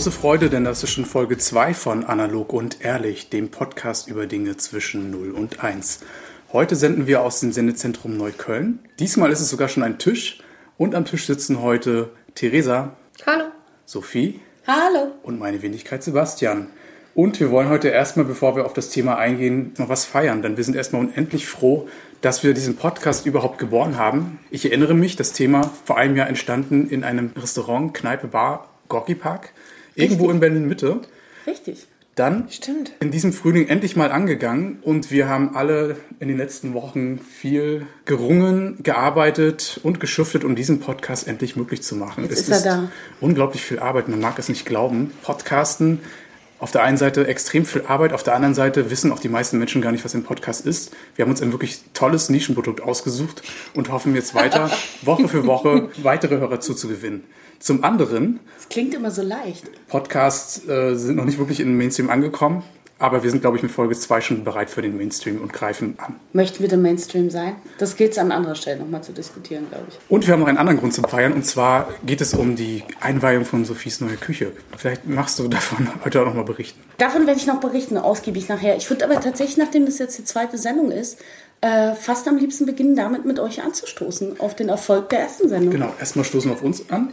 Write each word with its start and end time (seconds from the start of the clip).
Große 0.00 0.12
Freude, 0.12 0.48
denn 0.48 0.64
das 0.64 0.82
ist 0.82 0.92
schon 0.92 1.04
Folge 1.04 1.36
2 1.36 1.74
von 1.74 2.04
Analog 2.04 2.54
und 2.54 2.82
Ehrlich, 2.82 3.28
dem 3.28 3.50
Podcast 3.50 4.08
über 4.08 4.24
Dinge 4.24 4.56
zwischen 4.56 5.10
0 5.10 5.32
und 5.32 5.62
1. 5.62 6.00
Heute 6.54 6.74
senden 6.74 7.06
wir 7.06 7.20
aus 7.20 7.40
dem 7.40 7.52
Sendezentrum 7.52 8.16
Neukölln. 8.16 8.78
Diesmal 8.98 9.30
ist 9.30 9.40
es 9.40 9.50
sogar 9.50 9.68
schon 9.68 9.82
ein 9.82 9.98
Tisch 9.98 10.42
und 10.78 10.94
am 10.94 11.04
Tisch 11.04 11.26
sitzen 11.26 11.60
heute 11.60 12.12
Theresa, 12.34 12.96
Hallo. 13.26 13.44
Sophie 13.84 14.40
Hallo. 14.66 15.12
und 15.22 15.38
meine 15.38 15.60
Wenigkeit 15.60 16.02
Sebastian. 16.02 16.68
Und 17.14 17.38
wir 17.38 17.50
wollen 17.50 17.68
heute 17.68 17.88
erstmal, 17.88 18.24
bevor 18.24 18.56
wir 18.56 18.64
auf 18.64 18.72
das 18.72 18.88
Thema 18.88 19.18
eingehen, 19.18 19.74
noch 19.76 19.90
was 19.90 20.06
feiern, 20.06 20.40
denn 20.40 20.56
wir 20.56 20.64
sind 20.64 20.76
erstmal 20.76 21.02
unendlich 21.02 21.46
froh, 21.46 21.88
dass 22.22 22.42
wir 22.42 22.54
diesen 22.54 22.76
Podcast 22.76 23.26
überhaupt 23.26 23.58
geboren 23.58 23.98
haben. 23.98 24.38
Ich 24.50 24.64
erinnere 24.64 24.94
mich, 24.94 25.16
das 25.16 25.34
Thema 25.34 25.70
vor 25.84 25.98
einem 25.98 26.16
Jahr 26.16 26.28
entstanden 26.28 26.88
in 26.88 27.04
einem 27.04 27.32
Restaurant, 27.36 27.92
Kneipe, 27.92 28.28
Bar, 28.28 28.66
Gorki 28.88 29.14
Park, 29.14 29.52
irgendwo 29.94 30.30
in 30.30 30.40
Berlin 30.40 30.68
Mitte. 30.68 31.00
Richtig. 31.46 31.86
Dann 32.16 32.48
Stimmt. 32.50 32.92
in 33.00 33.10
diesem 33.10 33.32
Frühling 33.32 33.68
endlich 33.68 33.96
mal 33.96 34.10
angegangen 34.10 34.78
und 34.82 35.10
wir 35.10 35.28
haben 35.28 35.56
alle 35.56 35.96
in 36.18 36.28
den 36.28 36.36
letzten 36.36 36.74
Wochen 36.74 37.18
viel 37.18 37.86
gerungen, 38.04 38.82
gearbeitet 38.82 39.80
und 39.84 40.00
geschuftet, 40.00 40.44
um 40.44 40.56
diesen 40.56 40.80
Podcast 40.80 41.28
endlich 41.28 41.56
möglich 41.56 41.82
zu 41.82 41.94
machen. 41.96 42.24
Jetzt 42.24 42.32
es 42.32 42.40
ist 42.48 42.50
er 42.50 42.60
da. 42.62 42.88
unglaublich 43.20 43.62
viel 43.62 43.78
Arbeit, 43.78 44.08
man 44.08 44.20
mag 44.20 44.38
es 44.38 44.48
nicht 44.48 44.66
glauben. 44.66 45.12
Podcasten, 45.22 46.00
auf 46.58 46.72
der 46.72 46.82
einen 46.82 46.98
Seite 46.98 47.26
extrem 47.26 47.64
viel 47.64 47.84
Arbeit, 47.86 48.12
auf 48.12 48.22
der 48.22 48.34
anderen 48.34 48.54
Seite 48.54 48.90
wissen 48.90 49.12
auch 49.12 49.18
die 49.20 49.30
meisten 49.30 49.58
Menschen 49.58 49.80
gar 49.80 49.92
nicht, 49.92 50.04
was 50.04 50.14
ein 50.14 50.24
Podcast 50.24 50.66
ist. 50.66 50.94
Wir 51.16 51.24
haben 51.24 51.30
uns 51.30 51.40
ein 51.40 51.52
wirklich 51.52 51.80
tolles 51.94 52.28
Nischenprodukt 52.28 52.82
ausgesucht 52.82 53.42
und 53.72 53.90
hoffen 53.90 54.14
jetzt 54.14 54.34
weiter, 54.34 54.70
Woche 55.02 55.26
für 55.26 55.46
Woche 55.46 55.88
weitere 56.02 56.36
Hörer 56.36 56.60
zuzugewinnen. 56.60 57.24
Zum 57.60 57.84
anderen 57.84 58.40
Es 58.58 58.70
klingt 58.70 58.94
immer 58.94 59.10
so 59.10 59.20
leicht. 59.20 59.64
Podcasts 59.88 60.66
äh, 60.66 60.94
sind 60.94 61.16
noch 61.16 61.26
nicht 61.26 61.38
wirklich 61.38 61.60
in 61.60 61.68
den 61.68 61.76
Mainstream 61.76 62.08
angekommen, 62.08 62.62
aber 62.98 63.22
wir 63.22 63.30
sind, 63.30 63.42
glaube 63.42 63.58
ich, 63.58 63.62
mit 63.62 63.70
Folge 63.70 63.94
2 63.94 64.22
schon 64.22 64.44
bereit 64.44 64.70
für 64.70 64.80
den 64.80 64.96
Mainstream 64.96 65.42
und 65.42 65.52
greifen 65.52 65.94
an. 65.98 66.16
Möchten 66.32 66.60
wir 66.60 66.68
der 66.68 66.78
Mainstream 66.78 67.28
sein? 67.28 67.56
Das 67.76 67.96
gilt 67.96 68.12
es 68.12 68.18
an 68.18 68.32
anderer 68.32 68.54
Stelle 68.54 68.80
nochmal 68.80 69.02
zu 69.02 69.12
diskutieren, 69.12 69.66
glaube 69.68 69.84
ich. 69.90 69.98
Und 70.08 70.26
wir 70.26 70.32
haben 70.32 70.40
noch 70.40 70.48
einen 70.48 70.56
anderen 70.56 70.78
Grund 70.78 70.94
zum 70.94 71.04
Feiern, 71.04 71.34
und 71.34 71.44
zwar 71.44 71.92
geht 72.06 72.22
es 72.22 72.32
um 72.32 72.56
die 72.56 72.82
Einweihung 73.02 73.44
von 73.44 73.66
Sophies 73.66 74.00
neue 74.00 74.16
Küche. 74.16 74.52
Vielleicht 74.78 75.06
machst 75.06 75.38
du 75.38 75.46
davon 75.48 75.86
heute 76.04 76.22
auch 76.22 76.26
noch 76.26 76.34
mal 76.34 76.44
berichten. 76.44 76.80
Davon 76.96 77.26
werde 77.26 77.38
ich 77.38 77.46
noch 77.46 77.60
berichten, 77.60 77.98
ausgiebig 77.98 78.48
nachher. 78.48 78.78
Ich 78.78 78.88
würde 78.88 79.04
aber 79.04 79.20
tatsächlich, 79.20 79.58
nachdem 79.58 79.84
das 79.84 79.98
jetzt 79.98 80.16
die 80.16 80.24
zweite 80.24 80.56
Sendung 80.56 80.90
ist, 80.90 81.18
äh, 81.60 81.94
fast 81.94 82.26
am 82.26 82.38
liebsten 82.38 82.64
beginnen, 82.64 82.96
damit 82.96 83.26
mit 83.26 83.38
euch 83.38 83.62
anzustoßen 83.62 84.40
auf 84.40 84.56
den 84.56 84.70
Erfolg 84.70 85.10
der 85.10 85.20
ersten 85.20 85.50
Sendung. 85.50 85.72
Genau, 85.72 85.92
erstmal 86.00 86.24
stoßen 86.24 86.50
wir 86.50 86.54
auf 86.54 86.62
uns 86.62 86.88
an. 86.88 87.12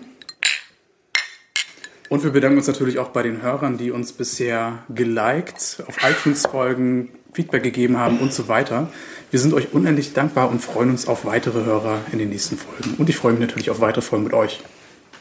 Und 2.10 2.24
wir 2.24 2.32
bedanken 2.32 2.58
uns 2.58 2.68
natürlich 2.68 3.00
auch 3.00 3.10
bei 3.10 3.24
den 3.24 3.42
Hörern, 3.42 3.78
die 3.78 3.92
uns 3.92 4.14
bisher 4.14 4.80
geliked, 4.90 5.84
auf 5.88 5.98
iTunes 6.04 6.46
folgen, 6.46 7.10
Feedback 7.34 7.64
gegeben 7.64 7.98
haben 7.98 8.20
und 8.20 8.34
so 8.34 8.48
weiter. 8.48 8.90
Wir 9.30 9.40
sind 9.40 9.54
euch 9.54 9.74
unendlich 9.74 10.14
dankbar 10.14 10.50
und 10.50 10.60
freuen 10.60 10.90
uns 10.90 11.08
auf 11.08 11.26
weitere 11.26 11.66
Hörer 11.66 12.00
in 12.12 12.20
den 12.20 12.30
nächsten 12.30 12.58
Folgen. 12.58 12.96
Und 12.98 13.10
ich 13.10 13.18
freue 13.18 13.34
mich 13.34 13.42
natürlich 13.42 13.70
auf 13.70 13.82
weitere 13.82 14.02
Folgen 14.02 14.24
mit 14.24 14.34
euch. 14.34 14.62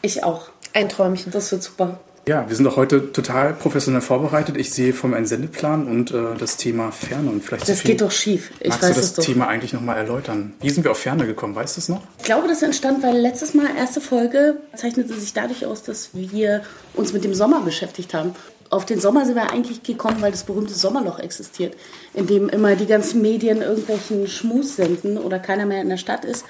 Ich 0.03 0.23
auch. 0.23 0.51
Ein 0.73 0.89
Träumchen. 0.89 1.33
Das 1.33 1.51
wird 1.51 1.63
super. 1.63 1.99
Ja, 2.29 2.49
wir 2.49 2.57
sind 2.57 2.67
auch 2.67 2.75
heute 2.75 3.13
total 3.13 3.55
professionell 3.55 4.01
vorbereitet. 4.01 4.57
Ich 4.57 4.73
sehe 4.73 4.93
vor 4.93 5.09
mir 5.09 5.15
einen 5.15 5.27
Sendeplan 5.27 5.87
und 5.87 6.11
äh, 6.11 6.35
das 6.37 6.57
Thema 6.57 6.91
Ferne. 6.91 7.31
Und 7.31 7.45
vielleicht 7.45 7.69
Das 7.69 7.85
geht 7.85 8.01
doch 8.01 8.11
schief. 8.11 8.51
Ich 8.59 8.69
magst 8.69 8.83
weiß 8.83 8.95
du 8.95 9.01
das 9.01 9.15
doch. 9.15 9.25
Thema 9.25 9.47
eigentlich 9.47 9.73
nochmal 9.73 9.97
erläutern? 9.97 10.53
Wie 10.61 10.71
sind 10.71 10.83
wir 10.83 10.91
auf 10.91 10.99
Ferne 10.99 11.25
gekommen? 11.25 11.55
Weißt 11.55 11.77
du 11.77 11.81
es 11.81 11.89
noch? 11.89 12.03
Ich 12.19 12.25
glaube, 12.25 12.49
das 12.49 12.63
entstand, 12.63 13.05
weil 13.05 13.17
letztes 13.17 13.55
Mal, 13.55 13.69
erste 13.79 14.01
Folge, 14.01 14.57
zeichnete 14.75 15.15
sich 15.15 15.35
dadurch 15.35 15.67
aus, 15.67 15.85
dass 15.85 16.11
wir 16.15 16.63
uns 16.95 17.13
mit 17.13 17.23
dem 17.23 17.33
Sommer 17.33 17.61
beschäftigt 17.61 18.13
haben. 18.13 18.35
Auf 18.71 18.85
den 18.85 18.99
Sommer 18.99 19.25
sind 19.25 19.37
wir 19.37 19.53
eigentlich 19.53 19.85
gekommen, 19.85 20.17
weil 20.21 20.33
das 20.33 20.43
berühmte 20.43 20.75
Sommerloch 20.75 21.21
existiert, 21.21 21.77
in 22.13 22.27
dem 22.27 22.49
immer 22.49 22.75
die 22.75 22.87
ganzen 22.87 23.23
Medien 23.23 23.63
irgendwelchen 23.63 24.27
Schmus 24.27 24.75
senden 24.75 25.17
oder 25.17 25.39
keiner 25.39 25.65
mehr 25.65 25.81
in 25.81 25.91
der 25.91 25.97
Stadt 25.97 26.25
ist. 26.25 26.45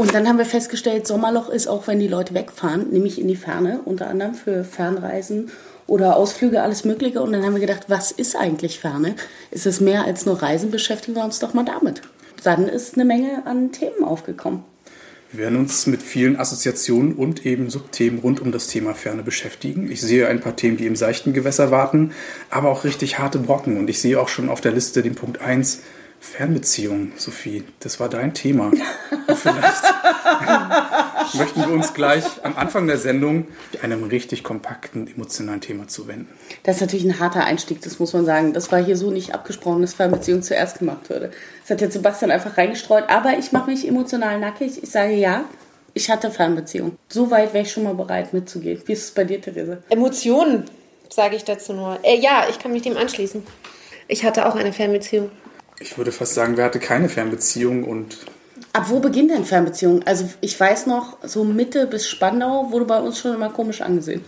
Und 0.00 0.14
dann 0.14 0.26
haben 0.26 0.38
wir 0.38 0.46
festgestellt, 0.46 1.06
Sommerloch 1.06 1.50
ist 1.50 1.66
auch, 1.66 1.86
wenn 1.86 2.00
die 2.00 2.08
Leute 2.08 2.32
wegfahren, 2.32 2.88
nämlich 2.88 3.20
in 3.20 3.28
die 3.28 3.36
Ferne, 3.36 3.82
unter 3.84 4.08
anderem 4.08 4.32
für 4.32 4.64
Fernreisen 4.64 5.50
oder 5.86 6.16
Ausflüge, 6.16 6.62
alles 6.62 6.86
Mögliche. 6.86 7.20
Und 7.20 7.32
dann 7.32 7.44
haben 7.44 7.52
wir 7.52 7.60
gedacht, 7.60 7.84
was 7.88 8.10
ist 8.10 8.34
eigentlich 8.34 8.80
Ferne? 8.80 9.14
Ist 9.50 9.66
es 9.66 9.78
mehr 9.78 10.06
als 10.06 10.24
nur 10.24 10.40
Reisen? 10.40 10.70
Beschäftigen 10.70 11.16
wir 11.18 11.24
uns 11.24 11.38
doch 11.38 11.52
mal 11.52 11.66
damit. 11.66 12.00
Dann 12.44 12.66
ist 12.66 12.94
eine 12.94 13.04
Menge 13.04 13.42
an 13.44 13.72
Themen 13.72 14.02
aufgekommen. 14.02 14.64
Wir 15.32 15.44
werden 15.44 15.58
uns 15.58 15.86
mit 15.86 16.02
vielen 16.02 16.36
Assoziationen 16.38 17.12
und 17.12 17.44
eben 17.44 17.68
Subthemen 17.68 18.20
rund 18.20 18.40
um 18.40 18.52
das 18.52 18.68
Thema 18.68 18.94
Ferne 18.94 19.22
beschäftigen. 19.22 19.90
Ich 19.90 20.00
sehe 20.00 20.28
ein 20.28 20.40
paar 20.40 20.56
Themen, 20.56 20.78
die 20.78 20.86
im 20.86 20.96
seichten 20.96 21.34
Gewässer 21.34 21.70
warten, 21.70 22.12
aber 22.48 22.70
auch 22.70 22.84
richtig 22.84 23.18
harte 23.18 23.38
Brocken. 23.38 23.76
Und 23.76 23.90
ich 23.90 24.00
sehe 24.00 24.18
auch 24.18 24.28
schon 24.28 24.48
auf 24.48 24.62
der 24.62 24.72
Liste 24.72 25.02
den 25.02 25.14
Punkt 25.14 25.42
1, 25.42 25.82
Fernbeziehung, 26.20 27.12
Sophie. 27.16 27.64
Das 27.80 27.98
war 27.98 28.10
dein 28.10 28.34
Thema. 28.34 28.70
Vielleicht 29.26 29.82
möchten 31.34 31.60
wir 31.60 31.70
uns 31.70 31.94
gleich 31.94 32.24
am 32.42 32.56
Anfang 32.56 32.86
der 32.86 32.98
Sendung 32.98 33.46
einem 33.82 34.04
richtig 34.04 34.44
kompakten, 34.44 35.08
emotionalen 35.08 35.62
Thema 35.62 35.88
zuwenden. 35.88 36.28
Das 36.62 36.76
ist 36.76 36.82
natürlich 36.82 37.06
ein 37.06 37.18
harter 37.18 37.44
Einstieg, 37.44 37.80
das 37.80 37.98
muss 37.98 38.12
man 38.12 38.26
sagen. 38.26 38.52
Das 38.52 38.70
war 38.70 38.84
hier 38.84 38.98
so 38.98 39.10
nicht 39.10 39.34
abgesprochen, 39.34 39.80
dass 39.80 39.94
Fernbeziehung 39.94 40.42
zuerst 40.42 40.80
gemacht 40.80 41.08
würde. 41.08 41.30
Das 41.62 41.70
hat 41.70 41.80
jetzt 41.80 41.94
Sebastian 41.94 42.30
einfach 42.30 42.58
reingestreut. 42.58 43.04
Aber 43.08 43.38
ich 43.38 43.52
mache 43.52 43.70
mich 43.70 43.88
emotional 43.88 44.38
nackig. 44.38 44.82
Ich 44.82 44.90
sage 44.90 45.14
ja, 45.14 45.44
ich 45.94 46.10
hatte 46.10 46.30
Fernbeziehung. 46.30 46.98
So 47.08 47.30
weit 47.30 47.54
wäre 47.54 47.64
ich 47.64 47.72
schon 47.72 47.84
mal 47.84 47.94
bereit 47.94 48.34
mitzugehen. 48.34 48.82
Wie 48.84 48.92
ist 48.92 49.04
es 49.04 49.10
bei 49.12 49.24
dir, 49.24 49.40
Therese? 49.40 49.82
Emotionen, 49.88 50.66
sage 51.08 51.36
ich 51.36 51.44
dazu 51.44 51.72
nur. 51.72 51.98
Äh, 52.02 52.18
ja, 52.18 52.44
ich 52.50 52.58
kann 52.58 52.72
mich 52.72 52.82
dem 52.82 52.98
anschließen. 52.98 53.42
Ich 54.06 54.24
hatte 54.24 54.46
auch 54.46 54.54
eine 54.54 54.74
Fernbeziehung. 54.74 55.30
Ich 55.80 55.96
würde 55.98 56.12
fast 56.12 56.34
sagen, 56.34 56.56
wer 56.56 56.66
hatte 56.66 56.78
keine 56.78 57.08
Fernbeziehung 57.08 57.84
und 57.84 58.18
Ab 58.72 58.86
wo 58.88 59.00
beginnt 59.00 59.32
denn 59.32 59.44
Fernbeziehung? 59.44 60.04
Also 60.04 60.30
ich 60.40 60.58
weiß 60.58 60.86
noch, 60.86 61.16
so 61.24 61.42
Mitte 61.42 61.86
bis 61.86 62.08
Spandau 62.08 62.70
wurde 62.70 62.84
bei 62.84 63.00
uns 63.00 63.18
schon 63.18 63.34
immer 63.34 63.48
komisch 63.50 63.80
angesehen. 63.80 64.24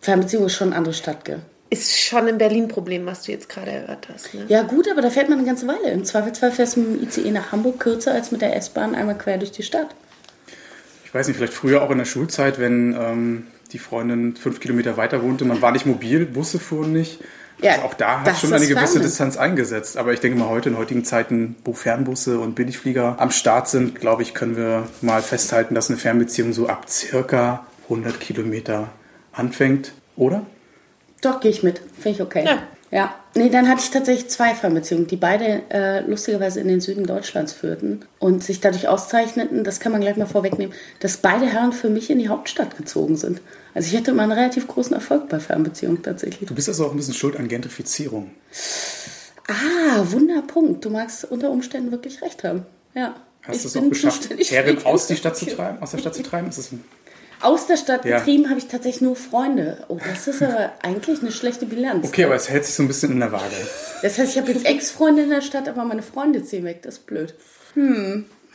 Fernbeziehung 0.00 0.46
ist 0.46 0.54
schon 0.54 0.68
eine 0.68 0.76
andere 0.76 0.94
Stadt, 0.94 1.26
gell? 1.26 1.40
Ist 1.68 2.00
schon 2.00 2.26
ein 2.26 2.38
Berlin-Problem, 2.38 3.04
was 3.04 3.22
du 3.22 3.32
jetzt 3.32 3.48
gerade 3.48 3.70
erhört 3.70 4.08
hast. 4.12 4.32
Ne? 4.32 4.46
Ja 4.48 4.62
gut, 4.62 4.90
aber 4.90 5.02
da 5.02 5.10
fährt 5.10 5.28
man 5.28 5.38
eine 5.38 5.46
ganze 5.46 5.68
Weile. 5.68 5.90
Im 5.90 6.04
Zweifelsfall 6.04 6.52
fährst 6.52 6.76
du 6.76 6.80
mit 6.80 7.16
dem 7.16 7.24
ICE 7.24 7.30
nach 7.32 7.52
Hamburg 7.52 7.78
kürzer 7.78 8.12
als 8.12 8.32
mit 8.32 8.40
der 8.40 8.56
S-Bahn 8.56 8.94
einmal 8.94 9.18
quer 9.18 9.36
durch 9.38 9.52
die 9.52 9.62
Stadt. 9.62 9.88
ich 11.04 11.12
weiß 11.12 11.28
nicht, 11.28 11.36
vielleicht 11.36 11.52
früher 11.52 11.82
auch 11.82 11.90
in 11.90 11.98
der 11.98 12.06
Schulzeit, 12.06 12.58
wenn 12.58 12.96
ähm, 12.98 13.46
die 13.72 13.78
Freundin 13.78 14.36
fünf 14.36 14.58
Kilometer 14.60 14.96
weiter 14.96 15.22
wohnte, 15.22 15.44
man 15.44 15.60
war 15.60 15.72
nicht 15.72 15.86
mobil, 15.86 16.24
Busse 16.24 16.58
fuhren 16.58 16.92
nicht. 16.92 17.20
Ja, 17.62 17.72
also 17.72 17.84
auch 17.84 17.94
da 17.94 18.20
hat 18.22 18.38
schon 18.38 18.52
eine 18.52 18.66
gewisse 18.66 18.94
Ferne. 18.94 19.06
Distanz 19.06 19.36
eingesetzt. 19.36 19.96
Aber 19.96 20.12
ich 20.12 20.20
denke 20.20 20.38
mal, 20.38 20.48
heute 20.48 20.70
in 20.70 20.78
heutigen 20.78 21.04
Zeiten, 21.04 21.56
wo 21.64 21.72
Fernbusse 21.72 22.38
und 22.38 22.54
Billigflieger 22.54 23.16
am 23.18 23.30
Start 23.30 23.68
sind, 23.68 24.00
glaube 24.00 24.22
ich, 24.22 24.34
können 24.34 24.56
wir 24.56 24.88
mal 25.02 25.22
festhalten, 25.22 25.74
dass 25.74 25.88
eine 25.90 25.98
Fernbeziehung 25.98 26.52
so 26.52 26.68
ab 26.68 26.88
circa 26.88 27.66
100 27.84 28.20
Kilometer 28.20 28.90
anfängt, 29.32 29.92
oder? 30.16 30.46
Doch, 31.20 31.40
gehe 31.40 31.50
ich 31.50 31.62
mit. 31.62 31.80
Finde 31.98 32.10
ich 32.16 32.22
okay. 32.22 32.44
Ja. 32.46 32.62
Ja. 32.90 33.14
Nee, 33.36 33.48
dann 33.48 33.68
hatte 33.68 33.82
ich 33.82 33.90
tatsächlich 33.90 34.28
zwei 34.28 34.54
Fernbeziehungen, 34.54 35.06
die 35.06 35.16
beide 35.16 35.62
äh, 35.70 36.00
lustigerweise 36.00 36.60
in 36.60 36.66
den 36.66 36.80
Süden 36.80 37.06
Deutschlands 37.06 37.52
führten 37.52 38.04
und 38.18 38.42
sich 38.42 38.60
dadurch 38.60 38.88
auszeichneten, 38.88 39.62
das 39.62 39.78
kann 39.78 39.92
man 39.92 40.00
gleich 40.00 40.16
mal 40.16 40.26
vorwegnehmen, 40.26 40.74
dass 40.98 41.18
beide 41.18 41.46
Herren 41.46 41.72
für 41.72 41.88
mich 41.88 42.10
in 42.10 42.18
die 42.18 42.28
Hauptstadt 42.28 42.76
gezogen 42.76 43.16
sind. 43.16 43.40
Also 43.74 43.88
ich 43.88 43.96
hatte 43.96 44.10
immer 44.10 44.24
einen 44.24 44.32
relativ 44.32 44.66
großen 44.66 44.94
Erfolg 44.94 45.28
bei 45.28 45.38
Fernbeziehungen 45.38 46.02
tatsächlich. 46.02 46.48
Du 46.48 46.54
bist 46.54 46.68
also 46.68 46.86
auch 46.86 46.90
ein 46.90 46.96
bisschen 46.96 47.14
schuld 47.14 47.36
an 47.36 47.46
Gentrifizierung. 47.46 48.32
Ah, 49.46 50.02
Wunderpunkt. 50.10 50.84
Du 50.84 50.90
magst 50.90 51.24
unter 51.24 51.50
Umständen 51.50 51.92
wirklich 51.92 52.20
recht 52.22 52.42
haben. 52.42 52.66
Ja. 52.94 53.14
Hast 53.42 53.64
du 53.64 53.68
es 53.68 53.76
auch 53.76 53.88
geschafft, 53.88 54.28
Herren 54.50 54.84
aus, 54.84 55.06
die 55.06 55.16
Stadt 55.16 55.36
zu 55.36 55.46
treiben, 55.46 55.80
aus 55.80 55.92
der 55.92 55.98
Stadt 55.98 56.14
zu 56.14 56.22
treiben? 56.22 56.48
Ist 56.48 56.58
das 56.58 56.72
ein 56.72 56.84
Aus 57.40 57.66
der 57.66 57.76
Stadt 57.76 58.04
Ja. 58.04 58.18
getrieben 58.18 58.48
habe 58.50 58.58
ich 58.58 58.66
tatsächlich 58.66 59.00
nur 59.02 59.16
Freunde. 59.16 59.84
Oh, 59.88 59.98
das 60.12 60.28
ist 60.28 60.42
aber 60.42 60.72
eigentlich 60.82 61.20
eine 61.22 61.32
schlechte 61.32 61.66
Bilanz. 61.66 62.06
okay, 62.06 62.24
aber 62.24 62.34
es 62.34 62.48
hält 62.50 62.64
sich 62.66 62.74
so 62.74 62.82
ein 62.82 62.88
bisschen 62.88 63.12
in 63.12 63.20
der 63.20 63.32
Waage. 63.32 63.54
Das 64.02 64.18
heißt, 64.18 64.32
ich 64.32 64.38
habe 64.38 64.52
jetzt 64.52 64.66
Ex-Freunde 64.66 65.22
in 65.22 65.30
der 65.30 65.40
Stadt, 65.40 65.68
aber 65.68 65.84
meine 65.84 66.02
Freunde 66.02 66.42
ziehen 66.44 66.64
weg. 66.64 66.82
Das 66.82 66.94
ist 66.98 67.06
blöd. 67.06 67.34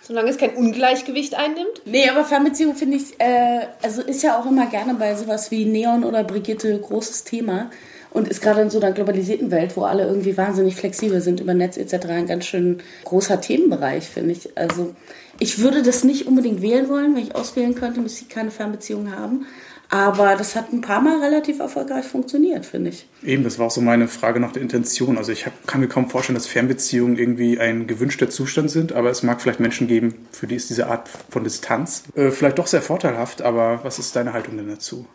Solange 0.02 0.30
es 0.30 0.38
kein 0.38 0.56
Ungleichgewicht 0.56 1.34
einnimmt. 1.36 1.82
Nee, 1.86 2.08
aber 2.10 2.26
Fernbeziehung 2.26 2.76
finde 2.76 2.98
ich, 2.98 3.20
äh, 3.20 3.62
also 3.82 4.02
ist 4.04 4.22
ja 4.22 4.40
auch 4.40 4.46
immer 4.46 4.68
gerne 4.68 4.94
bei 4.96 5.16
sowas 5.16 5.50
wie 5.52 5.66
Neon 5.66 6.04
oder 6.04 6.24
Brigitte 6.24 6.78
großes 6.78 7.24
Thema. 7.24 7.72
Und 8.12 8.30
ist 8.30 8.42
gerade 8.42 8.62
in 8.62 8.70
so 8.70 8.80
einer 8.80 8.94
globalisierten 8.94 9.52
Welt, 9.52 9.76
wo 9.76 9.84
alle 9.84 10.06
irgendwie 10.06 10.38
wahnsinnig 10.38 10.76
flexibel 10.78 11.20
sind 11.20 11.42
über 11.42 11.54
Netz 11.54 11.76
etc., 11.76 12.06
ein 12.08 12.28
ganz 12.28 12.46
schön 12.46 12.78
großer 13.04 13.42
Themenbereich, 13.42 14.06
finde 14.08 14.32
ich. 14.32 14.58
Also 14.58 14.96
ich 15.40 15.60
würde 15.60 15.84
das 15.84 16.04
nicht 16.04 16.28
unbedingt 16.28 16.62
wählen 16.62 16.90
wollen. 16.90 17.16
Wenn 17.16 17.24
ich 17.24 17.36
auswählen 17.36 17.76
könnte, 17.76 18.02
müsste 18.02 18.24
ich 18.24 18.30
keine 18.30 18.52
Fernbeziehung 18.52 19.16
haben. 19.16 19.46
Aber 19.90 20.36
das 20.36 20.56
hat 20.56 20.74
ein 20.74 20.82
paar 20.82 21.00
Mal 21.00 21.22
relativ 21.22 21.60
erfolgreich 21.60 22.06
funktioniert, 22.06 22.66
finde 22.66 22.90
ich. 22.90 23.06
Eben, 23.24 23.44
das 23.44 23.60
war 23.60 23.68
auch 23.68 23.72
so 23.72 23.82
meine 23.82 24.08
Frage 24.08 24.40
nach 24.40 24.52
der 24.52 24.62
Intention. 24.62 25.18
Also 25.18 25.32
ich 25.32 25.46
hab, 25.46 25.68
kann 25.68 25.80
mir 25.80 25.88
kaum 25.88 26.10
vorstellen, 26.10 26.36
dass 26.36 26.48
Fernbeziehungen 26.48 27.18
irgendwie 27.18 27.60
ein 27.60 27.86
gewünschter 27.86 28.30
Zustand 28.30 28.72
sind, 28.72 28.94
aber 28.94 29.12
es 29.12 29.22
mag 29.22 29.42
vielleicht 29.42 29.60
Menschen 29.60 29.88
geben, 29.88 30.16
für 30.32 30.48
die 30.48 30.56
ist 30.56 30.70
diese 30.70 30.88
Art 30.88 31.08
von 31.30 31.44
Distanz 31.44 32.04
äh, 32.16 32.32
vielleicht 32.32 32.58
doch 32.58 32.68
sehr 32.68 32.82
vorteilhaft. 32.82 33.44
Aber 33.44 33.82
was 33.84 34.00
ist 34.00 34.16
deine 34.16 34.34
Haltung 34.34 34.58
denn 34.58 34.68
dazu? 34.68 35.06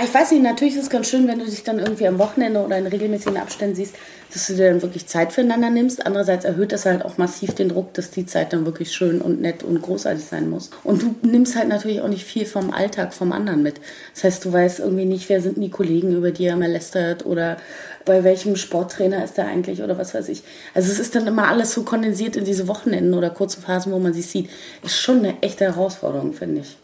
Ah, 0.00 0.04
ich 0.04 0.14
weiß 0.14 0.30
nicht, 0.30 0.42
natürlich 0.42 0.76
ist 0.76 0.84
es 0.84 0.88
ganz 0.88 1.10
schön, 1.10 1.28
wenn 1.28 1.40
du 1.40 1.44
dich 1.44 1.62
dann 1.62 1.78
irgendwie 1.78 2.06
am 2.06 2.18
Wochenende 2.18 2.64
oder 2.64 2.78
in 2.78 2.86
regelmäßigen 2.86 3.36
Abständen 3.36 3.76
siehst, 3.76 3.96
dass 4.32 4.46
du 4.46 4.54
dir 4.54 4.70
dann 4.70 4.80
wirklich 4.80 5.06
Zeit 5.06 5.30
füreinander 5.30 5.68
nimmst. 5.68 6.06
Andererseits 6.06 6.46
erhöht 6.46 6.72
das 6.72 6.86
halt 6.86 7.04
auch 7.04 7.18
massiv 7.18 7.54
den 7.54 7.68
Druck, 7.68 7.92
dass 7.92 8.10
die 8.10 8.24
Zeit 8.24 8.54
dann 8.54 8.64
wirklich 8.64 8.92
schön 8.92 9.20
und 9.20 9.42
nett 9.42 9.62
und 9.62 9.82
großartig 9.82 10.24
sein 10.24 10.48
muss. 10.48 10.70
Und 10.84 11.02
du 11.02 11.14
nimmst 11.20 11.54
halt 11.54 11.68
natürlich 11.68 12.00
auch 12.00 12.08
nicht 12.08 12.24
viel 12.24 12.46
vom 12.46 12.70
Alltag 12.70 13.12
vom 13.12 13.30
anderen 13.30 13.62
mit. 13.62 13.78
Das 14.14 14.24
heißt, 14.24 14.42
du 14.46 14.50
weißt 14.54 14.78
irgendwie 14.78 15.04
nicht, 15.04 15.28
wer 15.28 15.42
sind 15.42 15.58
die 15.58 15.68
Kollegen, 15.68 16.16
über 16.16 16.30
die 16.30 16.46
er 16.46 16.56
mal 16.56 16.70
lästert 16.70 17.26
oder 17.26 17.58
bei 18.06 18.24
welchem 18.24 18.56
Sporttrainer 18.56 19.22
ist 19.22 19.36
er 19.36 19.48
eigentlich 19.48 19.82
oder 19.82 19.98
was 19.98 20.14
weiß 20.14 20.30
ich. 20.30 20.42
Also 20.72 20.90
es 20.90 20.98
ist 20.98 21.14
dann 21.14 21.26
immer 21.26 21.48
alles 21.48 21.72
so 21.72 21.82
kondensiert 21.82 22.36
in 22.36 22.46
diese 22.46 22.68
Wochenenden 22.68 23.12
oder 23.12 23.28
kurzen 23.28 23.62
Phasen, 23.62 23.92
wo 23.92 23.98
man 23.98 24.14
sich 24.14 24.28
sieht. 24.28 24.48
Ist 24.82 24.98
schon 24.98 25.18
eine 25.18 25.42
echte 25.42 25.66
Herausforderung, 25.66 26.32
finde 26.32 26.62
ich. 26.62 26.78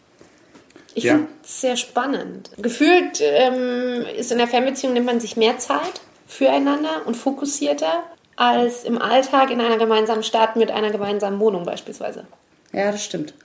Ich 0.97 1.03
ja. 1.03 1.13
finde 1.13 1.27
es 1.43 1.61
sehr 1.61 1.77
spannend. 1.77 2.49
Gefühlt 2.57 3.21
ähm, 3.21 4.03
ist 4.17 4.31
in 4.31 4.39
der 4.39 4.47
Fernbeziehung 4.47 4.93
nimmt 4.93 5.05
man 5.05 5.19
sich 5.19 5.37
mehr 5.37 5.59
Zeit 5.59 6.01
füreinander 6.25 7.05
und 7.05 7.15
fokussierter 7.15 8.01
als 8.35 8.83
im 8.83 8.99
Alltag 8.99 9.51
in 9.51 9.61
einer 9.61 9.77
gemeinsamen 9.77 10.23
Stadt 10.23 10.55
mit 10.55 10.71
einer 10.71 10.89
gemeinsamen 10.89 11.39
Wohnung 11.39 11.65
beispielsweise. 11.65 12.25
Ja, 12.73 12.91
das 12.91 13.05
stimmt. 13.05 13.35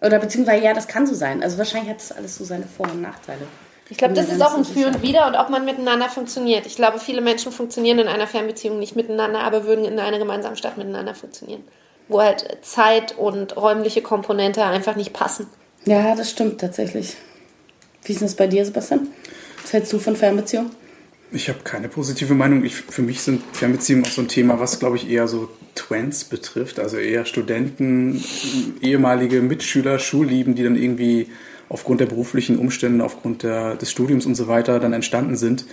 Oder 0.00 0.18
beziehungsweise, 0.18 0.64
ja, 0.64 0.72
das 0.72 0.88
kann 0.88 1.06
so 1.06 1.14
sein. 1.14 1.42
Also 1.42 1.58
wahrscheinlich 1.58 1.90
hat 1.90 1.98
das 1.98 2.10
alles 2.10 2.36
so 2.36 2.44
seine 2.44 2.64
Vor- 2.64 2.90
und 2.90 3.02
Nachteile. 3.02 3.46
Ich 3.90 3.98
glaube, 3.98 4.14
das 4.14 4.30
ist 4.30 4.40
auch 4.40 4.56
ein 4.56 4.64
Für 4.64 4.86
und 4.86 5.02
Wider 5.02 5.26
und 5.26 5.34
ob 5.34 5.50
man 5.50 5.66
miteinander 5.66 6.08
funktioniert. 6.08 6.64
Ich 6.64 6.76
glaube, 6.76 6.98
viele 6.98 7.20
Menschen 7.20 7.52
funktionieren 7.52 7.98
in 7.98 8.08
einer 8.08 8.26
Fernbeziehung 8.26 8.78
nicht 8.78 8.96
miteinander, 8.96 9.40
aber 9.40 9.66
würden 9.66 9.84
in 9.84 9.98
einer 9.98 10.18
gemeinsamen 10.18 10.56
Stadt 10.56 10.78
miteinander 10.78 11.14
funktionieren. 11.14 11.64
Wo 12.08 12.22
halt 12.22 12.46
Zeit 12.62 13.18
und 13.18 13.58
räumliche 13.58 14.00
Komponente 14.00 14.64
einfach 14.64 14.96
nicht 14.96 15.12
passen. 15.12 15.48
Ja, 15.84 16.14
das 16.14 16.30
stimmt 16.30 16.60
tatsächlich. 16.60 17.16
Wie 18.04 18.12
ist 18.12 18.22
das 18.22 18.34
bei 18.34 18.46
dir, 18.46 18.64
Sebastian? 18.64 19.08
Was 19.62 19.72
hältst 19.72 19.92
du 19.92 19.98
von 19.98 20.16
Fernbeziehungen? 20.16 20.70
Ich 21.30 21.48
habe 21.48 21.60
keine 21.64 21.88
positive 21.88 22.34
Meinung. 22.34 22.64
Ich, 22.64 22.74
für 22.74 23.02
mich 23.02 23.20
sind 23.20 23.42
Fernbeziehungen 23.52 24.04
auch 24.04 24.10
so 24.10 24.22
ein 24.22 24.28
Thema, 24.28 24.60
was, 24.60 24.78
glaube 24.78 24.96
ich, 24.96 25.10
eher 25.10 25.26
so 25.26 25.48
Twents 25.74 26.24
betrifft. 26.24 26.78
Also 26.78 26.96
eher 26.96 27.24
Studenten, 27.24 28.22
ehemalige 28.80 29.42
Mitschüler, 29.42 29.98
Schullieben, 29.98 30.54
die 30.54 30.62
dann 30.62 30.76
irgendwie 30.76 31.28
aufgrund 31.68 32.00
der 32.00 32.06
beruflichen 32.06 32.58
Umstände, 32.58 33.04
aufgrund 33.04 33.42
der, 33.42 33.74
des 33.74 33.90
Studiums 33.90 34.26
und 34.26 34.34
so 34.34 34.48
weiter 34.48 34.78
dann 34.80 34.92
entstanden 34.92 35.36
sind. 35.36 35.66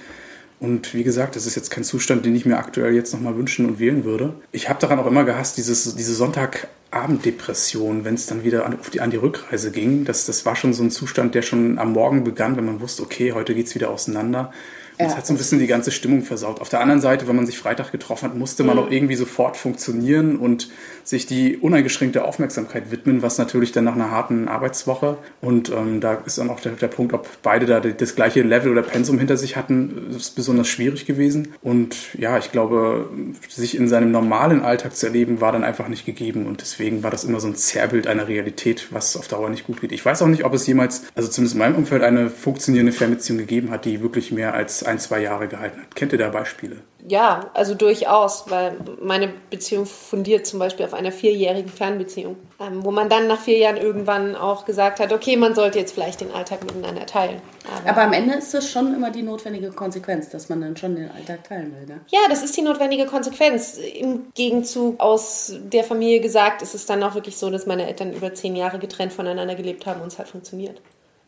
Und 0.61 0.93
wie 0.93 1.03
gesagt, 1.03 1.35
das 1.35 1.47
ist 1.47 1.55
jetzt 1.55 1.71
kein 1.71 1.83
Zustand, 1.83 2.23
den 2.23 2.35
ich 2.35 2.45
mir 2.45 2.57
aktuell 2.57 2.93
jetzt 2.93 3.13
nochmal 3.13 3.35
wünschen 3.35 3.65
und 3.65 3.79
wählen 3.79 4.03
würde. 4.03 4.35
Ich 4.51 4.69
habe 4.69 4.79
daran 4.79 4.99
auch 4.99 5.07
immer 5.07 5.23
gehasst, 5.23 5.57
dieses, 5.57 5.95
diese 5.95 6.13
Sonntagabenddepression, 6.13 8.05
wenn 8.05 8.13
es 8.13 8.27
dann 8.27 8.43
wieder 8.43 8.67
an, 8.67 8.77
die, 8.93 9.01
an 9.01 9.09
die 9.09 9.17
Rückreise 9.17 9.71
ging. 9.71 10.05
Das, 10.05 10.27
das 10.27 10.45
war 10.45 10.55
schon 10.55 10.75
so 10.75 10.83
ein 10.83 10.91
Zustand, 10.91 11.33
der 11.33 11.41
schon 11.41 11.79
am 11.79 11.93
Morgen 11.93 12.23
begann, 12.23 12.57
wenn 12.57 12.65
man 12.65 12.79
wusste, 12.79 13.01
okay, 13.01 13.31
heute 13.31 13.55
geht 13.55 13.65
es 13.65 13.75
wieder 13.75 13.89
auseinander. 13.89 14.53
Ja. 14.99 15.05
Das 15.05 15.17
hat 15.17 15.25
so 15.27 15.33
ein 15.33 15.38
bisschen 15.38 15.59
die 15.59 15.67
ganze 15.67 15.91
Stimmung 15.91 16.23
versaut. 16.23 16.61
Auf 16.61 16.69
der 16.69 16.81
anderen 16.81 17.01
Seite, 17.01 17.27
wenn 17.27 17.35
man 17.35 17.45
sich 17.45 17.57
Freitag 17.57 17.91
getroffen 17.91 18.29
hat, 18.29 18.38
musste 18.38 18.63
man 18.63 18.77
mhm. 18.77 18.83
auch 18.83 18.91
irgendwie 18.91 19.15
sofort 19.15 19.57
funktionieren 19.57 20.38
und 20.38 20.69
sich 21.03 21.25
die 21.25 21.57
uneingeschränkte 21.57 22.23
Aufmerksamkeit 22.23 22.91
widmen, 22.91 23.21
was 23.21 23.38
natürlich 23.38 23.71
dann 23.71 23.85
nach 23.85 23.95
einer 23.95 24.11
harten 24.11 24.47
Arbeitswoche 24.47 25.17
und 25.41 25.69
ähm, 25.69 26.01
da 26.01 26.13
ist 26.25 26.38
dann 26.38 26.49
auch 26.49 26.59
der, 26.59 26.73
der, 26.73 26.88
Punkt, 26.88 27.13
ob 27.13 27.27
beide 27.41 27.65
da 27.65 27.79
das 27.79 28.15
gleiche 28.15 28.41
Level 28.41 28.71
oder 28.71 28.81
Pensum 28.81 29.17
hinter 29.17 29.38
sich 29.38 29.55
hatten, 29.55 30.11
ist 30.15 30.35
besonders 30.35 30.67
schwierig 30.67 31.05
gewesen. 31.05 31.53
Und 31.61 32.13
ja, 32.17 32.38
ich 32.38 32.51
glaube, 32.51 33.09
sich 33.49 33.75
in 33.75 33.88
seinem 33.88 34.11
normalen 34.11 34.61
Alltag 34.61 34.95
zu 34.95 35.07
erleben, 35.07 35.41
war 35.41 35.51
dann 35.51 35.63
einfach 35.63 35.88
nicht 35.88 36.05
gegeben 36.05 36.45
und 36.45 36.61
deswegen 36.61 37.03
war 37.03 37.11
das 37.11 37.23
immer 37.23 37.39
so 37.39 37.47
ein 37.47 37.55
Zerrbild 37.55 38.07
einer 38.07 38.27
Realität, 38.27 38.88
was 38.91 39.15
auf 39.17 39.27
Dauer 39.27 39.49
nicht 39.49 39.65
gut 39.65 39.81
geht. 39.81 39.91
Ich 39.91 40.05
weiß 40.05 40.21
auch 40.21 40.27
nicht, 40.27 40.43
ob 40.43 40.53
es 40.53 40.67
jemals, 40.67 41.03
also 41.15 41.29
zumindest 41.29 41.55
in 41.55 41.59
meinem 41.59 41.75
Umfeld, 41.75 42.03
eine 42.03 42.29
funktionierende 42.29 42.91
Fernbeziehung 42.91 43.39
gegeben 43.39 43.71
hat, 43.71 43.85
die 43.85 44.01
wirklich 44.01 44.31
mehr 44.31 44.53
als 44.53 44.80
ein, 44.83 44.99
zwei 44.99 45.19
Jahre 45.19 45.47
gehalten 45.47 45.81
hat. 45.81 45.95
Kennt 45.95 46.11
ihr 46.11 46.19
da 46.19 46.29
Beispiele? 46.29 46.77
Ja, 47.07 47.49
also 47.53 47.73
durchaus, 47.73 48.45
weil 48.49 48.77
meine 49.01 49.33
Beziehung 49.49 49.85
fundiert 49.85 50.45
zum 50.45 50.59
Beispiel 50.59 50.85
auf 50.85 50.93
einer 50.93 51.11
vierjährigen 51.11 51.69
Fernbeziehung, 51.69 52.35
ähm, 52.59 52.83
wo 52.85 52.91
man 52.91 53.09
dann 53.09 53.27
nach 53.27 53.39
vier 53.39 53.57
Jahren 53.57 53.77
irgendwann 53.77 54.35
auch 54.35 54.65
gesagt 54.65 54.99
hat, 54.99 55.11
okay, 55.11 55.35
man 55.35 55.55
sollte 55.55 55.79
jetzt 55.79 55.93
vielleicht 55.93 56.21
den 56.21 56.31
Alltag 56.31 56.63
miteinander 56.63 57.05
teilen. 57.05 57.41
Aber, 57.81 57.89
Aber 57.89 58.01
am 58.03 58.13
Ende 58.13 58.35
ist 58.35 58.53
das 58.53 58.69
schon 58.69 58.93
immer 58.93 59.09
die 59.09 59.23
notwendige 59.23 59.71
Konsequenz, 59.71 60.29
dass 60.29 60.49
man 60.49 60.61
dann 60.61 60.77
schon 60.77 60.95
den 60.95 61.09
Alltag 61.09 61.43
teilen 61.43 61.75
will. 61.75 61.87
Ne? 61.87 62.01
Ja, 62.09 62.19
das 62.29 62.43
ist 62.43 62.55
die 62.55 62.61
notwendige 62.61 63.05
Konsequenz. 63.05 63.77
Im 63.77 64.31
Gegenzug 64.35 64.99
aus 64.99 65.53
der 65.63 65.83
Familie 65.83 66.21
gesagt, 66.21 66.61
ist 66.61 66.75
es 66.75 66.85
dann 66.85 67.01
auch 67.03 67.15
wirklich 67.15 67.37
so, 67.37 67.49
dass 67.49 67.65
meine 67.65 67.87
Eltern 67.87 68.13
über 68.13 68.33
zehn 68.33 68.55
Jahre 68.55 68.77
getrennt 68.77 69.13
voneinander 69.13 69.55
gelebt 69.55 69.85
haben 69.85 70.01
und 70.01 70.07
es 70.07 70.19
hat 70.19 70.27
funktioniert 70.27 70.81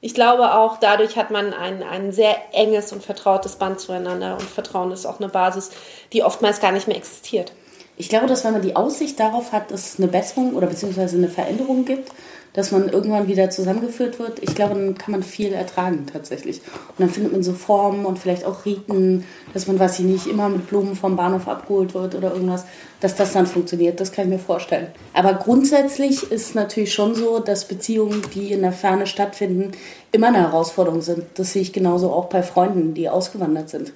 ich 0.03 0.13
glaube 0.13 0.53
auch, 0.53 0.75
dadurch 0.75 1.15
hat 1.15 1.31
man 1.31 1.53
ein, 1.53 1.81
ein 1.81 2.11
sehr 2.11 2.35
enges 2.51 2.91
und 2.91 3.01
vertrautes 3.01 3.55
Band 3.55 3.79
zueinander 3.79 4.33
und 4.33 4.43
Vertrauen 4.43 4.91
ist 4.91 5.05
auch 5.05 5.21
eine 5.21 5.29
Basis, 5.29 5.71
die 6.11 6.23
oftmals 6.23 6.59
gar 6.59 6.73
nicht 6.73 6.89
mehr 6.89 6.97
existiert. 6.97 7.53
Ich 7.95 8.09
glaube, 8.09 8.27
dass 8.27 8.43
wenn 8.43 8.51
man 8.51 8.61
die 8.61 8.75
Aussicht 8.75 9.17
darauf 9.17 9.53
hat, 9.53 9.71
dass 9.71 9.93
es 9.93 9.99
eine 9.99 10.09
Besserung 10.09 10.55
oder 10.55 10.67
beziehungsweise 10.67 11.15
eine 11.15 11.29
Veränderung 11.29 11.85
gibt, 11.85 12.11
dass 12.53 12.71
man 12.71 12.87
irgendwann 12.87 13.27
wieder 13.27 13.49
zusammengeführt 13.49 14.19
wird, 14.19 14.39
ich 14.41 14.53
glaube, 14.53 14.75
dann 14.75 14.95
kann 14.95 15.11
man 15.11 15.23
viel 15.23 15.51
ertragen 15.53 16.05
tatsächlich. 16.11 16.61
Und 16.89 16.99
dann 16.99 17.09
findet 17.09 17.33
man 17.33 17.41
so 17.41 17.53
Formen 17.53 18.05
und 18.05 18.19
vielleicht 18.19 18.45
auch 18.45 18.65
Riten, 18.65 19.25
dass 19.53 19.67
man, 19.67 19.79
weiß 19.79 19.99
ich 19.99 20.05
nicht, 20.05 20.27
immer 20.27 20.49
mit 20.49 20.67
Blumen 20.67 20.95
vom 20.95 21.15
Bahnhof 21.15 21.47
abgeholt 21.47 21.95
wird 21.95 22.13
oder 22.13 22.31
irgendwas, 22.31 22.65
dass 22.99 23.15
das 23.15 23.33
dann 23.33 23.47
funktioniert. 23.47 23.99
Das 23.99 24.11
kann 24.11 24.25
ich 24.25 24.31
mir 24.31 24.39
vorstellen. 24.39 24.87
Aber 25.13 25.33
grundsätzlich 25.33 26.31
ist 26.31 26.53
natürlich 26.53 26.93
schon 26.93 27.15
so, 27.15 27.39
dass 27.39 27.67
Beziehungen, 27.67 28.21
die 28.35 28.51
in 28.51 28.61
der 28.61 28.71
Ferne 28.71 29.07
stattfinden, 29.07 29.71
immer 30.11 30.27
eine 30.27 30.41
Herausforderung 30.41 31.01
sind. 31.01 31.23
Das 31.33 31.53
sehe 31.53 31.63
ich 31.63 31.73
genauso 31.73 32.11
auch 32.11 32.25
bei 32.25 32.43
Freunden, 32.43 32.93
die 32.93 33.09
ausgewandert 33.09 33.69
sind. 33.69 33.93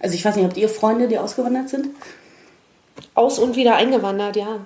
Also 0.00 0.14
ich 0.14 0.24
weiß 0.24 0.36
nicht, 0.36 0.44
habt 0.44 0.56
ihr 0.56 0.68
Freunde, 0.68 1.08
die 1.08 1.18
ausgewandert 1.18 1.68
sind? 1.68 1.88
Aus 3.14 3.40
und 3.40 3.56
wieder 3.56 3.74
eingewandert, 3.74 4.36
ja. 4.36 4.60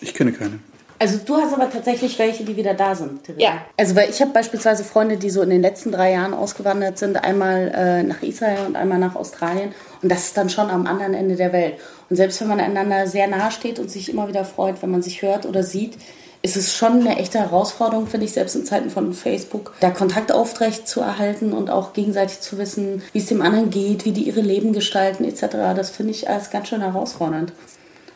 Ich 0.00 0.14
kenne 0.14 0.32
keine. 0.32 0.60
Also 1.02 1.18
du 1.24 1.36
hast 1.38 1.54
aber 1.54 1.70
tatsächlich 1.70 2.18
welche, 2.18 2.44
die 2.44 2.56
wieder 2.56 2.74
da 2.74 2.94
sind. 2.94 3.24
Theresa. 3.24 3.42
Ja. 3.42 3.64
Also 3.78 3.96
weil 3.96 4.10
ich 4.10 4.20
habe 4.20 4.32
beispielsweise 4.32 4.84
Freunde, 4.84 5.16
die 5.16 5.30
so 5.30 5.40
in 5.40 5.48
den 5.48 5.62
letzten 5.62 5.92
drei 5.92 6.12
Jahren 6.12 6.34
ausgewandert 6.34 6.98
sind, 6.98 7.16
einmal 7.16 7.72
äh, 7.74 8.02
nach 8.02 8.22
Israel 8.22 8.66
und 8.66 8.76
einmal 8.76 8.98
nach 8.98 9.16
Australien. 9.16 9.72
Und 10.02 10.12
das 10.12 10.26
ist 10.26 10.36
dann 10.36 10.50
schon 10.50 10.68
am 10.68 10.86
anderen 10.86 11.14
Ende 11.14 11.36
der 11.36 11.54
Welt. 11.54 11.76
Und 12.10 12.16
selbst 12.16 12.38
wenn 12.42 12.48
man 12.48 12.60
einander 12.60 13.06
sehr 13.06 13.28
nahe 13.28 13.50
steht 13.50 13.78
und 13.78 13.90
sich 13.90 14.10
immer 14.10 14.28
wieder 14.28 14.44
freut, 14.44 14.82
wenn 14.82 14.90
man 14.90 15.00
sich 15.00 15.22
hört 15.22 15.46
oder 15.46 15.62
sieht, 15.62 15.96
ist 16.42 16.56
es 16.56 16.74
schon 16.74 17.00
eine 17.00 17.16
echte 17.18 17.38
Herausforderung, 17.38 18.06
finde 18.06 18.26
ich, 18.26 18.32
selbst 18.32 18.54
in 18.54 18.66
Zeiten 18.66 18.90
von 18.90 19.14
Facebook, 19.14 19.74
da 19.80 19.90
Kontakt 19.90 20.32
aufrecht 20.32 20.86
zu 20.86 21.00
erhalten 21.00 21.54
und 21.54 21.70
auch 21.70 21.94
gegenseitig 21.94 22.40
zu 22.40 22.58
wissen, 22.58 23.02
wie 23.12 23.18
es 23.18 23.26
dem 23.26 23.40
anderen 23.40 23.70
geht, 23.70 24.04
wie 24.04 24.12
die 24.12 24.24
ihre 24.24 24.40
Leben 24.40 24.74
gestalten 24.74 25.24
etc. 25.24 25.46
Das 25.74 25.90
finde 25.90 26.12
ich 26.12 26.28
als 26.28 26.50
ganz 26.50 26.68
schön 26.68 26.82
herausfordernd. 26.82 27.52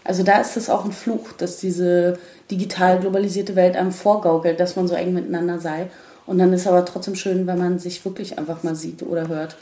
Also 0.05 0.23
da 0.23 0.41
ist 0.41 0.57
es 0.59 0.69
auch 0.69 0.85
ein 0.85 0.93
Fluch, 0.93 1.33
dass 1.33 1.57
diese 1.57 2.19
digital 2.51 3.01
globalisierte 3.01 3.57
Welt 3.57 3.77
einem 3.77 3.93
vorgaukelt, 3.93 4.61
dass 4.61 4.77
man 4.77 4.89
so 4.89 4.95
eng 4.95 5.15
miteinander 5.15 5.59
sei. 5.59 5.89
Und 6.27 6.39
dann 6.39 6.53
ist 6.53 6.67
aber 6.67 6.85
trotzdem 6.85 7.15
schön, 7.15 7.47
wenn 7.47 7.59
man 7.59 7.79
sich 7.79 8.05
wirklich 8.05 8.39
einfach 8.39 8.63
mal 8.63 8.75
sieht 8.75 9.03
oder 9.03 9.29
hört. 9.29 9.57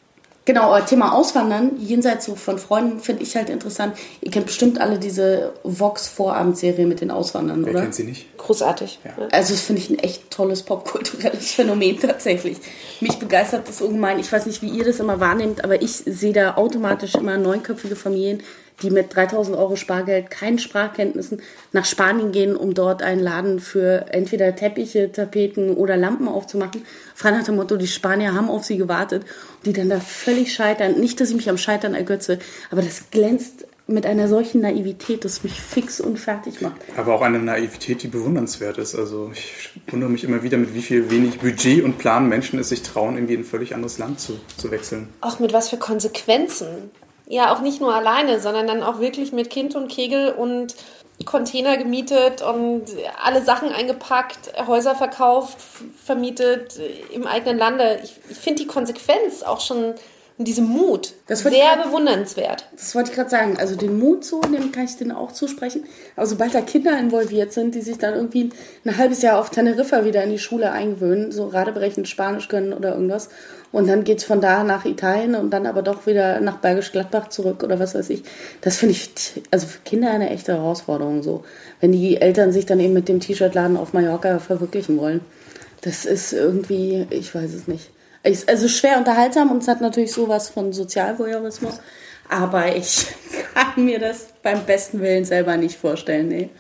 Genau, 0.45 0.77
Thema 0.81 1.15
Auswandern, 1.15 1.77
jenseits 1.79 2.25
so 2.25 2.35
von 2.35 2.59
Freunden, 2.59 2.99
finde 2.99 3.23
ich 3.23 3.37
halt 3.37 3.49
interessant. 3.49 3.97
Ihr 4.21 4.33
kennt 4.33 4.47
bestimmt 4.47 4.81
alle 4.81 4.99
diese 4.99 5.53
Vox-Vorabendserie 5.63 6.85
mit 6.85 7.01
den 7.01 7.13
Auswandern, 7.13 7.65
Wer 7.65 7.73
oder? 7.73 7.83
kennt 7.83 7.95
sie 7.95 8.03
nicht? 8.03 8.37
Großartig. 8.39 8.99
Ja. 9.05 9.29
Also 9.31 9.53
das 9.55 9.63
finde 9.63 9.83
ich 9.83 9.91
ein 9.91 10.01
echt 10.01 10.33
tolles 10.33 10.65
popkulturelles 10.65 11.53
Phänomen 11.53 12.01
tatsächlich. 12.01 12.59
Mich 13.01 13.21
begeistert 13.21 13.69
das 13.69 13.81
ungemein. 13.83 14.19
Ich 14.19 14.33
weiß 14.33 14.47
nicht, 14.47 14.63
wie 14.63 14.69
ihr 14.69 14.85
das 14.85 14.99
immer 14.99 15.21
wahrnehmt, 15.21 15.63
aber 15.63 15.81
ich 15.81 15.93
sehe 15.93 16.33
da 16.33 16.57
automatisch 16.57 17.15
immer 17.15 17.37
neunköpfige 17.37 17.95
Familien, 17.95 18.43
die 18.81 18.91
mit 18.91 19.15
3000 19.15 19.57
Euro 19.57 19.77
Spargeld, 19.77 20.31
keinen 20.31 20.59
Sprachkenntnissen 20.59 21.43
nach 21.73 21.85
Spanien 21.85 22.33
gehen, 22.33 22.57
um 22.57 22.75
dort 22.75 23.03
einen 23.03 23.21
Laden 23.21 23.61
für 23.61 24.07
entweder 24.11 24.55
Teppiche, 24.57 25.13
Tapeten 25.13 25.75
oder 25.77 25.97
Lampen 25.97 26.29
aufzumachen. 26.29 26.85
Frei 27.15 27.31
nach 27.33 27.45
dem 27.45 27.57
Motto, 27.57 27.77
die 27.77 27.87
Spanier 27.87 28.35
haben 28.35 28.49
auf 28.49 28.65
sie 28.65 28.77
gewartet, 28.77 29.25
die 29.65 29.73
dann 29.73 29.89
da 29.89 30.01
völlig 30.01 30.53
scheitern. 30.53 30.99
Nicht, 30.99 31.21
dass 31.21 31.31
ich 31.31 31.37
mich 31.37 31.51
am 31.51 31.59
Scheitern 31.59 31.95
ergötze, 31.95 32.39
aber 32.71 32.83
das 32.83 33.11
glänzt 33.11 33.67
mit 33.87 34.07
einer 34.07 34.29
solchen 34.29 34.61
Naivität, 34.61 35.25
das 35.25 35.43
mich 35.43 35.61
fix 35.61 36.01
und 36.01 36.19
fertig 36.19 36.61
macht. 36.61 36.77
Aber 36.97 37.15
auch 37.15 37.23
eine 37.23 37.39
Naivität, 37.39 38.03
die 38.03 38.09
bewundernswert 38.09 38.79
ist. 38.79 38.95
Also 38.95 39.31
ich 39.33 39.71
wundere 39.89 40.11
mich 40.11 40.25
immer 40.25 40.43
wieder, 40.43 40.57
mit 40.57 40.75
wie 40.75 40.83
viel 40.83 41.11
wenig 41.11 41.41
Budget 41.41 41.83
und 41.83 41.99
Plan 41.99 42.29
Menschen 42.29 42.59
es 42.59 42.69
sich 42.69 42.83
trauen, 42.83 43.17
irgendwie 43.17 43.35
in 43.35 43.41
ein 43.41 43.45
völlig 43.45 43.75
anderes 43.75 43.99
Land 43.99 44.21
zu, 44.21 44.39
zu 44.57 44.71
wechseln. 44.71 45.09
Auch 45.21 45.41
mit 45.41 45.53
was 45.53 45.69
für 45.69 45.79
Konsequenzen. 45.79 46.91
Ja, 47.33 47.51
auch 47.51 47.63
nicht 47.63 47.81
nur 47.81 47.95
alleine, 47.95 48.41
sondern 48.41 48.67
dann 48.67 48.83
auch 48.83 49.01
wirklich 49.01 49.33
mit 49.33 49.49
Kind 49.49 49.75
und 49.75 49.89
Kegel 49.89 50.33
und 50.33 50.77
Container 51.25 51.79
gemietet 51.79 52.43
und 52.43 52.85
alle 53.25 53.43
Sachen 53.43 53.71
eingepackt, 53.71 54.53
Häuser 54.67 54.95
verkauft, 54.95 55.57
vermietet 56.05 56.79
im 57.11 57.27
eigenen 57.27 57.57
Lande. 57.57 58.01
Ich, 58.05 58.21
ich 58.29 58.37
finde 58.37 58.61
die 58.61 58.69
Konsequenz 58.69 59.43
auch 59.43 59.63
schon 59.63 59.95
und 60.39 60.49
diesem 60.49 60.67
Mut 60.67 61.13
sehr 61.29 61.77
bewundernswert. 61.85 62.67
Das 62.73 62.95
wollte 62.95 63.11
ich 63.11 63.17
gerade 63.17 63.31
sagen. 63.31 63.59
Also 63.59 63.77
den 63.77 63.99
Mut 63.99 64.25
so, 64.25 64.41
dem 64.41 64.73
kann 64.73 64.85
ich 64.85 64.97
denen 64.97 65.13
auch 65.13 65.31
zusprechen. 65.31 65.85
Aber 66.17 66.27
sobald 66.27 66.55
da 66.55 66.63
Kinder 66.63 66.99
involviert 66.99 67.53
sind, 67.53 67.75
die 67.75 67.81
sich 67.81 67.99
dann 67.99 68.15
irgendwie 68.15 68.51
ein 68.85 68.97
halbes 68.97 69.23
Jahr 69.23 69.39
auf 69.39 69.51
Teneriffa 69.51 70.05
wieder 70.05 70.25
in 70.25 70.31
die 70.31 70.39
Schule 70.39 70.73
eingewöhnen, 70.73 71.33
so 71.33 71.47
radeberechnet 71.47 72.09
Spanisch 72.09 72.49
können 72.49 72.73
oder 72.73 72.95
irgendwas, 72.95 73.29
und 73.73 73.89
dann 73.89 74.05
geht 74.05 74.19
es 74.19 74.25
von 74.25 74.43
da 74.43 74.65
nach 74.65 74.85
Italien 74.85 75.35
und 75.35 75.51
dann 75.51 75.67
aber 75.67 75.81
doch 75.81 76.07
wieder 76.07 76.41
nach 76.41 76.59
Bergisch 76.59 76.93
Gladbach 76.93 77.29
zurück 77.29 77.63
oder 77.65 77.79
was 77.81 77.95
weiß 77.95 78.11
ich. 78.11 78.23
Das 78.61 78.77
finde 78.77 78.93
ich 78.93 79.11
also 79.51 79.67
für 79.67 79.81
Kinder 79.81 80.11
eine 80.11 80.29
echte 80.29 80.53
Herausforderung 80.53 81.23
so. 81.23 81.43
Wenn 81.81 81.93
die 81.93 82.21
Eltern 82.21 82.53
sich 82.53 82.67
dann 82.67 82.81
eben 82.81 82.93
mit 82.93 83.09
dem 83.09 83.19
T-Shirt-Laden 83.19 83.79
auf 83.79 83.95
Mallorca 83.95 84.39
verwirklichen 84.39 84.99
wollen. 84.99 85.23
Das 85.81 86.05
ist 86.05 86.35
irgendwie, 86.35 87.07
ich 87.09 87.35
weiß 87.35 87.55
es 87.55 87.67
nicht. 87.67 87.91
Also 88.47 88.69
schwer 88.69 88.99
unterhaltsam 88.99 89.51
und 89.51 89.63
es 89.63 89.69
hat 89.69 89.81
natürlich 89.81 90.13
sowas 90.13 90.51
von 90.51 90.75
Sozialvoyeurismus. 90.75 91.81
Aber 92.29 92.77
ich 92.77 93.07
kann 93.55 93.85
mir 93.85 93.99
das 93.99 94.27
beim 94.43 94.65
besten 94.67 95.01
Willen 95.01 95.25
selber 95.25 95.57
nicht 95.57 95.77
vorstellen. 95.77 96.29
Nee. 96.29 96.51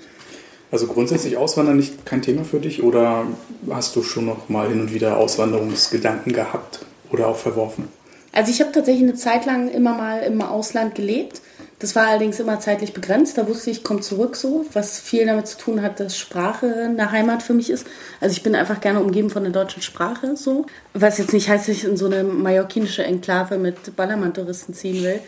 Also 0.70 0.86
grundsätzlich 0.86 1.36
Auswandern 1.36 1.76
nicht 1.76 2.06
kein 2.06 2.22
Thema 2.22 2.44
für 2.44 2.58
dich 2.58 2.82
oder 2.82 3.26
hast 3.70 3.94
du 3.94 4.02
schon 4.02 4.24
noch 4.24 4.48
mal 4.48 4.68
hin 4.70 4.80
und 4.80 4.94
wieder 4.94 5.18
Auswanderungsgedanken 5.18 6.32
gehabt 6.32 6.86
oder 7.12 7.28
auch 7.28 7.36
verworfen? 7.36 7.88
Also 8.32 8.50
ich 8.50 8.60
habe 8.60 8.72
tatsächlich 8.72 9.02
eine 9.02 9.14
Zeit 9.14 9.44
lang 9.44 9.68
immer 9.68 9.94
mal 9.94 10.22
im 10.22 10.40
Ausland 10.40 10.94
gelebt 10.94 11.42
das 11.82 11.96
war 11.96 12.06
allerdings 12.06 12.38
immer 12.38 12.60
zeitlich 12.60 12.92
begrenzt. 12.92 13.36
Da 13.36 13.48
wusste 13.48 13.70
ich, 13.70 13.78
ich 13.78 13.84
komme 13.84 14.00
zurück 14.00 14.36
so, 14.36 14.64
was 14.72 15.00
viel 15.00 15.26
damit 15.26 15.48
zu 15.48 15.58
tun 15.58 15.82
hat, 15.82 15.98
dass 15.98 16.16
Sprache 16.16 16.72
eine 16.84 17.10
Heimat 17.10 17.42
für 17.42 17.54
mich 17.54 17.70
ist. 17.70 17.88
Also 18.20 18.34
ich 18.36 18.44
bin 18.44 18.54
einfach 18.54 18.80
gerne 18.80 19.00
umgeben 19.00 19.30
von 19.30 19.42
der 19.42 19.50
deutschen 19.50 19.82
Sprache 19.82 20.36
so. 20.36 20.64
Was 20.94 21.18
jetzt 21.18 21.32
nicht 21.32 21.48
heißt, 21.48 21.68
dass 21.68 21.76
ich 21.76 21.82
in 21.82 21.96
so 21.96 22.06
eine 22.06 22.22
mallorquinische 22.22 23.02
Enklave 23.02 23.58
mit 23.58 23.96
Ballermann-Touristen 23.96 24.74
ziehen 24.74 25.02
will. 25.02 25.18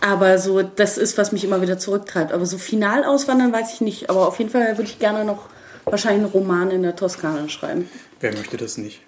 Aber 0.00 0.38
so, 0.38 0.62
das 0.62 0.96
ist, 0.96 1.18
was 1.18 1.30
mich 1.30 1.44
immer 1.44 1.60
wieder 1.60 1.78
zurücktreibt. 1.78 2.32
Aber 2.32 2.46
so 2.46 2.56
final 2.56 3.04
auswandern 3.04 3.52
weiß 3.52 3.74
ich 3.74 3.82
nicht. 3.82 4.08
Aber 4.08 4.28
auf 4.28 4.38
jeden 4.38 4.50
Fall 4.50 4.78
würde 4.78 4.88
ich 4.88 4.98
gerne 4.98 5.26
noch 5.26 5.50
wahrscheinlich 5.84 6.22
einen 6.22 6.32
Roman 6.32 6.70
in 6.70 6.84
der 6.84 6.96
Toskana 6.96 7.50
schreiben. 7.50 7.86
Wer 8.20 8.32
möchte 8.32 8.56
das 8.56 8.78
nicht? 8.78 9.02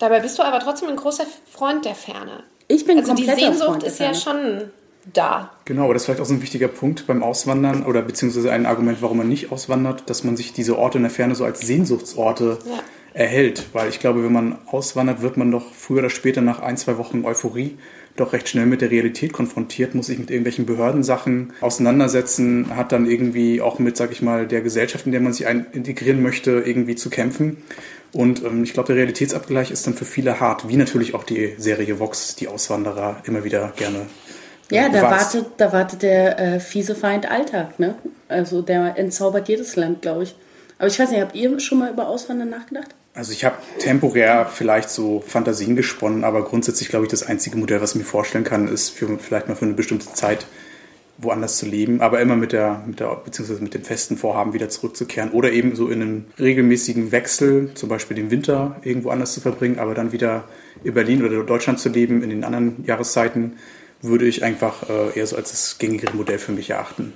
Dabei 0.00 0.20
bist 0.20 0.38
du 0.38 0.42
aber 0.42 0.60
trotzdem 0.60 0.88
ein 0.88 0.96
großer 0.96 1.24
Freund 1.50 1.84
der 1.84 1.94
Ferne. 1.94 2.42
Ich 2.68 2.84
bin 2.84 2.98
also 2.98 3.14
die 3.14 3.24
Sehnsucht 3.24 3.82
ist 3.82 4.00
ja 4.00 4.14
schon 4.14 4.70
da. 5.12 5.50
Genau, 5.64 5.84
aber 5.84 5.94
das 5.94 6.02
ist 6.02 6.06
vielleicht 6.06 6.20
auch 6.20 6.26
so 6.26 6.34
ein 6.34 6.42
wichtiger 6.42 6.68
Punkt 6.68 7.06
beim 7.06 7.22
Auswandern 7.22 7.84
oder 7.84 8.02
beziehungsweise 8.02 8.50
ein 8.50 8.66
Argument, 8.66 9.02
warum 9.02 9.18
man 9.18 9.28
nicht 9.28 9.52
auswandert, 9.52 10.08
dass 10.08 10.24
man 10.24 10.36
sich 10.36 10.52
diese 10.52 10.78
Orte 10.78 10.98
in 10.98 11.04
der 11.04 11.10
Ferne 11.10 11.34
so 11.34 11.44
als 11.44 11.60
Sehnsuchtsorte 11.60 12.58
ja. 12.64 12.80
erhält. 13.12 13.66
Weil 13.72 13.90
ich 13.90 14.00
glaube, 14.00 14.24
wenn 14.24 14.32
man 14.32 14.58
auswandert, 14.66 15.20
wird 15.20 15.36
man 15.36 15.50
doch 15.50 15.72
früher 15.74 15.98
oder 15.98 16.10
später 16.10 16.40
nach 16.40 16.60
ein, 16.60 16.76
zwei 16.76 16.96
Wochen 16.96 17.24
Euphorie 17.24 17.76
doch 18.16 18.32
recht 18.32 18.48
schnell 18.48 18.66
mit 18.66 18.80
der 18.80 18.92
Realität 18.92 19.32
konfrontiert, 19.32 19.94
muss 19.94 20.06
sich 20.06 20.18
mit 20.18 20.30
irgendwelchen 20.30 20.66
Behördensachen 20.66 21.52
auseinandersetzen, 21.60 22.76
hat 22.76 22.92
dann 22.92 23.06
irgendwie 23.06 23.60
auch 23.60 23.80
mit, 23.80 23.96
sag 23.96 24.12
ich 24.12 24.22
mal, 24.22 24.46
der 24.46 24.60
Gesellschaft, 24.60 25.06
in 25.06 25.12
der 25.12 25.20
man 25.20 25.32
sich 25.32 25.46
integrieren 25.46 26.22
möchte, 26.22 26.62
irgendwie 26.64 26.94
zu 26.94 27.10
kämpfen. 27.10 27.56
Und 28.14 28.42
ähm, 28.44 28.62
ich 28.64 28.72
glaube, 28.72 28.86
der 28.86 28.96
Realitätsabgleich 28.96 29.70
ist 29.70 29.86
dann 29.86 29.94
für 29.94 30.04
viele 30.04 30.40
hart, 30.40 30.68
wie 30.68 30.76
natürlich 30.76 31.14
auch 31.14 31.24
die 31.24 31.54
Serie 31.58 31.98
Vox, 31.98 32.36
die 32.36 32.48
Auswanderer 32.48 33.22
immer 33.26 33.44
wieder 33.44 33.72
gerne 33.76 34.06
ja, 34.70 34.88
da 34.88 35.02
wartet, 35.02 35.46
da 35.58 35.72
wartet 35.72 36.02
der 36.02 36.38
äh, 36.38 36.60
fiese 36.60 36.94
Feind 36.94 37.30
Alltag, 37.30 37.78
ne? 37.78 37.96
Also 38.28 38.62
der 38.62 38.96
entzaubert 38.96 39.48
jedes 39.48 39.76
Land, 39.76 40.02
glaube 40.02 40.24
ich. 40.24 40.34
Aber 40.78 40.88
ich 40.88 40.98
weiß 40.98 41.10
nicht, 41.10 41.20
habt 41.20 41.34
ihr 41.34 41.60
schon 41.60 41.78
mal 41.78 41.92
über 41.92 42.08
Auswandern 42.08 42.50
nachgedacht? 42.50 42.88
Also 43.14 43.32
ich 43.32 43.44
habe 43.44 43.56
temporär 43.78 44.50
vielleicht 44.52 44.90
so 44.90 45.20
Fantasien 45.20 45.76
gesponnen, 45.76 46.24
aber 46.24 46.44
grundsätzlich 46.44 46.88
glaube 46.88 47.04
ich, 47.04 47.10
das 47.10 47.22
einzige 47.22 47.56
Modell, 47.56 47.80
was 47.80 47.90
ich 47.90 47.98
mir 47.98 48.04
vorstellen 48.04 48.42
kann, 48.42 48.66
ist 48.66 48.90
für, 48.90 49.18
vielleicht 49.18 49.48
mal 49.48 49.54
für 49.54 49.66
eine 49.66 49.74
bestimmte 49.74 50.12
Zeit 50.14 50.46
woanders 51.18 51.58
zu 51.58 51.66
leben, 51.66 52.00
aber 52.00 52.20
immer 52.20 52.36
mit 52.36 52.52
der, 52.52 52.82
mit 52.86 53.00
der, 53.00 53.14
beziehungsweise 53.24 53.62
mit 53.62 53.74
dem 53.74 53.84
festen 53.84 54.16
Vorhaben 54.16 54.52
wieder 54.52 54.68
zurückzukehren 54.68 55.30
oder 55.30 55.52
eben 55.52 55.76
so 55.76 55.88
in 55.88 56.02
einem 56.02 56.24
regelmäßigen 56.38 57.12
Wechsel, 57.12 57.70
zum 57.74 57.88
Beispiel 57.88 58.16
den 58.16 58.30
Winter 58.30 58.76
irgendwo 58.82 59.10
anders 59.10 59.32
zu 59.32 59.40
verbringen, 59.40 59.78
aber 59.78 59.94
dann 59.94 60.12
wieder 60.12 60.44
in 60.82 60.94
Berlin 60.94 61.24
oder 61.24 61.42
Deutschland 61.44 61.78
zu 61.78 61.88
leben 61.88 62.22
in 62.22 62.30
den 62.30 62.44
anderen 62.44 62.84
Jahreszeiten 62.84 63.58
würde 64.02 64.26
ich 64.26 64.42
einfach 64.42 64.88
äh, 64.88 65.18
eher 65.18 65.26
so 65.26 65.36
als 65.36 65.50
das 65.50 65.78
gängigere 65.78 66.14
Modell 66.14 66.38
für 66.38 66.52
mich 66.52 66.70
erachten. 66.70 67.14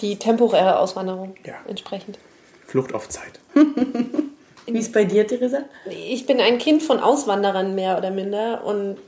Die 0.00 0.16
temporäre 0.16 0.78
Auswanderung 0.78 1.34
ja. 1.46 1.54
entsprechend. 1.68 2.18
Flucht 2.66 2.94
auf 2.94 3.08
Zeit. 3.08 3.40
Wie 4.66 4.78
ist 4.78 4.92
bei 4.92 5.04
dir, 5.04 5.26
Theresa? 5.26 5.60
Ich 5.90 6.26
bin 6.26 6.40
ein 6.40 6.58
Kind 6.58 6.82
von 6.82 7.00
Auswanderern 7.00 7.74
mehr 7.74 7.98
oder 7.98 8.10
minder 8.10 8.64
und 8.64 8.98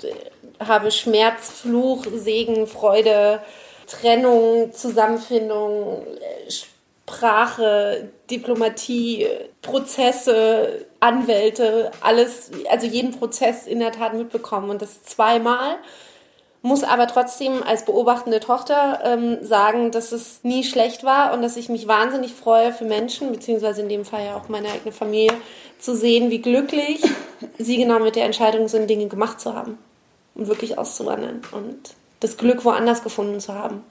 habe 0.61 0.91
Schmerz, 0.91 1.61
Fluch, 1.63 2.07
Segen, 2.15 2.67
Freude, 2.67 3.41
Trennung, 3.87 4.73
Zusammenfindung, 4.73 6.07
Sprache, 6.49 8.09
Diplomatie, 8.31 9.27
Prozesse, 9.63 10.87
Anwälte, 11.01 11.91
alles, 12.01 12.51
also 12.71 12.87
jeden 12.87 13.13
Prozess 13.13 13.67
in 13.67 13.81
der 13.81 13.93
Tat 13.93 14.15
mitbekommen. 14.15 14.71
Und 14.71 14.83
das 14.83 15.03
zweimal. 15.05 15.77
Muss 16.67 16.83
aber 16.83 17.07
trotzdem 17.07 17.63
als 17.63 17.85
beobachtende 17.85 18.41
Tochter 18.41 19.01
ähm, 19.05 19.45
sagen, 19.45 19.91
dass 19.91 20.13
es 20.13 20.43
nie 20.45 20.65
schlecht 20.65 21.05
war 21.05 21.35
und 21.35 21.43
dass 21.43 21.59
ich 21.59 21.69
mich 21.69 21.87
wahnsinnig 21.89 22.33
freue 22.33 22.73
für 22.73 22.87
Menschen, 22.87 23.31
beziehungsweise 23.31 23.83
in 23.83 23.91
dem 23.91 24.07
Fall 24.07 24.25
ja 24.25 24.37
auch 24.37 24.49
meine 24.49 24.71
eigene 24.71 24.91
Familie, 24.91 25.37
zu 25.79 25.95
sehen, 25.95 26.31
wie 26.31 26.41
glücklich 26.41 27.03
sie 27.59 27.77
genau 27.77 27.99
mit 27.99 28.17
der 28.17 28.25
Entscheidung 28.25 28.69
sind, 28.69 28.89
Dinge 28.89 29.09
gemacht 29.09 29.43
zu 29.43 29.55
haben 29.55 29.77
und 30.35 30.49
wirklich 30.49 30.79
auszuwandern. 30.79 31.43
Und 31.53 31.91
das 32.21 32.37
Glück 32.37 32.65
woanders 32.65 33.03
gefunden 33.03 33.41
zu 33.41 33.55
haben. 33.55 33.83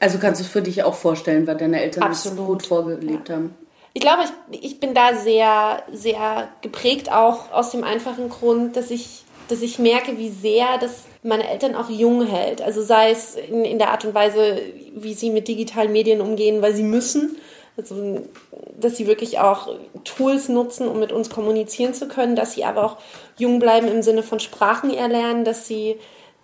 Also 0.00 0.18
kannst 0.18 0.40
du 0.40 0.44
es 0.44 0.50
für 0.50 0.62
dich 0.62 0.82
auch 0.82 0.94
vorstellen, 0.94 1.46
weil 1.46 1.56
deine 1.56 1.82
Eltern 1.82 2.04
Absolut. 2.04 2.46
gut 2.46 2.66
vorgelebt 2.66 3.28
ja. 3.28 3.36
haben? 3.36 3.54
Ich 3.94 4.02
glaube, 4.02 4.22
ich, 4.50 4.64
ich 4.64 4.80
bin 4.80 4.94
da 4.94 5.14
sehr, 5.14 5.82
sehr 5.92 6.48
geprägt 6.62 7.10
auch 7.10 7.50
aus 7.52 7.70
dem 7.70 7.84
einfachen 7.84 8.28
Grund, 8.28 8.76
dass 8.76 8.90
ich, 8.90 9.24
dass 9.48 9.62
ich 9.62 9.78
merke, 9.78 10.18
wie 10.18 10.30
sehr 10.30 10.78
das 10.78 11.04
meine 11.22 11.48
Eltern 11.48 11.74
auch 11.74 11.90
jung 11.90 12.24
hält. 12.24 12.62
Also 12.62 12.82
sei 12.82 13.10
es 13.10 13.34
in, 13.34 13.64
in 13.64 13.78
der 13.78 13.90
Art 13.90 14.04
und 14.04 14.14
Weise, 14.14 14.60
wie 14.94 15.14
sie 15.14 15.30
mit 15.30 15.48
digitalen 15.48 15.90
Medien 15.90 16.20
umgehen, 16.20 16.62
weil 16.62 16.74
sie 16.74 16.82
müssen. 16.84 17.36
Also, 17.76 18.22
dass 18.76 18.96
sie 18.96 19.06
wirklich 19.06 19.38
auch 19.38 19.68
Tools 20.04 20.48
nutzen, 20.48 20.88
um 20.88 20.98
mit 20.98 21.12
uns 21.12 21.30
kommunizieren 21.30 21.94
zu 21.94 22.08
können, 22.08 22.34
dass 22.34 22.54
sie 22.54 22.64
aber 22.64 22.84
auch 22.84 22.96
jung 23.36 23.60
bleiben 23.60 23.86
im 23.86 24.02
Sinne 24.02 24.24
von 24.24 24.40
Sprachen 24.40 24.92
erlernen, 24.92 25.44
dass 25.44 25.66
sie, 25.68 25.96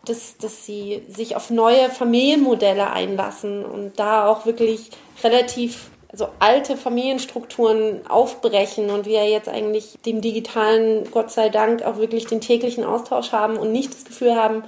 dass, 0.05 0.37
dass 0.39 0.67
sie 0.67 1.03
sich 1.09 1.37
auf 1.37 1.51
neue 1.51 1.91
Familienmodelle 1.91 2.91
einlassen 2.91 3.65
und 3.65 3.99
da 3.99 4.29
auch 4.29 4.47
wirklich 4.47 4.91
relativ 5.23 5.91
also 6.15 6.29
alte 6.39 6.77
Familienstrukturen 6.77 8.07
aufbrechen 8.07 8.91
und 8.91 9.05
wir 9.05 9.29
jetzt 9.29 9.49
eigentlich 9.49 9.99
dem 10.07 10.21
digitalen, 10.21 11.11
Gott 11.11 11.33
sei 11.33 11.49
Dank, 11.49 11.83
auch 11.83 11.97
wirklich 11.97 12.27
den 12.27 12.41
täglichen 12.41 12.85
Austausch 12.85 13.33
haben 13.33 13.57
und 13.57 13.73
nicht 13.73 13.93
das 13.93 14.05
Gefühl 14.05 14.37
haben, 14.37 14.63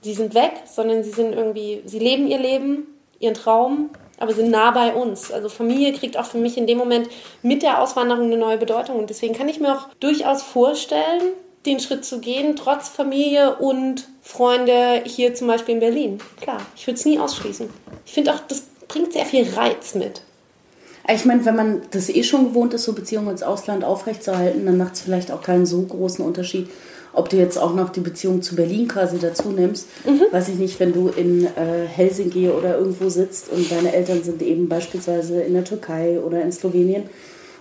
sie 0.00 0.14
sind 0.14 0.32
weg, 0.32 0.52
sondern 0.64 1.04
sie 1.04 1.10
sind 1.10 1.34
irgendwie, 1.34 1.82
sie 1.84 1.98
leben 1.98 2.26
ihr 2.26 2.38
Leben, 2.38 2.86
ihren 3.18 3.34
Traum, 3.34 3.90
aber 4.18 4.32
sind 4.32 4.50
nah 4.50 4.70
bei 4.70 4.94
uns. 4.94 5.30
Also 5.30 5.50
Familie 5.50 5.92
kriegt 5.92 6.16
auch 6.16 6.24
für 6.24 6.38
mich 6.38 6.56
in 6.56 6.66
dem 6.66 6.78
Moment 6.78 7.10
mit 7.42 7.62
der 7.62 7.82
Auswanderung 7.82 8.24
eine 8.24 8.38
neue 8.38 8.56
Bedeutung 8.56 8.96
und 8.96 9.10
deswegen 9.10 9.34
kann 9.34 9.50
ich 9.50 9.60
mir 9.60 9.74
auch 9.74 9.88
durchaus 10.00 10.42
vorstellen, 10.42 11.34
den 11.66 11.80
Schritt 11.80 12.06
zu 12.06 12.20
gehen, 12.20 12.56
trotz 12.56 12.88
Familie 12.88 13.56
und 13.56 14.08
Freunde 14.26 15.02
hier 15.04 15.34
zum 15.34 15.46
Beispiel 15.46 15.74
in 15.74 15.80
Berlin. 15.80 16.18
Klar, 16.40 16.60
ich 16.74 16.84
würde 16.86 16.98
es 16.98 17.04
nie 17.04 17.16
ausschließen. 17.16 17.70
Ich 18.04 18.12
finde 18.12 18.34
auch, 18.34 18.40
das 18.48 18.64
bringt 18.88 19.12
sehr 19.12 19.24
viel 19.24 19.48
Reiz 19.54 19.94
mit. 19.94 20.20
Ich 21.08 21.24
meine, 21.24 21.46
wenn 21.46 21.54
man 21.54 21.82
das 21.92 22.08
eh 22.08 22.24
schon 22.24 22.48
gewohnt 22.48 22.74
ist, 22.74 22.82
so 22.82 22.92
Beziehungen 22.92 23.30
ins 23.30 23.44
Ausland 23.44 23.84
aufrechtzuerhalten, 23.84 24.66
dann 24.66 24.78
macht 24.78 24.94
es 24.94 25.00
vielleicht 25.02 25.30
auch 25.30 25.42
keinen 25.42 25.64
so 25.64 25.80
großen 25.80 26.24
Unterschied, 26.24 26.68
ob 27.12 27.28
du 27.28 27.36
jetzt 27.36 27.56
auch 27.56 27.72
noch 27.72 27.90
die 27.90 28.00
Beziehung 28.00 28.42
zu 28.42 28.56
Berlin 28.56 28.88
quasi 28.88 29.18
dazu 29.18 29.50
nimmst. 29.50 29.86
Mhm. 30.04 30.22
Weiß 30.32 30.48
ich 30.48 30.56
nicht, 30.56 30.80
wenn 30.80 30.92
du 30.92 31.06
in 31.06 31.44
äh, 31.44 31.86
Helsinki 31.86 32.48
oder 32.48 32.76
irgendwo 32.78 33.08
sitzt 33.08 33.48
und 33.52 33.70
deine 33.70 33.94
Eltern 33.94 34.24
sind 34.24 34.42
eben 34.42 34.68
beispielsweise 34.68 35.40
in 35.40 35.54
der 35.54 35.64
Türkei 35.64 36.18
oder 36.18 36.42
in 36.42 36.50
Slowenien 36.50 37.04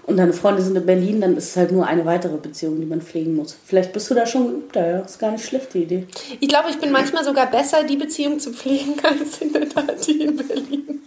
und 0.05 0.17
deine 0.17 0.33
Freunde 0.33 0.61
sind 0.61 0.75
in 0.75 0.85
Berlin, 0.85 1.21
dann 1.21 1.35
ist 1.35 1.49
es 1.49 1.57
halt 1.57 1.71
nur 1.71 1.87
eine 1.87 2.05
weitere 2.05 2.37
Beziehung, 2.37 2.79
die 2.79 2.85
man 2.85 3.01
pflegen 3.01 3.35
muss. 3.35 3.57
Vielleicht 3.65 3.91
bist 3.91 4.09
du 4.09 4.13
da 4.13 4.27
schon 4.27 4.47
geübter, 4.47 4.87
ja. 4.87 4.99
Ist 4.99 5.19
gar 5.19 5.31
nicht 5.31 5.45
schlecht, 5.45 5.73
die 5.73 5.83
Idee. 5.83 6.07
Ich 6.39 6.47
glaube, 6.47 6.69
ich 6.69 6.79
bin 6.79 6.91
manchmal 6.91 7.23
sogar 7.23 7.49
besser, 7.49 7.83
die 7.83 7.97
Beziehung 7.97 8.39
zu 8.39 8.53
pflegen, 8.53 8.95
als 9.03 9.41
in 9.41 9.53
der 9.53 9.67
Tat 9.67 10.05
die 10.05 10.21
in 10.21 10.37
Berlin. 10.37 11.01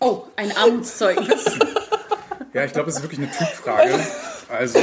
Oh, 0.00 0.22
ein 0.34 0.50
Armutszeugnis. 0.56 1.44
ja, 2.52 2.64
ich 2.64 2.72
glaube, 2.72 2.90
es 2.90 2.96
ist 2.96 3.02
wirklich 3.02 3.20
eine 3.20 3.30
Typfrage. 3.30 3.94
Also, 4.48 4.78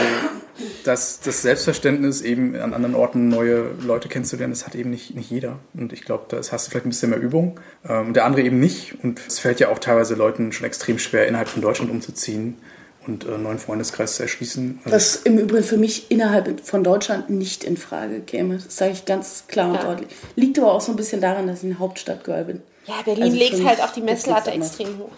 dass 0.86 1.20
das 1.20 1.42
Selbstverständnis 1.42 2.22
eben 2.22 2.56
an 2.56 2.74
anderen 2.74 2.96
Orten 2.96 3.28
neue 3.28 3.72
Leute 3.82 4.08
kennenzulernen, 4.08 4.54
das 4.54 4.66
hat 4.66 4.76
eben 4.76 4.90
nicht, 4.90 5.16
nicht 5.16 5.30
jeder. 5.30 5.60
Und 5.74 5.94
ich 5.94 6.04
glaube, 6.04 6.26
da 6.30 6.38
hast 6.38 6.52
du 6.52 6.72
vielleicht 6.72 6.86
ein 6.86 6.90
bisschen 6.90 7.10
mehr 7.10 7.20
Übung. 7.20 7.60
Ähm, 7.88 8.08
und 8.08 8.14
der 8.16 8.24
andere 8.24 8.42
eben 8.42 8.60
nicht. 8.60 9.04
Und 9.04 9.20
es 9.28 9.40
fällt 9.40 9.60
ja 9.60 9.68
auch 9.68 9.80
teilweise 9.80 10.16
Leuten 10.16 10.54
schon 10.54 10.66
extrem 10.66 10.98
schwer, 10.98 11.28
innerhalb 11.28 11.50
von 11.50 11.62
Deutschland 11.62 11.92
umzuziehen 11.92 12.58
und 13.08 13.26
einen 13.26 13.36
äh, 13.36 13.38
neuen 13.38 13.60
Freundeskreis 13.60 14.16
zu 14.16 14.24
erschließen. 14.24 14.80
Also 14.84 14.96
Was 14.96 15.16
im 15.18 15.38
Übrigen 15.38 15.64
für 15.64 15.78
mich 15.78 16.10
innerhalb 16.12 16.62
von 16.62 16.84
Deutschland 16.84 17.30
nicht 17.30 17.64
in 17.64 17.78
Frage 17.78 18.22
käme. 18.22 18.56
Das 18.56 18.78
sage 18.78 18.92
ich 18.92 19.06
ganz 19.06 19.46
klar 19.48 19.70
und 19.70 19.76
ja. 19.76 19.84
deutlich. 19.84 20.10
Liegt 20.36 20.60
aber 20.60 20.74
auch 20.74 20.82
so 20.82 20.92
ein 20.92 20.96
bisschen 20.96 21.22
daran, 21.22 21.48
dass 21.48 21.64
ich 21.64 21.70
ein 21.70 21.80
Hauptstadtgirl 21.80 22.46
bin. 22.46 22.62
Ja, 22.86 22.96
Berlin 23.06 23.24
also 23.24 23.38
legt 23.38 23.64
halt 23.66 23.82
auch 23.82 23.92
die 23.92 24.02
Messlatte 24.02 24.52
extrem 24.52 24.98
hoch. 25.00 25.12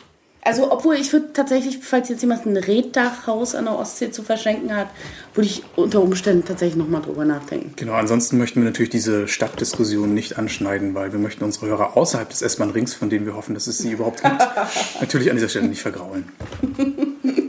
Also, 0.47 0.71
obwohl 0.71 0.93
ich 0.93 1.11
würde 1.11 1.33
tatsächlich, 1.33 1.79
falls 1.79 2.07
jetzt 2.07 2.21
jemand 2.21 2.45
ein 2.45 2.55
Reddachhaus 2.55 3.55
an 3.55 3.65
der 3.65 3.79
Ostsee 3.79 4.11
zu 4.11 4.21
verschenken 4.21 4.75
hat, 4.75 4.89
würde 5.33 5.49
ich 5.49 5.63
unter 5.75 6.03
Umständen 6.03 6.45
tatsächlich 6.45 6.77
nochmal 6.77 7.01
drüber 7.01 7.25
nachdenken. 7.25 7.73
Genau, 7.75 7.93
ansonsten 7.93 8.37
möchten 8.37 8.61
wir 8.61 8.65
natürlich 8.65 8.91
diese 8.91 9.27
Stadtdiskussion 9.27 10.13
nicht 10.13 10.37
anschneiden, 10.37 10.93
weil 10.93 11.11
wir 11.11 11.19
möchten 11.19 11.43
unsere 11.43 11.65
Hörer 11.65 11.97
außerhalb 11.97 12.29
des 12.29 12.43
S-Bahn-Rings, 12.43 12.93
von 12.93 13.09
denen 13.09 13.25
wir 13.25 13.35
hoffen, 13.35 13.55
dass 13.55 13.65
es 13.65 13.79
sie 13.79 13.89
überhaupt 13.89 14.21
gibt, 14.21 14.37
natürlich 15.01 15.31
an 15.31 15.37
dieser 15.37 15.49
Stelle 15.49 15.67
nicht 15.67 15.81
vergraulen. 15.81 16.31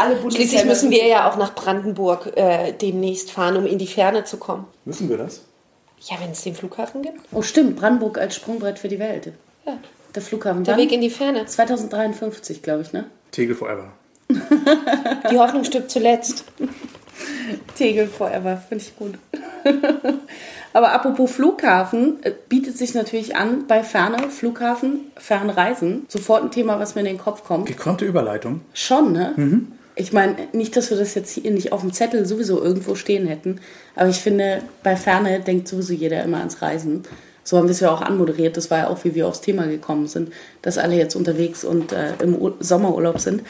Alle 0.00 0.30
Schließlich 0.30 0.64
müssen 0.64 0.90
wir 0.90 1.06
ja 1.06 1.30
auch 1.30 1.36
nach 1.36 1.54
Brandenburg 1.54 2.36
äh, 2.36 2.72
demnächst 2.72 3.30
fahren, 3.30 3.56
um 3.56 3.66
in 3.66 3.78
die 3.78 3.86
Ferne 3.86 4.24
zu 4.24 4.38
kommen. 4.38 4.66
Müssen 4.84 5.08
wir 5.08 5.18
das? 5.18 5.42
Ja, 6.00 6.16
wenn 6.20 6.30
es 6.30 6.42
den 6.42 6.54
Flughafen 6.54 7.02
gibt. 7.02 7.18
Oh, 7.32 7.42
stimmt. 7.42 7.76
Brandenburg 7.76 8.18
als 8.18 8.34
Sprungbrett 8.34 8.78
für 8.78 8.88
die 8.88 8.98
Welt. 8.98 9.32
Ja. 9.66 9.76
Der 10.14 10.22
Flughafen. 10.22 10.64
Der 10.64 10.76
Weg 10.76 10.92
in 10.92 11.02
die 11.02 11.10
Ferne. 11.10 11.44
2053, 11.44 12.62
glaube 12.62 12.82
ich, 12.82 12.92
ne? 12.92 13.04
Tegel 13.30 13.54
forever. 13.54 13.92
die 14.28 15.38
Hoffnung 15.38 15.64
stirbt 15.64 15.90
zuletzt. 15.90 16.44
Tegel 17.76 18.06
forever, 18.06 18.56
finde 18.56 18.84
ich 18.84 18.96
gut. 18.96 19.18
Aber 20.72 20.92
apropos 20.92 21.30
Flughafen, 21.32 22.22
äh, 22.22 22.32
bietet 22.48 22.78
sich 22.78 22.94
natürlich 22.94 23.36
an 23.36 23.66
bei 23.66 23.82
Ferne, 23.82 24.30
Flughafen, 24.30 25.10
Fernreisen. 25.16 26.06
Sofort 26.08 26.44
ein 26.44 26.50
Thema, 26.50 26.78
was 26.78 26.94
mir 26.94 27.00
in 27.00 27.06
den 27.06 27.18
Kopf 27.18 27.44
kommt. 27.44 27.66
Gekonnte 27.66 28.04
Überleitung. 28.04 28.62
Schon, 28.72 29.12
ne? 29.12 29.34
Mhm. 29.36 29.72
Ich 30.00 30.14
meine, 30.14 30.36
nicht, 30.52 30.74
dass 30.76 30.88
wir 30.88 30.96
das 30.96 31.14
jetzt 31.14 31.30
hier 31.30 31.50
nicht 31.50 31.72
auf 31.72 31.82
dem 31.82 31.92
Zettel 31.92 32.24
sowieso 32.24 32.62
irgendwo 32.62 32.94
stehen 32.94 33.26
hätten, 33.26 33.60
aber 33.94 34.08
ich 34.08 34.16
finde, 34.16 34.62
bei 34.82 34.96
Ferne 34.96 35.40
denkt 35.40 35.68
sowieso 35.68 35.92
jeder 35.92 36.24
immer 36.24 36.38
ans 36.38 36.62
Reisen. 36.62 37.02
So 37.44 37.58
haben 37.58 37.66
wir 37.66 37.72
es 37.72 37.80
ja 37.80 37.90
auch 37.90 38.00
anmoderiert. 38.00 38.56
Das 38.56 38.70
war 38.70 38.78
ja 38.78 38.88
auch, 38.88 39.04
wie 39.04 39.14
wir 39.14 39.28
aufs 39.28 39.42
Thema 39.42 39.66
gekommen 39.66 40.06
sind, 40.06 40.32
dass 40.62 40.78
alle 40.78 40.96
jetzt 40.96 41.16
unterwegs 41.16 41.64
und 41.64 41.92
äh, 41.92 42.14
im 42.22 42.34
Ur 42.34 42.54
Sommerurlaub 42.60 43.18
sind. 43.18 43.42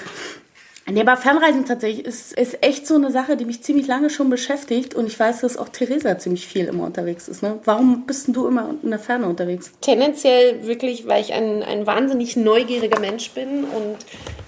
Nee, 0.92 1.00
aber 1.00 1.16
Fernreisen 1.16 1.64
tatsächlich 1.64 2.04
ist, 2.04 2.32
ist 2.32 2.62
echt 2.64 2.86
so 2.86 2.94
eine 2.94 3.10
Sache, 3.10 3.36
die 3.36 3.44
mich 3.44 3.62
ziemlich 3.62 3.86
lange 3.86 4.10
schon 4.10 4.30
beschäftigt. 4.30 4.94
Und 4.94 5.06
ich 5.06 5.18
weiß, 5.18 5.40
dass 5.40 5.56
auch 5.56 5.68
Theresa 5.68 6.18
ziemlich 6.18 6.46
viel 6.46 6.66
immer 6.66 6.84
unterwegs 6.84 7.28
ist. 7.28 7.42
Ne? 7.42 7.58
Warum 7.64 8.06
bist 8.06 8.26
du 8.28 8.46
immer 8.46 8.74
in 8.82 8.90
der 8.90 8.98
Ferne 8.98 9.26
unterwegs? 9.26 9.72
Tendenziell 9.80 10.66
wirklich, 10.66 11.06
weil 11.06 11.22
ich 11.22 11.32
ein, 11.32 11.62
ein 11.62 11.86
wahnsinnig 11.86 12.36
neugieriger 12.36 13.00
Mensch 13.00 13.30
bin 13.30 13.64
und 13.64 13.96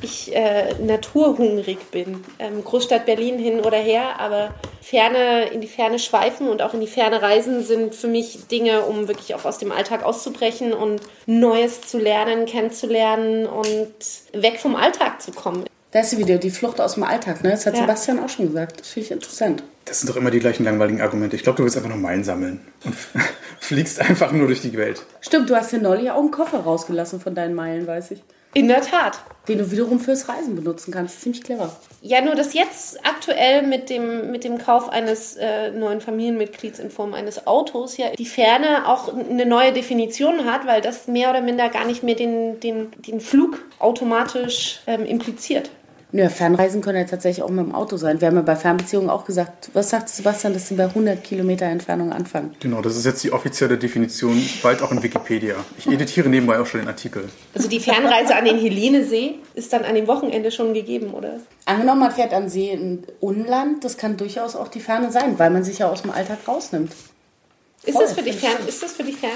ich 0.02 0.34
äh, 0.34 0.75
naturhungrig 0.82 1.78
bin. 1.90 2.25
Ähm, 2.38 2.64
Großstadt 2.64 3.06
Berlin 3.06 3.38
hin 3.38 3.61
oder 3.61 3.78
her, 3.78 4.18
aber 4.18 4.54
Ferne, 4.80 5.49
in 5.50 5.61
die 5.61 5.68
Ferne 5.68 5.99
schweifen 5.99 6.49
und 6.49 6.61
auch 6.61 6.75
in 6.75 6.80
die 6.80 6.87
Ferne 6.88 7.22
reisen 7.22 7.62
sind 7.62 7.94
für 7.94 8.08
mich 8.08 8.49
Dinge, 8.49 8.82
um 8.82 9.06
wirklich 9.06 9.34
auch 9.34 9.44
aus 9.44 9.58
dem 9.58 9.70
Alltag 9.70 10.02
auszubrechen 10.02 10.72
und 10.72 11.00
Neues 11.26 11.82
zu 11.82 11.99
lernen, 11.99 12.46
kennenzulernen 12.46 13.46
und 13.46 13.94
weg 14.32 14.58
vom 14.58 14.75
Alltag 14.75 15.22
zu 15.22 15.30
kommen. 15.30 15.64
Da 15.92 16.00
ist 16.00 16.11
sie 16.11 16.18
wieder, 16.18 16.38
die 16.38 16.50
Flucht 16.50 16.80
aus 16.80 16.94
dem 16.94 17.04
Alltag. 17.04 17.42
Ne? 17.44 17.50
Das 17.50 17.66
hat 17.66 17.75
ja. 17.75 17.82
Sebastian 17.82 18.18
auch 18.18 18.28
schon 18.28 18.46
gesagt. 18.46 18.80
Das 18.80 18.88
finde 18.88 19.06
ich 19.06 19.12
interessant. 19.12 19.62
Das 19.84 20.00
sind 20.00 20.08
doch 20.08 20.16
immer 20.16 20.30
die 20.30 20.38
gleichen 20.38 20.64
langweiligen 20.64 21.02
Argumente. 21.02 21.37
Ich 21.37 21.42
glaube, 21.42 21.58
du 21.58 21.64
willst 21.64 21.76
einfach 21.76 21.90
nur 21.90 21.99
Meilen 21.99 22.25
sammeln 22.25 22.61
und 22.84 22.94
fliegst 23.61 24.00
einfach 24.00 24.32
nur 24.32 24.46
durch 24.46 24.62
die 24.62 24.72
Welt. 24.76 25.04
Stimmt, 25.20 25.50
du 25.50 25.54
hast 25.54 25.70
ja 25.70 25.78
neulich 25.78 26.11
auch 26.11 26.18
einen 26.18 26.31
Koffer 26.31 26.61
rausgelassen 26.61 27.20
von 27.20 27.35
deinen 27.35 27.55
Meilen, 27.55 27.87
weiß 27.87 28.12
ich. 28.12 28.22
In 28.55 28.68
der 28.68 28.81
Tat. 28.81 29.18
Den 29.48 29.59
du 29.59 29.70
wiederum 29.70 29.98
fürs 30.00 30.28
Reisen 30.28 30.55
benutzen 30.55 30.92
kannst. 30.92 31.20
Ziemlich 31.20 31.42
clever. 31.42 31.74
Ja, 32.00 32.22
nur 32.22 32.37
dass 32.37 32.55
jetzt 32.55 32.98
aktuell 33.05 33.62
mit 33.66 33.90
dem, 33.90 34.31
mit 34.31 34.44
dem 34.44 34.59
Kauf 34.59 34.88
eines 34.88 35.37
äh, 35.37 35.72
neuen 35.72 36.00
Familienmitglieds 36.00 36.78
in 36.78 36.90
Form 36.90 37.12
eines 37.12 37.46
Autos 37.46 37.96
ja 37.96 38.11
die 38.11 38.26
Ferne 38.26 38.88
auch 38.88 39.12
eine 39.14 39.46
neue 39.46 39.72
Definition 39.72 40.44
hat, 40.44 40.66
weil 40.66 40.81
das 40.81 41.07
mehr 41.07 41.31
oder 41.31 41.40
minder 41.40 41.68
gar 41.70 41.87
nicht 41.87 42.02
mehr 42.02 42.14
den, 42.14 42.61
den, 42.61 42.92
den 43.07 43.20
Flug 43.20 43.59
automatisch 43.78 44.81
ähm, 44.87 45.05
impliziert. 45.05 45.70
Ja, 46.14 46.29
Fernreisen 46.29 46.83
können 46.83 46.98
ja 46.98 47.05
tatsächlich 47.05 47.42
auch 47.42 47.48
mit 47.48 47.64
dem 47.64 47.75
Auto 47.75 47.96
sein. 47.96 48.20
Wir 48.20 48.29
haben 48.29 48.37
ja 48.37 48.42
bei 48.42 48.55
Fernbeziehungen 48.55 49.09
auch 49.09 49.25
gesagt, 49.25 49.70
was 49.72 49.88
sagt 49.88 50.11
Sebastian, 50.11 50.53
dass 50.53 50.68
sie 50.68 50.75
bei 50.75 50.85
100 50.85 51.25
Kilometer 51.25 51.64
Entfernung 51.64 52.12
anfangen? 52.12 52.55
Genau, 52.61 52.83
das 52.83 52.96
ist 52.96 53.07
jetzt 53.07 53.25
die 53.25 53.33
offizielle 53.33 53.79
Definition, 53.79 54.42
bald 54.62 54.83
auch 54.83 54.92
in 54.92 55.03
Wikipedia. 55.03 55.57
Ich 55.79 55.87
editiere 55.87 56.29
nebenbei 56.29 56.61
auch 56.61 56.66
schon 56.66 56.81
den 56.81 56.88
Artikel. 56.88 57.31
Also 57.55 57.66
die 57.66 57.81
Fernreise 57.81 58.37
an 58.37 58.44
den 58.44 58.59
Helenesee 58.59 59.37
ist 59.55 59.72
dann 59.72 59.87
an 59.87 59.94
dem 59.94 60.07
Wochenende 60.07 60.51
schon 60.51 60.75
gegeben, 60.75 61.14
oder? 61.14 61.40
Angenommen, 61.64 62.01
man 62.01 62.12
fährt 62.12 62.35
an 62.35 62.51
See 62.51 62.70
in 62.70 63.05
Unland, 63.20 63.83
das 63.83 63.96
kann 63.96 64.18
durchaus 64.18 64.55
auch 64.55 64.68
die 64.68 64.81
Ferne 64.81 65.11
sein, 65.11 65.38
weil 65.38 65.48
man 65.48 65.64
sich 65.64 65.79
ja 65.79 65.88
aus 65.88 66.03
dem 66.03 66.11
Alltag 66.11 66.40
rausnimmt. 66.46 66.92
Ist 67.85 67.98
das 67.98 68.12
für 68.12 68.22
dich 68.22 68.37
fern? 68.37 68.59
Ist 68.66 68.83
das 68.83 68.92
für 68.92 69.03
dich 69.03 69.16
fern? 69.16 69.31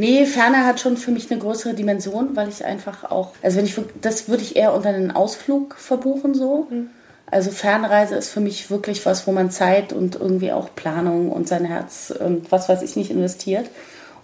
Nee, 0.00 0.24
Ferne 0.24 0.64
hat 0.64 0.80
schon 0.80 0.96
für 0.96 1.10
mich 1.10 1.30
eine 1.30 1.38
größere 1.38 1.74
Dimension, 1.74 2.34
weil 2.34 2.48
ich 2.48 2.64
einfach 2.64 3.10
auch, 3.10 3.32
also 3.42 3.58
wenn 3.58 3.66
ich, 3.66 3.76
das 4.00 4.30
würde 4.30 4.42
ich 4.42 4.56
eher 4.56 4.72
unter 4.72 4.88
einen 4.88 5.10
Ausflug 5.10 5.74
verbuchen 5.74 6.32
so. 6.32 6.68
Mhm. 6.70 6.88
Also 7.30 7.50
Fernreise 7.50 8.14
ist 8.14 8.30
für 8.30 8.40
mich 8.40 8.70
wirklich 8.70 9.04
was, 9.04 9.26
wo 9.26 9.32
man 9.32 9.50
Zeit 9.50 9.92
und 9.92 10.14
irgendwie 10.14 10.52
auch 10.52 10.74
Planung 10.74 11.30
und 11.30 11.48
sein 11.48 11.66
Herz 11.66 12.14
und 12.18 12.50
was 12.50 12.70
weiß 12.70 12.80
ich 12.80 12.96
nicht 12.96 13.10
investiert. 13.10 13.68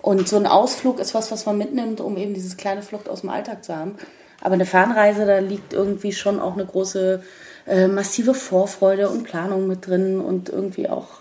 Und 0.00 0.26
so 0.26 0.36
ein 0.36 0.46
Ausflug 0.46 0.98
ist 0.98 1.14
was, 1.14 1.30
was 1.30 1.44
man 1.44 1.58
mitnimmt, 1.58 2.00
um 2.00 2.16
eben 2.16 2.32
diese 2.32 2.56
kleine 2.56 2.80
Flucht 2.80 3.10
aus 3.10 3.20
dem 3.20 3.28
Alltag 3.28 3.62
zu 3.62 3.76
haben. 3.76 3.96
Aber 4.40 4.54
eine 4.54 4.64
Fernreise, 4.64 5.26
da 5.26 5.40
liegt 5.40 5.74
irgendwie 5.74 6.12
schon 6.12 6.40
auch 6.40 6.54
eine 6.54 6.64
große, 6.64 7.22
äh, 7.66 7.86
massive 7.86 8.32
Vorfreude 8.32 9.10
und 9.10 9.24
Planung 9.24 9.66
mit 9.66 9.86
drin 9.86 10.22
und 10.22 10.48
irgendwie 10.48 10.88
auch 10.88 11.20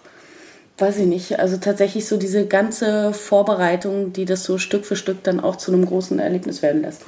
weiß 0.77 0.97
ich 0.97 1.05
nicht, 1.05 1.39
also 1.39 1.57
tatsächlich 1.57 2.07
so 2.07 2.17
diese 2.17 2.45
ganze 2.45 3.13
Vorbereitung, 3.13 4.13
die 4.13 4.25
das 4.25 4.43
so 4.43 4.57
Stück 4.57 4.85
für 4.85 4.95
Stück 4.95 5.23
dann 5.23 5.39
auch 5.39 5.55
zu 5.55 5.71
einem 5.71 5.85
großen 5.85 6.19
Erlebnis 6.19 6.61
werden 6.61 6.81
lässt. 6.81 7.03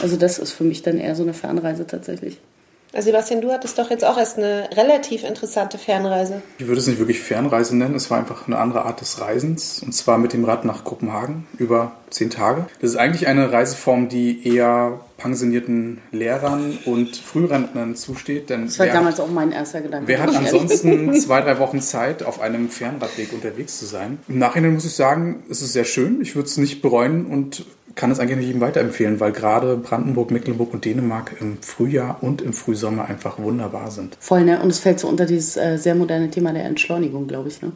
Also 0.00 0.16
das 0.16 0.38
ist 0.38 0.52
für 0.52 0.64
mich 0.64 0.82
dann 0.82 0.98
eher 0.98 1.14
so 1.14 1.22
eine 1.22 1.34
Fernreise 1.34 1.86
tatsächlich. 1.86 2.38
Also 2.92 3.06
Sebastian, 3.06 3.40
du 3.40 3.52
hattest 3.52 3.78
doch 3.78 3.88
jetzt 3.90 4.04
auch 4.04 4.18
erst 4.18 4.38
eine 4.38 4.68
relativ 4.72 5.22
interessante 5.22 5.78
Fernreise. 5.78 6.42
Ich 6.58 6.66
würde 6.66 6.80
es 6.80 6.88
nicht 6.88 6.98
wirklich 6.98 7.20
Fernreise 7.20 7.76
nennen, 7.76 7.94
es 7.94 8.10
war 8.10 8.18
einfach 8.18 8.48
eine 8.48 8.58
andere 8.58 8.84
Art 8.84 9.00
des 9.00 9.20
Reisens 9.20 9.80
und 9.80 9.92
zwar 9.92 10.18
mit 10.18 10.32
dem 10.32 10.44
Rad 10.44 10.64
nach 10.64 10.82
Kopenhagen 10.82 11.46
über 11.56 11.92
zehn 12.10 12.30
Tage. 12.30 12.66
Das 12.80 12.90
ist 12.90 12.96
eigentlich 12.96 13.28
eine 13.28 13.52
Reiseform, 13.52 14.08
die 14.08 14.44
eher 14.48 14.98
pensionierten 15.20 15.98
Lehrern 16.10 16.78
und 16.84 17.16
Frührentnern 17.16 17.94
zusteht. 17.94 18.50
Denn 18.50 18.66
das 18.66 18.78
war 18.78 18.86
damals 18.86 19.20
auch 19.20 19.30
mein 19.30 19.52
erster 19.52 19.80
Gedanke. 19.80 20.08
Wer 20.08 20.22
hat 20.22 20.34
ansonsten 20.34 21.14
zwei, 21.20 21.40
drei 21.42 21.58
Wochen 21.58 21.80
Zeit, 21.80 22.22
auf 22.22 22.40
einem 22.40 22.68
Fernradweg 22.68 23.32
unterwegs 23.32 23.78
zu 23.78 23.86
sein? 23.86 24.18
Im 24.28 24.38
Nachhinein 24.38 24.74
muss 24.74 24.84
ich 24.84 24.94
sagen, 24.94 25.44
es 25.50 25.62
ist 25.62 25.72
sehr 25.72 25.84
schön. 25.84 26.20
Ich 26.22 26.34
würde 26.34 26.48
es 26.48 26.56
nicht 26.56 26.82
bereuen 26.82 27.26
und 27.26 27.64
kann 27.94 28.10
es 28.10 28.20
eigentlich 28.20 28.38
nicht 28.38 28.46
jedem 28.46 28.60
weiterempfehlen, 28.60 29.20
weil 29.20 29.32
gerade 29.32 29.76
Brandenburg, 29.76 30.30
Mecklenburg 30.30 30.72
und 30.72 30.84
Dänemark 30.84 31.36
im 31.40 31.58
Frühjahr 31.60 32.18
und 32.22 32.40
im 32.40 32.52
Frühsommer 32.52 33.06
einfach 33.06 33.38
wunderbar 33.38 33.90
sind. 33.90 34.16
Voll, 34.20 34.44
ne? 34.44 34.60
Und 34.62 34.70
es 34.70 34.78
fällt 34.78 35.00
so 35.00 35.08
unter 35.08 35.26
dieses 35.26 35.56
äh, 35.56 35.76
sehr 35.76 35.94
moderne 35.94 36.30
Thema 36.30 36.52
der 36.52 36.64
Entschleunigung, 36.64 37.26
glaube 37.26 37.48
ich, 37.48 37.60
ne? 37.62 37.72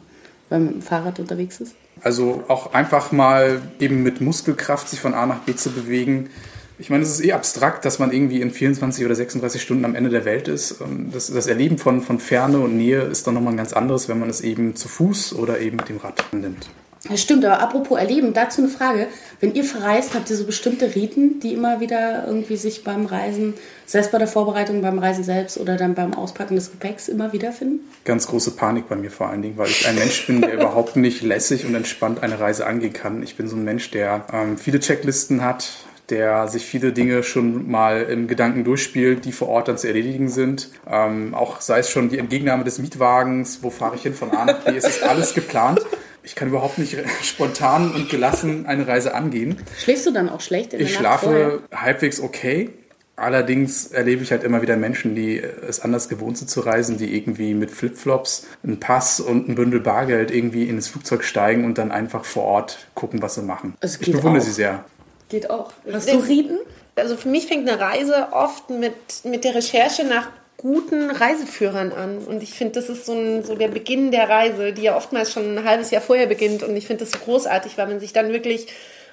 Wenn 0.49 0.63
man 0.63 0.73
mit 0.73 0.83
dem 0.83 0.87
Fahrrad 0.87 1.19
unterwegs 1.19 1.59
ist. 1.59 1.75
Also 2.01 2.43
auch 2.47 2.73
einfach 2.73 3.11
mal 3.11 3.61
eben 3.79 4.03
mit 4.03 4.21
Muskelkraft 4.21 4.89
sich 4.89 4.99
von 4.99 5.13
A 5.13 5.25
nach 5.25 5.39
B 5.39 5.55
zu 5.55 5.71
bewegen. 5.71 6.29
Ich 6.77 6.89
meine, 6.89 7.03
es 7.03 7.09
ist 7.09 7.23
eh 7.23 7.31
abstrakt, 7.31 7.85
dass 7.85 7.99
man 7.99 8.11
irgendwie 8.11 8.41
in 8.41 8.51
24 8.51 9.05
oder 9.05 9.15
36 9.15 9.61
Stunden 9.61 9.85
am 9.85 9.95
Ende 9.95 10.09
der 10.09 10.25
Welt 10.25 10.47
ist. 10.47 10.75
Das, 11.11 11.27
das 11.27 11.47
Erleben 11.47 11.77
von, 11.77 12.01
von 12.01 12.19
Ferne 12.19 12.59
und 12.59 12.75
Nähe 12.75 13.01
ist 13.01 13.25
dann 13.27 13.33
nochmal 13.33 13.53
ein 13.53 13.57
ganz 13.57 13.71
anderes, 13.73 14.09
wenn 14.09 14.19
man 14.19 14.29
es 14.29 14.41
eben 14.41 14.75
zu 14.75 14.89
Fuß 14.89 15.35
oder 15.35 15.59
eben 15.59 15.77
mit 15.77 15.87
dem 15.87 15.97
Rad 15.97 16.21
nimmt. 16.33 16.67
Das 17.09 17.21
stimmt, 17.21 17.45
aber 17.45 17.59
apropos 17.59 17.99
Erleben, 17.99 18.33
dazu 18.33 18.61
eine 18.61 18.69
Frage. 18.69 19.07
Wenn 19.39 19.53
ihr 19.53 19.63
verreist, 19.63 20.15
habt 20.15 20.29
ihr 20.29 20.35
so 20.35 20.43
bestimmte 20.43 20.95
Riten, 20.95 21.39
die 21.39 21.53
immer 21.53 21.79
wieder 21.79 22.25
irgendwie 22.25 22.57
sich 22.57 22.83
beim 22.83 23.05
Reisen, 23.05 23.53
sei 23.85 23.99
es 23.99 24.09
bei 24.09 24.17
der 24.17 24.27
Vorbereitung, 24.27 24.81
beim 24.81 24.97
Reisen 24.97 25.23
selbst 25.23 25.59
oder 25.59 25.77
dann 25.77 25.93
beim 25.93 26.15
Auspacken 26.15 26.55
des 26.55 26.71
Gepäcks 26.71 27.07
immer 27.07 27.31
wiederfinden? 27.31 27.81
Ganz 28.05 28.25
große 28.25 28.51
Panik 28.51 28.89
bei 28.89 28.95
mir 28.95 29.11
vor 29.11 29.29
allen 29.29 29.43
Dingen, 29.43 29.57
weil 29.57 29.69
ich 29.69 29.87
ein 29.87 29.95
Mensch 29.95 30.25
bin, 30.25 30.41
der 30.41 30.53
überhaupt 30.55 30.95
nicht 30.95 31.21
lässig 31.21 31.65
und 31.65 31.75
entspannt 31.75 32.23
eine 32.23 32.39
Reise 32.39 32.65
angehen 32.65 32.93
kann. 32.93 33.21
Ich 33.21 33.37
bin 33.37 33.47
so 33.47 33.55
ein 33.55 33.63
Mensch, 33.63 33.91
der 33.91 34.25
ähm, 34.33 34.57
viele 34.57 34.79
Checklisten 34.79 35.43
hat, 35.43 35.69
der 36.09 36.47
sich 36.47 36.65
viele 36.65 36.93
Dinge 36.93 37.23
schon 37.23 37.69
mal 37.69 38.03
im 38.03 38.27
Gedanken 38.27 38.63
durchspielt, 38.63 39.25
die 39.25 39.31
vor 39.31 39.49
Ort 39.49 39.67
dann 39.67 39.77
zu 39.77 39.87
erledigen 39.87 40.29
sind. 40.29 40.69
Ähm, 40.89 41.33
auch 41.33 41.61
sei 41.61 41.79
es 41.79 41.89
schon 41.89 42.09
die 42.09 42.19
Entgegennahme 42.19 42.63
des 42.63 42.79
Mietwagens, 42.79 43.59
wo 43.61 43.69
fahre 43.69 43.95
ich 43.95 44.03
hin 44.03 44.13
von 44.13 44.31
A 44.31 44.45
nach 44.45 44.59
B, 44.59 44.75
es 44.75 44.85
ist 44.85 45.03
alles 45.03 45.33
geplant 45.33 45.81
Ich 46.23 46.35
kann 46.35 46.47
überhaupt 46.47 46.77
nicht 46.77 46.97
spontan 47.23 47.91
und 47.91 48.09
gelassen 48.09 48.65
eine 48.65 48.87
Reise 48.87 49.13
angehen. 49.13 49.57
Schläfst 49.77 50.05
du 50.05 50.11
dann 50.11 50.29
auch 50.29 50.41
schlecht 50.41 50.73
in 50.73 50.79
der 50.79 50.87
Ich 50.87 50.93
Nacht 50.93 51.01
schlafe 51.01 51.25
vorher? 51.25 51.59
halbwegs 51.73 52.19
okay. 52.19 52.69
Allerdings 53.17 53.87
erlebe 53.87 54.23
ich 54.23 54.31
halt 54.31 54.43
immer 54.43 54.61
wieder 54.61 54.75
Menschen, 54.75 55.15
die 55.15 55.39
es 55.39 55.79
anders 55.79 56.09
gewohnt 56.09 56.37
sind 56.37 56.49
zu 56.49 56.59
reisen, 56.59 56.97
die 56.97 57.15
irgendwie 57.15 57.53
mit 57.53 57.71
Flipflops, 57.71 58.45
einen 58.61 58.81
Pass 58.81 59.21
und 59.21 59.47
ein 59.47 59.55
Bündel 59.55 59.79
Bargeld 59.79 60.31
irgendwie 60.31 60.67
ins 60.67 60.89
Flugzeug 60.89 61.23
steigen 61.23 61.63
und 61.63 61.77
dann 61.77 61.91
einfach 61.91 62.25
vor 62.25 62.43
Ort 62.43 62.87
gucken, 62.93 63.21
was 63.21 63.35
sie 63.35 63.41
machen. 63.41 63.75
Ich 63.81 63.99
bewundere 64.11 64.41
auch. 64.41 64.45
sie 64.45 64.51
sehr. 64.51 64.83
Geht 65.29 65.49
auch. 65.49 65.71
Hast 65.91 66.11
du 66.11 66.17
Rieden? 66.17 66.59
Also 66.95 67.17
für 67.17 67.27
mich 67.29 67.47
fängt 67.47 67.67
eine 67.67 67.79
Reise 67.79 68.29
oft 68.31 68.69
mit, 68.69 68.93
mit 69.23 69.43
der 69.43 69.55
Recherche 69.55 70.03
nach 70.03 70.29
guten 70.57 71.11
Reiseführern 71.11 71.91
an. 71.91 72.19
Und 72.19 72.41
ich 72.41 72.53
finde, 72.53 72.73
das 72.73 72.89
ist 72.89 73.05
so, 73.05 73.13
ein, 73.13 73.43
so 73.43 73.55
der 73.55 73.67
Beginn 73.67 74.11
der 74.11 74.29
Reise, 74.29 74.71
die 74.71 74.83
ja 74.83 74.95
oftmals 74.95 75.31
schon 75.31 75.57
ein 75.57 75.65
halbes 75.65 75.91
Jahr 75.91 76.01
vorher 76.01 76.27
beginnt. 76.27 76.63
Und 76.63 76.75
ich 76.75 76.87
finde 76.87 77.03
das 77.03 77.11
so 77.11 77.19
großartig, 77.19 77.77
weil 77.77 77.87
man 77.87 77.99
sich 77.99 78.13
dann 78.13 78.31
wirklich 78.31 78.67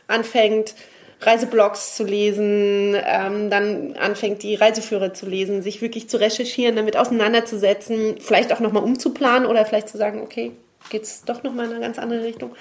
anfängt, 0.07 0.75
Reiseblogs 1.21 1.95
zu 1.97 2.05
lesen, 2.05 2.97
ähm, 3.05 3.49
dann 3.51 3.95
anfängt, 3.97 4.43
die 4.43 4.55
Reiseführer 4.55 5.15
zu 5.15 5.27
lesen, 5.27 5.63
sich 5.63 5.81
wirklich 5.81 6.09
zu 6.09 6.19
recherchieren, 6.19 6.77
damit 6.77 6.97
auseinanderzusetzen, 6.97 8.17
vielleicht 8.19 8.53
auch 8.53 8.61
nochmal 8.61 8.83
umzuplanen 8.83 9.47
oder 9.47 9.65
vielleicht 9.65 9.89
zu 9.89 9.99
sagen, 9.99 10.21
okay, 10.21 10.53
geht's 10.91 11.25
doch 11.25 11.43
nochmal 11.43 11.67
in 11.67 11.73
eine 11.73 11.81
ganz 11.81 11.99
andere 11.99 12.25
Richtung. 12.25 12.53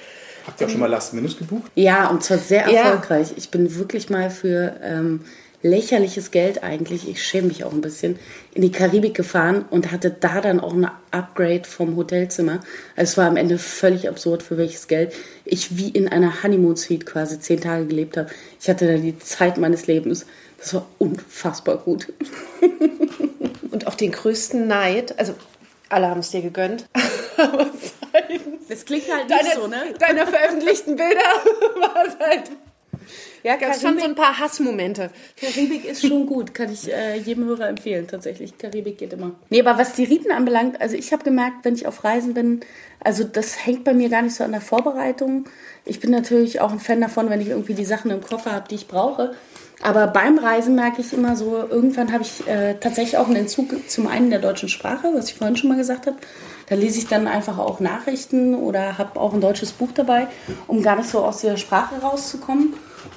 Habt 0.48 0.60
ihr 0.62 0.68
auch 0.68 0.72
schon 0.72 0.80
mal 0.80 0.88
Last 0.90 1.14
Minute 1.14 1.36
gebucht? 1.36 1.72
Ja, 1.76 2.08
und 2.08 2.24
zwar 2.24 2.38
sehr 2.38 2.70
Ja. 2.70 2.82
erfolgreich. 2.84 3.34
Ich 3.38 3.50
bin 3.52 3.76
wirklich 3.76 4.10
mal 4.10 4.30
für 4.30 4.76
ähm, 4.84 5.22
lächerliches 5.64 6.32
Geld 6.32 6.64
eigentlich, 6.64 7.08
ich 7.08 7.24
schäme 7.24 7.48
mich 7.50 7.64
auch 7.64 7.72
ein 7.72 7.82
bisschen, 7.82 8.18
in 8.54 8.64
die 8.64 8.72
Karibik 8.72 9.14
gefahren 9.14 9.66
und 9.70 9.92
hatte 9.92 10.10
da 10.10 10.42
dann 10.42 10.60
auch 10.60 10.74
ein 10.74 10.90
Upgrade 11.12 11.64
vom 11.66 11.96
Hotelzimmer. 11.96 12.62
Also 12.96 13.12
es 13.12 13.18
war 13.18 13.28
am 13.28 13.38
Ende 13.38 13.60
völlig 13.60 14.10
absurd, 14.10 14.42
für 14.42 14.58
welches 14.58 14.88
Geld 14.88 15.14
ich 15.46 15.78
wie 15.78 15.90
in 15.90 16.08
einer 16.08 16.42
Honeymoon-Suite 16.44 17.06
quasi 17.06 17.40
zehn 17.40 17.62
Tage 17.62 17.86
gelebt 17.86 18.18
habe. 18.18 18.30
Ich 18.60 18.70
hatte 18.70 18.88
da 18.88 18.98
die 18.98 19.20
Zeit 19.20 19.58
meines 19.58 19.86
Lebens. 19.88 20.26
Das 20.58 20.74
war 20.74 20.88
unfassbar 20.98 21.78
gut. 21.78 22.12
Und 23.72 23.88
auch 23.88 23.96
den 23.96 24.12
größten 24.12 24.68
Neid, 24.68 25.18
also 25.20 25.34
alle 25.92 26.10
haben 26.10 26.20
es 26.20 26.32
dir 26.32 26.42
gegönnt, 26.42 26.88
aber 27.38 27.70
seitens 28.12 28.68
Das 28.68 28.86
klingt 28.86 29.06
halt 29.14 29.30
deiner, 29.30 29.68
ne? 29.68 29.94
deiner 30.00 30.28
veröffentlichten 30.28 30.96
Bilder 30.96 31.20
war 31.80 32.06
es 32.08 32.18
halt, 32.20 32.52
Ja, 33.44 33.56
gab 33.56 33.76
schon 33.80 33.98
so 34.00 34.06
ein 34.06 34.16
paar 34.16 34.38
Hassmomente. 34.40 35.10
Karibik 35.36 35.86
ist 35.86 36.06
schon 36.06 36.26
gut, 36.28 36.54
kann 36.54 36.72
ich 36.72 36.92
äh, 36.92 37.18
jedem 37.18 37.46
Hörer 37.46 37.68
empfehlen, 37.70 38.08
tatsächlich. 38.08 38.58
Karibik 38.58 38.98
geht 39.00 39.14
immer. 39.14 39.32
Nee, 39.50 39.62
aber 39.62 39.78
was 39.78 39.94
die 39.94 40.04
Riten 40.04 40.32
anbelangt, 40.32 40.80
also 40.80 40.96
ich 40.96 41.12
habe 41.12 41.24
gemerkt, 41.24 41.64
wenn 41.64 41.76
ich 41.76 41.88
auf 41.88 42.04
Reisen 42.04 42.34
bin, 42.34 42.62
also 43.04 43.24
das 43.24 43.66
hängt 43.66 43.84
bei 43.84 43.94
mir 43.94 44.10
gar 44.10 44.22
nicht 44.22 44.36
so 44.36 44.44
an 44.44 44.52
der 44.52 44.62
Vorbereitung. 44.62 45.46
Ich 45.86 46.00
bin 46.00 46.12
natürlich 46.12 46.62
auch 46.62 46.72
ein 46.72 46.80
Fan 46.80 47.02
davon, 47.02 47.30
wenn 47.30 47.42
ich 47.42 47.48
irgendwie 47.50 47.74
die 47.74 47.86
Sachen 47.86 48.12
im 48.12 48.22
Koffer 48.22 48.52
habe, 48.52 48.68
die 48.70 48.76
ich 48.76 48.88
brauche. 48.88 49.34
Aber 49.82 50.08
beim 50.08 50.38
Reisen 50.38 50.76
merke 50.76 51.02
ich 51.02 51.14
immer 51.14 51.36
so, 51.36 51.66
irgendwann 51.70 52.12
habe 52.12 52.24
ich 52.24 52.48
äh, 52.48 52.76
tatsächlich 52.76 53.18
auch 53.18 53.28
einen 53.28 53.38
Entzug 53.38 53.90
zum 53.90 54.08
einen 54.08 54.30
der 54.30 54.40
deutschen 54.40 54.70
Sprache, 54.70 55.12
was 55.14 55.30
ich 55.30 55.36
vorhin 55.36 55.56
schon 55.56 55.70
mal 55.70 55.78
gesagt 55.78 56.08
habe. 56.08 56.18
Da 56.68 56.76
lese 56.76 57.00
ich 57.00 57.08
dann 57.08 57.28
einfach 57.28 57.58
auch 57.58 57.80
Nachrichten 57.80 58.56
oder 58.56 58.98
habe 58.98 59.20
auch 59.20 59.34
ein 59.34 59.42
deutsches 59.42 59.72
Buch 59.72 59.90
dabei, 59.94 60.28
um 60.68 60.82
gar 60.82 60.96
nicht 60.96 61.10
so 61.10 61.20
aus 61.20 61.42
der 61.42 61.58
Sprache 61.58 61.96
rauszukommen. 62.02 62.74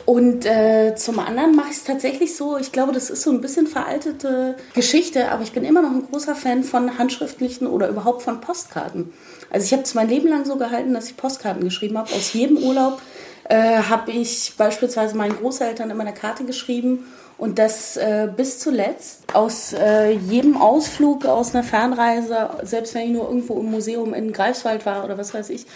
Und 0.07 0.45
äh, 0.45 0.95
zum 0.97 1.19
anderen 1.19 1.55
mache 1.55 1.71
ich 1.71 1.77
es 1.77 1.85
tatsächlich 1.85 2.37
so, 2.37 2.59
ich 2.59 2.73
glaube, 2.73 2.93
das 2.93 3.11
ist 3.11 3.23
so 3.23 3.31
ein 3.31 3.41
bisschen 3.41 3.67
veraltete 3.67 4.57
Geschichte, 4.75 5.31
aber 5.31 5.43
ich 5.43 5.53
bin 5.53 5.65
immer 5.65 5.83
noch 5.83 5.91
ein 5.91 6.07
großer 6.11 6.35
Fan 6.35 6.63
von 6.63 6.99
handschriftlichen 6.99 7.67
oder 7.67 7.89
überhaupt 7.89 8.23
von 8.23 8.41
Postkarten. 8.41 9.13
Also 9.51 9.67
ich 9.67 9.73
habe 9.73 9.83
es 9.83 9.95
mein 9.95 10.09
Leben 10.09 10.29
lang 10.29 10.45
so 10.45 10.57
gehalten, 10.57 10.93
dass 10.95 11.09
ich 11.09 11.17
Postkarten 11.17 11.65
geschrieben 11.65 11.97
habe. 11.97 12.13
Aus 12.13 12.33
jedem 12.33 12.59
Urlaub 12.59 13.01
äh, 13.49 13.83
habe 13.83 14.11
ich 14.13 14.55
beispielsweise 14.57 15.17
meinen 15.17 15.37
Großeltern 15.37 15.91
immer 15.91 16.03
eine 16.03 16.15
Karte 16.15 16.45
geschrieben 16.45 17.07
und 17.37 17.59
das 17.59 17.97
äh, 17.97 18.29
bis 18.35 18.59
zuletzt 18.59 19.35
aus 19.35 19.73
äh, 19.73 20.13
jedem 20.13 20.57
Ausflug, 20.57 21.27
aus 21.27 21.55
einer 21.55 21.65
Fernreise, 21.65 22.51
selbst 22.63 22.95
wenn 22.95 23.03
ich 23.03 23.11
nur 23.11 23.29
irgendwo 23.29 23.59
im 23.59 23.71
Museum 23.71 24.15
in 24.15 24.33
Greifswald 24.33 24.87
war 24.87 25.05
oder 25.05 25.19
was 25.19 25.35
weiß 25.35 25.51
ich. 25.51 25.67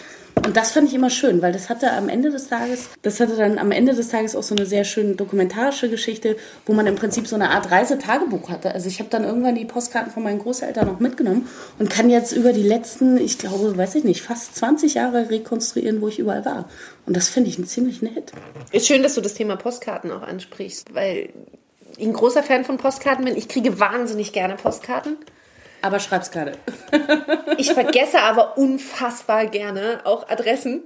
Und 0.45 0.55
das 0.55 0.71
fand 0.71 0.87
ich 0.87 0.93
immer 0.93 1.09
schön, 1.09 1.41
weil 1.41 1.51
das 1.51 1.69
hatte 1.69 1.91
am 1.91 2.07
Ende 2.07 2.29
des 2.29 2.47
Tages, 2.47 2.89
das 3.01 3.19
hatte 3.19 3.35
dann 3.35 3.57
am 3.57 3.71
Ende 3.71 3.93
des 3.93 4.07
Tages 4.09 4.35
auch 4.35 4.43
so 4.43 4.55
eine 4.55 4.65
sehr 4.65 4.83
schöne 4.83 5.15
dokumentarische 5.15 5.89
Geschichte, 5.89 6.37
wo 6.65 6.73
man 6.73 6.87
im 6.87 6.95
Prinzip 6.95 7.27
so 7.27 7.35
eine 7.35 7.49
Art 7.49 7.69
Reisetagebuch 7.71 8.49
hatte. 8.49 8.73
Also 8.73 8.87
ich 8.87 8.99
habe 8.99 9.09
dann 9.09 9.25
irgendwann 9.25 9.55
die 9.55 9.65
Postkarten 9.65 10.13
von 10.13 10.23
meinen 10.23 10.39
Großeltern 10.39 10.87
noch 10.87 10.99
mitgenommen 10.99 11.47
und 11.77 11.89
kann 11.89 12.09
jetzt 12.09 12.31
über 12.31 12.53
die 12.53 12.63
letzten, 12.63 13.17
ich 13.17 13.37
glaube, 13.37 13.75
weiß 13.75 13.95
ich 13.95 14.03
nicht, 14.03 14.21
fast 14.21 14.55
20 14.55 14.93
Jahre 14.93 15.29
rekonstruieren, 15.29 16.01
wo 16.01 16.07
ich 16.07 16.19
überall 16.19 16.45
war. 16.45 16.69
Und 17.05 17.17
das 17.17 17.27
finde 17.27 17.49
ich 17.49 17.63
ziemlich 17.67 18.01
nett. 18.01 18.31
Ist 18.71 18.87
schön, 18.87 19.03
dass 19.03 19.15
du 19.15 19.21
das 19.21 19.33
Thema 19.33 19.57
Postkarten 19.57 20.11
auch 20.11 20.21
ansprichst, 20.21 20.93
weil 20.93 21.29
ein 22.07 22.13
großer 22.13 22.43
Fan 22.43 22.65
von 22.65 22.77
Postkarten 22.77 23.25
bin. 23.25 23.35
Ich 23.35 23.47
kriege 23.47 23.79
wahnsinnig 23.79 24.33
gerne 24.33 24.55
Postkarten. 24.55 25.17
Aber 25.81 25.99
schreib's 25.99 26.31
gerade. 26.31 26.53
Ich 27.57 27.73
vergesse 27.73 28.21
aber 28.21 28.57
unfassbar 28.57 29.45
gerne 29.45 30.01
auch 30.03 30.27
Adressen. 30.29 30.83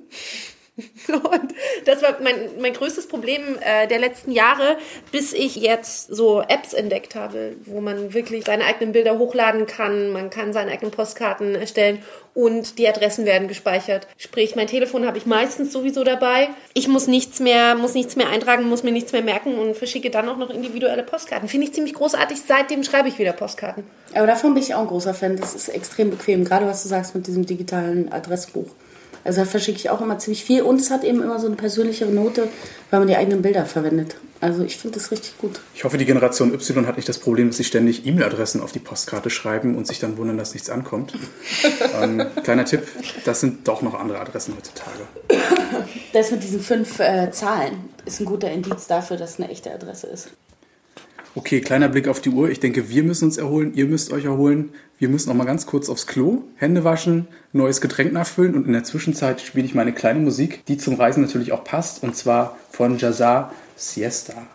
Und 1.08 1.54
das 1.86 2.02
war 2.02 2.18
mein, 2.22 2.60
mein 2.60 2.74
größtes 2.74 3.08
Problem 3.08 3.42
äh, 3.62 3.88
der 3.88 4.00
letzten 4.00 4.32
Jahre, 4.32 4.78
bis 5.12 5.32
ich 5.32 5.56
jetzt 5.56 6.08
so 6.08 6.42
Apps 6.42 6.74
entdeckt 6.74 7.14
habe, 7.14 7.56
wo 7.66 7.80
man 7.80 8.14
wirklich 8.14 8.46
seine 8.46 8.66
eigenen 8.66 8.92
Bilder 8.92 9.20
hochladen 9.20 9.68
kann, 9.68 10.12
man 10.12 10.32
kann 10.32 10.52
seine 10.52 10.72
eigenen 10.72 10.92
Postkarten 10.92 11.54
erstellen 11.54 12.00
und 12.34 12.80
die 12.80 12.88
Adressen 12.88 13.26
werden 13.26 13.48
gespeichert. 13.48 14.08
Sprich, 14.18 14.56
mein 14.56 14.66
Telefon 14.66 15.06
habe 15.06 15.20
ich 15.20 15.28
meistens 15.28 15.72
sowieso 15.72 16.04
dabei. 16.04 16.50
Ich 16.74 16.88
muss 16.88 17.06
nichts 17.06 17.40
mehr, 17.40 17.76
muss 17.76 17.94
nichts 17.94 18.16
mehr 18.16 18.30
eintragen, 18.30 18.64
muss 18.64 18.82
mir 18.82 18.92
nichts 18.92 19.12
mehr 19.12 19.22
merken 19.22 19.60
und 19.60 19.78
verschicke 19.78 20.10
dann 20.10 20.28
auch 20.28 20.38
noch 20.38 20.50
individuelle 20.50 21.04
Postkarten. 21.04 21.48
Finde 21.48 21.68
ich 21.68 21.74
ziemlich 21.74 21.94
großartig. 21.94 22.40
Seitdem 22.48 22.84
schreibe 22.84 23.10
ich 23.10 23.20
wieder 23.20 23.34
Postkarten. 23.34 23.84
Aber 24.16 24.26
davon 24.26 24.56
bin 24.56 24.64
ich 24.64 24.74
auch 24.74 24.82
ein 24.82 24.88
großer 24.88 25.14
Fan. 25.14 25.38
Das 25.38 25.54
ist 25.54 25.70
extrem 25.70 26.10
bequem, 26.10 26.44
gerade 26.46 26.66
was 26.66 26.82
du 26.82 26.90
sagst 26.90 27.14
mit 27.14 27.28
diesem 27.28 27.46
digitalen 27.46 28.12
Adressbuch. 28.12 28.68
Also 29.24 29.42
da 29.42 29.46
verschicke 29.46 29.78
ich 29.78 29.90
auch 29.90 30.02
immer 30.02 30.20
ziemlich 30.20 30.44
viel 30.44 30.62
und 30.64 30.80
es 30.80 30.92
hat 30.92 31.04
eben 31.04 31.22
immer 31.22 31.40
so 31.40 31.48
eine 31.48 31.56
persönlichere 31.56 32.12
Note, 32.12 32.50
weil 32.90 33.00
man 33.00 33.08
die 33.08 33.16
eigenen 33.16 33.42
Bilder 33.42 33.66
verwendet. 33.66 34.16
Also 34.42 34.64
ich 34.64 34.78
finde 34.78 35.00
das 35.00 35.12
richtig 35.12 35.38
gut. 35.38 35.62
Ich 35.74 35.86
hoffe, 35.86 35.98
die 35.98 36.06
Generation 36.06 36.54
Y 36.54 36.86
hat 36.86 36.98
nicht 36.98 37.08
das 37.08 37.18
Problem, 37.18 37.48
dass 37.48 37.58
sie 37.58 37.64
ständig 37.64 38.06
E-Mail-Adressen 38.06 38.60
auf 38.60 38.74
die 38.74 38.80
Postkarte 38.80 39.30
schreiben 39.30 39.78
und 39.78 39.88
sich 39.88 40.00
dann 40.00 40.18
wundern, 40.18 40.38
dass 40.38 40.54
nichts 40.54 40.70
ankommt. 40.70 41.14
ähm, 42.02 42.26
kleiner 42.44 42.66
Tipp, 42.66 42.86
das 43.24 43.40
sind 43.40 43.68
doch 43.68 43.82
noch 43.82 43.98
andere 43.98 44.20
Adressen 44.20 44.56
heutzutage. 44.58 45.08
Das 46.12 46.32
mit 46.32 46.44
diesen 46.44 46.60
fünf 46.60 47.00
äh, 47.00 47.32
Zahlen 47.32 47.90
ist 48.06 48.20
ein 48.20 48.26
guter 48.26 48.52
Indiz 48.52 48.88
dafür, 48.88 49.16
dass 49.16 49.32
es 49.32 49.40
eine 49.40 49.50
echte 49.50 49.74
Adresse 49.74 50.08
ist. 50.08 50.30
Okay, 51.36 51.62
kleiner 51.62 51.90
Blick 51.90 52.08
auf 52.08 52.22
die 52.22 52.30
Uhr. 52.30 52.52
Ich 52.52 52.60
denke, 52.60 52.90
wir 52.90 53.02
müssen 53.02 53.26
uns 53.26 53.38
erholen, 53.38 53.74
ihr 53.74 53.88
müsst 53.88 54.14
euch 54.14 54.26
erholen. 54.26 54.70
Wir 55.00 55.10
müssen 55.10 55.30
noch 55.30 55.36
mal 55.36 55.46
ganz 55.46 55.66
kurz 55.66 55.90
aufs 55.90 56.06
Klo, 56.06 56.44
Hände 56.58 56.84
waschen, 56.84 57.28
neues 57.54 57.82
Getränk 57.82 58.14
nachfüllen 58.14 58.54
und 58.54 58.68
in 58.68 58.74
der 58.74 58.84
Zwischenzeit 58.84 59.42
spiele 59.42 59.66
ich 59.66 59.74
meine 59.74 59.94
kleine 59.94 60.20
Musik, 60.20 60.64
die 60.68 60.78
zum 60.78 60.94
Reisen 60.94 61.24
natürlich 61.24 61.52
auch 61.52 61.64
passt, 61.64 62.04
und 62.04 62.16
zwar 62.16 62.58
von 62.70 63.00
Jazar 63.00 63.52
Siesta. 63.76 64.48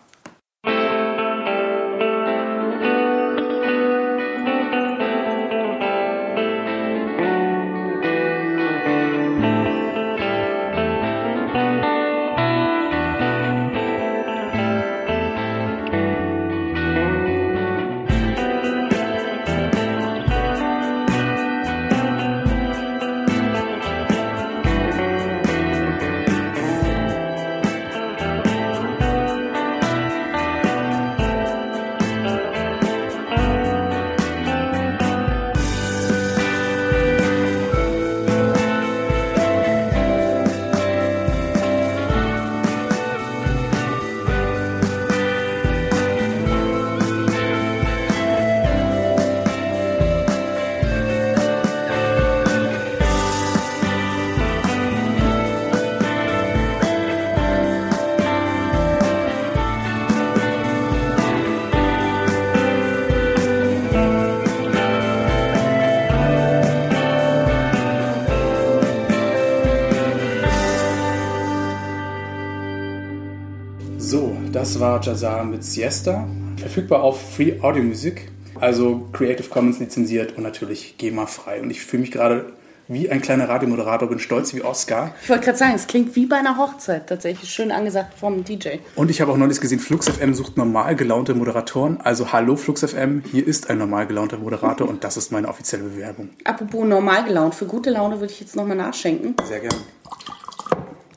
Jazar 75.09 75.43
mit 75.43 75.63
Siesta. 75.63 76.27
Verfügbar 76.57 77.01
auf 77.01 77.33
Free 77.35 77.59
Audio 77.61 77.81
Music. 77.81 78.29
Also 78.59 79.07
Creative 79.11 79.49
Commons 79.49 79.79
lizenziert 79.79 80.37
und 80.37 80.43
natürlich 80.43 80.99
GEMA-frei. 80.99 81.63
Und 81.63 81.71
ich 81.71 81.81
fühle 81.81 82.01
mich 82.01 82.11
gerade 82.11 82.53
wie 82.87 83.09
ein 83.09 83.19
kleiner 83.19 83.49
Radiomoderator, 83.49 84.07
bin 84.07 84.19
stolz 84.19 84.53
wie 84.53 84.61
Oscar. 84.61 85.15
Ich 85.23 85.29
wollte 85.29 85.45
gerade 85.45 85.57
sagen, 85.57 85.73
es 85.73 85.87
klingt 85.87 86.15
wie 86.15 86.27
bei 86.27 86.35
einer 86.35 86.57
Hochzeit 86.57 87.07
tatsächlich. 87.07 87.49
Schön 87.49 87.71
angesagt 87.71 88.19
vom 88.19 88.43
DJ. 88.43 88.77
Und 88.95 89.09
ich 89.09 89.19
habe 89.19 89.31
auch 89.31 89.37
neulich 89.37 89.59
gesehen, 89.59 89.79
Flux 89.79 90.07
FM 90.07 90.35
sucht 90.35 90.57
normal 90.57 90.95
gelaunte 90.95 91.33
Moderatoren. 91.33 91.99
Also 92.01 92.31
hallo 92.31 92.55
Flux 92.55 92.83
FM, 92.83 93.23
hier 93.31 93.47
ist 93.47 93.71
ein 93.71 93.79
normal 93.79 94.05
gelaunter 94.05 94.37
Moderator 94.37 94.87
und 94.87 95.03
das 95.03 95.17
ist 95.17 95.31
meine 95.31 95.47
offizielle 95.47 95.85
Bewerbung. 95.85 96.29
Apropos 96.43 96.85
normal 96.85 97.23
gelaunt, 97.23 97.55
für 97.55 97.65
gute 97.65 97.89
Laune 97.89 98.19
würde 98.19 98.31
ich 98.31 98.41
jetzt 98.41 98.55
nochmal 98.55 98.77
nachschenken. 98.77 99.35
Sehr 99.47 99.59
gerne. 99.59 99.77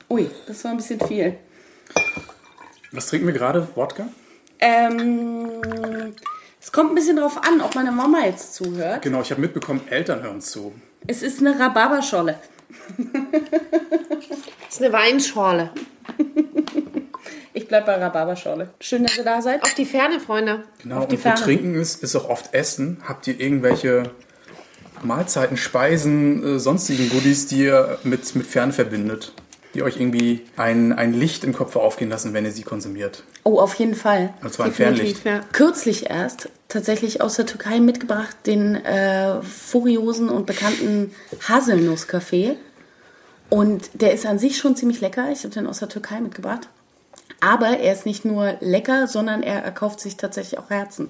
Ui, 0.09 0.31
das 0.47 0.63
war 0.63 0.71
ein 0.71 0.77
bisschen 0.77 0.99
viel. 1.07 1.37
Was 2.93 3.07
trinken 3.07 3.25
wir 3.25 3.33
gerade? 3.33 3.67
Wodka? 3.75 4.07
Ähm, 4.59 5.49
es 6.61 6.71
kommt 6.71 6.91
ein 6.91 6.95
bisschen 6.95 7.17
drauf 7.17 7.37
an, 7.43 7.59
ob 7.61 7.73
meine 7.75 7.91
Mama 7.91 8.19
jetzt 8.25 8.53
zuhört. 8.53 9.01
Genau, 9.01 9.21
ich 9.21 9.31
habe 9.31 9.41
mitbekommen, 9.41 9.81
Eltern 9.89 10.21
hören 10.21 10.41
zu. 10.41 10.73
Es 11.07 11.23
ist 11.23 11.39
eine 11.39 11.59
Rhabarberscholle. 11.59 12.39
Das 12.97 14.75
ist 14.77 14.81
eine 14.81 14.93
Weinschorle. 14.93 15.71
Ich 17.53 17.67
bleibe 17.67 17.87
bei 17.87 17.95
Rhabarberscholle. 17.95 18.69
Schön, 18.79 19.03
dass 19.03 19.17
ihr 19.17 19.23
da 19.23 19.41
seid. 19.41 19.63
Auf 19.63 19.73
die 19.73 19.85
Ferne, 19.85 20.19
Freunde. 20.19 20.63
Genau, 20.81 20.99
Auf 20.99 21.07
die 21.07 21.15
und 21.15 21.21
Ferne. 21.21 21.41
Trinken 21.41 21.75
ist, 21.75 22.03
ist 22.03 22.15
auch 22.15 22.29
oft 22.29 22.53
Essen. 22.53 23.01
Habt 23.07 23.27
ihr 23.27 23.39
irgendwelche 23.39 24.11
Mahlzeiten, 25.01 25.57
Speisen, 25.57 26.55
äh, 26.55 26.59
sonstigen 26.59 27.09
Goodies, 27.09 27.47
die 27.47 27.63
ihr 27.63 27.97
mit, 28.03 28.35
mit 28.35 28.47
Fern 28.47 28.71
verbindet? 28.71 29.33
Die 29.73 29.81
euch 29.81 29.97
irgendwie 29.99 30.41
ein, 30.55 30.93
ein 30.93 31.13
Licht 31.13 31.43
im 31.43 31.53
Kopf 31.53 31.75
aufgehen 31.75 32.09
lassen, 32.09 32.33
wenn 32.33 32.45
ihr 32.45 32.51
sie 32.51 32.61
konsumiert? 32.63 33.23
Oh, 33.43 33.59
auf 33.59 33.73
jeden 33.75 33.95
Fall. 33.95 34.33
Und 34.43 34.53
zwar 34.53 34.67
ein 34.67 34.71
Definitiv, 34.71 35.21
Fernlicht. 35.21 35.25
ja. 35.25 35.41
Kürzlich 35.51 36.09
erst 36.09 36.49
tatsächlich 36.69 37.21
aus 37.21 37.35
der 37.35 37.45
Türkei 37.45 37.79
mitgebracht 37.79 38.35
den 38.45 38.75
äh, 38.75 39.41
furiosen 39.41 40.29
und 40.29 40.45
bekannten 40.45 41.13
Haselnusskaffee. 41.47 42.55
Und 43.49 43.89
der 43.93 44.13
ist 44.13 44.25
an 44.25 44.39
sich 44.39 44.57
schon 44.57 44.75
ziemlich 44.75 45.01
lecker. 45.01 45.29
Ich 45.31 45.43
habe 45.43 45.53
den 45.53 45.67
aus 45.67 45.79
der 45.79 45.89
Türkei 45.89 46.19
mitgebracht. 46.21 46.67
Aber 47.39 47.77
er 47.77 47.91
ist 47.91 48.05
nicht 48.05 48.23
nur 48.23 48.55
lecker, 48.61 49.07
sondern 49.07 49.43
er 49.43 49.63
erkauft 49.63 49.99
sich 49.99 50.15
tatsächlich 50.15 50.59
auch 50.59 50.69
Herzen. 50.69 51.09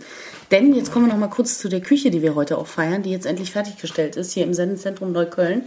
Denn 0.50 0.74
jetzt 0.74 0.92
kommen 0.92 1.06
wir 1.06 1.14
noch 1.14 1.20
mal 1.20 1.28
kurz 1.28 1.60
zu 1.60 1.70
der 1.70 1.82
Küche, 1.82 2.10
die 2.10 2.24
wir 2.24 2.34
heute 2.34 2.58
auch 2.58 2.66
feiern, 2.66 3.04
die 3.04 3.12
jetzt 3.12 3.28
endlich 3.28 3.52
fertiggestellt 3.52 4.16
ist, 4.16 4.32
hier 4.32 4.44
im 4.44 4.54
Sendezentrum 4.56 5.12
Neukölln. 5.12 5.64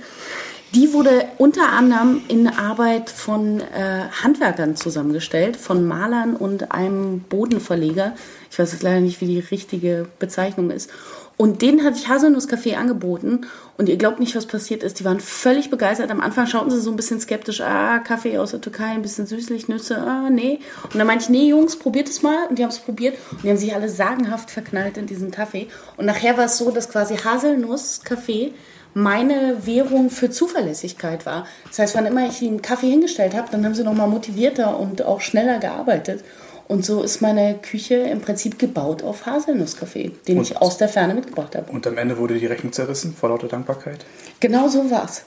Die 0.75 0.93
wurde 0.93 1.25
unter 1.39 1.73
anderem 1.73 2.23
in 2.29 2.49
Arbeit 2.49 3.09
von 3.09 3.61
äh, 3.61 4.09
Handwerkern 4.23 4.77
zusammengestellt, 4.77 5.57
von 5.57 5.87
Malern 5.87 6.37
und 6.37 6.73
einem 6.73 7.21
Bodenverleger. 7.21 8.15
Ich 8.51 8.59
weiß 8.59 8.73
jetzt 8.73 8.83
leider 8.83 9.01
nicht, 9.01 9.21
wie 9.21 9.27
die 9.27 9.39
richtige 9.39 10.07
Bezeichnung 10.19 10.71
ist. 10.71 10.91
Und 11.39 11.61
denen 11.61 11.85
hatte 11.85 11.99
ich 11.99 12.09
Haselnusskaffee 12.09 12.77
angeboten 12.77 13.43
und 13.77 13.91
ihr 13.91 13.99
glaubt 13.99 14.21
nicht, 14.21 14.35
was 14.35 14.47
passiert 14.47 14.83
ist. 14.83 15.01
Die 15.01 15.05
waren 15.05 15.21
völlig 15.21 15.69
begeistert. 15.69 16.11
Am 16.11 16.23
Anfang 16.23 16.47
schauten 16.47 16.71
sie 16.71 16.81
so 16.81 16.91
ein 16.91 16.97
bisschen 16.97 17.21
skeptisch, 17.21 17.61
ah, 17.61 17.99
Kaffee 17.99 18.39
aus 18.39 18.53
der 18.53 18.63
Türkei, 18.63 18.87
ein 18.87 19.03
bisschen 19.03 19.27
süßlich, 19.27 19.69
Nüsse, 19.69 19.99
ah, 19.99 20.31
nee. 20.31 20.61
Und 20.85 20.97
dann 20.97 21.07
meinte 21.07 21.25
ich, 21.25 21.29
nee, 21.29 21.49
Jungs, 21.49 21.77
probiert 21.77 22.09
es 22.09 22.23
mal. 22.23 22.47
Und 22.49 22.59
die 22.59 22.63
haben 22.63 22.71
es 22.71 22.79
probiert 22.79 23.19
und 23.33 23.45
die 23.45 23.51
haben 23.51 23.59
sich 23.59 23.75
alle 23.75 23.91
sagenhaft 23.91 24.51
verknallt 24.51 24.97
in 24.97 25.07
diesen 25.07 25.31
Kaffee. 25.31 25.69
Und 25.99 26.07
nachher 26.07 26.39
war 26.39 26.47
es 26.47 26.57
so, 26.57 26.71
dass 26.71 26.89
quasi 26.89 27.17
Haselnusskaffee 27.17 28.55
meine 28.97 29.67
Währung 29.67 30.09
für 30.09 30.31
Zuverlässigkeit 30.31 31.27
war. 31.27 31.47
Das 31.69 31.79
heißt, 31.81 31.95
wann 31.97 32.07
immer 32.07 32.27
ich 32.27 32.41
ihnen 32.41 32.63
Kaffee 32.63 32.89
hingestellt 32.89 33.35
habe, 33.35 33.49
dann 33.51 33.63
haben 33.63 33.75
sie 33.75 33.85
nochmal 33.85 34.09
motivierter 34.09 34.81
und 34.81 35.03
auch 35.03 35.21
schneller 35.21 35.59
gearbeitet. 35.59 36.25
Und 36.67 36.83
so 36.83 37.03
ist 37.03 37.21
meine 37.21 37.59
Küche 37.59 37.97
im 37.97 38.23
Prinzip 38.23 38.59
gebaut 38.59 39.03
auf 39.03 39.27
Haselnusskaffee, 39.27 40.13
den 40.27 40.41
ich 40.41 40.57
aus 40.57 40.79
der 40.79 40.89
Ferne 40.89 41.13
mitgebracht 41.13 41.55
habe. 41.55 41.71
Und 41.71 41.87
am 41.87 41.99
Ende 41.99 42.17
wurde 42.17 42.39
die 42.39 42.47
Rechnung 42.47 42.73
zerrissen, 42.73 43.15
vor 43.15 43.29
lauter 43.29 43.49
Dankbarkeit. 43.49 44.07
Genau 44.41 44.67
so 44.69 44.91
war's. 44.91 45.25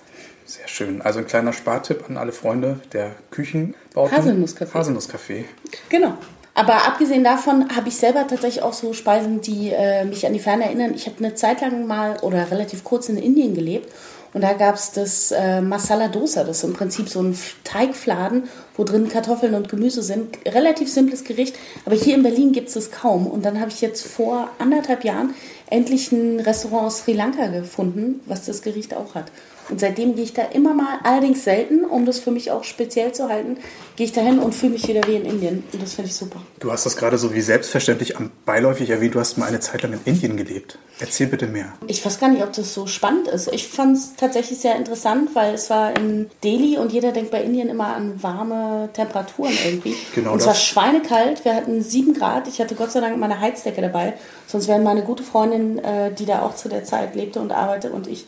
Sehr 0.47 0.67
schön. 0.67 1.03
Also 1.03 1.19
ein 1.19 1.27
kleiner 1.27 1.53
Spartipp 1.53 2.09
an 2.09 2.17
alle 2.17 2.31
Freunde 2.31 2.79
der 2.91 3.11
Küchenbauten. 3.29 4.17
Haselnusskaffee. 4.17 4.79
Haselnusskaffee. 4.79 5.45
Genau. 5.89 6.17
Aber 6.59 6.85
abgesehen 6.85 7.23
davon 7.23 7.73
habe 7.73 7.87
ich 7.87 7.95
selber 7.95 8.27
tatsächlich 8.27 8.63
auch 8.63 8.73
so 8.73 8.91
Speisen, 8.91 9.39
die 9.39 9.69
äh, 9.69 10.03
mich 10.03 10.25
an 10.25 10.33
die 10.33 10.39
Ferne 10.39 10.65
erinnern. 10.65 10.93
Ich 10.93 11.05
habe 11.05 11.15
eine 11.19 11.33
Zeit 11.33 11.61
lang 11.61 11.87
mal 11.87 12.17
oder 12.21 12.51
relativ 12.51 12.83
kurz 12.83 13.07
in 13.07 13.15
Indien 13.15 13.53
gelebt 13.53 13.89
und 14.33 14.41
da 14.41 14.51
gab 14.51 14.75
es 14.75 14.91
das 14.91 15.31
äh, 15.31 15.61
Masala 15.61 16.09
Dosa. 16.09 16.43
Das 16.43 16.57
ist 16.57 16.63
im 16.65 16.73
Prinzip 16.73 17.07
so 17.07 17.21
ein 17.21 17.39
Teigfladen, 17.63 18.49
wo 18.75 18.83
drin 18.83 19.07
Kartoffeln 19.07 19.53
und 19.53 19.69
Gemüse 19.69 20.03
sind. 20.03 20.37
Relativ 20.45 20.91
simples 20.91 21.23
Gericht, 21.23 21.55
aber 21.85 21.95
hier 21.95 22.15
in 22.15 22.23
Berlin 22.23 22.51
gibt 22.51 22.67
es 22.67 22.73
das 22.73 22.91
kaum. 22.91 23.27
Und 23.27 23.45
dann 23.45 23.61
habe 23.61 23.69
ich 23.69 23.79
jetzt 23.79 24.05
vor 24.05 24.49
anderthalb 24.59 25.05
Jahren 25.05 25.33
endlich 25.69 26.11
ein 26.11 26.41
Restaurant 26.41 26.87
aus 26.87 26.99
Sri 26.99 27.13
Lanka 27.13 27.47
gefunden, 27.47 28.19
was 28.25 28.45
das 28.45 28.61
Gericht 28.63 28.93
auch 28.93 29.15
hat. 29.15 29.31
Und 29.69 29.79
seitdem 29.79 30.15
gehe 30.15 30.23
ich 30.23 30.33
da 30.33 30.43
immer 30.43 30.73
mal, 30.73 30.99
allerdings 31.03 31.43
selten, 31.43 31.85
um 31.85 32.05
das 32.05 32.19
für 32.19 32.31
mich 32.31 32.51
auch 32.51 32.63
speziell 32.63 33.11
zu 33.11 33.29
halten, 33.29 33.57
gehe 33.95 34.05
ich 34.05 34.11
da 34.13 34.21
hin 34.21 34.39
und 34.39 34.55
fühle 34.55 34.73
mich 34.73 34.87
wieder 34.87 35.01
wie 35.07 35.15
in 35.15 35.25
Indien. 35.25 35.63
Und 35.71 35.81
das 35.81 35.93
finde 35.93 36.09
ich 36.09 36.15
super. 36.15 36.41
Du 36.59 36.71
hast 36.71 36.85
das 36.85 36.97
gerade 36.97 37.17
so 37.17 37.33
wie 37.33 37.41
selbstverständlich 37.41 38.15
beiläufig 38.45 38.89
erwähnt, 38.89 39.15
du 39.15 39.19
hast 39.19 39.37
mal 39.37 39.45
eine 39.47 39.59
Zeit 39.59 39.83
lang 39.83 39.93
in 39.93 39.99
Indien 40.05 40.37
gelebt. 40.37 40.79
Erzähl 40.99 41.27
bitte 41.27 41.47
mehr. 41.47 41.73
Ich 41.87 42.05
weiß 42.05 42.19
gar 42.19 42.29
nicht, 42.29 42.43
ob 42.43 42.51
das 42.51 42.73
so 42.73 42.87
spannend 42.87 43.27
ist. 43.27 43.47
Ich 43.53 43.67
fand 43.67 43.95
es 43.95 44.15
tatsächlich 44.15 44.59
sehr 44.59 44.75
interessant, 44.75 45.29
weil 45.33 45.53
es 45.53 45.69
war 45.69 45.95
in 45.95 46.29
Delhi 46.43 46.77
und 46.77 46.91
jeder 46.91 47.11
denkt 47.11 47.31
bei 47.31 47.41
Indien 47.41 47.69
immer 47.69 47.95
an 47.95 48.21
warme 48.21 48.89
Temperaturen 48.93 49.53
irgendwie. 49.65 49.95
Genau 50.13 50.33
und 50.33 50.39
es 50.39 50.45
war 50.45 50.53
das. 50.53 50.63
schweinekalt. 50.63 51.45
Wir 51.45 51.55
hatten 51.55 51.81
sieben 51.81 52.13
Grad. 52.13 52.47
Ich 52.47 52.59
hatte 52.59 52.75
Gott 52.75 52.91
sei 52.91 52.99
Dank 52.99 53.17
meine 53.17 53.39
Heizdecke 53.39 53.81
dabei. 53.81 54.13
Sonst 54.47 54.67
wären 54.67 54.83
meine 54.83 55.03
gute 55.03 55.23
Freundin, 55.23 55.79
äh, 55.79 56.11
die 56.13 56.25
da 56.25 56.41
auch 56.41 56.55
zu 56.55 56.67
der 56.67 56.83
Zeit 56.83 57.15
lebte 57.15 57.39
und 57.39 57.51
arbeitete, 57.51 57.93
und 57.93 58.07
ich 58.07 58.25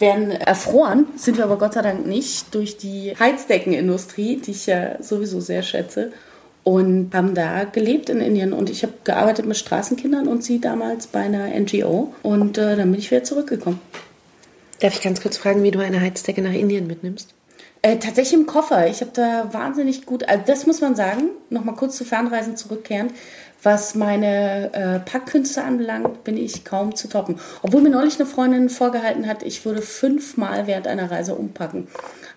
wären 0.00 0.30
erfroren. 0.30 1.06
Sind 1.16 1.36
wir 1.36 1.44
aber 1.44 1.58
Gott 1.58 1.74
sei 1.74 1.82
Dank 1.82 2.06
nicht 2.06 2.54
durch 2.54 2.76
die 2.76 3.14
Heizdeckenindustrie, 3.18 4.36
die 4.36 4.50
ich 4.52 4.66
ja 4.66 5.02
sowieso 5.02 5.40
sehr 5.40 5.62
schätze. 5.62 6.12
Und 6.62 7.14
haben 7.14 7.34
da 7.34 7.64
gelebt 7.64 8.10
in 8.10 8.20
Indien. 8.20 8.52
Und 8.52 8.68
ich 8.68 8.82
habe 8.82 8.92
gearbeitet 9.04 9.46
mit 9.46 9.56
Straßenkindern 9.56 10.28
und 10.28 10.44
sie 10.44 10.60
damals 10.60 11.06
bei 11.06 11.20
einer 11.20 11.48
NGO. 11.48 12.14
Und 12.22 12.58
äh, 12.58 12.76
dann 12.76 12.90
bin 12.90 13.00
ich 13.00 13.10
wieder 13.10 13.24
zurückgekommen. 13.24 13.80
Darf 14.80 14.94
ich 14.94 15.02
ganz 15.02 15.20
kurz 15.20 15.36
fragen, 15.36 15.62
wie 15.62 15.70
du 15.70 15.78
eine 15.78 16.00
Heizdecke 16.00 16.42
nach 16.42 16.52
Indien 16.52 16.86
mitnimmst? 16.86 17.34
Äh, 17.82 17.96
tatsächlich 17.96 18.38
im 18.38 18.46
Koffer. 18.46 18.88
Ich 18.88 19.00
habe 19.00 19.10
da 19.14 19.48
wahnsinnig 19.52 20.04
gut, 20.04 20.28
also 20.28 20.42
das 20.46 20.66
muss 20.66 20.82
man 20.82 20.94
sagen, 20.94 21.30
nochmal 21.48 21.76
kurz 21.76 21.96
zu 21.96 22.04
Fernreisen 22.04 22.56
zurückkehrend. 22.56 23.12
Was 23.62 23.94
meine 23.94 24.72
äh, 24.72 25.00
Packkünste 25.00 25.62
anbelangt, 25.62 26.24
bin 26.24 26.36
ich 26.36 26.64
kaum 26.64 26.94
zu 26.94 27.08
toppen. 27.08 27.38
Obwohl 27.62 27.82
mir 27.82 27.90
neulich 27.90 28.18
eine 28.18 28.26
Freundin 28.26 28.70
vorgehalten 28.70 29.26
hat, 29.26 29.42
ich 29.42 29.64
würde 29.64 29.82
fünfmal 29.82 30.66
während 30.66 30.86
einer 30.86 31.10
Reise 31.10 31.34
umpacken. 31.34 31.88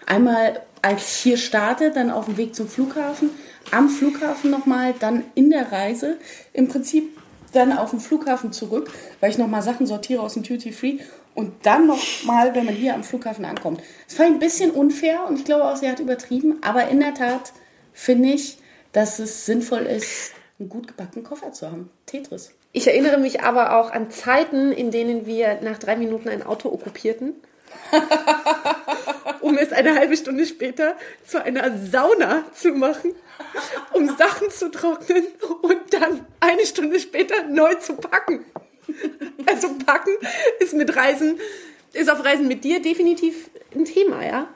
Einmal 0.06 0.62
als 0.82 1.02
ich 1.02 1.24
hier 1.24 1.38
starte, 1.38 1.92
dann 1.92 2.12
auf 2.12 2.26
dem 2.26 2.36
Weg 2.36 2.54
zum 2.54 2.68
Flughafen, 2.68 3.30
am 3.72 3.88
Flughafen 3.88 4.52
nochmal, 4.52 4.94
dann 5.00 5.24
in 5.34 5.50
der 5.50 5.72
Reise. 5.72 6.18
Im 6.52 6.68
Prinzip 6.68 7.18
dann 7.54 7.72
auf 7.72 7.92
dem 7.92 8.02
Flughafen 8.02 8.52
zurück, 8.52 8.92
weil 9.22 9.32
ich 9.32 9.38
nochmal 9.38 9.62
Sachen 9.62 9.88
sortiere 9.88 10.22
aus 10.22 10.34
dem 10.34 10.44
Duty 10.44 10.74
Free 10.74 10.98
und 11.36 11.54
dann 11.66 11.88
nochmal, 11.88 12.54
wenn 12.54 12.66
man 12.66 12.74
hier 12.74 12.96
am 12.96 13.04
Flughafen 13.04 13.46
ankommt. 13.46 13.82
Das 14.08 14.18
fand 14.18 14.30
ich 14.30 14.36
ein 14.36 14.40
bisschen 14.40 14.72
unfair 14.72 15.26
und 15.28 15.40
ich 15.40 15.46
glaube 15.46 15.64
auch, 15.64 15.78
sie 15.78 15.90
hat 15.90 16.00
übertrieben, 16.00 16.58
aber 16.62 16.90
in 16.90 17.00
der 17.00 17.14
Tat 17.14 17.54
finde 17.94 18.30
ich, 18.30 18.58
dass 18.92 19.20
es 19.20 19.46
sinnvoll 19.46 19.84
ist, 19.84 20.34
einen 20.64 20.70
gut 20.70 20.88
gebackenen 20.88 21.26
Koffer 21.26 21.52
zu 21.52 21.70
haben. 21.70 21.90
Tetris. 22.06 22.54
Ich 22.72 22.88
erinnere 22.88 23.18
mich 23.18 23.42
aber 23.42 23.78
auch 23.78 23.92
an 23.92 24.10
Zeiten, 24.10 24.72
in 24.72 24.92
denen 24.92 25.26
wir 25.26 25.60
nach 25.62 25.78
drei 25.78 25.96
Minuten 25.96 26.30
ein 26.30 26.44
Auto 26.44 26.70
okkupierten, 26.72 27.36
um 29.42 29.58
es 29.58 29.72
eine 29.72 29.96
halbe 29.96 30.18
Stunde 30.18 30.46
später 30.46 30.96
zu 31.26 31.44
einer 31.44 31.78
Sauna 31.78 32.46
zu 32.54 32.70
machen, 32.70 33.14
um 33.92 34.08
Sachen 34.16 34.50
zu 34.50 34.72
trocknen 34.72 35.24
und 35.62 35.94
dann 35.94 36.26
eine 36.40 36.66
Stunde 36.66 37.00
später 37.00 37.44
neu 37.44 37.76
zu 37.76 37.96
packen. 37.96 38.46
Also 39.46 39.70
packen 39.86 40.12
ist 40.60 40.74
mit 40.74 40.96
Reisen, 40.96 41.40
ist 41.94 42.10
auf 42.10 42.24
Reisen 42.24 42.48
mit 42.48 42.64
dir 42.64 42.82
definitiv 42.82 43.50
ein 43.76 43.86
Thema, 43.86 44.26
ja? 44.26 44.48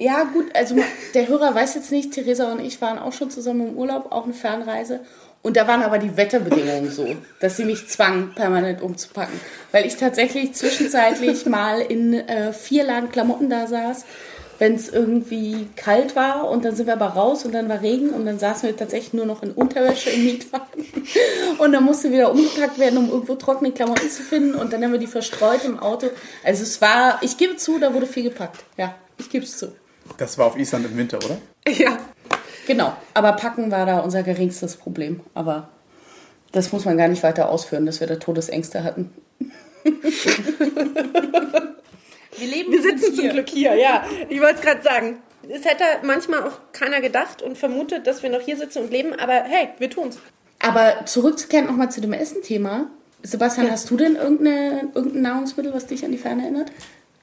Ja, 0.00 0.22
gut, 0.22 0.54
also 0.54 0.76
der 1.14 1.26
Hörer 1.26 1.56
weiß 1.56 1.74
jetzt 1.74 1.90
nicht, 1.90 2.12
Theresa 2.12 2.52
und 2.52 2.60
ich 2.60 2.80
waren 2.80 3.00
auch 3.00 3.12
schon 3.12 3.30
zusammen 3.30 3.70
im 3.70 3.76
Urlaub, 3.76 4.12
auch 4.12 4.24
eine 4.24 4.32
Fernreise. 4.32 5.00
Und 5.42 5.56
da 5.56 5.68
waren 5.68 5.82
aber 5.82 5.98
die 5.98 6.16
Wetterbedingungen 6.16 6.90
so, 6.90 7.06
dass 7.40 7.56
sie 7.56 7.64
mich 7.64 7.88
zwangen, 7.88 8.34
permanent 8.34 8.82
umzupacken. 8.82 9.40
Weil 9.72 9.86
ich 9.86 9.96
tatsächlich 9.96 10.52
zwischenzeitlich 10.52 11.46
mal 11.46 11.80
in 11.80 12.14
äh, 12.14 12.52
vier 12.52 12.84
Lagen 12.84 13.10
Klamotten 13.10 13.48
da 13.48 13.66
saß, 13.66 14.04
wenn 14.58 14.74
es 14.74 14.88
irgendwie 14.88 15.68
kalt 15.76 16.16
war. 16.16 16.48
Und 16.50 16.64
dann 16.64 16.74
sind 16.74 16.86
wir 16.86 16.94
aber 16.94 17.06
raus 17.06 17.44
und 17.44 17.52
dann 17.52 17.68
war 17.68 17.80
Regen 17.80 18.10
und 18.10 18.26
dann 18.26 18.38
saßen 18.38 18.68
wir 18.68 18.76
tatsächlich 18.76 19.12
nur 19.12 19.26
noch 19.26 19.42
in 19.42 19.52
Unterwäsche 19.52 20.10
im 20.10 20.24
Mietwagen. 20.24 20.84
Und 21.58 21.72
dann 21.72 21.84
musste 21.84 22.10
wieder 22.12 22.30
umgepackt 22.30 22.78
werden, 22.78 22.98
um 22.98 23.10
irgendwo 23.10 23.34
trockene 23.34 23.72
Klamotten 23.72 24.10
zu 24.10 24.22
finden. 24.22 24.54
Und 24.54 24.72
dann 24.72 24.82
haben 24.82 24.92
wir 24.92 24.98
die 24.98 25.06
verstreut 25.06 25.64
im 25.64 25.78
Auto. 25.78 26.08
Also 26.44 26.62
es 26.62 26.80
war, 26.80 27.20
ich 27.22 27.36
gebe 27.36 27.56
zu, 27.56 27.78
da 27.78 27.94
wurde 27.94 28.06
viel 28.06 28.24
gepackt. 28.24 28.64
Ja, 28.76 28.94
ich 29.18 29.30
gebe 29.30 29.44
es 29.44 29.56
zu. 29.56 29.72
Das 30.16 30.38
war 30.38 30.46
auf 30.46 30.56
Island 30.56 30.86
im 30.86 30.96
Winter, 30.96 31.18
oder? 31.18 31.38
Ja. 31.68 31.98
Genau, 32.68 32.94
aber 33.14 33.32
Packen 33.32 33.70
war 33.70 33.86
da 33.86 34.00
unser 34.00 34.22
geringstes 34.22 34.76
Problem. 34.76 35.20
Aber 35.32 35.70
das 36.52 36.70
muss 36.70 36.84
man 36.84 36.98
gar 36.98 37.08
nicht 37.08 37.22
weiter 37.22 37.48
ausführen, 37.48 37.86
dass 37.86 38.00
wir 38.00 38.06
da 38.06 38.16
Todesängste 38.16 38.84
hatten. 38.84 39.10
wir 39.84 39.92
leben 42.36 42.70
Wir 42.70 42.82
sitzen 42.82 43.14
zum 43.14 43.30
Glück 43.30 43.48
hier, 43.48 43.74
ja. 43.74 44.04
Ich 44.28 44.38
wollte 44.42 44.56
es 44.56 44.60
gerade 44.60 44.82
sagen. 44.82 45.18
Es 45.48 45.64
hätte 45.64 45.84
manchmal 46.02 46.42
auch 46.42 46.58
keiner 46.72 47.00
gedacht 47.00 47.40
und 47.40 47.56
vermutet, 47.56 48.06
dass 48.06 48.22
wir 48.22 48.28
noch 48.28 48.42
hier 48.42 48.58
sitzen 48.58 48.82
und 48.82 48.90
leben, 48.90 49.18
aber 49.18 49.44
hey, 49.44 49.70
wir 49.78 49.88
tun's. 49.88 50.18
Aber 50.58 51.06
zurückzukehren 51.06 51.68
nochmal 51.68 51.90
zu 51.90 52.02
dem 52.02 52.12
Essen-Thema. 52.12 52.90
Sebastian, 53.22 53.68
ja. 53.68 53.72
hast 53.72 53.88
du 53.88 53.96
denn 53.96 54.16
irgendeine, 54.16 54.90
irgendein 54.94 55.22
Nahrungsmittel, 55.22 55.72
was 55.72 55.86
dich 55.86 56.04
an 56.04 56.12
die 56.12 56.18
Ferne 56.18 56.42
erinnert? 56.42 56.70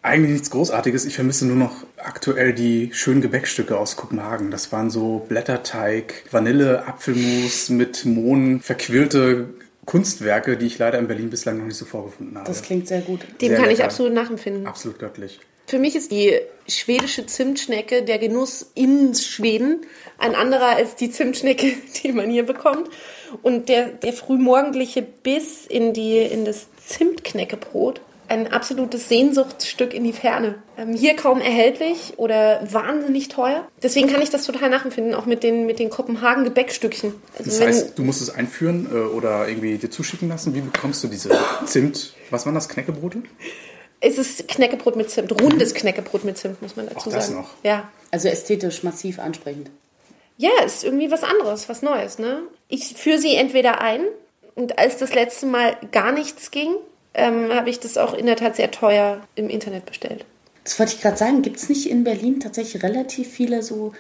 Eigentlich 0.06 0.34
nichts 0.34 0.52
Großartiges. 0.52 1.06
Ich 1.06 1.16
vermisse 1.16 1.48
nur 1.48 1.56
noch 1.56 1.78
aktuell 1.98 2.54
die 2.54 2.92
schönen 2.94 3.22
Gebäckstücke 3.22 3.76
aus 3.76 3.96
Kopenhagen. 3.96 4.52
Das 4.52 4.72
waren 4.72 4.92
so 4.92 5.26
Blätterteig, 5.28 6.26
Vanille, 6.30 6.86
Apfelmus 6.86 7.70
mit 7.70 8.06
Mohn, 8.06 8.62
verquirlte 8.62 9.50
Kunstwerke, 9.86 10.58
die 10.58 10.68
ich 10.68 10.78
leider 10.78 11.00
in 11.00 11.08
Berlin 11.08 11.32
bislang 11.32 11.58
noch 11.58 11.66
nicht 11.66 11.78
so 11.78 11.86
vorgefunden 11.86 12.38
habe. 12.38 12.48
Das 12.48 12.62
klingt 12.62 12.88
sehr 12.88 13.02
gut. 13.02 13.22
Dem 13.42 13.48
sehr 13.48 13.58
kann 13.58 13.66
lecker. 13.66 13.80
ich 13.80 13.84
absolut 13.84 14.14
nachempfinden. 14.14 14.68
Absolut 14.68 15.00
göttlich. 15.00 15.40
Für 15.66 15.80
mich 15.80 15.96
ist 15.96 16.12
die 16.12 16.40
schwedische 16.68 17.26
Zimtschnecke 17.26 18.04
der 18.04 18.20
Genuss 18.20 18.70
in 18.76 19.16
Schweden 19.16 19.88
ein 20.20 20.36
anderer 20.36 20.76
als 20.76 20.96
die 20.96 21.10
Zimtschnecke, 21.10 21.74
die 22.04 22.12
man 22.12 22.30
hier 22.30 22.46
bekommt. 22.46 22.92
Und 23.42 23.70
der, 23.70 23.88
der 23.88 24.14
frühmorgendliche 24.14 25.02
Biss 25.02 25.66
in, 25.68 25.94
die, 25.94 26.20
in 26.20 26.46
das 26.46 26.68
Zimtknäckebrot 26.86 28.02
ein 28.28 28.52
absolutes 28.52 29.10
Sehnsuchtsstück 29.10 29.94
in 29.94 30.04
die 30.04 30.14
Ferne. 30.14 30.56
Ähm, 30.78 30.94
hier 30.94 31.16
kaum 31.16 31.42
erhältlich 31.42 32.14
oder 32.18 32.62
wahnsinnig 32.72 33.28
teuer. 33.30 33.68
Deswegen 33.82 34.08
kann 34.08 34.22
ich 34.22 34.30
das 34.30 34.46
total 34.46 34.70
nachempfinden, 34.70 35.14
auch 35.14 35.26
mit 35.26 35.44
den, 35.44 35.66
mit 35.66 35.80
den 35.80 35.90
Kopenhagen 35.90 36.44
Gebäckstückchen. 36.44 37.14
Also 37.38 37.50
das 37.50 37.62
heißt, 37.62 37.98
du 37.98 38.04
musst 38.04 38.22
es 38.22 38.30
einführen 38.30 38.88
äh, 38.92 38.98
oder 38.98 39.48
irgendwie 39.48 39.78
dir 39.78 39.90
zuschicken 39.90 40.30
lassen. 40.30 40.54
Wie 40.56 40.62
bekommst 40.62 41.04
du 41.04 41.08
diese 41.08 41.38
Zimt? 41.66 42.14
Was 42.30 42.46
waren 42.46 42.56
das? 42.56 42.70
Knäckebrote? 42.70 43.24
Es 44.02 44.18
ist 44.18 44.48
Knäckebrot 44.48 44.96
mit 44.96 45.10
Zimt. 45.10 45.32
Rundes 45.42 45.74
Knäckebrot 45.74 46.26
mit 46.26 46.38
Zimt, 46.38 46.62
muss 46.62 46.76
man 46.76 46.88
dazu 46.88 47.10
Auch 47.10 47.14
das 47.14 47.28
sagen. 47.28 47.40
noch. 47.40 47.50
Ja. 47.64 47.90
Also 48.12 48.28
ästhetisch 48.28 48.84
massiv 48.84 49.20
ansprechend. 49.20 49.70
Ja, 50.38 50.52
ist 50.66 50.84
irgendwie 50.84 51.12
was 51.12 51.24
anderes, 51.24 51.70
was 51.70 51.82
Neues. 51.82 52.20
Ne? 52.20 52.42
Ich 52.68 52.94
führe 52.96 53.20
sie 53.20 53.36
entweder 53.36 53.82
ein 53.82 54.02
und 54.56 54.80
als 54.80 54.98
das 54.98 55.14
letzte 55.14 55.46
Mal 55.46 55.78
gar 55.92 56.12
nichts 56.12 56.52
ging, 56.52 56.76
ähm, 57.16 57.54
habe 57.54 57.70
ich 57.70 57.80
das 57.80 57.98
auch 57.98 58.14
in 58.14 58.26
der 58.26 58.36
Tat 58.36 58.56
sehr 58.56 58.72
teuer 58.72 59.22
im 59.36 59.50
Internet 59.50 59.86
bestellt. 59.86 60.26
Das 60.64 60.80
wollte 60.80 60.94
ich 60.96 61.02
gerade 61.02 61.18
sagen. 61.18 61.42
Gibt 61.42 61.58
es 61.58 61.70
nicht 61.70 61.90
in 61.90 62.04
Berlin 62.04 62.40
tatsächlich 62.40 62.84
relativ 62.84 63.30
viele 63.30 63.62
so 63.64 63.94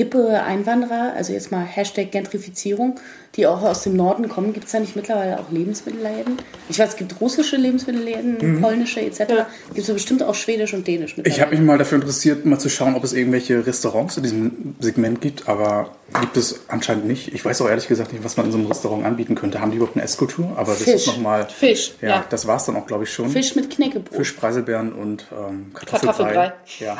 hippe 0.00 0.42
Einwanderer, 0.42 1.12
also 1.14 1.34
jetzt 1.34 1.52
mal 1.52 1.62
Hashtag 1.62 2.10
Gentrifizierung, 2.10 2.98
die 3.36 3.46
auch 3.46 3.60
aus 3.60 3.82
dem 3.82 3.96
Norden 3.96 4.30
kommen. 4.30 4.54
Gibt 4.54 4.64
es 4.64 4.72
da 4.72 4.80
nicht 4.80 4.96
mittlerweile 4.96 5.38
auch 5.38 5.50
Lebensmittelläden? 5.50 6.38
Ich 6.70 6.78
weiß, 6.78 6.90
es 6.90 6.96
gibt 6.96 7.20
russische 7.20 7.56
Lebensmittelläden, 7.56 8.38
mhm. 8.40 8.62
polnische 8.62 9.02
etc. 9.02 9.18
Ja. 9.28 9.46
Gibt 9.74 9.86
es 9.86 9.92
bestimmt 9.92 10.22
auch 10.22 10.34
schwedisch 10.34 10.72
und 10.72 10.88
dänisch 10.88 11.18
mittlerweile. 11.18 11.36
Ich 11.36 11.42
habe 11.42 11.54
mich 11.54 11.60
mal 11.60 11.76
dafür 11.76 11.96
interessiert, 11.96 12.46
mal 12.46 12.58
zu 12.58 12.70
schauen, 12.70 12.94
ob 12.94 13.04
es 13.04 13.12
irgendwelche 13.12 13.66
Restaurants 13.66 14.16
in 14.16 14.22
diesem 14.22 14.74
Segment 14.80 15.20
gibt, 15.20 15.48
aber 15.48 15.94
gibt 16.18 16.38
es 16.38 16.60
anscheinend 16.68 17.06
nicht. 17.06 17.34
Ich 17.34 17.44
weiß 17.44 17.60
auch 17.60 17.68
ehrlich 17.68 17.86
gesagt 17.86 18.14
nicht, 18.14 18.24
was 18.24 18.38
man 18.38 18.46
in 18.46 18.52
so 18.52 18.58
einem 18.58 18.68
Restaurant 18.68 19.04
anbieten 19.04 19.34
könnte. 19.34 19.60
Haben 19.60 19.70
die 19.70 19.76
überhaupt 19.76 19.96
eine 19.96 20.04
Esskultur? 20.04 20.54
Aber 20.56 20.72
das 20.72 20.84
Fisch. 20.84 20.94
ist 20.94 21.06
nochmal... 21.08 21.46
Fisch, 21.46 21.92
ja. 22.00 22.08
ja. 22.08 22.24
Das 22.30 22.46
war 22.46 22.56
es 22.56 22.64
dann 22.64 22.76
auch, 22.76 22.86
glaube 22.86 23.04
ich, 23.04 23.12
schon. 23.12 23.28
Fisch 23.28 23.54
mit 23.54 23.68
Knäckebrot. 23.68 24.16
Fisch, 24.16 24.32
Preiselbeeren 24.32 24.94
und 24.94 25.26
ähm, 25.30 25.72
Kartoffelbrei. 25.74 26.14
Kartoffelbrei. 26.32 26.52
Ja. 26.78 26.96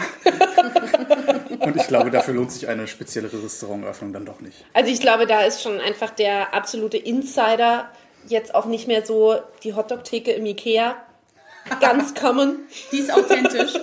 und 1.60 1.76
ich 1.76 1.86
glaube, 1.86 2.10
dafür 2.10 2.34
lohnt 2.34 2.52
sich 2.52 2.68
eine 2.68 2.86
speziellere 2.86 3.42
Restauranteröffnung 3.42 4.12
dann 4.12 4.24
doch 4.24 4.40
nicht. 4.40 4.64
Also 4.72 4.90
ich 4.90 5.00
glaube, 5.00 5.26
da 5.26 5.42
ist 5.42 5.62
schon 5.62 5.80
einfach 5.80 6.10
der 6.10 6.54
absolute 6.54 6.96
Insider 6.96 7.90
jetzt 8.26 8.54
auch 8.54 8.66
nicht 8.66 8.86
mehr 8.86 9.04
so 9.04 9.36
die 9.62 9.74
Hotdog-Theke 9.74 10.32
im 10.32 10.46
Ikea. 10.46 10.96
Ganz 11.80 12.14
common. 12.20 12.60
Die 12.92 12.98
ist 12.98 13.12
authentisch. 13.12 13.74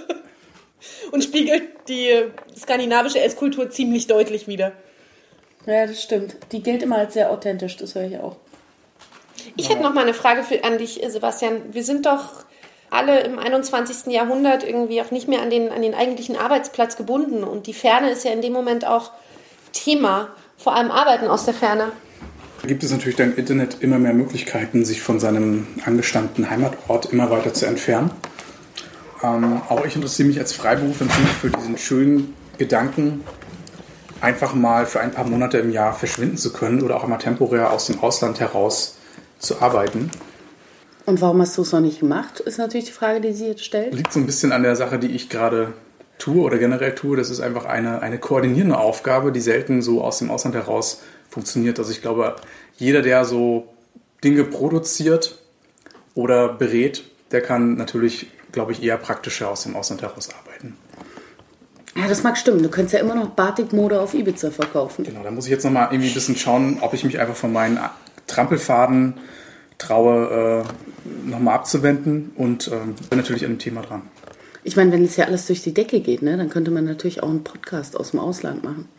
Und 1.11 1.23
spiegelt 1.23 1.63
die 1.87 2.25
skandinavische 2.55 3.19
Esskultur 3.19 3.69
ziemlich 3.69 4.07
deutlich 4.07 4.47
wieder. 4.47 4.73
Ja, 5.65 5.85
das 5.85 6.01
stimmt. 6.01 6.37
Die 6.51 6.61
gilt 6.61 6.81
immer 6.81 6.97
als 6.97 7.13
sehr 7.13 7.31
authentisch, 7.31 7.75
das 7.77 7.95
höre 7.95 8.05
ich 8.05 8.17
auch. 8.19 8.37
Ich 9.55 9.69
hätte 9.69 9.81
noch 9.81 9.93
mal 9.93 10.01
eine 10.01 10.13
Frage 10.13 10.43
für, 10.43 10.63
an 10.63 10.77
dich, 10.77 11.01
Sebastian. 11.07 11.73
Wir 11.73 11.83
sind 11.83 12.05
doch 12.05 12.45
alle 12.89 13.21
im 13.21 13.39
21. 13.39 14.11
Jahrhundert 14.13 14.63
irgendwie 14.63 15.01
auch 15.01 15.11
nicht 15.11 15.27
mehr 15.27 15.41
an 15.41 15.49
den, 15.49 15.71
an 15.71 15.81
den 15.81 15.93
eigentlichen 15.93 16.37
Arbeitsplatz 16.37 16.95
gebunden. 16.95 17.43
Und 17.43 17.67
die 17.67 17.73
Ferne 17.73 18.09
ist 18.11 18.23
ja 18.23 18.31
in 18.31 18.41
dem 18.41 18.53
Moment 18.53 18.85
auch 18.85 19.11
Thema, 19.73 20.29
vor 20.57 20.75
allem 20.75 20.91
Arbeiten 20.91 21.27
aus 21.27 21.45
der 21.45 21.53
Ferne. 21.53 21.91
Da 22.61 22.67
gibt 22.67 22.83
es 22.83 22.91
natürlich 22.91 23.15
dank 23.15 23.37
Internet 23.37 23.77
immer 23.81 23.99
mehr 23.99 24.13
Möglichkeiten, 24.13 24.83
sich 24.83 25.01
von 25.01 25.19
seinem 25.19 25.67
angestammten 25.85 26.49
Heimatort 26.49 27.11
immer 27.11 27.29
weiter 27.29 27.53
zu 27.53 27.65
entfernen. 27.65 28.11
Ähm, 29.23 29.61
auch 29.69 29.85
ich 29.85 29.95
interessiere 29.95 30.27
mich 30.27 30.39
als 30.39 30.53
Freiberufler 30.53 31.07
für 31.41 31.49
diesen 31.49 31.77
schönen 31.77 32.33
Gedanken, 32.57 33.23
einfach 34.21 34.53
mal 34.53 34.85
für 34.85 34.99
ein 34.99 35.11
paar 35.11 35.25
Monate 35.25 35.59
im 35.59 35.71
Jahr 35.71 35.93
verschwinden 35.93 36.37
zu 36.37 36.51
können 36.51 36.81
oder 36.81 36.95
auch 36.95 37.03
einmal 37.03 37.19
temporär 37.19 37.71
aus 37.71 37.87
dem 37.87 37.99
Ausland 37.99 38.39
heraus 38.39 38.97
zu 39.39 39.61
arbeiten. 39.61 40.09
Und 41.07 41.21
warum 41.21 41.41
hast 41.41 41.57
du 41.57 41.61
es 41.61 41.71
noch 41.71 41.79
nicht 41.79 42.01
gemacht, 42.01 42.41
ist 42.41 42.57
natürlich 42.57 42.87
die 42.87 42.91
Frage, 42.91 43.21
die 43.21 43.31
sie 43.31 43.47
jetzt 43.47 43.63
stellt. 43.63 43.93
Liegt 43.93 44.11
so 44.11 44.19
ein 44.19 44.25
bisschen 44.25 44.51
an 44.51 44.61
der 44.63 44.75
Sache, 44.75 44.99
die 44.99 45.07
ich 45.07 45.29
gerade 45.29 45.73
tue 46.17 46.43
oder 46.43 46.57
generell 46.57 46.95
tue. 46.95 47.15
Das 47.15 47.29
ist 47.29 47.39
einfach 47.39 47.63
eine, 47.63 48.01
eine 48.01 48.19
koordinierende 48.19 48.77
Aufgabe, 48.77 49.31
die 49.31 49.39
selten 49.39 49.81
so 49.81 50.03
aus 50.03 50.19
dem 50.19 50.29
Ausland 50.29 50.53
heraus 50.53 51.01
funktioniert. 51.29 51.79
Also 51.79 51.91
ich 51.91 52.01
glaube, 52.01 52.35
jeder, 52.75 53.01
der 53.01 53.23
so 53.23 53.69
Dinge 54.21 54.43
produziert 54.43 55.37
oder 56.13 56.49
berät, 56.49 57.05
der 57.31 57.39
kann 57.39 57.75
natürlich, 57.75 58.27
glaube 58.51 58.73
ich, 58.73 58.83
eher 58.83 58.97
praktischer 58.97 59.49
aus 59.49 59.63
dem 59.63 59.77
Ausland 59.77 60.01
heraus 60.01 60.27
arbeiten. 60.37 60.75
Ja, 61.95 62.09
das 62.09 62.21
mag 62.21 62.37
stimmen. 62.37 62.61
Du 62.61 62.69
könntest 62.69 62.95
ja 62.95 62.99
immer 62.99 63.15
noch 63.15 63.29
Batik-Mode 63.29 64.01
auf 64.01 64.13
Ibiza 64.13 64.51
verkaufen. 64.51 65.05
Genau, 65.05 65.23
da 65.23 65.31
muss 65.31 65.45
ich 65.45 65.51
jetzt 65.51 65.63
nochmal 65.63 65.87
irgendwie 65.89 66.09
ein 66.09 66.13
bisschen 66.13 66.35
schauen, 66.35 66.79
ob 66.81 66.93
ich 66.93 67.05
mich 67.05 67.17
einfach 67.17 67.37
von 67.37 67.53
meinen 67.53 67.79
Trampelfaden 68.27 69.13
traue, 69.77 70.65
äh, 70.65 71.29
nochmal 71.29 71.55
abzuwenden 71.55 72.31
und 72.35 72.67
äh, 72.67 72.71
bin 73.09 73.19
natürlich 73.19 73.45
an 73.45 73.53
dem 73.53 73.59
Thema 73.59 73.81
dran. 73.81 74.03
Ich 74.63 74.75
meine, 74.75 74.91
wenn 74.91 75.05
es 75.05 75.15
ja 75.15 75.25
alles 75.25 75.47
durch 75.47 75.61
die 75.61 75.73
Decke 75.73 76.01
geht, 76.01 76.21
ne, 76.21 76.35
dann 76.35 76.49
könnte 76.49 76.71
man 76.71 76.85
natürlich 76.85 77.23
auch 77.23 77.29
einen 77.29 77.43
Podcast 77.43 77.97
aus 77.97 78.11
dem 78.11 78.19
Ausland 78.19 78.63
machen. 78.63 78.89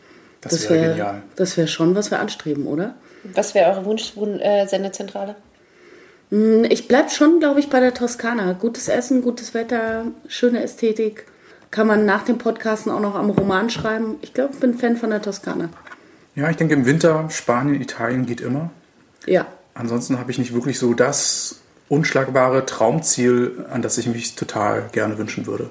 Das, 0.41 0.53
das 0.53 0.69
wäre 0.69 0.81
wär, 0.81 0.89
genial. 0.89 1.21
Das 1.35 1.57
wäre 1.57 1.67
schon, 1.67 1.95
was 1.95 2.11
wir 2.11 2.19
anstreben, 2.19 2.65
oder? 2.65 2.95
Was 3.35 3.53
wäre 3.53 3.71
eure 3.71 3.85
Wunsch-Sendezentrale? 3.85 5.35
Hm, 6.31 6.63
ich 6.65 6.87
bleibe 6.87 7.09
schon, 7.09 7.39
glaube 7.39 7.59
ich, 7.59 7.69
bei 7.69 7.79
der 7.79 7.93
Toskana. 7.93 8.53
Gutes 8.53 8.87
Essen, 8.87 9.21
gutes 9.21 9.53
Wetter, 9.53 10.05
schöne 10.27 10.63
Ästhetik. 10.63 11.25
Kann 11.71 11.85
man 11.85 12.05
nach 12.05 12.23
dem 12.23 12.37
Podcasten 12.37 12.91
auch 12.91 12.99
noch 12.99 13.15
am 13.15 13.29
Roman 13.29 13.69
schreiben. 13.69 14.15
Ich 14.21 14.33
glaube, 14.33 14.53
ich 14.53 14.59
bin 14.59 14.73
Fan 14.73 14.97
von 14.97 15.11
der 15.11 15.21
Toskana. 15.21 15.69
Ja, 16.35 16.49
ich 16.49 16.57
denke 16.57 16.73
im 16.73 16.85
Winter 16.85 17.29
Spanien, 17.29 17.79
Italien 17.81 18.25
geht 18.25 18.41
immer. 18.41 18.71
Ja. 19.25 19.45
Ansonsten 19.79 20.19
habe 20.19 20.29
ich 20.29 20.37
nicht 20.37 20.53
wirklich 20.53 20.77
so 20.77 20.93
das 20.93 21.61
unschlagbare 21.87 22.65
Traumziel, 22.65 23.65
an 23.71 23.81
das 23.81 23.97
ich 23.97 24.07
mich 24.07 24.35
total 24.35 24.89
gerne 24.91 25.17
wünschen 25.17 25.47
würde. 25.47 25.69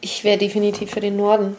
Ich 0.00 0.22
wäre 0.22 0.38
definitiv 0.38 0.92
für 0.92 1.00
den 1.00 1.16
Norden. 1.16 1.56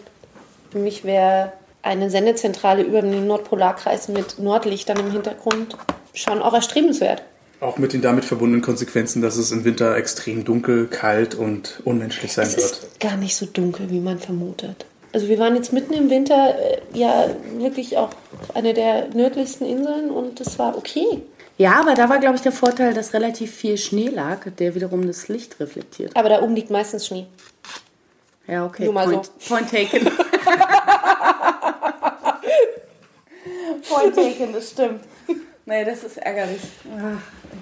Für 0.71 0.79
mich 0.79 1.03
wäre 1.03 1.51
eine 1.81 2.09
Sendezentrale 2.09 2.83
über 2.83 3.01
den 3.01 3.27
Nordpolarkreis 3.27 4.07
mit 4.07 4.39
Nordlichtern 4.39 4.97
im 4.97 5.11
Hintergrund 5.11 5.75
schon 6.13 6.41
auch 6.41 6.53
erstrebenswert. 6.53 7.21
Auch 7.59 7.77
mit 7.77 7.91
den 7.91 8.01
damit 8.01 8.23
verbundenen 8.23 8.61
Konsequenzen, 8.61 9.21
dass 9.21 9.35
es 9.35 9.51
im 9.51 9.65
Winter 9.65 9.97
extrem 9.97 10.45
dunkel, 10.45 10.87
kalt 10.87 11.35
und 11.35 11.81
unmenschlich 11.83 12.31
sein 12.31 12.47
es 12.47 12.55
wird. 12.55 12.65
Es 12.65 12.71
ist 12.71 12.99
gar 13.01 13.17
nicht 13.17 13.35
so 13.35 13.45
dunkel, 13.45 13.89
wie 13.89 13.99
man 13.99 14.19
vermutet. 14.19 14.85
Also 15.11 15.27
wir 15.27 15.37
waren 15.37 15.55
jetzt 15.57 15.73
mitten 15.73 15.93
im 15.93 16.09
Winter 16.09 16.55
äh, 16.57 16.97
ja 16.97 17.27
wirklich 17.57 17.97
auch 17.97 18.11
auf 18.41 18.55
einer 18.55 18.71
der 18.71 19.09
nördlichsten 19.13 19.67
Inseln 19.67 20.11
und 20.11 20.39
es 20.39 20.57
war 20.57 20.77
okay. 20.77 21.21
Ja, 21.57 21.79
aber 21.79 21.93
da 21.93 22.09
war, 22.09 22.19
glaube 22.19 22.35
ich, 22.35 22.41
der 22.41 22.51
Vorteil, 22.51 22.93
dass 22.93 23.13
relativ 23.13 23.53
viel 23.53 23.77
Schnee 23.77 24.09
lag, 24.09 24.47
der 24.57 24.75
wiederum 24.75 25.05
das 25.05 25.28
Licht 25.28 25.59
reflektiert. 25.59 26.15
Aber 26.15 26.30
da 26.30 26.41
oben 26.41 26.55
liegt 26.55 26.71
meistens 26.71 27.05
Schnee. 27.07 27.28
Ja, 28.47 28.65
okay. 28.65 28.86
Nur 28.86 28.93
mal 28.93 29.05
point, 29.05 29.25
so. 29.25 29.55
Point 29.55 29.69
taken. 29.69 30.05
point 33.89 34.15
taken, 34.15 34.53
das 34.53 34.71
stimmt. 34.71 35.01
Naja, 35.65 35.86
das 35.86 36.03
ist 36.03 36.17
ärgerlich. 36.17 36.61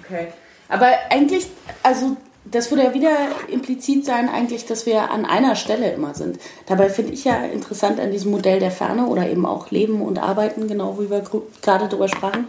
Okay. 0.02 0.28
Aber 0.68 0.88
eigentlich, 1.10 1.46
also 1.82 2.16
das 2.44 2.70
würde 2.70 2.84
ja 2.84 2.94
wieder 2.94 3.10
implizit 3.48 4.04
sein, 4.04 4.28
eigentlich, 4.28 4.66
dass 4.66 4.86
wir 4.86 5.10
an 5.10 5.24
einer 5.24 5.54
Stelle 5.54 5.92
immer 5.92 6.14
sind. 6.14 6.38
Dabei 6.66 6.88
finde 6.88 7.12
ich 7.12 7.24
ja 7.24 7.44
interessant 7.44 8.00
an 8.00 8.10
diesem 8.10 8.32
Modell 8.32 8.58
der 8.58 8.72
Ferne 8.72 9.06
oder 9.06 9.28
eben 9.28 9.46
auch 9.46 9.70
Leben 9.70 10.02
und 10.02 10.18
Arbeiten, 10.18 10.66
genau 10.66 10.98
wie 10.98 11.10
wir 11.10 11.22
gerade 11.62 11.88
darüber 11.88 12.08
sprachen, 12.08 12.46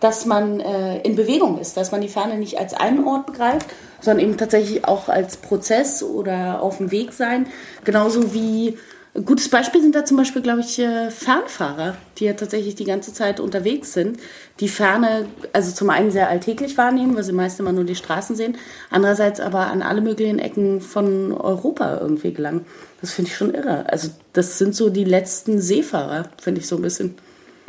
dass 0.00 0.26
man 0.26 0.60
äh, 0.60 1.00
in 1.02 1.14
Bewegung 1.14 1.58
ist, 1.60 1.76
dass 1.76 1.92
man 1.92 2.00
die 2.00 2.08
Ferne 2.08 2.36
nicht 2.38 2.58
als 2.58 2.74
einen 2.74 3.06
Ort 3.06 3.26
begreift, 3.26 3.66
sondern 4.00 4.24
eben 4.24 4.36
tatsächlich 4.38 4.84
auch 4.86 5.08
als 5.08 5.36
Prozess 5.36 6.02
oder 6.02 6.62
auf 6.62 6.78
dem 6.78 6.90
Weg 6.90 7.12
sein. 7.12 7.46
Genauso 7.84 8.32
wie 8.32 8.76
Ein 9.12 9.24
gutes 9.24 9.48
Beispiel 9.48 9.82
sind 9.82 9.96
da 9.96 10.04
zum 10.04 10.16
Beispiel, 10.16 10.40
glaube 10.40 10.60
ich, 10.60 10.78
äh, 10.78 11.10
Fernfahrer, 11.10 11.96
die 12.18 12.26
ja 12.26 12.32
tatsächlich 12.34 12.76
die 12.76 12.84
ganze 12.84 13.12
Zeit 13.12 13.40
unterwegs 13.40 13.92
sind, 13.92 14.20
die 14.60 14.68
Ferne, 14.68 15.26
also 15.52 15.72
zum 15.72 15.90
einen 15.90 16.12
sehr 16.12 16.28
alltäglich 16.28 16.78
wahrnehmen, 16.78 17.16
weil 17.16 17.24
sie 17.24 17.32
meist 17.32 17.58
immer 17.58 17.72
nur 17.72 17.82
die 17.82 17.96
Straßen 17.96 18.36
sehen, 18.36 18.56
andererseits 18.88 19.40
aber 19.40 19.66
an 19.66 19.82
alle 19.82 20.00
möglichen 20.00 20.38
Ecken 20.38 20.80
von 20.80 21.32
Europa 21.32 21.98
irgendwie 22.00 22.32
gelangen. 22.32 22.64
Das 23.00 23.12
finde 23.12 23.30
ich 23.30 23.36
schon 23.36 23.52
irre. 23.52 23.90
Also 23.90 24.10
das 24.32 24.58
sind 24.58 24.76
so 24.76 24.90
die 24.90 25.04
letzten 25.04 25.60
Seefahrer, 25.60 26.28
finde 26.40 26.60
ich 26.60 26.68
so 26.68 26.76
ein 26.76 26.82
bisschen. 26.82 27.16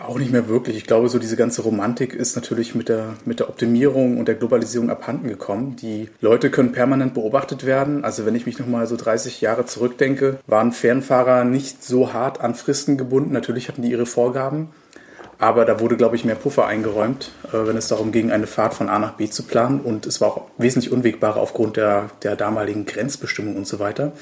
Auch 0.08 0.18
nicht 0.18 0.32
mehr 0.32 0.48
wirklich. 0.48 0.78
Ich 0.78 0.86
glaube, 0.86 1.10
so 1.10 1.20
diese 1.20 1.36
ganze 1.36 1.62
Romantik 1.62 2.14
ist 2.14 2.36
natürlich 2.36 2.74
mit 2.74 2.90
der, 2.90 3.14
mit 3.26 3.40
der 3.40 3.50
Optimierung 3.50 4.18
und 4.18 4.28
der 4.28 4.36
Globalisierung 4.36 4.90
abhanden 4.90 5.28
gekommen. 5.28 5.76
Die 5.76 6.10
Leute 6.22 6.50
können 6.50 6.72
permanent 6.72 7.14
beobachtet 7.14 7.66
werden. 7.66 8.04
Also 8.04 8.26
wenn 8.26 8.36
ich 8.36 8.46
mich 8.48 8.58
nochmal 8.58 8.88
so 8.88 8.96
30 8.96 9.42
Jahre 9.42 9.66
zurückdenke, 9.66 10.40
waren 10.48 10.72
Fernfahrer 10.72 11.44
nicht 11.44 11.84
so 11.84 12.14
hart 12.14 12.42
an 12.42 12.56
Fristen 12.56 12.98
gebunden. 12.98 13.32
Natürlich 13.32 13.68
hatten 13.68 13.84
die 13.84 13.92
ihre 13.92 14.08
Vorgaben. 14.08 14.70
Aber 15.38 15.66
da 15.66 15.80
wurde, 15.80 15.98
glaube 15.98 16.16
ich, 16.16 16.26
mehr 16.26 16.36
Puffer 16.36 16.68
eingeräumt, 16.68 17.32
äh, 17.52 17.68
wenn 17.68 17.78
es 17.78 17.88
darum 17.88 18.12
ging, 18.12 18.32
eine 18.32 18.48
Fahrt 18.48 18.74
von 18.74 18.90
A 18.90 19.00
nach 19.00 19.14
B 19.14 19.30
zu 19.30 19.44
planen. 19.44 19.82
Und 19.82 20.06
es 20.06 20.22
war 20.22 20.30
auch 20.30 20.48
wesentlich 20.58 20.92
unwegbarer 20.92 21.40
aufgrund 21.40 21.78
der, 21.78 22.10
der 22.24 22.36
damaligen 22.36 22.86
Grenzbestimmung 22.86 23.56
und 23.56 23.68
so 23.68 23.80
weiter. 23.80 24.14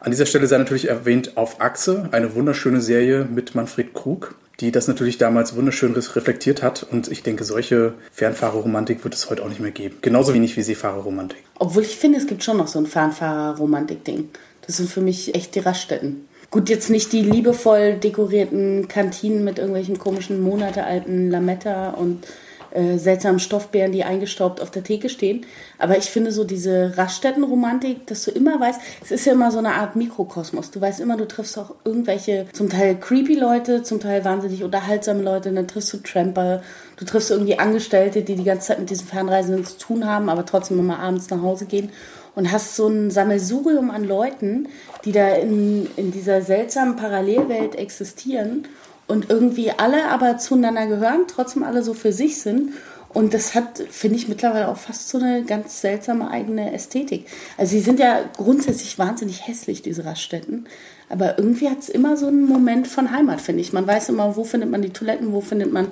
An 0.00 0.10
dieser 0.10 0.26
Stelle 0.26 0.46
sei 0.46 0.58
natürlich 0.58 0.88
erwähnt 0.88 1.36
Auf 1.36 1.60
Achse, 1.60 2.08
eine 2.12 2.34
wunderschöne 2.34 2.80
Serie 2.80 3.26
mit 3.30 3.54
Manfred 3.54 3.94
Krug, 3.94 4.34
die 4.60 4.72
das 4.72 4.88
natürlich 4.88 5.18
damals 5.18 5.56
wunderschön 5.56 5.94
reflektiert 5.94 6.62
hat. 6.62 6.82
Und 6.82 7.08
ich 7.08 7.22
denke, 7.22 7.44
solche 7.44 7.94
Fernfahrerromantik 8.12 9.04
wird 9.04 9.14
es 9.14 9.30
heute 9.30 9.42
auch 9.42 9.48
nicht 9.48 9.60
mehr 9.60 9.70
geben. 9.70 9.98
Genauso 10.02 10.34
wenig 10.34 10.56
wie 10.56 10.62
Seefahrerromantik. 10.62 11.42
Obwohl 11.58 11.82
ich 11.82 11.96
finde, 11.96 12.18
es 12.18 12.26
gibt 12.26 12.44
schon 12.44 12.58
noch 12.58 12.68
so 12.68 12.78
ein 12.78 12.86
Fernfahrerromantik-Ding. 12.86 14.28
Das 14.66 14.76
sind 14.76 14.90
für 14.90 15.00
mich 15.00 15.34
echt 15.34 15.54
die 15.54 15.60
Raststätten. 15.60 16.28
Gut, 16.50 16.68
jetzt 16.68 16.90
nicht 16.90 17.12
die 17.12 17.22
liebevoll 17.22 17.94
dekorierten 17.94 18.88
Kantinen 18.88 19.44
mit 19.44 19.58
irgendwelchen 19.58 19.98
komischen 19.98 20.40
monatealten 20.40 21.30
Lametta 21.30 21.90
und 21.90 22.26
äh, 22.72 22.98
seltsamen 22.98 23.40
Stoffbären, 23.40 23.92
die 23.92 24.04
eingestaubt 24.04 24.60
auf 24.60 24.70
der 24.70 24.84
Theke 24.84 25.08
stehen. 25.08 25.46
Aber 25.78 25.98
ich 25.98 26.10
finde 26.10 26.32
so 26.32 26.44
diese 26.44 26.96
Raststättenromantik, 26.96 28.06
dass 28.06 28.24
du 28.24 28.30
immer 28.30 28.60
weißt, 28.60 28.80
es 29.02 29.10
ist 29.10 29.24
ja 29.26 29.32
immer 29.32 29.50
so 29.50 29.58
eine 29.58 29.74
Art 29.74 29.96
Mikrokosmos. 29.96 30.70
Du 30.70 30.80
weißt 30.80 31.00
immer, 31.00 31.16
du 31.16 31.26
triffst 31.26 31.58
auch 31.58 31.74
irgendwelche 31.84 32.46
zum 32.52 32.68
Teil 32.68 32.96
creepy 32.96 33.34
Leute, 33.34 33.82
zum 33.82 34.00
Teil 34.00 34.24
wahnsinnig 34.24 34.62
unterhaltsame 34.62 35.22
Leute, 35.22 35.52
dann 35.52 35.68
triffst 35.68 35.92
du 35.92 35.98
Tramper, 35.98 36.62
du 36.96 37.04
triffst 37.04 37.30
irgendwie 37.30 37.58
Angestellte, 37.58 38.22
die 38.22 38.36
die 38.36 38.44
ganze 38.44 38.68
Zeit 38.68 38.78
mit 38.78 38.90
diesen 38.90 39.06
Fernreisenden 39.06 39.64
zu 39.64 39.78
tun 39.78 40.06
haben, 40.06 40.28
aber 40.28 40.46
trotzdem 40.46 40.78
immer 40.78 40.98
abends 40.98 41.30
nach 41.30 41.42
Hause 41.42 41.66
gehen 41.66 41.90
und 42.34 42.52
hast 42.52 42.76
so 42.76 42.86
ein 42.86 43.10
Sammelsurium 43.10 43.90
an 43.90 44.04
Leuten, 44.04 44.68
die 45.04 45.12
da 45.12 45.28
in, 45.34 45.88
in 45.96 46.12
dieser 46.12 46.42
seltsamen 46.42 46.96
Parallelwelt 46.96 47.74
existieren 47.74 48.68
und 49.10 49.28
irgendwie 49.28 49.72
alle 49.72 50.08
aber 50.08 50.38
zueinander 50.38 50.86
gehören, 50.86 51.24
trotzdem 51.26 51.62
alle 51.64 51.82
so 51.82 51.94
für 51.94 52.12
sich 52.12 52.40
sind. 52.40 52.72
Und 53.12 53.34
das 53.34 53.56
hat, 53.56 53.82
finde 53.90 54.16
ich, 54.16 54.28
mittlerweile 54.28 54.68
auch 54.68 54.76
fast 54.76 55.08
so 55.08 55.18
eine 55.18 55.42
ganz 55.42 55.80
seltsame 55.80 56.30
eigene 56.30 56.72
Ästhetik. 56.72 57.26
Also 57.58 57.72
sie 57.72 57.80
sind 57.80 57.98
ja 57.98 58.20
grundsätzlich 58.36 59.00
wahnsinnig 59.00 59.48
hässlich, 59.48 59.82
diese 59.82 60.04
Raststätten. 60.04 60.68
Aber 61.08 61.36
irgendwie 61.36 61.68
hat 61.68 61.80
es 61.80 61.88
immer 61.88 62.16
so 62.16 62.28
einen 62.28 62.46
Moment 62.46 62.86
von 62.86 63.10
Heimat, 63.10 63.40
finde 63.40 63.62
ich. 63.62 63.72
Man 63.72 63.84
weiß 63.84 64.10
immer, 64.10 64.36
wo 64.36 64.44
findet 64.44 64.70
man 64.70 64.80
die 64.80 64.90
Toiletten, 64.90 65.32
wo 65.32 65.40
findet 65.40 65.72
man 65.72 65.88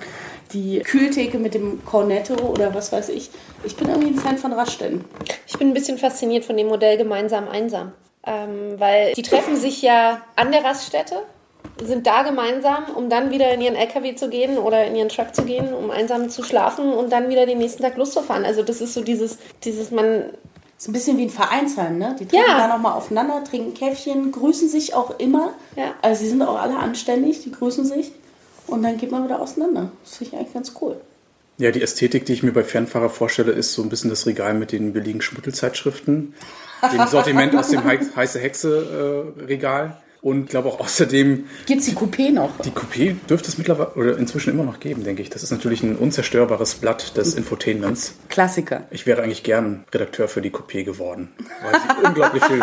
die 0.53 0.79
Kühltheke 0.79 1.41
mit 1.41 1.55
dem 1.55 1.85
Cornetto 1.85 2.35
oder 2.35 2.73
was 2.73 2.93
weiß 2.93 3.09
ich. 3.09 3.31
Ich 3.65 3.75
bin 3.75 3.89
irgendwie 3.89 4.11
ein 4.11 4.15
Fan 4.15 4.39
von 4.39 4.53
Raststätten. 4.53 5.05
Ich 5.49 5.59
bin 5.59 5.69
ein 5.69 5.75
bisschen 5.75 5.99
fasziniert 5.99 6.45
von 6.45 6.57
dem 6.57 6.69
Modell 6.69 6.97
gemeinsam 6.97 7.49
einsam. 7.49 7.91
Ähm, 8.25 8.79
weil 8.79 9.15
die 9.15 9.23
treffen 9.23 9.57
sich 9.57 9.83
ja 9.83 10.23
an 10.37 10.53
der 10.53 10.63
Raststätte 10.63 11.25
sind 11.83 12.07
da 12.07 12.23
gemeinsam, 12.23 12.85
um 12.95 13.09
dann 13.09 13.31
wieder 13.31 13.53
in 13.53 13.61
ihren 13.61 13.77
LKW 13.77 14.15
zu 14.15 14.29
gehen 14.29 14.59
oder 14.59 14.85
in 14.87 14.97
ihren 14.97 15.09
Truck 15.09 15.35
zu 15.35 15.43
gehen, 15.43 15.73
um 15.73 15.91
einsam 15.91 16.29
zu 16.29 16.43
schlafen 16.43 16.93
und 16.93 17.13
dann 17.13 17.29
wieder 17.29 17.47
den 17.47 17.59
nächsten 17.59 17.83
Tag 17.83 17.97
loszufahren. 17.97 18.45
Also 18.45 18.63
das 18.63 18.81
ist 18.81 18.95
so 18.95 19.03
dieses, 19.03 19.39
dieses 19.65 19.91
man 19.91 20.25
ist 20.79 20.89
ein 20.89 20.93
bisschen 20.93 21.19
wie 21.19 21.25
ein 21.25 21.31
Vereinsheim, 21.31 21.99
ne? 21.99 22.15
Die 22.19 22.27
treffen 22.27 22.45
ja. 22.49 22.57
da 22.57 22.69
nochmal 22.69 22.93
aufeinander, 22.93 23.43
trinken 23.43 23.75
Käffchen, 23.75 24.31
grüßen 24.31 24.69
sich 24.69 24.95
auch 24.95 25.19
immer. 25.19 25.55
Ja. 25.75 25.95
Also 26.03 26.23
sie 26.23 26.29
sind 26.31 26.43
auch 26.43 26.61
alle 26.61 26.77
anständig, 26.77 27.43
die 27.43 27.51
grüßen 27.51 27.85
sich. 27.85 28.13
Und 28.69 28.83
dann 28.83 28.97
geht 28.97 29.11
man 29.11 29.25
wieder 29.25 29.41
auseinander. 29.41 29.91
Das 30.05 30.19
finde 30.19 30.33
ich 30.33 30.39
eigentlich 30.39 30.55
ganz 30.55 30.75
cool. 30.81 31.01
Ja, 31.57 31.73
die 31.73 31.83
Ästhetik, 31.83 32.27
die 32.27 32.33
ich 32.33 32.45
mir 32.45 32.53
bei 32.53 32.63
Fernfahrer 32.63 33.11
vorstelle, 33.11 33.51
ist 33.51 33.73
so 33.73 33.83
ein 33.83 33.89
bisschen 33.89 34.11
das 34.11 34.27
Regal 34.27 34.55
mit 34.55 34.71
den 34.71 34.93
billigen 34.93 35.21
Schmuddelzeitschriften. 35.21 36.35
dem 36.93 37.07
Sortiment 37.09 37.57
aus 37.57 37.71
dem 37.71 37.83
Heiße 38.17 38.39
Hexe 38.39 39.35
äh, 39.39 39.43
Regal. 39.43 39.97
Und 40.21 40.51
glaube 40.51 40.69
auch 40.69 40.81
außerdem. 40.81 41.47
Gibt 41.67 41.81
es 41.81 41.87
die 41.87 41.95
Coupé 41.95 42.33
noch? 42.33 42.59
Die 42.61 42.71
Coupé 42.71 43.15
dürfte 43.29 43.49
es 43.49 43.59
mittlerweile 43.59 43.91
oder 43.95 44.19
inzwischen 44.19 44.51
immer 44.51 44.65
noch 44.65 44.81
geben, 44.81 45.05
denke 45.05 45.23
ich. 45.23 45.31
Das 45.31 45.43
ist 45.43 45.51
natürlich 45.51 45.83
ein 45.83 45.97
unzerstörbares 45.97 46.77
Blatt 46.77 47.17
des 47.17 47.35
Infotainments. 47.35 48.15
Klassiker. 48.29 48.87
Ich 48.91 49.07
wäre 49.07 49.23
eigentlich 49.23 49.43
gern 49.43 49.85
Redakteur 49.93 50.29
für 50.29 50.43
die 50.43 50.51
Coupé 50.51 50.85
geworden, 50.85 51.29
weil 51.63 51.81
sie 51.81 52.05
unglaublich 52.07 52.45
viel 52.45 52.61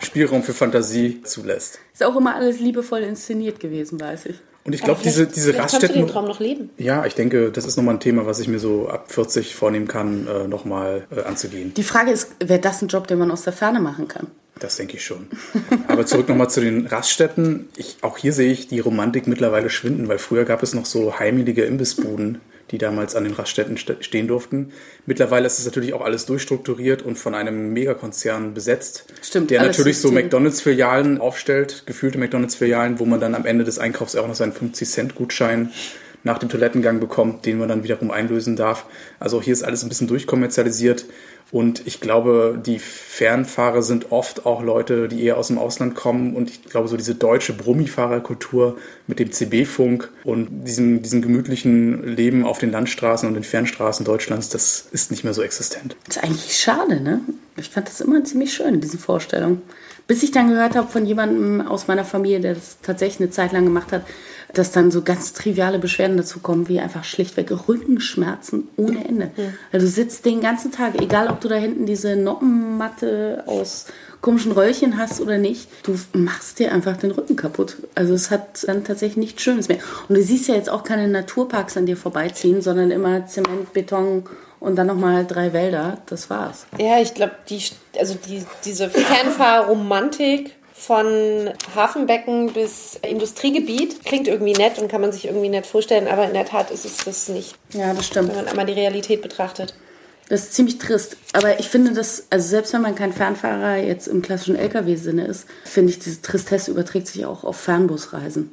Spielraum 0.00 0.42
für 0.42 0.54
Fantasie 0.54 1.22
zulässt. 1.22 1.78
Ist 1.92 2.04
auch 2.04 2.16
immer 2.16 2.34
alles 2.34 2.58
liebevoll 2.58 3.00
inszeniert 3.00 3.60
gewesen, 3.60 4.00
weiß 4.00 4.26
ich. 4.26 4.36
Und 4.64 4.74
ich 4.74 4.82
glaube, 4.82 5.00
diese, 5.02 5.26
diese 5.26 5.56
Raststätten. 5.56 5.94
Du 5.94 6.06
den 6.06 6.12
Traum 6.12 6.26
noch 6.26 6.40
leben. 6.40 6.68
Ja, 6.76 7.06
ich 7.06 7.14
denke, 7.14 7.50
das 7.50 7.64
ist 7.64 7.78
nochmal 7.78 7.94
ein 7.94 8.00
Thema, 8.00 8.26
was 8.26 8.38
ich 8.38 8.48
mir 8.48 8.58
so 8.58 8.86
ab 8.88 9.10
40 9.10 9.54
vornehmen 9.54 9.88
kann, 9.88 10.26
äh, 10.26 10.46
nochmal 10.46 11.06
äh, 11.10 11.22
anzugehen. 11.22 11.72
Die 11.74 11.82
Frage 11.82 12.10
ist, 12.10 12.32
wäre 12.44 12.60
das 12.60 12.82
ein 12.82 12.88
Job, 12.88 13.06
den 13.06 13.18
man 13.18 13.30
aus 13.30 13.44
der 13.44 13.54
Ferne 13.54 13.80
machen 13.80 14.08
kann? 14.08 14.26
Das 14.60 14.76
denke 14.76 14.96
ich 14.96 15.04
schon. 15.04 15.28
Aber 15.86 16.06
zurück 16.06 16.28
nochmal 16.28 16.50
zu 16.50 16.60
den 16.60 16.86
Raststätten. 16.86 17.68
Ich, 17.76 17.98
auch 18.02 18.18
hier 18.18 18.32
sehe 18.32 18.52
ich 18.52 18.68
die 18.68 18.80
Romantik 18.80 19.26
mittlerweile 19.26 19.70
schwinden, 19.70 20.08
weil 20.08 20.18
früher 20.18 20.44
gab 20.44 20.62
es 20.62 20.74
noch 20.74 20.86
so 20.86 21.18
heimelige 21.18 21.64
Imbissbuden, 21.64 22.40
die 22.70 22.78
damals 22.78 23.14
an 23.14 23.24
den 23.24 23.32
Raststätten 23.32 23.78
stehen 23.78 24.28
durften. 24.28 24.72
Mittlerweile 25.06 25.46
ist 25.46 25.58
es 25.58 25.64
natürlich 25.64 25.94
auch 25.94 26.02
alles 26.02 26.26
durchstrukturiert 26.26 27.02
und 27.02 27.16
von 27.16 27.34
einem 27.34 27.72
Megakonzern 27.72 28.54
besetzt, 28.54 29.04
Stimmt, 29.22 29.50
der 29.50 29.62
natürlich 29.62 29.98
so 29.98 30.10
McDonalds-Filialen 30.10 31.20
aufstellt, 31.20 31.84
gefühlte 31.86 32.18
McDonalds-Filialen, 32.18 32.98
wo 32.98 33.06
man 33.06 33.20
dann 33.20 33.34
am 33.34 33.46
Ende 33.46 33.64
des 33.64 33.78
Einkaufs 33.78 34.16
auch 34.16 34.28
noch 34.28 34.34
seinen 34.34 34.52
50-Cent-Gutschein 34.52 35.70
nach 36.24 36.38
dem 36.38 36.48
Toilettengang 36.48 37.00
bekommt, 37.00 37.46
den 37.46 37.58
man 37.58 37.68
dann 37.68 37.84
wiederum 37.84 38.10
einlösen 38.10 38.56
darf. 38.56 38.86
Also 39.20 39.40
hier 39.40 39.52
ist 39.52 39.62
alles 39.62 39.82
ein 39.82 39.88
bisschen 39.88 40.08
durchkommerzialisiert 40.08 41.06
und 41.50 41.86
ich 41.86 42.00
glaube, 42.00 42.60
die 42.64 42.78
Fernfahrer 42.78 43.80
sind 43.82 44.12
oft 44.12 44.44
auch 44.44 44.62
Leute, 44.62 45.08
die 45.08 45.24
eher 45.24 45.38
aus 45.38 45.46
dem 45.46 45.56
Ausland 45.56 45.94
kommen. 45.94 46.36
Und 46.36 46.50
ich 46.50 46.64
glaube, 46.64 46.88
so 46.88 46.96
diese 46.96 47.14
deutsche 47.14 47.54
Brummifahrerkultur 47.54 48.76
mit 49.06 49.18
dem 49.18 49.32
CB-Funk 49.32 50.10
und 50.24 50.66
diesem, 50.66 51.00
diesem 51.00 51.22
gemütlichen 51.22 52.06
Leben 52.06 52.44
auf 52.44 52.58
den 52.58 52.70
Landstraßen 52.70 53.26
und 53.26 53.34
den 53.34 53.44
Fernstraßen 53.44 54.04
Deutschlands, 54.04 54.50
das 54.50 54.88
ist 54.90 55.10
nicht 55.10 55.24
mehr 55.24 55.32
so 55.32 55.42
existent. 55.42 55.96
Das 56.06 56.16
ist 56.16 56.22
eigentlich 56.24 56.56
schade, 56.56 57.00
ne? 57.00 57.20
Ich 57.56 57.70
fand 57.70 57.88
das 57.88 58.02
immer 58.02 58.22
ziemlich 58.24 58.52
schön, 58.52 58.80
diese 58.80 58.98
Vorstellung. 58.98 59.62
Bis 60.08 60.22
ich 60.22 60.32
dann 60.32 60.48
gehört 60.48 60.74
habe 60.74 60.88
von 60.88 61.06
jemandem 61.06 61.60
aus 61.60 61.86
meiner 61.86 62.04
Familie, 62.04 62.40
der 62.40 62.54
das 62.54 62.78
tatsächlich 62.82 63.20
eine 63.20 63.30
Zeit 63.30 63.52
lang 63.52 63.64
gemacht 63.64 63.92
hat, 63.92 64.02
dass 64.54 64.72
dann 64.72 64.90
so 64.90 65.02
ganz 65.02 65.34
triviale 65.34 65.78
Beschwerden 65.78 66.16
dazu 66.16 66.40
kommen, 66.40 66.68
wie 66.68 66.80
einfach 66.80 67.04
schlichtweg 67.04 67.52
Rückenschmerzen 67.68 68.68
ohne 68.76 69.06
Ende. 69.06 69.30
Ja. 69.36 69.44
Also 69.70 69.86
du 69.86 69.92
sitzt 69.92 70.24
den 70.24 70.40
ganzen 70.40 70.72
Tag, 70.72 71.00
egal 71.00 71.28
ob 71.28 71.42
du 71.42 71.48
da 71.48 71.56
hinten 71.56 71.84
diese 71.84 72.16
Noppenmatte 72.16 73.44
aus 73.46 73.84
komischen 74.22 74.52
Röllchen 74.52 74.96
hast 74.96 75.20
oder 75.20 75.36
nicht, 75.36 75.68
du 75.82 75.94
machst 76.14 76.58
dir 76.58 76.72
einfach 76.72 76.96
den 76.96 77.10
Rücken 77.10 77.36
kaputt. 77.36 77.76
Also 77.94 78.14
es 78.14 78.30
hat 78.30 78.66
dann 78.66 78.84
tatsächlich 78.84 79.18
nichts 79.18 79.42
Schönes 79.42 79.68
mehr. 79.68 79.78
Und 80.08 80.16
du 80.16 80.22
siehst 80.22 80.48
ja 80.48 80.54
jetzt 80.54 80.70
auch 80.70 80.82
keine 80.84 81.06
Naturparks 81.06 81.76
an 81.76 81.84
dir 81.84 81.98
vorbeiziehen, 81.98 82.62
sondern 82.62 82.90
immer 82.90 83.26
Zement, 83.26 83.74
Beton 83.74 84.24
und 84.60 84.76
dann 84.76 84.86
nochmal 84.86 85.26
drei 85.26 85.52
Wälder. 85.52 85.98
Das 86.06 86.30
war's. 86.30 86.66
Ja, 86.78 86.98
ich 87.00 87.14
glaube, 87.14 87.32
die, 87.48 87.62
also 87.98 88.14
die, 88.14 88.44
diese 88.64 88.90
Fernfahrromantik 88.90 90.54
von 90.78 91.50
Hafenbecken 91.74 92.52
bis 92.52 92.98
Industriegebiet. 93.02 94.04
Klingt 94.04 94.28
irgendwie 94.28 94.52
nett 94.52 94.78
und 94.78 94.88
kann 94.88 95.00
man 95.00 95.12
sich 95.12 95.26
irgendwie 95.26 95.48
nett 95.48 95.66
vorstellen, 95.66 96.06
aber 96.06 96.24
in 96.24 96.34
der 96.34 96.46
Tat 96.46 96.70
ist 96.70 96.84
es 96.84 96.98
das 97.04 97.28
nicht. 97.28 97.56
Ja, 97.72 97.92
das 97.92 98.06
stimmt. 98.06 98.28
Wenn 98.28 98.36
man 98.36 98.48
einmal 98.48 98.66
die 98.66 98.74
Realität 98.74 99.20
betrachtet. 99.20 99.74
Das 100.28 100.42
ist 100.42 100.54
ziemlich 100.54 100.78
trist. 100.78 101.16
Aber 101.32 101.58
ich 101.58 101.68
finde 101.68 101.92
das, 101.92 102.26
also 102.30 102.48
selbst 102.48 102.72
wenn 102.74 102.82
man 102.82 102.94
kein 102.94 103.12
Fernfahrer 103.12 103.76
jetzt 103.76 104.06
im 104.06 104.22
klassischen 104.22 104.56
Lkw-Sinne 104.56 105.26
ist, 105.26 105.46
finde 105.64 105.90
ich, 105.90 105.98
diese 105.98 106.22
Tristesse 106.22 106.70
überträgt 106.70 107.08
sich 107.08 107.24
auch 107.24 107.44
auf 107.44 107.56
Fernbusreisen. 107.56 108.52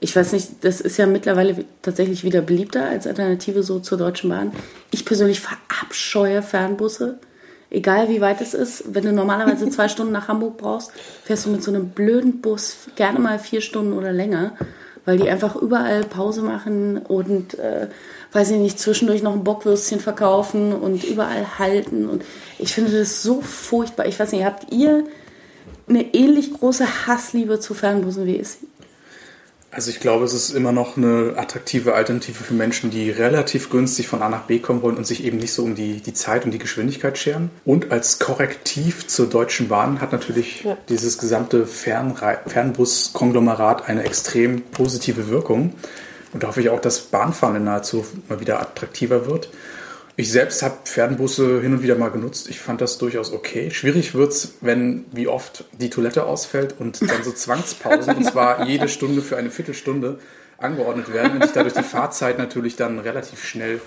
Ich 0.00 0.14
weiß 0.14 0.32
nicht, 0.32 0.64
das 0.64 0.80
ist 0.80 0.96
ja 0.96 1.06
mittlerweile 1.06 1.64
tatsächlich 1.82 2.24
wieder 2.24 2.42
beliebter 2.42 2.86
als 2.86 3.06
Alternative 3.06 3.62
so 3.62 3.78
zur 3.78 3.98
Deutschen 3.98 4.30
Bahn. 4.30 4.52
Ich 4.90 5.04
persönlich 5.04 5.40
verabscheue 5.40 6.42
Fernbusse 6.42 7.18
egal 7.74 8.08
wie 8.08 8.20
weit 8.20 8.40
es 8.40 8.54
ist, 8.54 8.94
wenn 8.94 9.04
du 9.04 9.12
normalerweise 9.12 9.68
zwei 9.68 9.88
Stunden 9.94 10.12
nach 10.12 10.28
Hamburg 10.28 10.56
brauchst, 10.56 10.92
fährst 11.24 11.46
du 11.46 11.50
mit 11.50 11.62
so 11.62 11.70
einem 11.70 11.90
blöden 11.90 12.40
Bus 12.40 12.88
gerne 12.94 13.18
mal 13.18 13.38
vier 13.38 13.60
Stunden 13.60 13.92
oder 13.92 14.12
länger, 14.12 14.52
weil 15.04 15.18
die 15.18 15.28
einfach 15.28 15.56
überall 15.56 16.04
Pause 16.04 16.42
machen 16.42 16.98
und, 16.98 17.58
äh, 17.58 17.88
weiß 18.32 18.52
ich 18.52 18.58
nicht, 18.58 18.78
zwischendurch 18.78 19.22
noch 19.22 19.34
ein 19.34 19.44
Bockwürstchen 19.44 20.00
verkaufen 20.00 20.72
und 20.72 21.04
überall 21.04 21.58
halten. 21.58 22.08
Und 22.08 22.24
ich 22.58 22.72
finde 22.72 22.98
das 22.98 23.22
so 23.22 23.40
furchtbar. 23.42 24.06
Ich 24.06 24.18
weiß 24.18 24.32
nicht, 24.32 24.44
habt 24.44 24.72
ihr 24.72 25.04
eine 25.86 26.14
ähnlich 26.14 26.54
große 26.54 27.06
Hassliebe 27.06 27.60
zu 27.60 27.74
Fernbussen 27.74 28.24
wie 28.24 28.36
ist? 28.36 28.60
Also 29.74 29.90
ich 29.90 29.98
glaube, 29.98 30.24
es 30.24 30.32
ist 30.32 30.52
immer 30.52 30.70
noch 30.70 30.96
eine 30.96 31.34
attraktive 31.36 31.94
Alternative 31.94 32.44
für 32.44 32.54
Menschen, 32.54 32.92
die 32.92 33.10
relativ 33.10 33.70
günstig 33.70 34.06
von 34.06 34.22
A 34.22 34.28
nach 34.28 34.42
B 34.42 34.60
kommen 34.60 34.82
wollen 34.82 34.96
und 34.96 35.04
sich 35.04 35.24
eben 35.24 35.38
nicht 35.38 35.52
so 35.52 35.64
um 35.64 35.74
die, 35.74 36.00
die 36.00 36.14
Zeit 36.14 36.44
und 36.44 36.52
die 36.52 36.58
Geschwindigkeit 36.58 37.18
scheren. 37.18 37.50
Und 37.64 37.90
als 37.90 38.20
Korrektiv 38.20 39.08
zur 39.08 39.28
Deutschen 39.28 39.66
Bahn 39.66 40.00
hat 40.00 40.12
natürlich 40.12 40.62
ja. 40.62 40.76
dieses 40.88 41.18
gesamte 41.18 41.66
Fernbus-Konglomerat 41.66 43.88
eine 43.88 44.04
extrem 44.04 44.62
positive 44.62 45.28
Wirkung. 45.28 45.74
Und 46.32 46.44
da 46.44 46.48
hoffe 46.48 46.60
ich 46.60 46.70
auch, 46.70 46.80
dass 46.80 47.00
Bahnfahren 47.00 47.56
in 47.56 47.64
naher 47.64 47.82
Zukunft 47.82 48.30
mal 48.30 48.38
wieder 48.38 48.60
attraktiver 48.60 49.26
wird. 49.26 49.48
Ich 50.16 50.30
selbst 50.30 50.62
habe 50.62 50.76
Fernbusse 50.84 51.60
hin 51.60 51.72
und 51.72 51.82
wieder 51.82 51.96
mal 51.96 52.10
genutzt. 52.10 52.48
Ich 52.48 52.60
fand 52.60 52.80
das 52.80 52.98
durchaus 52.98 53.32
okay. 53.32 53.72
Schwierig 53.72 54.14
wird 54.14 54.30
es, 54.30 54.54
wenn 54.60 55.06
wie 55.10 55.26
oft 55.26 55.64
die 55.72 55.90
Toilette 55.90 56.24
ausfällt 56.24 56.76
und 56.78 57.00
dann 57.02 57.24
so 57.24 57.32
Zwangspausen, 57.32 58.14
und 58.14 58.24
zwar 58.24 58.64
jede 58.66 58.88
Stunde 58.88 59.22
für 59.22 59.36
eine 59.36 59.50
Viertelstunde 59.50 60.20
angeordnet 60.58 61.12
werden 61.12 61.32
und 61.32 61.42
sich 61.42 61.52
dadurch 61.52 61.74
die 61.74 61.82
Fahrzeit 61.82 62.38
natürlich 62.38 62.76
dann 62.76 63.00
relativ 63.00 63.44
schnell 63.44 63.80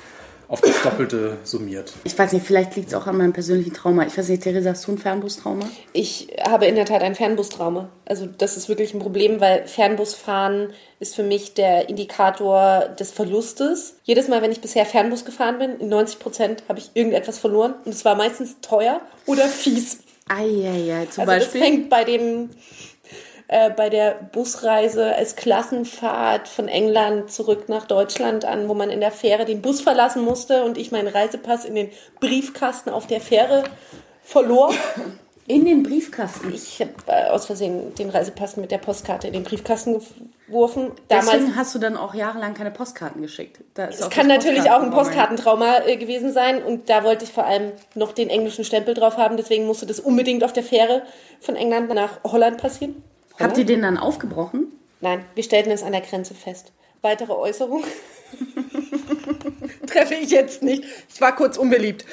auf 0.48 0.62
das 0.62 0.82
Doppelte 0.82 1.38
summiert. 1.43 1.93
Ich 2.06 2.18
weiß 2.18 2.32
nicht, 2.34 2.45
vielleicht 2.45 2.76
liegt 2.76 2.89
es 2.89 2.93
auch 2.93 3.08
an 3.08 3.18
meinem 3.18 3.34
persönlichen 3.34 3.74
Trauma. 3.74 4.06
Ich 4.06 4.18
weiß 4.18 4.30
nicht, 4.30 4.43
Theresa, 4.43 4.72
hast 4.72 4.88
du 4.88 4.93
ein 4.93 4.98
Fernbustrauma? 4.98 5.66
Ich 5.93 6.30
habe 6.48 6.66
in 6.68 6.76
der 6.76 6.86
Tat 6.86 7.02
ein 7.02 7.16
Fernbustrauma. 7.16 7.89
Also 8.06 8.26
das 8.26 8.56
ist 8.56 8.70
wirklich 8.70 8.93
ein 8.93 9.00
Problem, 9.00 9.41
weil 9.41 9.68
Fernbusfahren 9.68 10.70
ist 11.00 11.16
für 11.16 11.24
mich 11.24 11.54
der 11.54 11.89
Indikator 11.89 12.89
des 12.98 13.12
Verlustes. 13.12 13.95
Jedes 14.04 14.28
Mal, 14.28 14.41
wenn 14.41 14.52
ich 14.52 14.62
bisher 14.62 14.86
Fernbus 14.86 15.26
gefahren 15.26 15.60
bin, 15.60 15.80
in 15.80 15.89
90 15.89 16.20
Prozent 16.20 16.64
habe 16.70 16.80
ich 16.80 16.91
irgendetwas 16.93 17.39
verloren. 17.39 17.76
Und 17.84 17.93
es 17.93 18.06
war 18.06 18.16
meistens 18.16 18.56
teuer 18.62 19.02
oder 19.26 19.45
fies. 19.45 20.00
Eieiei, 20.30 21.06
zum 21.06 21.22
also 21.22 21.26
Beispiel. 21.26 21.62
Das 21.62 21.70
fängt 21.70 21.89
bei 21.89 22.04
dem 22.04 22.50
äh, 23.50 23.70
bei 23.70 23.89
der 23.89 24.16
Busreise 24.34 25.16
als 25.16 25.36
Klassenfahrt 25.36 26.48
von 26.48 26.68
England 26.68 27.32
zurück 27.32 27.70
nach 27.70 27.86
Deutschland 27.86 28.43
an, 28.43 28.68
wo 28.68 28.74
man 28.74 28.89
in 28.89 29.00
der 29.00 29.12
Fähre 29.12 29.45
den 29.45 29.62
Bus 29.62 29.80
verlassen 29.80 30.24
musste 30.24 30.64
und 30.64 30.78
ich 30.78 30.91
meinen 30.91 31.08
Reisepass 31.08 31.64
in 31.64 31.76
den 31.76 31.89
Briefkasten 32.20 32.89
auf 32.89 33.08
der 33.08 33.22
Fähre 33.22 33.64
verlor. 34.22 34.74
In 35.50 35.64
den 35.64 35.82
Briefkasten? 35.82 36.54
Ich 36.54 36.82
habe 36.82 36.91
äh, 37.06 37.30
aus 37.30 37.45
Versehen 37.45 37.95
den 37.95 38.10
Reisepass 38.10 38.58
mit 38.58 38.70
der 38.70 38.80
Postkarte 38.80 39.28
in 39.28 39.34
den 39.34 39.43
Briefkasten 39.43 40.02
geworfen. 40.45 40.91
Damals, 41.08 41.32
Deswegen 41.32 41.56
hast 41.56 41.74
du 41.74 41.80
dann 41.80 41.95
auch 41.95 42.14
jahrelang 42.14 42.54
keine 42.54 42.70
Postkarten 42.70 43.22
geschickt. 43.22 43.62
Es 43.78 44.10
kann 44.10 44.28
natürlich 44.28 44.70
auch 44.70 44.82
ein 44.82 44.91
Postkartentrauma 44.91 45.86
äh, 45.86 45.95
gewesen 45.95 46.34
sein 46.34 46.62
und 46.62 46.89
da 46.89 47.06
wollte 47.06 47.24
ich 47.24 47.32
vor 47.32 47.45
allem 47.45 47.72
noch 47.95 48.12
den 48.12 48.30
englischen 48.30 48.66
Stempel 48.66 48.93
drauf 48.93 49.16
haben. 49.16 49.38
Deswegen 49.38 49.66
musste 49.66 49.86
das 49.86 50.02
unbedingt 50.02 50.43
auf 50.43 50.52
der 50.52 50.64
Fähre 50.64 51.04
von 51.39 51.56
England 51.56 51.93
nach 51.93 52.22
Holland 52.26 52.58
passieren. 52.58 53.02
Habt 53.39 53.57
ihr 53.57 53.65
den 53.65 53.81
dann 53.81 53.97
aufgebrochen? 53.97 54.71
Nein, 55.01 55.23
wir 55.35 55.43
stellten 55.43 55.71
es 55.71 55.83
an 55.83 55.91
der 55.91 56.01
Grenze 56.01 56.33
fest. 56.33 56.71
Weitere 57.01 57.33
Äußerung 57.33 57.83
treffe 59.88 60.15
ich 60.15 60.31
jetzt 60.31 60.63
nicht. 60.63 60.83
Ich 61.13 61.21
war 61.21 61.35
kurz 61.35 61.57
unbeliebt. 61.57 62.05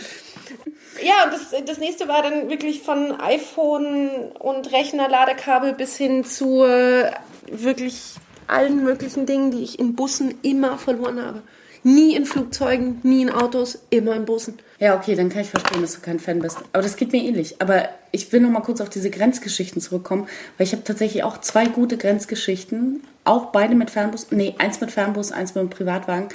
Ja, 1.03 1.25
und 1.25 1.33
das, 1.33 1.55
das 1.67 1.79
nächste 1.79 2.07
war 2.09 2.23
dann 2.23 2.49
wirklich 2.51 2.83
von 2.83 3.19
iPhone 3.21 4.33
und 4.39 4.71
Rechner-Ladekabel 4.71 5.73
bis 5.73 5.97
hin 5.97 6.25
zu 6.25 6.65
äh, 6.65 7.11
wirklich 7.51 8.15
allen 8.47 8.85
möglichen 8.85 9.27
Dingen, 9.27 9.51
die 9.51 9.65
ich 9.65 9.79
in 9.79 9.97
Bussen 9.97 10.39
immer 10.43 10.79
verloren 10.79 11.21
habe. 11.21 11.43
Nie 11.87 12.17
in 12.17 12.25
Flugzeugen, 12.25 12.99
nie 13.03 13.23
in 13.23 13.31
Autos, 13.31 13.79
immer 13.91 14.17
in 14.17 14.25
Bussen. 14.25 14.59
Ja, 14.79 14.97
okay, 14.97 15.15
dann 15.15 15.29
kann 15.29 15.43
ich 15.43 15.51
verstehen, 15.51 15.83
dass 15.83 15.95
du 15.95 16.01
kein 16.01 16.19
Fan 16.19 16.41
bist. 16.41 16.57
Aber 16.73 16.83
das 16.83 16.97
geht 16.97 17.13
mir 17.13 17.23
ähnlich. 17.23 17.61
Aber 17.61 17.91
ich 18.11 18.33
will 18.33 18.41
noch 18.41 18.51
mal 18.51 18.61
kurz 18.61 18.81
auf 18.81 18.89
diese 18.89 19.11
Grenzgeschichten 19.11 19.83
zurückkommen, 19.83 20.27
weil 20.57 20.67
ich 20.67 20.73
habe 20.73 20.83
tatsächlich 20.83 21.25
auch 21.25 21.39
zwei 21.43 21.67
gute 21.67 21.99
Grenzgeschichten. 21.99 23.03
Auch 23.25 23.53
beide 23.53 23.75
mit 23.75 23.91
Fernbus. 23.91 24.29
Nee, 24.31 24.55
eins 24.57 24.81
mit 24.81 24.93
Fernbus, 24.93 25.31
eins 25.31 25.55
mit 25.55 25.61
einem 25.61 25.71
Privatwagen. 25.71 26.29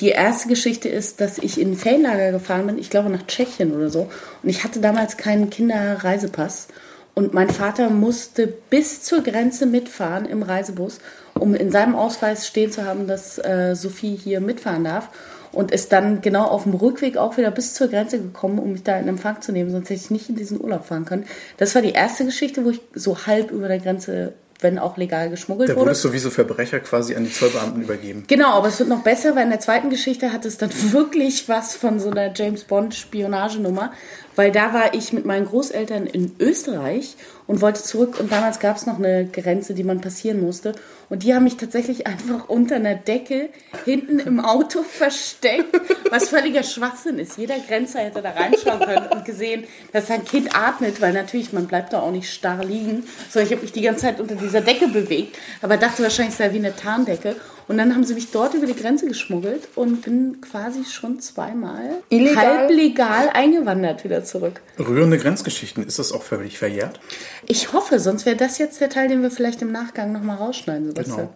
Die 0.00 0.08
erste 0.08 0.48
Geschichte 0.48 0.88
ist, 0.88 1.20
dass 1.20 1.38
ich 1.38 1.60
in 1.60 1.72
ein 1.72 1.76
Ferienlager 1.76 2.32
gefahren 2.32 2.66
bin, 2.66 2.76
ich 2.76 2.90
glaube 2.90 3.08
nach 3.08 3.26
Tschechien 3.26 3.74
oder 3.76 3.90
so. 3.90 4.08
Und 4.42 4.48
ich 4.48 4.64
hatte 4.64 4.80
damals 4.80 5.16
keinen 5.16 5.50
Kinderreisepass. 5.50 6.66
Und 7.14 7.32
mein 7.32 7.48
Vater 7.48 7.90
musste 7.90 8.46
bis 8.46 9.02
zur 9.02 9.22
Grenze 9.22 9.66
mitfahren 9.66 10.26
im 10.26 10.42
Reisebus 10.42 10.98
um 11.38 11.54
in 11.54 11.70
seinem 11.70 11.94
Ausweis 11.94 12.46
stehen 12.46 12.72
zu 12.72 12.84
haben, 12.84 13.06
dass 13.06 13.38
äh, 13.38 13.74
Sophie 13.74 14.16
hier 14.16 14.40
mitfahren 14.40 14.84
darf. 14.84 15.08
Und 15.52 15.70
ist 15.70 15.90
dann 15.90 16.20
genau 16.20 16.44
auf 16.44 16.64
dem 16.64 16.74
Rückweg 16.74 17.16
auch 17.16 17.38
wieder 17.38 17.50
bis 17.50 17.72
zur 17.72 17.88
Grenze 17.88 18.18
gekommen, 18.18 18.58
um 18.58 18.72
mich 18.72 18.82
da 18.82 18.98
in 18.98 19.08
Empfang 19.08 19.40
zu 19.40 19.52
nehmen, 19.52 19.70
sonst 19.70 19.88
hätte 19.88 20.00
ich 20.00 20.10
nicht 20.10 20.28
in 20.28 20.36
diesen 20.36 20.60
Urlaub 20.60 20.84
fahren 20.84 21.06
können. 21.06 21.24
Das 21.56 21.74
war 21.74 21.80
die 21.80 21.92
erste 21.92 22.26
Geschichte, 22.26 22.62
wo 22.66 22.70
ich 22.70 22.80
so 22.94 23.26
halb 23.26 23.50
über 23.52 23.66
der 23.66 23.78
Grenze 23.78 24.34
wenn 24.60 24.78
auch 24.78 24.96
legal 24.96 25.30
geschmuggelt 25.30 25.70
wurde. 25.70 25.78
Da 25.78 25.86
wurdest 25.86 26.04
du 26.04 26.12
wie 26.12 26.18
so 26.18 26.30
Verbrecher 26.30 26.80
quasi 26.80 27.14
an 27.14 27.24
die 27.24 27.32
Zollbeamten 27.32 27.82
übergeben. 27.82 28.24
Genau, 28.26 28.50
aber 28.50 28.68
es 28.68 28.78
wird 28.78 28.88
noch 28.88 29.02
besser, 29.02 29.36
weil 29.36 29.44
in 29.44 29.50
der 29.50 29.60
zweiten 29.60 29.90
Geschichte 29.90 30.32
hat 30.32 30.44
es 30.44 30.58
dann 30.58 30.70
wirklich 30.92 31.48
was 31.48 31.74
von 31.74 32.00
so 32.00 32.10
einer 32.10 32.32
James 32.34 32.64
Bond 32.64 32.94
Spionagenummer, 32.94 33.92
weil 34.34 34.52
da 34.52 34.72
war 34.72 34.94
ich 34.94 35.12
mit 35.12 35.24
meinen 35.24 35.46
Großeltern 35.46 36.06
in 36.06 36.34
Österreich 36.38 37.16
und 37.46 37.60
wollte 37.60 37.82
zurück. 37.82 38.18
Und 38.18 38.32
damals 38.32 38.58
gab 38.60 38.76
es 38.76 38.86
noch 38.86 38.98
eine 38.98 39.26
Grenze, 39.26 39.74
die 39.74 39.84
man 39.84 40.00
passieren 40.00 40.40
musste. 40.40 40.72
Und 41.08 41.22
die 41.22 41.34
haben 41.34 41.44
mich 41.44 41.56
tatsächlich 41.56 42.06
einfach 42.06 42.48
unter 42.48 42.76
einer 42.76 42.94
Decke 42.94 43.48
hinten 43.84 44.18
im 44.18 44.40
Auto 44.40 44.82
versteckt, 44.82 45.80
was 46.10 46.28
völliger 46.28 46.62
Schwachsinn 46.62 47.18
ist. 47.18 47.38
Jeder 47.38 47.58
Grenzer 47.58 48.00
hätte 48.00 48.22
da 48.22 48.30
reinschauen 48.30 48.80
können 48.80 49.08
und 49.08 49.24
gesehen, 49.24 49.64
dass 49.92 50.08
sein 50.08 50.24
Kind 50.24 50.56
atmet, 50.56 51.00
weil 51.00 51.12
natürlich, 51.12 51.52
man 51.52 51.66
bleibt 51.66 51.92
da 51.92 52.00
auch 52.00 52.12
nicht 52.12 52.32
starr 52.32 52.64
liegen, 52.64 53.04
sondern 53.30 53.46
ich 53.46 53.52
habe 53.52 53.62
mich 53.62 53.72
die 53.72 53.82
ganze 53.82 54.02
Zeit 54.02 54.20
unter 54.20 54.34
dieser 54.34 54.60
Decke 54.60 54.88
bewegt, 54.88 55.36
aber 55.62 55.76
dachte 55.76 56.02
wahrscheinlich, 56.02 56.32
es 56.32 56.38
sei 56.38 56.52
wie 56.52 56.58
eine 56.58 56.74
Tarndecke 56.74 57.36
und 57.68 57.78
dann 57.78 57.94
haben 57.94 58.04
sie 58.04 58.14
mich 58.14 58.30
dort 58.30 58.54
über 58.54 58.66
die 58.66 58.76
Grenze 58.76 59.06
geschmuggelt 59.06 59.68
und 59.74 60.02
bin 60.02 60.40
quasi 60.40 60.84
schon 60.84 61.20
zweimal 61.20 61.90
Illegal. 62.08 62.46
halb 62.46 62.70
legal 62.70 63.30
eingewandert 63.32 64.04
wieder 64.04 64.24
zurück. 64.24 64.60
Rührende 64.78 65.18
Grenzgeschichten, 65.18 65.84
ist 65.84 65.98
das 65.98 66.12
auch 66.12 66.22
völlig 66.22 66.58
verjährt? 66.58 67.00
Ich 67.46 67.72
hoffe, 67.72 67.98
sonst 67.98 68.24
wäre 68.24 68.36
das 68.36 68.58
jetzt 68.58 68.80
der 68.80 68.88
Teil, 68.88 69.08
den 69.08 69.22
wir 69.22 69.30
vielleicht 69.30 69.62
im 69.62 69.72
Nachgang 69.72 70.12
nochmal 70.12 70.36
rausschneiden, 70.36 70.88
Sebastian. 70.88 71.16
Genau. 71.16 71.34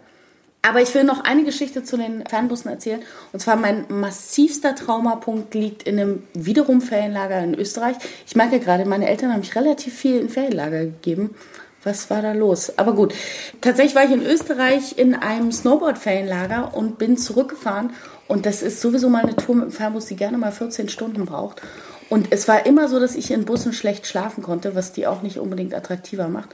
Aber 0.62 0.82
ich 0.82 0.94
will 0.94 1.04
noch 1.04 1.24
eine 1.24 1.44
Geschichte 1.44 1.84
zu 1.84 1.96
den 1.96 2.24
Fernbussen 2.26 2.70
erzählen. 2.70 3.00
Und 3.32 3.40
zwar 3.40 3.56
mein 3.56 3.86
massivster 3.88 4.74
Traumapunkt 4.74 5.54
liegt 5.54 5.84
in 5.84 5.98
einem 5.98 6.22
wiederum 6.34 6.82
Ferienlager 6.82 7.42
in 7.42 7.54
Österreich. 7.54 7.96
Ich 8.26 8.36
merke 8.36 8.60
gerade, 8.60 8.84
meine 8.84 9.08
Eltern 9.08 9.32
haben 9.32 9.40
mich 9.40 9.56
relativ 9.56 9.94
viel 9.94 10.20
in 10.20 10.28
Ferienlager 10.28 10.80
gegeben 10.80 11.34
was 11.82 12.10
war 12.10 12.20
da 12.22 12.32
los? 12.32 12.78
Aber 12.78 12.94
gut, 12.94 13.14
tatsächlich 13.60 13.94
war 13.94 14.04
ich 14.04 14.12
in 14.12 14.24
Österreich 14.24 14.98
in 14.98 15.14
einem 15.14 15.50
Snowboard-Ferienlager 15.50 16.74
und 16.74 16.98
bin 16.98 17.16
zurückgefahren. 17.16 17.92
Und 18.28 18.46
das 18.46 18.62
ist 18.62 18.80
sowieso 18.80 19.08
mal 19.08 19.22
eine 19.22 19.36
Tour 19.36 19.56
mit 19.56 19.64
dem 19.64 19.72
Fernbus, 19.72 20.06
die 20.06 20.16
gerne 20.16 20.38
mal 20.38 20.52
14 20.52 20.88
Stunden 20.88 21.24
braucht. 21.24 21.62
Und 22.10 22.32
es 22.32 22.48
war 22.48 22.66
immer 22.66 22.88
so, 22.88 23.00
dass 23.00 23.14
ich 23.14 23.30
in 23.30 23.44
Bussen 23.44 23.72
schlecht 23.72 24.06
schlafen 24.06 24.42
konnte, 24.42 24.74
was 24.74 24.92
die 24.92 25.06
auch 25.06 25.22
nicht 25.22 25.38
unbedingt 25.38 25.74
attraktiver 25.74 26.28
macht. 26.28 26.50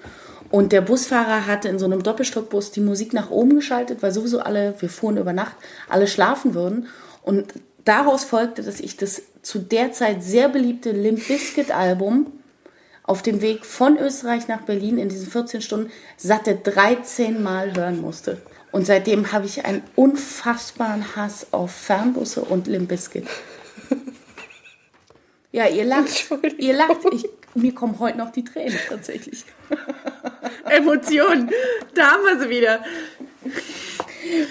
Und 0.51 0.71
der 0.71 0.81
Busfahrer 0.81 1.47
hatte 1.47 1.69
in 1.69 1.79
so 1.79 1.87
einem 1.87 2.03
Doppelstockbus 2.03 2.71
die 2.71 2.81
Musik 2.81 3.13
nach 3.13 3.31
oben 3.31 3.57
geschaltet, 3.57 4.03
weil 4.03 4.13
sowieso 4.13 4.41
alle, 4.41 4.75
wir 4.79 4.89
fuhren 4.89 5.17
über 5.17 5.33
Nacht, 5.33 5.57
alle 5.89 6.07
schlafen 6.07 6.55
würden. 6.55 6.87
Und 7.23 7.55
daraus 7.85 8.23
folgte, 8.23 8.63
dass 8.63 8.79
ich 8.79 8.97
das 8.97 9.23
zu 9.43 9.59
der 9.59 9.93
Zeit 9.93 10.23
sehr 10.23 10.49
beliebte 10.49 10.93
Limp 10.93 11.27
Bizkit 11.27 11.73
Album 11.73 12.27
auf 13.07 13.23
dem 13.23 13.41
Weg 13.41 13.65
von 13.65 13.99
Österreich 13.99 14.49
nach 14.49 14.63
Berlin 14.63 14.99
in 14.99 15.09
diesen 15.09 15.29
14 15.29 15.61
Stunden 15.63 15.91
satte 16.17 16.57
13 16.57 17.43
Mal 17.43 17.75
hören 17.75 18.01
musste. 18.01 18.41
Und 18.73 18.87
seitdem 18.87 19.33
habe 19.33 19.47
ich 19.47 19.65
einen 19.65 19.83
unfassbaren 19.95 21.17
Hass 21.17 21.47
auf 21.53 21.71
Fernbusse 21.71 22.43
und 22.43 22.67
Limbiskit. 22.67 23.27
Ja, 25.57 25.67
ihr 25.69 25.85
lacht. 25.85 26.29
Ihr 26.59 26.75
lacht. 26.75 26.99
Ich, 27.13 27.27
mir 27.55 27.75
kommen 27.75 27.99
heute 27.99 28.19
noch 28.19 28.31
die 28.31 28.45
Tränen 28.45 28.79
tatsächlich. 28.91 29.47
Emotionen. 30.71 31.51
Da 31.95 32.11
haben 32.11 32.25
wir 32.25 32.39
sie 32.39 32.51
wieder. 32.51 32.85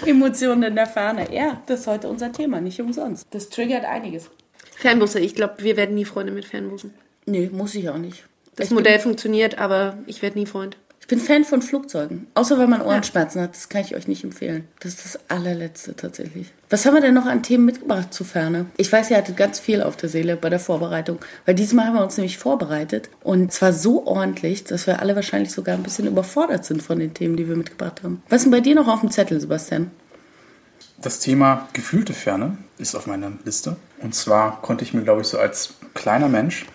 Emotionen 0.04 0.64
in 0.64 0.74
der 0.74 0.88
Ferne. 0.88 1.32
Ja, 1.32 1.62
das 1.66 1.80
ist 1.80 1.86
heute 1.86 2.08
unser 2.08 2.32
Thema, 2.32 2.60
nicht 2.60 2.80
umsonst. 2.80 3.28
Das 3.30 3.50
triggert 3.50 3.84
einiges. 3.84 4.30
Fernbusse, 4.74 5.20
ich 5.20 5.36
glaube, 5.36 5.54
wir 5.58 5.76
werden 5.76 5.94
nie 5.94 6.04
Freunde 6.04 6.32
mit 6.32 6.44
Fernbussen. 6.44 6.92
Nee, 7.24 7.50
muss 7.52 7.76
ich 7.76 7.88
auch 7.88 7.98
nicht. 7.98 8.24
Das 8.56 8.68
ich 8.68 8.72
Modell 8.72 8.98
funktioniert, 8.98 9.58
aber 9.58 9.98
ich 10.06 10.22
werde 10.22 10.38
nie 10.38 10.46
Freund. 10.46 10.76
Ich 11.06 11.08
bin 11.08 11.20
Fan 11.20 11.44
von 11.44 11.62
Flugzeugen. 11.62 12.26
Außer 12.34 12.58
wenn 12.58 12.68
man 12.68 12.82
Ohrenschmerzen 12.82 13.38
ja. 13.38 13.44
hat. 13.44 13.54
Das 13.54 13.68
kann 13.68 13.82
ich 13.82 13.94
euch 13.94 14.08
nicht 14.08 14.24
empfehlen. 14.24 14.66
Das 14.80 14.94
ist 14.94 15.04
das 15.04 15.20
allerletzte 15.28 15.94
tatsächlich. 15.94 16.52
Was 16.68 16.84
haben 16.84 16.94
wir 16.94 17.00
denn 17.00 17.14
noch 17.14 17.26
an 17.26 17.44
Themen 17.44 17.64
mitgebracht 17.64 18.12
zu 18.12 18.24
Ferne? 18.24 18.66
Ich 18.76 18.90
weiß, 18.90 19.12
ihr 19.12 19.16
hattet 19.16 19.36
ganz 19.36 19.60
viel 19.60 19.82
auf 19.82 19.96
der 19.96 20.08
Seele 20.08 20.36
bei 20.36 20.50
der 20.50 20.58
Vorbereitung. 20.58 21.20
Weil 21.44 21.54
diesmal 21.54 21.86
haben 21.86 21.94
wir 21.94 22.02
uns 22.02 22.16
nämlich 22.16 22.38
vorbereitet. 22.38 23.08
Und 23.22 23.52
zwar 23.52 23.72
so 23.72 24.04
ordentlich, 24.04 24.64
dass 24.64 24.88
wir 24.88 24.98
alle 25.00 25.14
wahrscheinlich 25.14 25.52
sogar 25.52 25.76
ein 25.76 25.84
bisschen 25.84 26.08
überfordert 26.08 26.64
sind 26.64 26.82
von 26.82 26.98
den 26.98 27.14
Themen, 27.14 27.36
die 27.36 27.48
wir 27.48 27.54
mitgebracht 27.54 28.02
haben. 28.02 28.20
Was 28.28 28.38
ist 28.38 28.46
denn 28.46 28.50
bei 28.50 28.60
dir 28.60 28.74
noch 28.74 28.88
auf 28.88 28.98
dem 28.98 29.12
Zettel, 29.12 29.40
Sebastian? 29.40 29.92
Das 31.00 31.20
Thema 31.20 31.68
gefühlte 31.72 32.14
Ferne 32.14 32.58
ist 32.78 32.96
auf 32.96 33.06
meiner 33.06 33.30
Liste. 33.44 33.76
Und 34.02 34.16
zwar 34.16 34.60
konnte 34.60 34.82
ich 34.82 34.92
mir, 34.92 35.02
glaube 35.02 35.20
ich, 35.20 35.28
so 35.28 35.38
als 35.38 35.74
kleiner 35.94 36.28
Mensch 36.28 36.66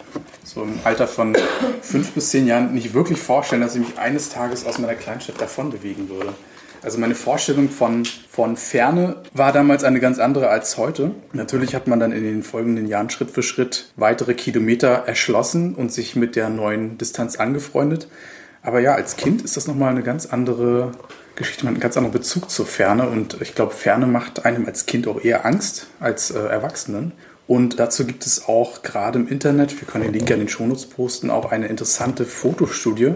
so 0.43 0.63
im 0.63 0.79
Alter 0.83 1.07
von 1.07 1.35
fünf 1.81 2.11
bis 2.11 2.29
zehn 2.29 2.47
Jahren 2.47 2.73
nicht 2.73 2.93
wirklich 2.93 3.19
vorstellen, 3.19 3.61
dass 3.61 3.75
ich 3.75 3.81
mich 3.81 3.97
eines 3.97 4.29
Tages 4.29 4.65
aus 4.65 4.79
meiner 4.79 4.95
Kleinstadt 4.95 5.39
davon 5.39 5.69
bewegen 5.69 6.09
würde. 6.09 6.33
Also 6.83 6.97
meine 6.97 7.13
Vorstellung 7.13 7.69
von, 7.69 8.05
von 8.29 8.57
Ferne 8.57 9.17
war 9.33 9.53
damals 9.53 9.83
eine 9.83 9.99
ganz 9.99 10.17
andere 10.17 10.49
als 10.49 10.77
heute. 10.77 11.11
Natürlich 11.31 11.75
hat 11.75 11.87
man 11.87 11.99
dann 11.99 12.11
in 12.11 12.23
den 12.23 12.41
folgenden 12.41 12.87
Jahren 12.87 13.11
Schritt 13.11 13.29
für 13.29 13.43
Schritt 13.43 13.91
weitere 13.97 14.33
Kilometer 14.33 15.03
erschlossen 15.05 15.75
und 15.75 15.93
sich 15.93 16.15
mit 16.15 16.35
der 16.35 16.49
neuen 16.49 16.97
Distanz 16.97 17.35
angefreundet. 17.35 18.07
Aber 18.63 18.79
ja, 18.79 18.95
als 18.95 19.15
Kind 19.15 19.43
ist 19.43 19.57
das 19.57 19.67
nochmal 19.67 19.91
eine 19.91 20.01
ganz 20.01 20.25
andere 20.25 20.91
Geschichte, 21.35 21.65
man 21.65 21.73
hat 21.73 21.75
einen 21.75 21.81
ganz 21.81 21.97
anderen 21.97 22.13
Bezug 22.13 22.49
zur 22.49 22.65
Ferne 22.65 23.07
und 23.07 23.41
ich 23.41 23.55
glaube, 23.55 23.73
Ferne 23.73 24.07
macht 24.07 24.45
einem 24.45 24.65
als 24.65 24.85
Kind 24.85 25.07
auch 25.07 25.23
eher 25.23 25.45
Angst 25.45 25.87
als 25.99 26.31
äh, 26.31 26.39
Erwachsenen. 26.39 27.13
Und 27.51 27.79
dazu 27.81 28.05
gibt 28.05 28.25
es 28.25 28.47
auch 28.47 28.81
gerade 28.81 29.19
im 29.19 29.27
Internet, 29.27 29.81
wir 29.81 29.85
können 29.85 30.05
den 30.05 30.13
Link 30.13 30.29
ja 30.29 30.35
in 30.35 30.39
den 30.39 30.47
Shownotes 30.47 30.85
posten, 30.85 31.29
auch 31.29 31.51
eine 31.51 31.67
interessante 31.67 32.23
Fotostudie, 32.23 33.15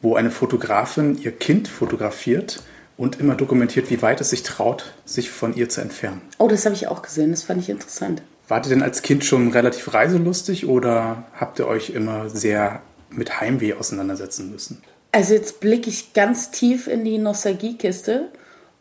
wo 0.00 0.14
eine 0.16 0.30
Fotografin 0.30 1.20
ihr 1.20 1.32
Kind 1.32 1.68
fotografiert 1.68 2.62
und 2.96 3.20
immer 3.20 3.34
dokumentiert, 3.34 3.90
wie 3.90 4.00
weit 4.00 4.22
es 4.22 4.30
sich 4.30 4.42
traut, 4.44 4.94
sich 5.04 5.28
von 5.28 5.54
ihr 5.54 5.68
zu 5.68 5.82
entfernen. 5.82 6.22
Oh, 6.38 6.48
das 6.48 6.64
habe 6.64 6.74
ich 6.74 6.88
auch 6.88 7.02
gesehen, 7.02 7.32
das 7.32 7.42
fand 7.42 7.60
ich 7.60 7.68
interessant. 7.68 8.22
Wart 8.48 8.64
ihr 8.64 8.70
denn 8.70 8.82
als 8.82 9.02
Kind 9.02 9.26
schon 9.26 9.52
relativ 9.52 9.92
reiselustig 9.92 10.66
oder 10.66 11.24
habt 11.38 11.58
ihr 11.58 11.66
euch 11.66 11.90
immer 11.90 12.30
sehr 12.30 12.80
mit 13.10 13.42
Heimweh 13.42 13.74
auseinandersetzen 13.74 14.50
müssen? 14.50 14.80
Also 15.12 15.34
jetzt 15.34 15.60
blicke 15.60 15.90
ich 15.90 16.14
ganz 16.14 16.50
tief 16.50 16.86
in 16.86 17.04
die 17.04 17.18
Nostalgiekiste 17.18 18.30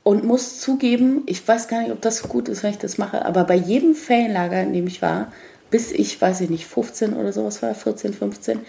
und 0.06 0.24
muss 0.24 0.60
zugeben, 0.60 1.24
ich 1.26 1.46
weiß 1.46 1.68
gar 1.68 1.82
nicht, 1.82 1.92
ob 1.92 2.00
das 2.00 2.30
gut 2.30 2.48
ist, 2.48 2.62
wenn 2.62 2.70
ich 2.70 2.78
das 2.78 3.00
mache, 3.00 3.26
aber 3.26 3.44
bei 3.44 3.56
jedem 3.56 3.96
Ferienlager, 3.96 4.62
in 4.62 4.72
dem 4.72 4.86
ich 4.86 5.02
war, 5.02 5.34
bis 5.72 5.92
ich, 5.92 6.22
weiß 6.22 6.42
ich 6.42 6.52
nicht, 6.52 6.68
15 6.68 7.14
oder 7.14 7.34
sowas 7.34 7.64
war, 7.64 7.74
14, 7.74 8.14
15, 8.14 8.60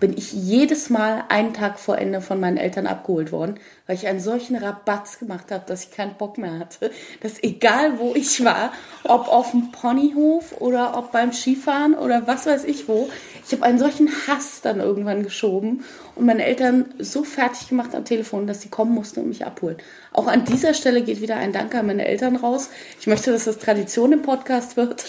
bin 0.00 0.16
ich 0.16 0.32
jedes 0.32 0.88
Mal 0.88 1.24
einen 1.28 1.52
Tag 1.52 1.78
vor 1.78 1.98
Ende 1.98 2.22
von 2.22 2.40
meinen 2.40 2.56
Eltern 2.56 2.86
abgeholt 2.86 3.30
worden, 3.30 3.60
weil 3.86 3.96
ich 3.96 4.06
einen 4.06 4.20
solchen 4.20 4.56
Rabatz 4.56 5.18
gemacht 5.18 5.50
habe, 5.50 5.64
dass 5.66 5.84
ich 5.84 5.90
keinen 5.90 6.16
Bock 6.16 6.38
mehr 6.38 6.58
hatte. 6.58 6.90
Dass 7.20 7.42
egal 7.42 7.98
wo 7.98 8.14
ich 8.14 8.42
war, 8.42 8.72
ob 9.04 9.28
auf 9.28 9.50
dem 9.50 9.72
Ponyhof 9.72 10.60
oder 10.60 10.96
ob 10.96 11.12
beim 11.12 11.32
Skifahren 11.32 11.94
oder 11.94 12.26
was 12.26 12.46
weiß 12.46 12.64
ich 12.64 12.88
wo, 12.88 13.08
ich 13.46 13.52
habe 13.52 13.62
einen 13.62 13.78
solchen 13.78 14.10
Hass 14.26 14.60
dann 14.60 14.80
irgendwann 14.80 15.22
geschoben 15.22 15.84
und 16.16 16.26
meine 16.26 16.44
Eltern 16.44 16.86
so 16.98 17.22
fertig 17.22 17.68
gemacht 17.68 17.94
am 17.94 18.04
Telefon, 18.04 18.48
dass 18.48 18.60
sie 18.60 18.68
kommen 18.68 18.92
mussten 18.92 19.20
und 19.20 19.28
mich 19.28 19.46
abholen. 19.46 19.76
Auch 20.12 20.26
an 20.26 20.44
dieser 20.44 20.74
Stelle 20.74 21.02
geht 21.02 21.20
wieder 21.20 21.36
ein 21.36 21.52
Dank 21.52 21.72
an 21.76 21.86
meine 21.86 22.06
Eltern 22.06 22.34
raus. 22.34 22.70
Ich 22.98 23.06
möchte, 23.06 23.30
dass 23.30 23.44
das 23.44 23.58
Tradition 23.58 24.12
im 24.12 24.22
Podcast 24.22 24.76
wird. 24.76 25.04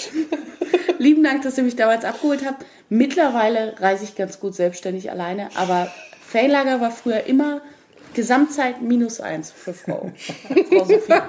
Lieben 1.00 1.24
Dank, 1.24 1.42
dass 1.42 1.58
ihr 1.58 1.64
mich 1.64 1.76
damals 1.76 2.06
abgeholt 2.06 2.46
habt. 2.46 2.64
Mittlerweile 2.90 3.74
reise 3.80 4.04
ich 4.04 4.16
ganz 4.16 4.40
gut 4.40 4.54
selbstständig 4.54 5.10
alleine, 5.10 5.50
aber 5.56 5.92
Ferienlager 6.22 6.80
war 6.80 6.92
früher 6.92 7.24
immer 7.24 7.62
Gesamtzeit 8.14 8.82
minus 8.84 9.20
eins 9.20 9.52
für 9.52 9.74
Frau. 9.74 10.12
Frau 10.70 10.86
Sophie. 10.86 11.14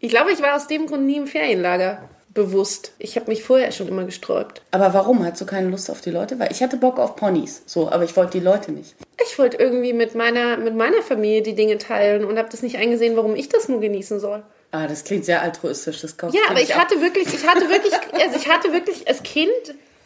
Ich 0.00 0.10
glaube, 0.10 0.32
ich 0.32 0.42
war 0.42 0.54
aus 0.54 0.66
dem 0.66 0.84
Grund 0.84 1.06
nie 1.06 1.16
im 1.16 1.26
Ferienlager 1.26 2.10
bewusst. 2.34 2.92
Ich 2.98 3.16
habe 3.16 3.30
mich 3.30 3.44
vorher 3.44 3.70
schon 3.72 3.88
immer 3.88 4.04
gesträubt. 4.04 4.60
Aber 4.72 4.92
warum? 4.92 5.24
Hast 5.24 5.40
du 5.40 5.46
keine 5.46 5.68
Lust 5.68 5.90
auf 5.90 6.00
die 6.00 6.10
Leute? 6.10 6.38
Weil 6.38 6.50
ich 6.52 6.62
hatte 6.62 6.76
Bock 6.76 6.98
auf 6.98 7.16
Ponys, 7.16 7.62
so, 7.66 7.88
aber 7.90 8.04
ich 8.04 8.16
wollte 8.16 8.38
die 8.38 8.44
Leute 8.44 8.72
nicht. 8.72 8.94
Ich 9.24 9.38
wollte 9.38 9.56
irgendwie 9.56 9.92
mit 9.92 10.14
meiner, 10.14 10.56
mit 10.56 10.74
meiner 10.74 11.02
Familie 11.02 11.42
die 11.42 11.54
Dinge 11.54 11.78
teilen 11.78 12.24
und 12.24 12.36
habe 12.36 12.48
das 12.50 12.62
nicht 12.62 12.76
eingesehen, 12.76 13.16
warum 13.16 13.36
ich 13.36 13.48
das 13.48 13.68
nur 13.68 13.80
genießen 13.80 14.20
soll. 14.20 14.42
Ah, 14.72 14.88
das 14.88 15.04
klingt 15.04 15.24
sehr 15.24 15.40
altruistisch. 15.40 16.00
Das 16.00 16.16
ja, 16.32 16.42
aber 16.50 16.60
ich 16.60 16.76
hatte 16.76 17.00
wirklich, 17.00 17.32
ich 17.32 17.46
hatte 17.46 17.68
wirklich, 17.70 17.94
also 18.12 18.36
ich 18.36 18.48
hatte 18.48 18.72
wirklich 18.72 19.06
als 19.06 19.22
Kind 19.22 19.48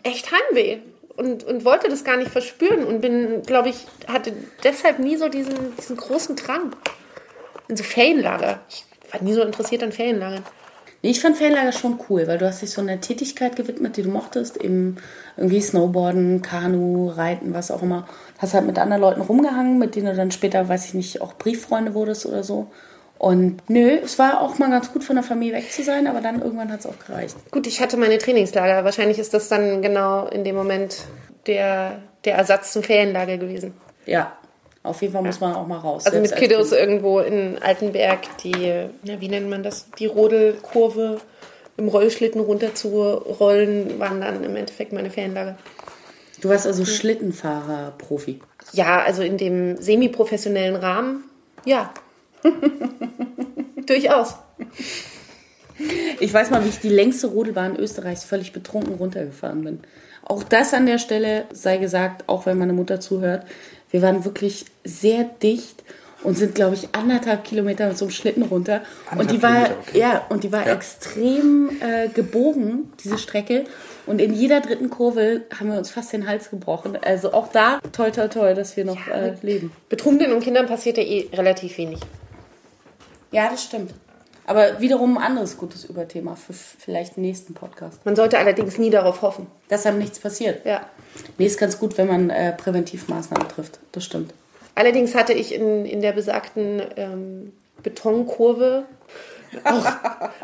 echt 0.03 0.31
Heimweh 0.31 0.79
und, 1.17 1.43
und 1.45 1.65
wollte 1.65 1.89
das 1.89 2.05
gar 2.05 2.19
nicht 2.19 2.31
verspüren 2.31 2.85
und 2.85 3.01
bin, 3.01 3.43
glaube 3.43 3.71
ich, 3.71 3.87
hatte 4.07 4.33
deshalb 4.63 4.99
nie 4.99 5.17
so 5.17 5.29
diesen, 5.29 5.75
diesen 5.77 5.97
großen 5.97 6.37
Drang. 6.37 6.73
In 7.69 7.77
so 7.77 7.85
Ferienlager. 7.85 8.61
Ich 8.69 8.85
war 9.13 9.23
nie 9.23 9.33
so 9.33 9.43
interessiert 9.43 9.83
an 9.83 9.93
Ferienlagern. 9.93 10.45
Nee, 11.03 11.11
ich 11.11 11.21
fand 11.21 11.37
Ferienlager 11.37 11.73
schon 11.73 11.99
cool, 12.09 12.27
weil 12.27 12.39
du 12.39 12.47
hast 12.47 12.61
dich 12.61 12.71
so 12.71 12.81
einer 12.81 13.01
Tätigkeit 13.01 13.55
gewidmet, 13.55 13.97
die 13.97 14.03
du 14.03 14.11
mochtest, 14.11 14.57
eben 14.57 14.97
irgendwie 15.37 15.61
Snowboarden, 15.61 16.43
Kanu, 16.43 17.09
Reiten, 17.11 17.55
was 17.55 17.71
auch 17.71 17.83
immer. 17.83 18.09
Hast 18.39 18.55
halt 18.55 18.67
mit 18.67 18.79
anderen 18.79 19.03
Leuten 19.03 19.21
rumgehangen, 19.21 19.79
mit 19.79 19.95
denen 19.95 20.07
du 20.07 20.15
dann 20.17 20.33
später, 20.33 20.69
weiß 20.69 20.87
ich 20.87 20.95
nicht, 20.95 21.21
auch 21.21 21.35
Brieffreunde 21.35 21.95
wurdest 21.95 22.27
oder 22.27 22.43
so. 22.43 22.67
Und 23.19 23.69
nö, 23.69 23.99
es 24.03 24.19
war 24.19 24.41
auch 24.41 24.59
mal 24.59 24.71
ganz 24.71 24.93
gut 24.93 25.05
von 25.05 25.17
der 25.17 25.25
Familie 25.25 25.55
weg 25.55 25.71
zu 25.73 25.83
sein, 25.83 26.07
aber 26.07 26.21
dann 26.21 26.41
irgendwann 26.41 26.73
hat 26.73 26.81
es 26.81 26.87
auch 26.87 26.99
gereicht. 27.05 27.37
Gut, 27.51 27.67
ich 27.67 27.81
hatte 27.81 27.97
meine 27.97 28.19
Trainingslager. 28.19 28.85
Wahrscheinlich 28.85 29.19
ist 29.19 29.35
das 29.35 29.49
dann 29.49 29.83
genau 29.83 30.27
in 30.27 30.45
dem 30.45 30.55
Moment 30.55 31.05
der, 31.47 31.99
der 32.25 32.37
Ersatz 32.37 32.73
zum 32.73 32.83
Ferienlager 32.83 33.37
gewesen. 33.39 33.75
Ja, 34.07 34.38
auf 34.89 35.01
jeden 35.03 35.13
Fall 35.13 35.23
muss 35.23 35.41
man 35.41 35.55
auch 35.55 35.67
mal 35.67 35.79
raus. 35.79 36.07
Also 36.07 36.21
mit 36.21 36.35
Kiddos 36.35 36.73
irgendwo 36.73 37.21
in 37.21 37.59
Altenberg, 37.59 38.21
die, 38.43 38.53
ja, 39.05 39.21
wie 39.21 39.29
nennt 39.29 39.49
man 39.49 39.63
das, 39.63 39.87
die 39.99 40.07
Rodelkurve 40.07 41.21
im 41.77 41.89
Rollschlitten 41.89 42.41
runter 42.41 42.75
zu 42.75 42.89
rollen, 42.89 43.99
waren 43.99 44.21
dann 44.21 44.43
im 44.43 44.57
Endeffekt 44.57 44.93
meine 44.93 45.11
Ferienlager. 45.11 45.57
Du 46.41 46.49
warst 46.49 46.67
also 46.67 46.85
Schlittenfahrer-Profi? 46.85 48.41
Ja, 48.73 49.03
also 49.03 49.23
in 49.23 49.39
dem 49.39 49.77
semi-professionellen 49.77 50.77
Rahmen, 50.77 51.25
ja. 51.65 51.93
Durchaus. 53.87 54.35
Ich 56.21 56.33
weiß 56.33 56.51
mal, 56.51 56.65
wie 56.65 56.69
ich 56.69 56.81
die 56.81 56.89
längste 56.89 57.29
Rodelbahn 57.29 57.77
Österreichs 57.77 58.25
völlig 58.25 58.53
betrunken 58.53 58.95
runtergefahren 58.95 59.63
bin. 59.63 59.81
Auch 60.23 60.43
das 60.43 60.75
an 60.75 60.87
der 60.87 60.99
Stelle 60.99 61.47
sei 61.53 61.79
gesagt, 61.79 62.29
auch 62.29 62.47
wenn 62.47 62.59
meine 62.59 62.73
Mutter 62.73 63.01
zuhört. 63.01 63.47
Wir 63.91 64.03
waren 64.03 64.25
wirklich 64.25 64.67
sehr 64.85 65.25
dicht 65.25 65.83
und 66.23 66.37
sind, 66.37 66.55
glaube 66.55 66.75
ich, 66.75 66.89
anderthalb 66.93 67.45
Kilometer 67.45 67.89
mit 67.89 67.97
so 67.97 68.07
einem 68.07 68.13
Schlitten 68.13 68.43
runter. 68.43 68.83
Und 69.17 69.31
die 69.31 69.43
war, 69.43 69.71
okay. 69.71 69.99
ja, 70.01 70.27
und 70.29 70.43
die 70.43 70.51
war 70.51 70.67
ja. 70.67 70.75
extrem 70.75 71.71
äh, 71.81 72.09
gebogen, 72.09 72.93
diese 73.03 73.19
Strecke. 73.19 73.65
Und 74.07 74.21
in 74.21 74.35
jeder 74.35 74.61
dritten 74.61 74.91
Kurve 74.91 75.43
haben 75.59 75.71
wir 75.71 75.79
uns 75.79 75.91
fast 75.91 76.13
den 76.13 76.27
Hals 76.27 76.51
gebrochen. 76.51 76.99
Also 77.01 77.33
auch 77.33 77.49
da, 77.49 77.79
toll, 77.93 78.11
toll, 78.11 78.29
toll, 78.29 78.55
dass 78.55 78.77
wir 78.77 78.85
noch 78.85 79.07
ja, 79.07 79.15
äh, 79.15 79.35
leben. 79.43 79.73
Betrunkenen 79.89 80.33
und 80.33 80.43
Kindern 80.43 80.67
passiert 80.67 80.97
ja 80.97 81.05
eh 81.05 81.29
relativ 81.33 81.79
wenig. 81.79 82.01
Ja, 83.31 83.49
das 83.51 83.63
stimmt. 83.63 83.93
Aber 84.49 84.81
wiederum 84.81 85.19
ein 85.19 85.23
anderes 85.23 85.59
gutes 85.59 85.85
Überthema 85.85 86.35
für 86.35 86.55
vielleicht 86.55 87.17
den 87.17 87.23
nächsten 87.23 87.53
Podcast. 87.53 87.99
Man 88.07 88.17
sollte 88.17 88.39
allerdings 88.39 88.79
nie 88.79 88.89
darauf 88.89 89.21
hoffen. 89.21 89.47
Dass 89.69 89.85
einem 89.85 89.99
nichts 89.99 90.19
passiert. 90.19 90.65
Ja. 90.65 90.89
Nee, 91.37 91.45
ist 91.45 91.61
ganz 91.61 91.79
gut, 91.79 91.99
wenn 91.99 92.07
man 92.09 92.31
äh, 92.31 92.55
Präventivmaßnahmen 92.55 93.47
trifft. 93.51 93.79
Das 93.93 94.07
stimmt. 94.07 94.33
Allerdings 94.75 95.15
hatte 95.15 95.35
ich 95.35 95.55
in, 95.55 95.85
in 95.85 96.01
der 96.01 96.13
besagten 96.13 96.81
ähm, 96.97 97.53
Betonkurve 97.83 98.85
auch, 99.65 99.87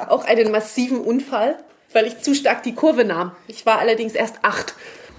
auch 0.07 0.25
einen 0.27 0.53
massiven 0.53 1.01
Unfall, 1.01 1.57
weil 1.95 2.07
ich 2.07 2.21
zu 2.21 2.35
stark 2.35 2.63
die 2.63 2.75
Kurve 2.75 3.07
nahm. 3.07 3.33
Ich 3.47 3.65
war 3.65 3.79
allerdings 3.79 4.13
erst 4.13 4.37
acht. 4.43 4.75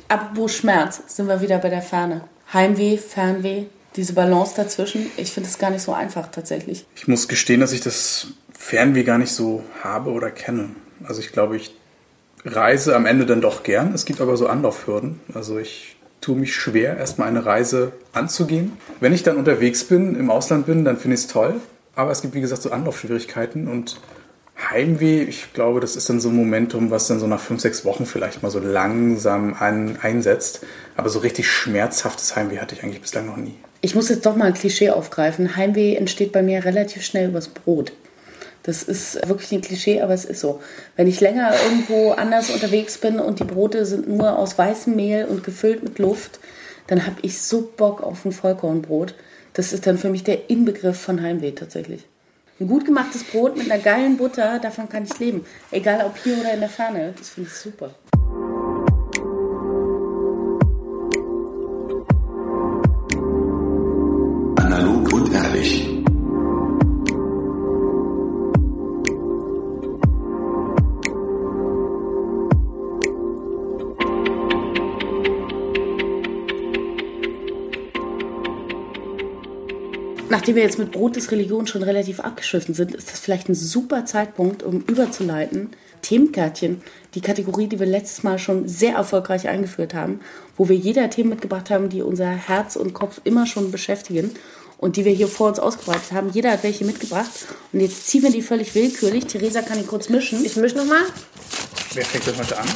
Apropos 0.09 0.53
Schmerz, 0.53 1.01
sind 1.07 1.27
wir 1.27 1.41
wieder 1.41 1.57
bei 1.57 1.69
der 1.69 1.81
Ferne. 1.81 2.21
Heimweh, 2.53 2.97
Fernweh, 2.97 3.63
diese 3.95 4.13
Balance 4.13 4.53
dazwischen. 4.55 5.09
Ich 5.17 5.31
finde 5.31 5.49
es 5.49 5.57
gar 5.57 5.71
nicht 5.71 5.81
so 5.81 5.91
einfach 5.91 6.27
tatsächlich. 6.27 6.85
Ich 6.95 7.07
muss 7.07 7.27
gestehen, 7.27 7.61
dass 7.61 7.71
ich 7.71 7.81
das 7.81 8.27
Fernweh 8.65 9.03
gar 9.03 9.19
nicht 9.19 9.31
so 9.31 9.63
habe 9.83 10.09
oder 10.09 10.31
kenne. 10.31 10.71
Also 11.03 11.21
ich 11.21 11.31
glaube, 11.31 11.55
ich 11.55 11.75
reise 12.43 12.95
am 12.95 13.05
Ende 13.05 13.27
dann 13.27 13.39
doch 13.39 13.61
gern. 13.61 13.93
Es 13.93 14.05
gibt 14.05 14.21
aber 14.21 14.37
so 14.37 14.47
Anlaufhürden. 14.47 15.19
Also 15.35 15.59
ich 15.59 15.97
tue 16.19 16.35
mich 16.35 16.55
schwer, 16.55 16.97
erstmal 16.97 17.27
eine 17.27 17.45
Reise 17.45 17.91
anzugehen. 18.11 18.73
Wenn 18.99 19.13
ich 19.13 19.21
dann 19.21 19.37
unterwegs 19.37 19.83
bin, 19.83 20.15
im 20.15 20.31
Ausland 20.31 20.65
bin, 20.65 20.83
dann 20.83 20.97
finde 20.97 21.13
ich 21.13 21.21
es 21.21 21.27
toll. 21.27 21.61
Aber 21.93 22.09
es 22.09 22.23
gibt, 22.23 22.33
wie 22.33 22.41
gesagt, 22.41 22.63
so 22.63 22.71
Anlaufschwierigkeiten 22.71 23.67
und 23.67 24.01
Heimweh, 24.57 25.21
ich 25.21 25.53
glaube, 25.53 25.79
das 25.79 25.95
ist 25.95 26.09
dann 26.09 26.19
so 26.19 26.29
ein 26.29 26.35
Momentum, 26.35 26.89
was 26.89 27.07
dann 27.07 27.19
so 27.19 27.27
nach 27.27 27.41
fünf, 27.41 27.61
sechs 27.61 27.85
Wochen 27.85 28.07
vielleicht 28.07 28.41
mal 28.41 28.49
so 28.49 28.57
langsam 28.57 29.53
an, 29.53 29.99
einsetzt. 30.01 30.65
Aber 30.97 31.09
so 31.09 31.19
richtig 31.19 31.47
schmerzhaftes 31.51 32.35
Heimweh 32.35 32.57
hatte 32.57 32.73
ich 32.73 32.81
eigentlich 32.81 33.01
bislang 33.01 33.27
noch 33.27 33.37
nie. 33.37 33.53
Ich 33.81 33.93
muss 33.93 34.09
jetzt 34.09 34.25
doch 34.25 34.35
mal 34.35 34.45
ein 34.45 34.55
Klischee 34.55 34.89
aufgreifen. 34.89 35.55
Heimweh 35.55 35.93
entsteht 35.93 36.31
bei 36.31 36.41
mir 36.41 36.65
relativ 36.65 37.03
schnell 37.03 37.29
übers 37.29 37.49
Brot. 37.49 37.91
Das 38.65 38.81
ist 38.81 39.27
wirklich 39.27 39.51
ein 39.51 39.61
Klischee, 39.61 40.01
aber 40.01 40.13
es 40.13 40.25
ist 40.25 40.41
so. 40.41 40.59
Wenn 40.95 41.05
ich 41.05 41.21
länger 41.21 41.53
irgendwo 41.65 42.11
anders 42.11 42.49
unterwegs 42.49 42.97
bin 42.97 43.19
und 43.19 43.39
die 43.39 43.43
Brote 43.43 43.85
sind 43.85 44.07
nur 44.07 44.39
aus 44.39 44.57
weißem 44.57 44.95
Mehl 44.95 45.25
und 45.25 45.43
gefüllt 45.43 45.83
mit 45.83 45.99
Luft, 45.99 46.39
dann 46.87 47.05
habe 47.05 47.17
ich 47.21 47.39
so 47.39 47.71
Bock 47.77 48.01
auf 48.01 48.25
ein 48.25 48.31
Vollkornbrot. 48.31 49.13
Das 49.53 49.71
ist 49.71 49.85
dann 49.85 49.99
für 49.99 50.09
mich 50.09 50.23
der 50.23 50.49
Inbegriff 50.49 50.99
von 50.99 51.21
Heimweh 51.21 51.51
tatsächlich. 51.51 52.05
Ein 52.59 52.67
gut 52.67 52.85
gemachtes 52.85 53.23
Brot 53.23 53.55
mit 53.55 53.69
einer 53.69 53.81
geilen 53.81 54.17
Butter, 54.17 54.57
davon 54.59 54.89
kann 54.89 55.03
ich 55.03 55.19
leben. 55.19 55.45
Egal 55.69 56.03
ob 56.03 56.17
hier 56.17 56.37
oder 56.39 56.53
in 56.53 56.61
der 56.61 56.69
Ferne. 56.69 57.13
Das 57.17 57.29
finde 57.29 57.49
ich 57.51 57.55
super. 57.55 57.93
Nachdem 80.35 80.55
wir 80.55 80.63
jetzt 80.63 80.77
mit 80.77 80.91
Brot 80.91 81.15
des 81.15 81.31
Religion 81.31 81.65
schon 81.65 81.81
relativ 81.81 82.19
abgeschliffen 82.19 82.75
sind, 82.75 82.93
ist 82.93 83.09
das 83.09 83.21
vielleicht 83.21 83.47
ein 83.47 83.55
super 83.55 84.05
Zeitpunkt, 84.05 84.63
um 84.63 84.81
überzuleiten. 84.81 85.69
Themenkärtchen, 86.01 86.81
die 87.13 87.21
Kategorie, 87.21 87.67
die 87.67 87.79
wir 87.79 87.85
letztes 87.85 88.21
Mal 88.23 88.37
schon 88.37 88.67
sehr 88.67 88.95
erfolgreich 88.95 89.47
eingeführt 89.47 89.93
haben, 89.93 90.19
wo 90.57 90.67
wir 90.67 90.75
jeder 90.75 91.09
Themen 91.09 91.29
mitgebracht 91.29 91.69
haben, 91.69 91.87
die 91.87 92.01
unser 92.01 92.27
Herz 92.27 92.75
und 92.75 92.93
Kopf 92.93 93.21
immer 93.23 93.45
schon 93.45 93.71
beschäftigen 93.71 94.31
und 94.77 94.97
die 94.97 95.05
wir 95.05 95.13
hier 95.13 95.29
vor 95.29 95.47
uns 95.47 95.57
ausgebreitet 95.57 96.11
haben. 96.11 96.29
Jeder 96.33 96.51
hat 96.51 96.63
welche 96.63 96.83
mitgebracht 96.83 97.31
und 97.71 97.79
jetzt 97.79 98.05
ziehen 98.05 98.23
wir 98.23 98.29
die 98.29 98.41
völlig 98.41 98.75
willkürlich. 98.75 99.27
Theresa 99.27 99.61
kann 99.61 99.79
die 99.79 99.85
kurz 99.85 100.09
mischen. 100.09 100.43
Ich 100.43 100.57
mische 100.57 100.75
nochmal. 100.75 101.03
Wer 101.93 102.03
fängt 102.03 102.27
denn 102.27 102.37
heute 102.37 102.59
an? 102.59 102.67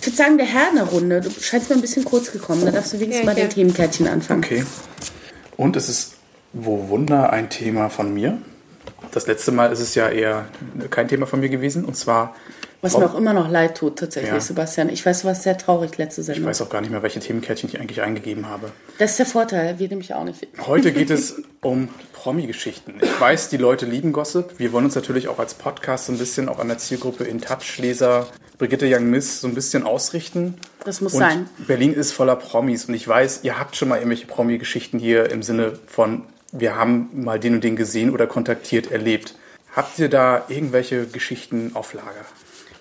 Ich 0.00 0.06
würde 0.06 0.16
sagen, 0.16 0.38
der 0.38 0.46
Herr 0.46 0.70
in 0.70 0.76
der 0.76 0.84
Runde. 0.84 1.20
Du 1.20 1.30
scheinst 1.30 1.68
mir 1.68 1.74
ein 1.74 1.82
bisschen 1.82 2.04
kurz 2.04 2.30
gekommen. 2.30 2.64
Da 2.64 2.70
darfst 2.70 2.92
du 2.92 3.00
wenigstens 3.00 3.26
Ja, 3.26 3.32
bei 3.32 3.34
den 3.34 3.48
ja. 3.48 3.54
Themenkärtchen 3.54 4.06
anfangen. 4.06 4.44
Okay. 4.44 4.64
Und 5.56 5.76
es 5.76 5.88
ist, 5.88 6.14
wo 6.52 6.88
Wunder, 6.88 7.32
ein 7.32 7.50
Thema 7.50 7.88
von 7.88 8.12
mir. 8.12 8.38
Das 9.12 9.26
letzte 9.26 9.52
Mal 9.52 9.72
ist 9.72 9.80
es 9.80 9.94
ja 9.94 10.08
eher 10.08 10.46
kein 10.90 11.08
Thema 11.08 11.26
von 11.26 11.40
mir 11.40 11.48
gewesen. 11.48 11.84
Und 11.84 11.96
zwar, 11.96 12.34
Was 12.80 12.96
mir 12.96 13.04
auch 13.04 13.14
immer 13.14 13.32
noch 13.32 13.48
leid 13.48 13.76
tut, 13.76 13.98
tatsächlich, 13.98 14.32
Ja. 14.32 14.40
Sebastian. 14.40 14.88
Ich 14.88 15.04
weiß, 15.04 15.22
du 15.22 15.28
warst 15.28 15.42
sehr 15.42 15.56
traurig 15.58 15.98
letzte 15.98 16.20
ich 16.22 16.26
Sendung. 16.28 16.46
weiß 16.46 16.62
auch 16.62 16.68
gar 16.70 16.80
nicht 16.80 16.90
mehr, 16.90 17.02
welche 17.02 17.20
Themenkärtchen 17.20 17.68
ich 17.68 17.80
eigentlich 17.80 18.00
eingegeben 18.02 18.48
habe. 18.48 18.70
Das 18.98 19.10
ist 19.12 19.18
der 19.18 19.26
Vorteil, 19.26 19.78
wir 19.78 19.88
nämlich 19.88 20.14
auch 20.14 20.24
nicht. 20.24 20.46
Heute 20.66 20.92
geht 20.92 21.10
es 21.10 21.42
um 21.60 21.88
Promi-Geschichten. 22.22 23.00
Ich 23.02 23.20
weiß, 23.20 23.48
die 23.48 23.56
Leute 23.56 23.84
lieben 23.84 24.12
Gossip. 24.12 24.56
Wir 24.56 24.72
wollen 24.72 24.84
uns 24.84 24.94
natürlich 24.94 25.26
auch 25.26 25.40
als 25.40 25.54
Podcast 25.54 26.06
so 26.06 26.12
ein 26.12 26.18
bisschen 26.18 26.48
auch 26.48 26.60
an 26.60 26.68
der 26.68 26.78
Zielgruppe 26.78 27.24
in 27.24 27.40
Touch-Leser 27.40 28.28
Brigitte 28.58 28.86
Young 28.88 29.10
Miss 29.10 29.40
so 29.40 29.48
ein 29.48 29.54
bisschen 29.56 29.82
ausrichten. 29.82 30.54
Das 30.84 31.00
muss 31.00 31.14
und 31.14 31.18
sein. 31.18 31.50
Berlin 31.66 31.92
ist 31.92 32.12
voller 32.12 32.36
Promis 32.36 32.84
und 32.84 32.94
ich 32.94 33.08
weiß, 33.08 33.40
ihr 33.42 33.58
habt 33.58 33.74
schon 33.74 33.88
mal 33.88 33.96
irgendwelche 33.96 34.26
Promi-Geschichten 34.26 35.00
hier 35.00 35.32
im 35.32 35.42
Sinne 35.42 35.72
von, 35.88 36.22
wir 36.52 36.76
haben 36.76 37.08
mal 37.12 37.40
den 37.40 37.54
und 37.54 37.64
den 37.64 37.74
gesehen 37.74 38.10
oder 38.10 38.28
kontaktiert, 38.28 38.92
erlebt. 38.92 39.34
Habt 39.74 39.98
ihr 39.98 40.08
da 40.08 40.44
irgendwelche 40.46 41.06
Geschichten 41.06 41.72
auf 41.74 41.92
Lager? 41.92 42.24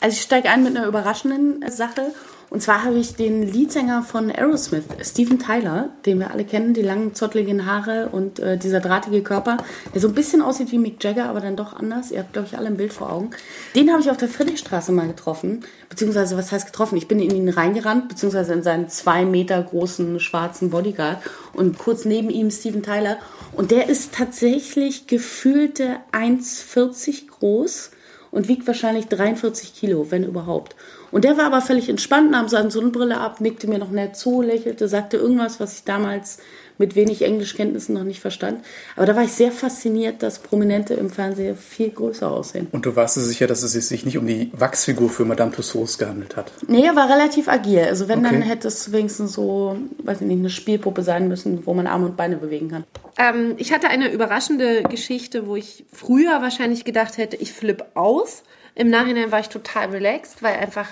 Also 0.01 0.13
ich 0.13 0.21
steige 0.21 0.51
ein 0.51 0.61
mit 0.61 0.77
einer 0.77 0.85
überraschenden 0.85 1.67
Sache. 1.71 2.13
Und 2.51 2.61
zwar 2.61 2.83
habe 2.83 2.97
ich 2.97 3.15
den 3.15 3.49
Leadsänger 3.49 4.03
von 4.03 4.29
Aerosmith, 4.29 4.83
Steven 5.01 5.39
Tyler, 5.39 5.91
den 6.05 6.19
wir 6.19 6.31
alle 6.31 6.43
kennen, 6.43 6.73
die 6.73 6.81
langen, 6.81 7.15
zotteligen 7.15 7.65
Haare 7.65 8.09
und 8.11 8.39
äh, 8.39 8.57
dieser 8.57 8.81
drahtige 8.81 9.23
Körper, 9.23 9.55
der 9.93 10.01
so 10.01 10.09
ein 10.09 10.13
bisschen 10.13 10.41
aussieht 10.41 10.69
wie 10.73 10.77
Mick 10.77 11.01
Jagger, 11.01 11.29
aber 11.29 11.39
dann 11.39 11.55
doch 11.55 11.71
anders. 11.71 12.11
Ihr 12.11 12.19
habt, 12.19 12.33
glaube 12.33 12.49
ich, 12.49 12.57
alle 12.57 12.67
ein 12.67 12.75
Bild 12.75 12.91
vor 12.91 13.09
Augen. 13.09 13.29
Den 13.73 13.89
habe 13.89 14.01
ich 14.01 14.11
auf 14.11 14.17
der 14.17 14.27
Friedrichstraße 14.27 14.91
mal 14.91 15.07
getroffen. 15.07 15.63
Beziehungsweise, 15.87 16.35
was 16.35 16.51
heißt 16.51 16.65
getroffen? 16.65 16.97
Ich 16.97 17.07
bin 17.07 17.21
in 17.21 17.33
ihn 17.33 17.47
reingerannt, 17.47 18.09
beziehungsweise 18.09 18.51
in 18.51 18.63
seinen 18.63 18.89
zwei 18.89 19.23
Meter 19.23 19.63
großen 19.63 20.19
schwarzen 20.19 20.71
Bodyguard. 20.71 21.19
Und 21.53 21.77
kurz 21.77 22.03
neben 22.03 22.29
ihm 22.29 22.51
Steven 22.51 22.83
Tyler. 22.83 23.15
Und 23.53 23.71
der 23.71 23.87
ist 23.87 24.13
tatsächlich 24.13 25.07
gefühlte 25.07 25.99
1,40 26.11 27.29
groß 27.29 27.91
und 28.31 28.47
wiegt 28.47 28.65
wahrscheinlich 28.65 29.07
43 29.07 29.75
Kilo, 29.75 30.07
wenn 30.09 30.23
überhaupt. 30.23 30.75
Und 31.11 31.25
der 31.25 31.37
war 31.37 31.45
aber 31.45 31.61
völlig 31.61 31.89
entspannt, 31.89 32.31
nahm 32.31 32.47
seine 32.47 32.71
Sonnenbrille 32.71 33.19
ab, 33.19 33.41
nickte 33.41 33.67
mir 33.67 33.77
noch 33.77 33.91
nett 33.91 34.15
zu, 34.15 34.41
lächelte, 34.41 34.87
sagte 34.87 35.17
irgendwas, 35.17 35.59
was 35.59 35.73
ich 35.73 35.83
damals 35.83 36.39
mit 36.81 36.95
wenig 36.95 37.21
Englischkenntnissen 37.21 37.93
noch 37.95 38.03
nicht 38.03 38.19
verstand. 38.19 38.65
Aber 38.95 39.05
da 39.05 39.15
war 39.15 39.23
ich 39.23 39.31
sehr 39.31 39.51
fasziniert, 39.51 40.23
dass 40.23 40.39
Prominente 40.39 40.95
im 40.95 41.09
Fernsehen 41.11 41.55
viel 41.55 41.91
größer 41.91 42.29
aussehen. 42.29 42.67
Und 42.71 42.85
du 42.85 42.95
warst 42.95 43.15
dir 43.15 43.21
sicher, 43.21 43.45
dass 43.47 43.61
es 43.63 43.71
sich 43.87 44.03
nicht 44.03 44.17
um 44.17 44.25
die 44.27 44.49
Wachsfigur 44.53 45.09
für 45.09 45.23
Madame 45.23 45.51
Tussauds 45.51 45.97
gehandelt 45.97 46.35
hat? 46.35 46.51
Nee, 46.67 46.83
er 46.85 46.95
war 46.95 47.07
relativ 47.09 47.47
agil. 47.47 47.85
Also 47.87 48.07
wenn, 48.07 48.23
dann 48.23 48.37
Okay. 48.37 48.49
hätte 48.49 48.67
es 48.67 48.91
wenigstens 48.91 49.33
so, 49.33 49.77
weiß 50.03 50.21
ich 50.21 50.27
nicht, 50.27 50.39
eine 50.39 50.49
Spielpuppe 50.49 51.03
sein 51.03 51.27
müssen, 51.27 51.65
wo 51.65 51.73
man 51.75 51.85
Arme 51.87 52.07
und 52.07 52.17
Beine 52.17 52.37
bewegen 52.37 52.69
kann. 52.69 52.83
Ähm, 53.17 53.53
ich 53.57 53.71
hatte 53.71 53.87
eine 53.87 54.11
überraschende 54.11 54.83
Geschichte, 54.83 55.45
wo 55.45 55.55
ich 55.55 55.85
früher 55.93 56.41
wahrscheinlich 56.41 56.83
gedacht 56.83 57.17
hätte, 57.17 57.35
ich 57.37 57.53
flippe 57.53 57.85
aus. 57.93 58.41
Im 58.73 58.89
Nachhinein 58.89 59.31
war 59.31 59.39
ich 59.39 59.49
total 59.49 59.89
relaxed, 59.89 60.41
weil 60.41 60.55
einfach 60.55 60.87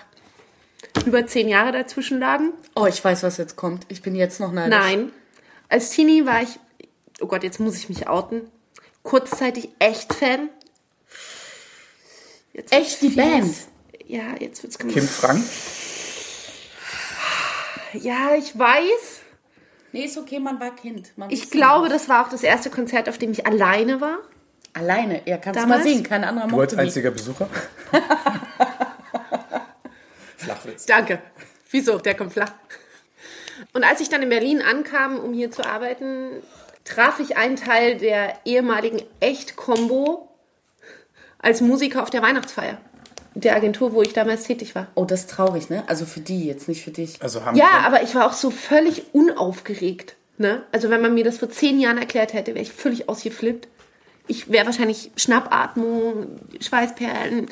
über 1.05 1.25
zehn 1.25 1.47
Jahre 1.47 1.71
dazwischen 1.71 2.19
lagen. 2.19 2.51
Oh, 2.75 2.85
ich 2.85 3.03
weiß, 3.03 3.23
was 3.23 3.37
jetzt 3.37 3.55
kommt. 3.55 3.85
Ich 3.89 4.01
bin 4.01 4.15
jetzt 4.15 4.39
noch 4.39 4.51
neidisch. 4.51 4.77
Nein. 4.77 5.11
Als 5.70 5.91
Teenie 5.91 6.26
war 6.26 6.41
ich, 6.41 6.59
oh 7.22 7.28
Gott, 7.28 7.43
jetzt 7.43 7.59
muss 7.59 7.78
ich 7.78 7.89
mich 7.89 8.07
outen, 8.07 8.49
kurzzeitig 9.03 9.70
echt 9.78 10.13
Fan. 10.13 10.49
Jetzt 12.53 12.74
Echt, 12.74 13.01
die 13.01 13.09
Band? 13.09 13.55
Ja, 14.07 14.36
jetzt 14.39 14.63
wird's 14.63 14.78
Kim 14.80 14.89
gemein. 14.89 15.07
Frank? 15.07 15.45
Ja, 17.93 18.36
ich 18.36 18.57
weiß. 18.57 19.22
Nee, 19.91 20.05
ist 20.05 20.17
okay, 20.17 20.39
man 20.39 20.59
war 20.59 20.76
Kind. 20.76 21.15
Man 21.15 21.30
Ich 21.30 21.49
glaube, 21.49 21.84
nicht. 21.88 21.95
das 21.95 22.09
war 22.09 22.26
auch 22.26 22.30
das 22.30 22.43
erste 22.43 22.70
Konzert, 22.70 23.07
auf 23.07 23.17
dem 23.17 23.32
ich 23.32 23.45
alleine 23.47 24.01
war. 24.01 24.20
Alleine. 24.74 25.22
Ja, 25.26 25.38
kannst 25.38 25.61
du 25.61 25.67
mal 25.67 25.82
sehen. 25.82 26.03
Kein 26.03 26.24
anderer 26.24 26.47
Du 26.47 26.59
als 26.59 26.76
einziger 26.76 27.11
Besucher? 27.11 27.47
Flachwitz. 30.38 30.86
Danke. 30.86 31.22
Wieso? 31.72 31.97
Der 31.99 32.15
kommt 32.15 32.34
flach. 32.34 32.51
Und 33.74 33.84
als 33.84 34.01
ich 34.01 34.09
dann 34.09 34.22
in 34.22 34.30
Berlin 34.30 34.61
ankam, 34.61 35.20
um 35.20 35.34
hier 35.34 35.51
zu 35.51 35.65
arbeiten, 35.65 36.41
traf 36.86 37.20
ich 37.20 37.38
einen 37.38 37.55
Teil 37.55 37.97
der 37.97 38.34
ehemaligen 38.45 39.01
Echt-Kombo 39.20 40.28
als 41.38 41.61
Musiker 41.61 42.03
auf 42.03 42.09
der 42.09 42.22
Weihnachtsfeier. 42.22 42.78
Der 43.36 43.55
Agentur, 43.55 43.93
wo 43.93 44.01
ich 44.01 44.13
damals 44.13 44.43
tätig 44.43 44.76
war. 44.76 44.88
Oh, 44.95 45.05
das 45.05 45.22
ist 45.22 45.30
traurig, 45.30 45.70
ne? 45.70 45.84
Also 45.88 46.05
für 46.05 46.20
die, 46.20 46.45
jetzt 46.45 46.67
nicht 46.67 46.84
für 46.84 46.91
dich. 46.91 47.22
Also 47.22 47.45
haben 47.45 47.55
Ja, 47.55 47.82
aber 47.86 48.01
ich 48.01 48.15
war 48.15 48.26
auch 48.26 48.34
so 48.34 48.49
völlig 48.49 49.13
unaufgeregt. 49.13 50.15
Ne? 50.38 50.63
Also 50.72 50.89
wenn 50.89 51.01
man 51.01 51.13
mir 51.13 51.24
das 51.24 51.38
vor 51.38 51.49
zehn 51.49 51.80
Jahren 51.80 51.97
erklärt 51.97 52.34
hätte, 52.34 52.55
wäre 52.55 52.63
ich 52.63 52.72
völlig 52.72 53.07
ausgeflippt. 53.07 53.67
Ich 54.30 54.49
wäre 54.49 54.67
wahrscheinlich 54.67 55.11
Schnappatmung, 55.15 56.27
Schweißperlen, 56.61 57.47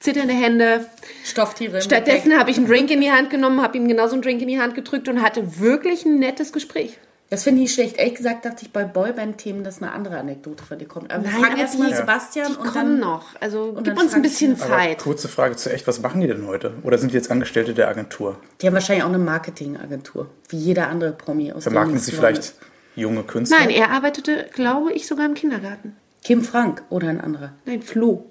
zitternde 0.00 0.34
Hände. 0.34 0.86
Stofftiere. 1.22 1.82
Stattdessen 1.82 2.38
habe 2.38 2.50
ich 2.50 2.56
einen 2.56 2.66
Drink 2.66 2.90
in 2.90 3.02
die 3.02 3.12
Hand 3.12 3.28
genommen, 3.28 3.62
habe 3.62 3.76
ihm 3.76 3.86
genauso 3.86 4.14
einen 4.14 4.22
Drink 4.22 4.40
in 4.40 4.48
die 4.48 4.58
Hand 4.58 4.74
gedrückt 4.74 5.08
und 5.08 5.22
hatte 5.22 5.60
wirklich 5.60 6.06
ein 6.06 6.18
nettes 6.18 6.52
Gespräch. 6.52 6.98
Das 7.28 7.44
finde 7.44 7.62
ich 7.62 7.74
schlecht. 7.74 7.96
Ehrlich 7.98 8.14
gesagt 8.14 8.44
dachte 8.44 8.64
ich 8.64 8.72
bei 8.72 8.84
Boyband-Themen, 8.84 9.64
dass 9.64 9.82
eine 9.82 9.92
andere 9.92 10.18
Anekdote 10.18 10.64
von 10.64 10.78
dir 10.78 10.86
kommt. 10.86 11.12
Aber 11.12 11.24
wir 11.24 11.30
Nein, 11.30 11.40
fragen 11.40 11.52
aber 11.54 11.62
erstmal 11.62 11.94
Sebastian 11.94 12.52
Die 12.52 12.58
und 12.58 12.66
kommen 12.66 13.00
dann 13.00 13.00
noch. 13.00 13.26
Also 13.40 13.72
dann 13.72 13.84
gib 13.84 14.00
uns 14.00 14.14
ein 14.14 14.22
bisschen. 14.22 14.52
Aber 14.60 14.70
Zeit. 14.70 14.98
kurze 15.02 15.28
Frage 15.28 15.56
zu 15.56 15.70
echt, 15.70 15.86
was 15.86 16.00
machen 16.00 16.20
die 16.20 16.26
denn 16.26 16.46
heute? 16.46 16.72
Oder 16.84 16.96
sind 16.96 17.12
die 17.12 17.16
jetzt 17.16 17.30
Angestellte 17.30 17.74
der 17.74 17.88
Agentur? 17.88 18.38
Die 18.60 18.66
haben 18.66 18.74
wahrscheinlich 18.74 19.04
auch 19.04 19.08
eine 19.08 19.18
Marketingagentur, 19.18 20.30
wie 20.48 20.56
jeder 20.56 20.88
andere 20.88 21.12
Promi 21.12 21.52
aus 21.52 21.64
Vermarkten 21.64 21.98
sie 21.98 22.12
vielleicht 22.12 22.54
junge 22.94 23.24
Künstler? 23.24 23.58
Nein, 23.58 23.70
er 23.70 23.90
arbeitete, 23.90 24.48
glaube 24.52 24.92
ich, 24.92 25.06
sogar 25.06 25.26
im 25.26 25.34
Kindergarten. 25.34 25.96
Kim 26.24 26.42
Frank 26.42 26.82
oder 26.88 27.08
ein 27.08 27.20
anderer. 27.20 27.52
Nein, 27.66 27.82
Flo. 27.82 28.24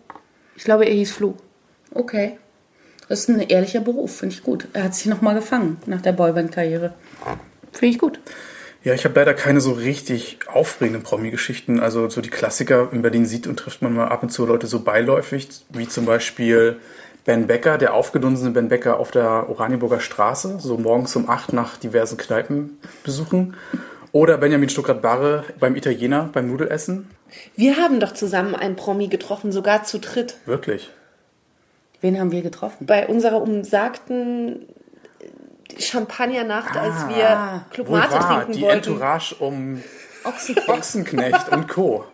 Ich 0.56 0.64
glaube, 0.64 0.86
er 0.86 0.94
hieß 0.94 1.12
Flo. 1.12 1.36
Okay. 1.92 2.40
Das 3.08 3.20
ist 3.20 3.30
ein 3.30 3.40
ehrlicher 3.40 3.82
Beruf, 3.82 4.18
finde 4.18 4.34
ich 4.34 4.42
gut. 4.42 4.68
Er 4.74 4.86
hat 4.86 4.96
sich 4.96 5.06
nochmal 5.06 5.36
gefangen 5.36 5.78
nach 5.86 6.02
der 6.02 6.14
Boyband-Karriere. 6.14 6.94
Finde 7.72 7.94
ich 7.94 8.00
gut. 8.00 8.20
Ja, 8.84 8.96
ich 8.96 9.06
habe 9.06 9.14
leider 9.16 9.36
keine 9.36 9.62
so 9.62 9.74
richtig 9.74 10.40
aufregenden 10.52 11.04
Promi-Geschichten. 11.04 11.80
Also 11.80 12.10
so 12.10 12.22
die 12.22 12.32
Klassiker 12.32 12.90
in 12.92 13.04
Berlin 13.04 13.28
sieht 13.28 13.46
und 13.46 13.58
trifft 13.58 13.84
man 13.84 13.94
mal 13.94 14.08
ab 14.08 14.24
und 14.24 14.30
zu 14.30 14.46
Leute 14.48 14.66
so 14.66 14.80
beiläufig, 14.80 15.50
wie 15.70 15.88
zum 15.88 16.06
Beispiel 16.06 16.78
Ben 17.26 17.46
Becker, 17.46 17.78
der 17.78 17.94
aufgedunsene 17.94 18.52
Ben 18.52 18.70
Becker 18.70 19.00
auf 19.00 19.12
der 19.12 19.50
Oranienburger 19.50 20.00
Straße, 20.00 20.58
so 20.60 20.78
morgens 20.78 21.16
um 21.16 21.30
acht 21.30 21.54
nach 21.54 21.78
diversen 21.78 22.18
Kneipen 22.18 22.80
besuchen. 23.04 23.56
Oder 24.14 24.38
Benjamin 24.38 24.70
Stuckrad-Barre 24.70 25.44
beim 25.60 25.76
Italiener 25.76 26.30
beim 26.32 26.48
Nudelessen. 26.48 27.10
Wir 27.56 27.78
haben 27.78 28.00
doch 28.00 28.14
zusammen 28.14 28.56
einen 28.56 28.76
Promi 28.76 29.08
getroffen, 29.08 29.52
sogar 29.52 29.84
zu 29.84 30.00
dritt. 30.00 30.38
Wirklich. 30.46 30.92
Wen 32.00 32.20
haben 32.20 32.32
wir 32.32 32.44
getroffen? 32.44 32.86
Bei 32.86 33.08
unserer 33.08 33.42
umsagten 33.42 34.68
Champagnernacht, 35.80 36.78
als 36.78 37.08
wir 37.10 37.66
Club 37.72 37.88
Wohl 37.88 37.98
Mate 38.00 38.20
trinken 38.20 38.52
die 38.52 38.62
wollten. 38.62 38.78
Entourage 38.78 39.36
um 39.40 39.82
Ochsenknecht. 40.24 40.70
Ochsenknecht 40.70 41.50
und 41.50 41.68
Co. 41.68 42.06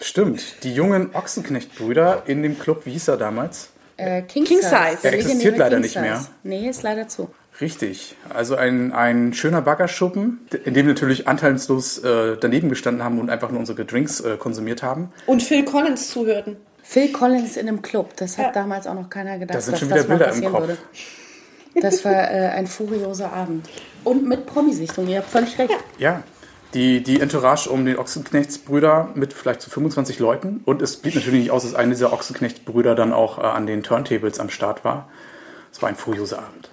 Stimmt, 0.00 0.64
die 0.64 0.74
jungen 0.74 1.14
Ochsenknecht-Brüder 1.14 2.24
in 2.26 2.42
dem 2.42 2.58
Club, 2.58 2.86
wie 2.86 2.90
hieß 2.90 3.06
er 3.06 3.18
damals? 3.18 3.68
Äh, 3.98 4.22
King, 4.22 4.44
King 4.44 4.62
Size. 4.62 4.70
Size. 4.70 5.02
Der 5.02 5.12
existiert 5.12 5.58
leider 5.58 5.76
King 5.76 5.82
nicht 5.82 5.92
Size. 5.92 6.02
mehr. 6.02 6.24
Nee, 6.42 6.68
ist 6.68 6.82
leider 6.82 7.06
zu. 7.06 7.30
Richtig. 7.60 8.16
Also 8.32 8.56
ein, 8.56 8.92
ein 8.92 9.32
schöner 9.34 9.60
Baggerschuppen, 9.62 10.40
in 10.64 10.74
dem 10.74 10.86
wir 10.86 10.94
natürlich 10.94 11.28
anteilslos 11.28 11.98
äh, 11.98 12.36
daneben 12.40 12.68
gestanden 12.70 13.02
haben 13.04 13.18
und 13.18 13.28
einfach 13.28 13.50
nur 13.50 13.60
unsere 13.60 13.84
Drinks 13.84 14.20
äh, 14.20 14.36
konsumiert 14.38 14.82
haben. 14.82 15.12
Und 15.26 15.42
Phil 15.42 15.64
Collins 15.64 16.08
zuhörten. 16.08 16.56
Phil 16.82 17.12
Collins 17.12 17.56
in 17.56 17.68
einem 17.68 17.82
Club. 17.82 18.16
Das 18.16 18.38
hat 18.38 18.46
Ja. 18.46 18.52
damals 18.52 18.86
auch 18.86 18.94
noch 18.94 19.10
keiner 19.10 19.38
gedacht, 19.38 19.56
Da 19.56 19.60
sind 19.60 19.72
dass 19.74 19.80
schon 19.80 19.88
das 19.90 19.98
wieder 20.04 20.08
mal 20.08 20.16
Bilder 20.16 20.24
im 20.26 20.30
passieren 20.30 20.52
Kopf. 20.52 20.66
würde. 20.68 20.78
Das 21.82 22.04
war 22.04 22.12
äh, 22.30 22.48
ein 22.48 22.66
furioser 22.66 23.32
Abend. 23.32 23.68
Und 24.04 24.26
mit 24.26 24.46
Promi-Sichtung. 24.46 25.06
Ihr 25.06 25.18
habt 25.18 25.30
völlig 25.30 25.56
recht. 25.58 25.76
Ja, 25.98 26.22
die, 26.74 27.02
die 27.02 27.20
Entourage 27.20 27.68
um 27.68 27.84
den 27.84 27.98
Ochsenknechtsbrüder 27.98 29.10
mit 29.14 29.32
vielleicht 29.34 29.60
so 29.60 29.70
25 29.70 30.18
Leuten. 30.18 30.62
Und 30.64 30.82
es 30.82 30.96
blieb 30.96 31.14
natürlich 31.14 31.40
nicht 31.40 31.50
aus, 31.50 31.62
dass 31.64 31.74
einer 31.74 31.90
dieser 31.90 32.12
Ochsenknechtbrüder 32.12 32.94
dann 32.94 33.12
auch 33.12 33.38
äh, 33.38 33.42
an 33.42 33.66
den 33.66 33.82
Turntables 33.82 34.40
am 34.40 34.48
Start 34.50 34.84
war. 34.84 35.08
Es 35.72 35.82
war 35.82 35.88
ein 35.90 35.96
furioser 35.96 36.38
Abend. 36.38 36.69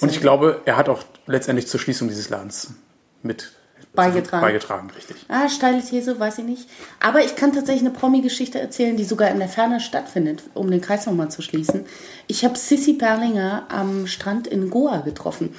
Und 0.00 0.10
ich 0.10 0.20
glaube, 0.20 0.62
er 0.64 0.76
hat 0.76 0.88
auch 0.88 1.02
letztendlich 1.26 1.66
zur 1.66 1.80
Schließung 1.80 2.08
dieses 2.08 2.30
Ladens 2.30 2.74
mit 3.22 3.52
beigetragen. 3.94 4.42
Beigetragen, 4.42 4.90
richtig. 4.96 5.16
Ah, 5.28 5.48
steile 5.48 5.82
These, 5.82 6.18
weiß 6.18 6.38
ich 6.38 6.44
nicht. 6.44 6.68
Aber 7.00 7.24
ich 7.24 7.36
kann 7.36 7.52
tatsächlich 7.52 7.82
eine 7.82 7.96
Promi-Geschichte 7.96 8.60
erzählen, 8.60 8.96
die 8.96 9.04
sogar 9.04 9.30
in 9.30 9.38
der 9.38 9.48
Ferne 9.48 9.80
stattfindet, 9.80 10.42
um 10.54 10.70
den 10.70 10.80
Kreis 10.80 11.06
nochmal 11.06 11.30
zu 11.30 11.42
schließen. 11.42 11.84
Ich 12.26 12.44
habe 12.44 12.56
Sissy 12.56 12.94
Perlinger 12.94 13.66
am 13.68 14.06
Strand 14.06 14.46
in 14.46 14.70
Goa 14.70 14.98
getroffen, 14.98 15.54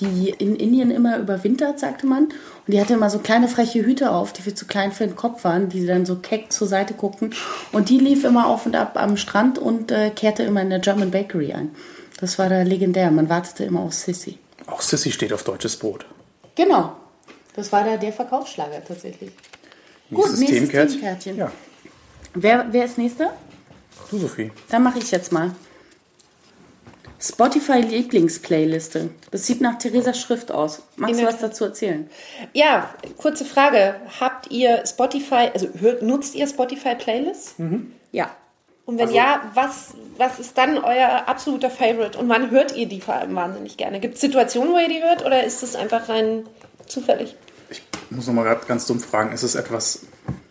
die 0.00 0.30
in 0.30 0.56
Indien 0.56 0.90
immer 0.90 1.18
überwintert, 1.18 1.78
sagte 1.78 2.06
man. 2.06 2.24
Und 2.24 2.72
die 2.72 2.80
hatte 2.80 2.94
immer 2.94 3.10
so 3.10 3.20
kleine 3.20 3.46
freche 3.46 3.84
Hüte 3.84 4.10
auf, 4.10 4.32
die 4.32 4.42
viel 4.42 4.54
zu 4.54 4.66
klein 4.66 4.90
für 4.90 5.06
den 5.06 5.16
Kopf 5.16 5.44
waren, 5.44 5.68
die 5.68 5.86
dann 5.86 6.04
so 6.04 6.16
keck 6.16 6.52
zur 6.52 6.66
Seite 6.66 6.94
guckten. 6.94 7.32
Und 7.70 7.90
die 7.90 7.98
lief 7.98 8.24
immer 8.24 8.48
auf 8.48 8.66
und 8.66 8.74
ab 8.74 8.96
am 8.96 9.16
Strand 9.16 9.58
und 9.58 9.92
äh, 9.92 10.10
kehrte 10.10 10.42
immer 10.42 10.62
in 10.62 10.70
der 10.70 10.80
German 10.80 11.10
Bakery 11.10 11.52
ein. 11.52 11.70
Das 12.20 12.38
war 12.38 12.48
da 12.48 12.62
legendär. 12.62 13.10
Man 13.10 13.28
wartete 13.28 13.64
immer 13.64 13.80
auf 13.80 13.92
Sissy. 13.94 14.38
Auch 14.66 14.80
Sissy 14.80 15.12
steht 15.12 15.32
auf 15.32 15.42
deutsches 15.42 15.76
Brot. 15.76 16.06
Genau. 16.54 16.96
Das 17.56 17.72
war 17.72 17.84
da 17.84 17.96
der 17.96 18.12
Verkaufsschlager 18.12 18.82
tatsächlich. 18.84 19.30
Nächstes 20.10 20.38
nächstes 20.38 20.58
Themenkärtchen. 20.58 21.00
Themenkärtchen. 21.00 21.36
Ja, 21.38 21.52
Wer, 22.34 22.66
wer 22.70 22.84
ist 22.84 22.98
nächster? 22.98 23.32
du 24.10 24.18
Sophie. 24.18 24.50
Dann 24.68 24.82
mache 24.82 24.98
ich 24.98 25.10
jetzt 25.10 25.32
mal. 25.32 25.54
Spotify 27.20 27.80
Lieblingsplayliste. 27.80 29.08
Das 29.30 29.46
sieht 29.46 29.60
nach 29.60 29.78
Theresa 29.78 30.12
Schrift 30.12 30.52
aus. 30.52 30.82
Magst 30.96 31.20
du 31.20 31.24
was 31.24 31.38
dazu 31.38 31.64
erzählen? 31.64 32.10
Ja, 32.52 32.92
kurze 33.16 33.44
Frage. 33.44 33.94
Habt 34.20 34.50
ihr 34.50 34.84
Spotify, 34.86 35.48
also 35.54 35.68
nutzt 36.02 36.34
ihr 36.34 36.46
Spotify 36.46 36.94
Playlists? 36.96 37.54
Ja. 38.12 38.30
Und 38.86 38.98
wenn 38.98 39.10
ja, 39.12 39.50
was, 39.54 39.94
was 40.18 40.38
ist 40.38 40.58
dann 40.58 40.76
euer 40.78 41.24
absoluter 41.26 41.70
Favorite? 41.70 42.18
Und 42.18 42.28
wann 42.28 42.50
hört 42.50 42.76
ihr 42.76 42.86
die 42.86 43.00
vor 43.00 43.14
allem 43.14 43.34
wahnsinnig 43.34 43.76
gerne? 43.76 43.98
Gibt 43.98 44.14
es 44.14 44.20
Situationen, 44.20 44.72
wo 44.72 44.78
ihr 44.78 44.88
die 44.88 45.02
hört 45.02 45.24
oder 45.24 45.42
ist 45.42 45.62
es 45.62 45.74
einfach 45.74 46.08
rein 46.08 46.44
zufällig? 46.86 47.34
Ich 47.70 47.82
muss 48.10 48.26
noch 48.26 48.34
mal 48.34 48.44
gerade 48.44 48.66
ganz 48.66 48.86
dumm 48.86 49.00
fragen, 49.00 49.32
ist 49.32 49.42
es 49.42 49.54
etwas 49.54 50.06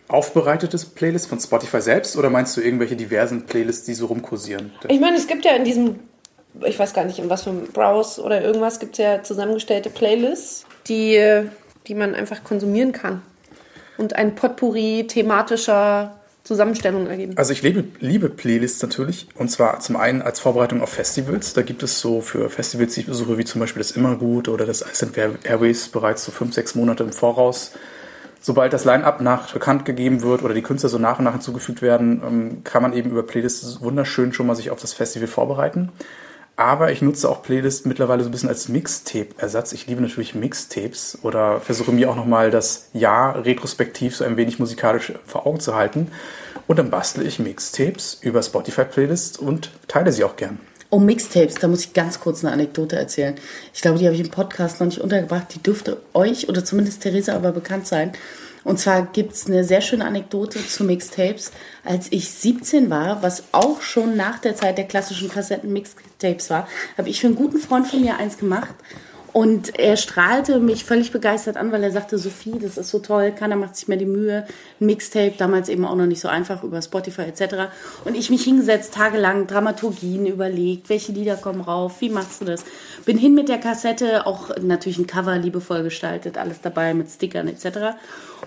aufbereitetes 0.08 0.84
Playlist 0.84 1.28
von 1.28 1.40
Spotify 1.40 1.80
selbst 1.80 2.16
oder 2.16 2.28
meinst 2.28 2.56
du 2.56 2.60
irgendwelche 2.60 2.96
diversen 2.96 3.46
Playlists, 3.46 3.86
die 3.86 3.94
so 3.94 4.06
rumkursieren? 4.06 4.72
Ich 4.88 5.00
meine, 5.00 5.16
es 5.16 5.26
gibt 5.26 5.44
ja 5.44 5.52
in 5.52 5.64
diesem, 5.64 6.00
ich 6.62 6.78
weiß 6.78 6.92
gar 6.92 7.04
nicht, 7.04 7.20
in 7.20 7.30
was 7.30 7.44
für 7.44 7.50
einem 7.50 7.68
Browse 7.68 8.20
oder 8.20 8.42
irgendwas, 8.42 8.80
gibt 8.80 8.98
es 8.98 8.98
ja 8.98 9.22
zusammengestellte 9.22 9.90
Playlists, 9.90 10.66
die, 10.88 11.48
die 11.86 11.94
man 11.94 12.14
einfach 12.14 12.44
konsumieren 12.44 12.92
kann. 12.92 13.22
Und 13.96 14.16
ein 14.16 14.34
Potpourri 14.34 15.06
thematischer 15.06 16.16
Zusammenstellungen 16.44 17.08
ergeben. 17.08 17.32
Also 17.36 17.52
ich 17.52 17.62
liebe, 17.62 17.84
liebe 18.00 18.28
Playlists 18.28 18.82
natürlich 18.82 19.26
und 19.34 19.50
zwar 19.50 19.80
zum 19.80 19.96
einen 19.96 20.20
als 20.20 20.40
Vorbereitung 20.40 20.82
auf 20.82 20.90
Festivals. 20.90 21.54
Da 21.54 21.62
gibt 21.62 21.82
es 21.82 22.00
so 22.00 22.20
für 22.20 22.50
Festivals, 22.50 22.94
die 22.94 23.00
ich 23.00 23.06
besuche, 23.06 23.38
wie 23.38 23.46
zum 23.46 23.60
Beispiel 23.60 23.80
das 23.80 23.92
Immergut 23.92 24.48
oder 24.48 24.66
das 24.66 24.82
Iceland 24.82 25.16
Airways 25.44 25.88
bereits 25.88 26.22
so 26.22 26.32
fünf, 26.32 26.54
sechs 26.54 26.74
Monate 26.74 27.02
im 27.02 27.12
Voraus. 27.12 27.72
Sobald 28.42 28.74
das 28.74 28.84
Line-Up 28.84 29.22
nach 29.22 29.54
bekannt 29.54 29.86
gegeben 29.86 30.20
wird 30.20 30.42
oder 30.42 30.52
die 30.52 30.60
Künstler 30.60 30.90
so 30.90 30.98
nach 30.98 31.18
und 31.18 31.24
nach 31.24 31.32
hinzugefügt 31.32 31.80
werden, 31.80 32.22
ähm, 32.22 32.62
kann 32.62 32.82
man 32.82 32.92
eben 32.92 33.10
über 33.10 33.22
Playlists 33.22 33.80
wunderschön 33.80 34.34
schon 34.34 34.46
mal 34.46 34.54
sich 34.54 34.70
auf 34.70 34.82
das 34.82 34.92
Festival 34.92 35.28
vorbereiten. 35.28 35.92
Aber 36.56 36.92
ich 36.92 37.02
nutze 37.02 37.28
auch 37.28 37.42
Playlists 37.42 37.84
mittlerweile 37.84 38.22
so 38.22 38.28
ein 38.28 38.32
bisschen 38.32 38.48
als 38.48 38.68
Mixtape-Ersatz. 38.68 39.72
Ich 39.72 39.88
liebe 39.88 40.00
natürlich 40.00 40.36
Mixtapes 40.36 41.18
oder 41.22 41.60
versuche 41.60 41.90
mir 41.90 42.08
auch 42.08 42.14
nochmal 42.14 42.52
das 42.52 42.88
Jahr 42.92 43.44
retrospektiv 43.44 44.14
so 44.14 44.24
ein 44.24 44.36
wenig 44.36 44.60
musikalisch 44.60 45.12
vor 45.26 45.46
Augen 45.46 45.58
zu 45.58 45.74
halten. 45.74 46.12
Und 46.68 46.78
dann 46.78 46.90
bastle 46.90 47.24
ich 47.24 47.40
Mixtapes 47.40 48.18
über 48.20 48.40
Spotify-Playlists 48.40 49.36
und 49.36 49.70
teile 49.88 50.12
sie 50.12 50.22
auch 50.22 50.36
gern. 50.36 50.60
Oh, 50.90 51.00
Mixtapes, 51.00 51.56
da 51.56 51.66
muss 51.66 51.86
ich 51.86 51.92
ganz 51.92 52.20
kurz 52.20 52.44
eine 52.44 52.52
Anekdote 52.52 52.94
erzählen. 52.94 53.34
Ich 53.72 53.82
glaube, 53.82 53.98
die 53.98 54.04
habe 54.04 54.14
ich 54.14 54.20
im 54.20 54.30
Podcast 54.30 54.78
noch 54.78 54.86
nicht 54.86 55.00
untergebracht. 55.00 55.52
Die 55.52 55.60
dürfte 55.60 56.00
euch 56.12 56.48
oder 56.48 56.64
zumindest 56.64 57.02
Theresa 57.02 57.34
aber 57.34 57.50
bekannt 57.50 57.88
sein. 57.88 58.12
Und 58.64 58.80
zwar 58.80 59.02
gibt 59.02 59.34
es 59.34 59.46
eine 59.46 59.62
sehr 59.62 59.82
schöne 59.82 60.04
Anekdote 60.06 60.66
zu 60.66 60.84
Mixtapes. 60.84 61.52
Als 61.84 62.10
ich 62.10 62.30
17 62.30 62.90
war, 62.90 63.22
was 63.22 63.44
auch 63.52 63.82
schon 63.82 64.16
nach 64.16 64.38
der 64.38 64.56
Zeit 64.56 64.78
der 64.78 64.86
klassischen 64.86 65.28
Kassetten-Mixtapes 65.28 66.50
war, 66.50 66.66
habe 66.96 67.10
ich 67.10 67.20
für 67.20 67.26
einen 67.26 67.36
guten 67.36 67.58
Freund 67.58 67.86
von 67.86 68.00
mir 68.00 68.16
eins 68.16 68.38
gemacht. 68.38 68.74
Und 69.34 69.80
er 69.80 69.96
strahlte 69.96 70.60
mich 70.60 70.84
völlig 70.84 71.10
begeistert 71.10 71.56
an, 71.56 71.72
weil 71.72 71.82
er 71.82 71.90
sagte, 71.90 72.18
Sophie, 72.18 72.56
das 72.60 72.78
ist 72.78 72.90
so 72.90 73.00
toll, 73.00 73.32
keiner 73.32 73.56
macht 73.56 73.74
sich 73.74 73.88
mehr 73.88 73.96
die 73.96 74.06
Mühe. 74.06 74.46
Ein 74.80 74.86
Mixtape, 74.86 75.34
damals 75.36 75.68
eben 75.68 75.84
auch 75.84 75.96
noch 75.96 76.06
nicht 76.06 76.20
so 76.20 76.28
einfach 76.28 76.62
über 76.62 76.80
Spotify 76.80 77.22
etc. 77.22 77.72
Und 78.04 78.16
ich 78.16 78.30
mich 78.30 78.44
hingesetzt, 78.44 78.94
tagelang 78.94 79.48
Dramaturgien 79.48 80.26
überlegt, 80.26 80.88
welche 80.88 81.10
Lieder 81.10 81.34
kommen 81.34 81.62
rauf, 81.62 82.00
wie 82.00 82.10
machst 82.10 82.42
du 82.42 82.44
das? 82.44 82.64
Bin 83.06 83.18
hin 83.18 83.34
mit 83.34 83.48
der 83.48 83.58
Kassette, 83.58 84.24
auch 84.24 84.56
natürlich 84.62 84.98
ein 84.98 85.08
Cover 85.08 85.36
liebevoll 85.36 85.82
gestaltet, 85.82 86.38
alles 86.38 86.60
dabei 86.60 86.94
mit 86.94 87.10
Stickern 87.10 87.48
etc. 87.48 87.96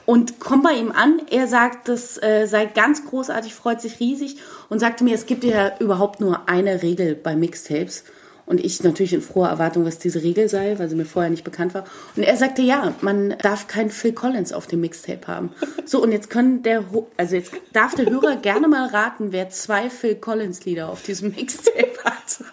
Und 0.05 0.39
komm 0.39 0.63
bei 0.63 0.71
ihm 0.71 0.93
an, 0.93 1.19
er 1.29 1.47
sagt, 1.47 1.89
das 1.89 2.15
äh, 2.23 2.45
sei 2.45 2.65
ganz 2.65 3.05
großartig, 3.05 3.53
freut 3.53 3.81
sich 3.81 3.99
riesig 3.99 4.37
und 4.69 4.79
sagte 4.79 5.03
mir, 5.03 5.15
es 5.15 5.25
gibt 5.25 5.43
ja 5.43 5.73
überhaupt 5.79 6.21
nur 6.21 6.47
eine 6.47 6.81
Regel 6.81 7.13
bei 7.13 7.35
Mixtapes. 7.35 8.05
Und 8.47 8.63
ich 8.63 8.81
natürlich 8.81 9.13
in 9.13 9.21
froher 9.21 9.49
Erwartung, 9.49 9.85
was 9.85 9.99
diese 9.99 10.23
Regel 10.23 10.47
sei, 10.47 10.79
weil 10.79 10.89
sie 10.89 10.95
mir 10.95 11.05
vorher 11.05 11.29
nicht 11.29 11.43
bekannt 11.43 11.73
war. 11.73 11.83
Und 12.15 12.23
er 12.23 12.37
sagte, 12.37 12.61
ja, 12.61 12.95
man 13.01 13.35
darf 13.41 13.67
keinen 13.67 13.91
Phil 13.91 14.13
Collins 14.13 14.53
auf 14.53 14.67
dem 14.67 14.81
Mixtape 14.81 15.27
haben. 15.27 15.51
So, 15.85 16.03
und 16.03 16.11
jetzt 16.11 16.29
können 16.29 16.63
der, 16.63 16.83
also 17.15 17.35
jetzt 17.37 17.53
darf 17.71 17.95
der 17.95 18.09
Hörer 18.09 18.35
gerne 18.35 18.67
mal 18.67 18.89
raten, 18.89 19.31
wer 19.31 19.49
zwei 19.49 19.89
Phil 19.89 20.15
Collins 20.15 20.65
Lieder 20.65 20.89
auf 20.89 21.01
diesem 21.01 21.33
Mixtape 21.33 21.93
hat. 22.03 22.43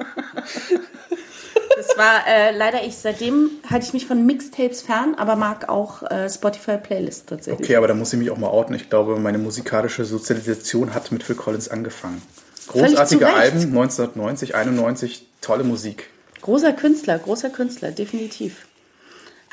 Das 1.77 1.99
war 1.99 2.27
äh, 2.27 2.57
leider 2.57 2.85
ich. 2.85 2.97
Seitdem 2.97 3.51
halte 3.69 3.87
ich 3.87 3.93
mich 3.93 4.07
von 4.07 4.25
Mixtapes 4.25 4.83
fern, 4.83 5.15
aber 5.17 5.37
mag 5.37 5.69
auch 5.69 6.03
äh, 6.11 6.29
Spotify 6.31 6.77
Playlist 6.77 7.29
tatsächlich. 7.29 7.67
Okay, 7.67 7.77
aber 7.77 7.89
da 7.89 7.95
muss 7.95 8.13
ich 8.13 8.19
mich 8.19 8.31
auch 8.31 8.39
mal 8.39 8.49
outen. 8.49 8.75
Ich 8.75 8.89
glaube, 8.89 9.17
meine 9.19 9.39
musikalische 9.39 10.05
Sozialisation 10.05 10.95
hat 10.95 11.11
mit 11.13 11.23
Phil 11.23 11.37
Collins 11.37 11.69
angefangen. 11.69 12.23
Großartige. 12.69 13.27
Alben, 13.27 13.59
1990, 13.61 14.55
91, 14.55 15.27
tolle 15.41 15.65
Musik. 15.65 16.09
Großer 16.41 16.73
Künstler, 16.73 17.19
großer 17.19 17.51
Künstler, 17.51 17.91
definitiv. 17.91 18.67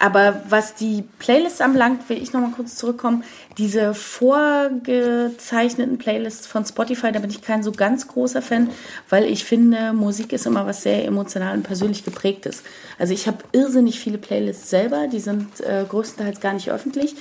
Aber 0.02 0.42
was 0.50 0.74
die 0.74 1.04
Playlists 1.20 1.62
anbelangt, 1.62 2.10
will 2.10 2.20
ich 2.20 2.34
nochmal 2.34 2.50
kurz 2.56 2.76
zurückkommen. 2.76 3.24
Diese 3.60 3.94
vorgezeichneten 3.94 6.00
Playlists 6.00 6.48
von 6.48 6.66
Spotify, 6.66 7.12
da 7.12 7.20
bin 7.20 7.30
ich 7.30 7.44
kein 7.44 7.62
so 7.62 7.72
ganz 7.72 8.08
großer 8.08 8.42
Fan, 8.42 8.72
weil 9.10 9.26
ich 9.26 9.46
finde, 9.46 9.94
Musik 9.94 10.34
ist 10.34 10.48
immer 10.48 10.66
was 10.66 10.82
sehr 10.82 11.06
emotional 11.06 11.56
und 11.56 11.62
persönlich 11.62 12.04
geprägtes. 12.04 12.64
Also 12.98 13.14
ich 13.14 13.28
habe 13.28 13.44
irrsinnig 13.52 14.00
viele 14.00 14.18
Playlists 14.18 14.72
selber, 14.72 15.08
die 15.08 15.20
sind 15.20 15.62
äh, 15.62 15.86
größtenteils 15.88 16.40
gar 16.40 16.54
nicht 16.54 16.72
öffentlich. 16.72 17.14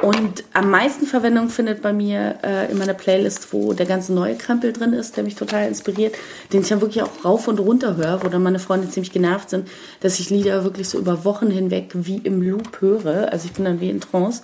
Und 0.00 0.42
am 0.52 0.70
meisten 0.70 1.06
Verwendung 1.06 1.48
findet 1.48 1.82
bei 1.82 1.92
mir 1.92 2.38
äh, 2.42 2.72
immer 2.72 2.82
eine 2.82 2.94
Playlist, 2.94 3.52
wo 3.52 3.72
der 3.72 3.86
ganze 3.86 4.12
neue 4.12 4.34
Krempel 4.34 4.72
drin 4.72 4.94
ist, 4.94 5.16
der 5.16 5.22
mich 5.22 5.36
total 5.36 5.68
inspiriert, 5.68 6.16
den 6.52 6.62
ich 6.62 6.68
dann 6.68 6.80
wirklich 6.80 7.04
auch 7.04 7.24
rauf 7.24 7.46
und 7.46 7.60
runter 7.60 7.96
höre, 7.96 8.24
wo 8.24 8.28
dann 8.28 8.42
meine 8.42 8.58
Freunde 8.58 8.88
ziemlich 8.88 9.12
genervt 9.12 9.50
sind, 9.50 9.68
dass 10.00 10.18
ich 10.18 10.30
Lieder 10.30 10.64
wirklich 10.64 10.88
so 10.88 10.98
über 10.98 11.24
Wochen 11.24 11.50
hinweg 11.50 11.90
wie 11.94 12.16
im 12.24 12.42
Loop 12.42 12.80
höre. 12.80 13.32
Also 13.32 13.46
ich 13.46 13.52
bin 13.52 13.64
dann 13.64 13.80
wie 13.80 13.90
in 13.90 14.00
Trance. 14.00 14.42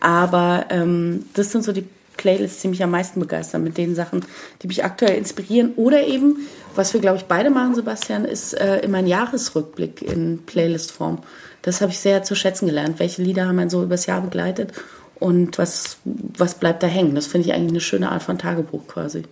Aber 0.00 0.66
ähm, 0.70 1.26
das 1.34 1.52
sind 1.52 1.64
so 1.64 1.72
die 1.72 1.84
Playlists, 2.16 2.60
die 2.62 2.68
mich 2.68 2.82
am 2.82 2.90
meisten 2.90 3.20
begeistern, 3.20 3.62
mit 3.62 3.78
den 3.78 3.94
Sachen, 3.94 4.24
die 4.62 4.66
mich 4.66 4.84
aktuell 4.84 5.16
inspirieren. 5.16 5.72
Oder 5.76 6.06
eben, 6.06 6.48
was 6.74 6.92
wir, 6.92 7.00
glaube 7.00 7.16
ich, 7.16 7.24
beide 7.24 7.50
machen, 7.50 7.74
Sebastian, 7.74 8.24
ist 8.24 8.52
äh, 8.54 8.80
immer 8.80 8.98
ein 8.98 9.06
Jahresrückblick 9.06 10.02
in 10.02 10.42
Playlist-Form. 10.44 11.18
Das 11.62 11.80
habe 11.80 11.92
ich 11.92 11.98
sehr 11.98 12.22
zu 12.22 12.34
schätzen 12.34 12.66
gelernt. 12.66 12.98
Welche 12.98 13.22
Lieder 13.22 13.46
haben 13.46 13.58
einen 13.58 13.70
so 13.70 13.82
übers 13.82 14.06
Jahr 14.06 14.20
begleitet 14.20 14.72
und 15.18 15.58
was, 15.58 15.98
was 16.04 16.54
bleibt 16.54 16.82
da 16.82 16.86
hängen? 16.86 17.14
Das 17.14 17.26
finde 17.26 17.48
ich 17.48 17.54
eigentlich 17.54 17.72
eine 17.72 17.80
schöne 17.80 18.10
Art 18.10 18.22
von 18.22 18.38
Tagebuch 18.38 18.86
quasi. 18.86 19.22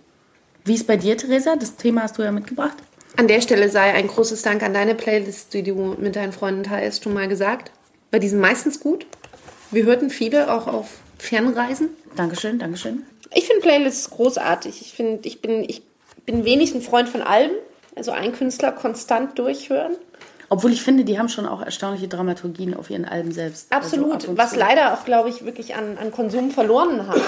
Wie 0.65 0.75
ist 0.75 0.87
bei 0.87 0.97
dir, 0.97 1.17
Theresa? 1.17 1.55
Das 1.55 1.75
Thema 1.75 2.03
hast 2.03 2.17
du 2.17 2.21
ja 2.21 2.31
mitgebracht. 2.31 2.77
An 3.17 3.27
der 3.27 3.41
Stelle 3.41 3.69
sei 3.69 3.93
ein 3.93 4.07
großes 4.07 4.43
Dank 4.43 4.61
an 4.61 4.73
deine 4.73 4.93
Playlist, 4.93 5.53
die 5.53 5.63
du 5.63 5.95
mit 5.99 6.15
deinen 6.15 6.31
Freunden 6.31 6.63
teilst, 6.63 7.03
schon 7.03 7.13
mal 7.13 7.27
gesagt. 7.27 7.71
Weil 8.11 8.19
die 8.19 8.29
sind 8.29 8.39
meistens 8.39 8.79
gut. 8.79 9.05
Wir 9.71 9.83
hörten 9.85 10.09
viele 10.09 10.51
auch 10.53 10.67
auf 10.67 10.87
Fernreisen. 11.17 11.89
Dankeschön, 12.15 12.57
Dankeschön. 12.59 13.03
Ich 13.33 13.45
finde 13.45 13.61
Playlists 13.61 14.09
großartig. 14.09 14.81
Ich 14.81 14.93
finde, 14.93 15.27
ich 15.27 15.41
bin, 15.41 15.63
ich 15.63 15.83
bin 16.25 16.43
wenig 16.45 16.73
ein 16.73 16.81
Freund 16.81 17.07
von 17.09 17.21
Alben. 17.21 17.53
Also 17.95 18.11
einen 18.11 18.33
Künstler 18.33 18.71
konstant 18.71 19.37
durchhören. 19.37 19.93
Obwohl 20.51 20.71
ich 20.71 20.81
finde, 20.81 21.03
die 21.03 21.19
haben 21.19 21.29
schon 21.29 21.45
auch 21.45 21.61
erstaunliche 21.61 22.07
Dramaturgien 22.07 22.73
auf 22.73 22.89
ihren 22.89 23.05
Alben 23.05 23.31
selbst. 23.31 23.71
Absolut. 23.71 24.05
Also 24.13 24.25
ab 24.25 24.29
und 24.29 24.37
was 24.37 24.55
leider 24.55 24.93
auch, 24.93 25.05
glaube 25.05 25.29
ich, 25.29 25.45
wirklich 25.45 25.75
an, 25.75 25.97
an 25.99 26.11
Konsum 26.11 26.49
verloren 26.49 27.07
hat. 27.07 27.21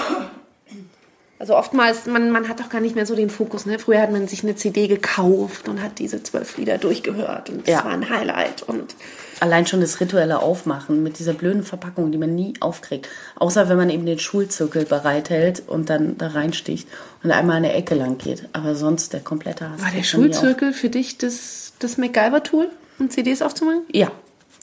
Also 1.38 1.56
oftmals, 1.56 2.06
man, 2.06 2.30
man 2.30 2.48
hat 2.48 2.60
doch 2.60 2.68
gar 2.68 2.80
nicht 2.80 2.94
mehr 2.94 3.06
so 3.06 3.14
den 3.16 3.30
Fokus. 3.30 3.66
Ne? 3.66 3.78
Früher 3.78 4.00
hat 4.00 4.12
man 4.12 4.26
sich 4.28 4.42
eine 4.44 4.54
CD 4.56 4.86
gekauft 4.88 5.68
und 5.68 5.82
hat 5.82 5.98
diese 5.98 6.22
zwölf 6.22 6.56
Lieder 6.56 6.78
durchgehört 6.78 7.50
und 7.50 7.60
das 7.66 7.68
Ja. 7.74 7.84
war 7.84 7.92
ein 7.92 8.08
Highlight. 8.08 8.62
Und 8.62 8.94
Allein 9.42 9.66
schon 9.66 9.80
das 9.80 9.98
rituelle 9.98 10.38
Aufmachen 10.38 11.02
mit 11.02 11.18
dieser 11.18 11.32
blöden 11.32 11.64
Verpackung, 11.64 12.12
die 12.12 12.18
man 12.18 12.32
nie 12.32 12.54
aufkriegt. 12.60 13.08
Außer 13.34 13.68
wenn 13.68 13.76
man 13.76 13.90
eben 13.90 14.06
den 14.06 14.20
Schulzirkel 14.20 14.84
bereithält 14.84 15.64
und 15.66 15.90
dann 15.90 16.16
da 16.16 16.28
reinsticht 16.28 16.86
und 17.24 17.32
einmal 17.32 17.56
an 17.56 17.64
der 17.64 17.74
Ecke 17.74 17.96
lang 17.96 18.18
geht. 18.18 18.48
Aber 18.52 18.76
sonst 18.76 19.12
der 19.12 19.18
komplette 19.18 19.68
Hass. 19.68 19.82
war 19.82 19.90
der. 19.90 20.04
Schulzirkel 20.04 20.72
für 20.72 20.90
dich 20.90 21.18
das, 21.18 21.72
das 21.80 21.98
MacGyver-Tool, 21.98 22.68
um 23.00 23.10
CDs 23.10 23.42
aufzumachen? 23.42 23.82
Ja, 23.90 24.12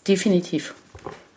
definitiv. 0.07 0.73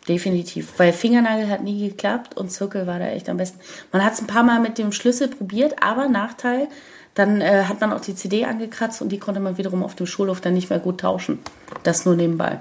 Definitiv, 0.08 0.74
weil 0.76 0.92
Fingernagel 0.92 1.48
hat 1.48 1.64
nie 1.64 1.88
geklappt 1.88 2.36
und 2.36 2.52
Zirkel 2.52 2.86
war 2.86 3.00
da 3.00 3.08
echt 3.08 3.28
am 3.28 3.38
besten. 3.38 3.58
Man 3.90 4.04
hat 4.04 4.12
es 4.12 4.20
ein 4.20 4.28
paar 4.28 4.44
Mal 4.44 4.60
mit 4.60 4.78
dem 4.78 4.92
Schlüssel 4.92 5.26
probiert, 5.26 5.82
aber 5.82 6.06
Nachteil, 6.08 6.68
dann 7.14 7.40
äh, 7.40 7.64
hat 7.64 7.80
man 7.80 7.92
auch 7.92 8.00
die 8.00 8.14
CD 8.14 8.44
angekratzt 8.44 9.02
und 9.02 9.08
die 9.10 9.18
konnte 9.18 9.40
man 9.40 9.58
wiederum 9.58 9.82
auf 9.82 9.96
dem 9.96 10.06
Schulhof 10.06 10.40
dann 10.40 10.54
nicht 10.54 10.70
mehr 10.70 10.78
gut 10.78 11.00
tauschen. 11.00 11.40
Das 11.82 12.04
nur 12.04 12.14
nebenbei. 12.14 12.60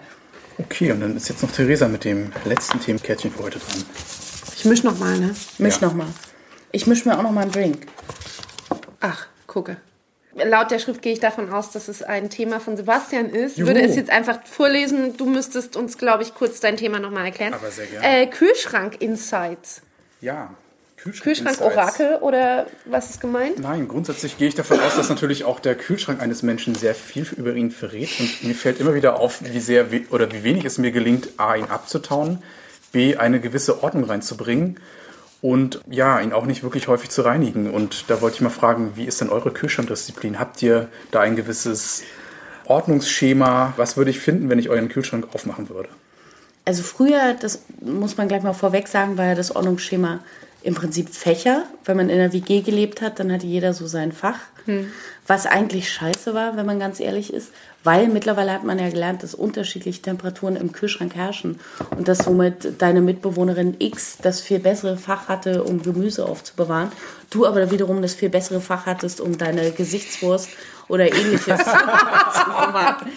Okay, 0.58 0.92
und 0.92 1.02
dann 1.02 1.16
ist 1.18 1.30
jetzt 1.30 1.42
noch 1.44 1.52
Theresa 1.52 1.88
mit 1.88 2.04
dem 2.04 2.32
letzten 2.46 2.80
Themenkärtchen 2.80 3.32
für 3.32 3.44
heute 3.44 3.60
dran. 3.60 3.84
Ich 4.56 4.66
misch 4.66 4.84
noch 4.84 4.98
mal, 5.00 5.18
ne? 5.18 5.36
Misch 5.58 5.80
Ja. 5.82 5.88
noch 5.88 5.94
mal. 5.94 6.08
Ich 6.72 6.88
misch 6.88 7.06
mir 7.06 7.18
auch 7.18 7.24
noch 7.24 7.32
mal 7.32 7.42
einen 7.42 7.52
Drink. 7.52 7.88
Ach, 9.00 9.28
gucke. 9.48 9.78
Laut 10.34 10.72
der 10.72 10.80
Schrift 10.80 11.02
gehe 11.02 11.12
ich 11.12 11.20
davon 11.20 11.52
aus, 11.52 11.72
dass 11.72 11.88
es 11.90 12.04
ein 12.04 12.30
Thema 12.30 12.60
von 12.62 12.78
Sebastian 12.78 13.30
ist. 13.30 13.58
Juhu. 13.58 13.68
Würde 13.68 13.82
es 13.82 13.96
jetzt 13.98 14.10
einfach 14.10 14.40
vorlesen. 14.46 15.18
Du 15.18 15.26
müsstest 15.26 15.76
uns, 15.76 15.98
glaube 15.98 16.24
ich, 16.24 16.34
kurz 16.34 16.62
dein 16.62 16.78
Thema 16.78 17.00
nochmal 17.00 17.26
erklären. 17.26 17.54
Aber 17.54 17.70
sehr 17.70 17.88
gerne. 17.88 18.08
Äh, 18.24 18.28
Kühlschrank-Insights. 18.28 19.82
Ja, 20.22 20.52
Kühlschrank. 21.04 21.24
Kühlschrank-Orakel 21.24 22.16
oder 22.22 22.68
was 22.86 23.12
ist 23.12 23.22
gemeint? 23.22 23.60
Nein, 23.60 23.88
grundsätzlich 23.88 24.38
gehe 24.38 24.48
ich 24.48 24.56
davon 24.56 24.80
aus, 24.80 24.96
dass 24.96 25.10
natürlich 25.10 25.46
auch 25.46 25.60
der 25.60 25.76
Kühlschrank 25.76 26.22
eines 26.22 26.44
Menschen 26.44 26.76
sehr 26.76 26.94
viel 26.94 27.28
über 27.36 27.54
ihn 27.54 27.72
verrät. 27.72 28.10
Und 28.20 28.44
mir 28.44 28.54
fällt 28.54 28.80
immer 28.80 28.94
wieder 28.94 29.20
auf, 29.20 29.42
wie 29.42 29.60
sehr 29.60 29.92
we- 29.92 30.06
oder 30.12 30.32
wie 30.32 30.44
wenig 30.44 30.66
es 30.66 30.78
mir 30.78 30.92
gelingt, 30.92 31.30
A, 31.38 31.56
ihn 31.56 31.66
abzutauen, 31.66 32.44
B, 32.92 33.16
eine 33.18 33.40
gewisse 33.40 33.84
Ordnung 33.84 34.04
reinzubringen 34.04 34.80
und 35.42 35.82
ja, 35.90 36.20
ihn 36.20 36.34
auch 36.34 36.46
nicht 36.46 36.62
wirklich 36.62 36.88
häufig 36.88 37.10
zu 37.10 37.24
reinigen. 37.24 37.72
Und 37.72 38.06
da 38.10 38.22
wollte 38.22 38.36
ich 38.36 38.42
mal 38.42 38.50
fragen, 38.50 38.92
wie 38.96 39.06
ist 39.06 39.22
denn 39.22 39.30
eure 39.30 39.52
Kühlschrankdisziplin? 39.52 40.40
Habt 40.40 40.62
ihr 40.62 40.88
da 41.10 41.22
ein 41.22 41.36
gewisses 41.36 42.04
Ordnungsschema? 42.66 43.74
Was 43.76 43.98
würde 43.98 44.12
ich 44.12 44.20
finden, 44.20 44.50
wenn 44.50 44.60
ich 44.60 44.70
euren 44.70 44.90
Kühlschrank 44.90 45.30
aufmachen 45.34 45.70
würde? 45.70 45.90
Also 46.64 46.84
früher, 46.84 47.34
das 47.42 47.64
muss 47.80 48.18
man 48.18 48.28
gleich 48.28 48.44
mal 48.44 48.54
vorweg 48.54 48.88
sagen, 48.88 49.18
war 49.18 49.26
ja 49.26 49.36
das 49.36 49.56
Ordnungsschema 49.56 50.20
im 50.64 50.76
Prinzip 50.76 51.10
Fächer. 51.10 51.64
Wenn 51.86 51.98
man 51.98 52.10
in 52.10 52.18
der 52.18 52.34
WG 52.34 52.62
gelebt 52.62 53.02
hat, 53.02 53.20
dann 53.20 53.32
hatte 53.32 53.48
jeder 53.48 53.74
so 53.74 53.88
sein 53.88 54.12
Fach. 54.12 54.40
Was 55.28 55.46
eigentlich 55.46 55.92
scheiße 55.92 56.34
war, 56.34 56.58
wenn 56.58 56.66
man 56.66 56.80
ganz 56.80 57.00
ehrlich 57.00 57.34
ist, 57.34 57.52
weil 57.84 58.08
mittlerweile 58.08 58.52
hat 58.52 58.64
man 58.64 58.78
ja 58.78 58.90
gelernt, 58.90 59.24
dass 59.24 59.34
unterschiedliche 59.34 60.02
Temperaturen 60.02 60.56
im 60.56 60.72
Kühlschrank 60.72 61.16
herrschen 61.16 61.60
und 61.98 62.08
dass 62.08 62.20
somit 62.20 62.82
deine 62.82 63.02
Mitbewohnerin 63.02 63.76
X 63.80 64.18
das 64.22 64.42
viel 64.42 64.60
bessere 64.60 64.98
Fach 64.98 65.30
hatte, 65.30 65.64
um 65.64 65.82
Gemüse 65.82 66.26
aufzubewahren. 66.26 66.92
Du 67.30 67.46
aber 67.48 67.72
wiederum 67.72 68.02
das 68.02 68.14
viel 68.14 68.30
bessere 68.30 68.62
Fach 68.62 68.86
hattest, 68.86 69.20
um 69.20 69.38
deine 69.38 69.72
Gesichtswurst 69.72 70.50
oder 70.88 71.12
ähnliches 71.12 71.46
zu 71.58 72.46
bewahren. 72.46 73.08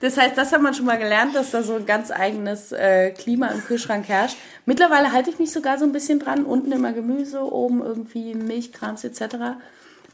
Das 0.00 0.16
heißt, 0.16 0.36
das 0.36 0.52
hat 0.52 0.62
man 0.62 0.74
schon 0.74 0.86
mal 0.86 0.98
gelernt, 0.98 1.34
dass 1.34 1.50
da 1.50 1.62
so 1.62 1.74
ein 1.74 1.86
ganz 1.86 2.10
eigenes 2.10 2.72
äh, 2.72 3.10
Klima 3.10 3.48
im 3.48 3.62
Kühlschrank 3.62 4.08
herrscht. 4.08 4.36
Mittlerweile 4.64 5.12
halte 5.12 5.30
ich 5.30 5.38
mich 5.38 5.52
sogar 5.52 5.78
so 5.78 5.84
ein 5.84 5.92
bisschen 5.92 6.18
dran. 6.18 6.44
Unten 6.44 6.72
immer 6.72 6.92
Gemüse, 6.92 7.40
oben 7.40 7.82
irgendwie 7.82 8.34
Milchkrams 8.34 9.04
etc. 9.04 9.36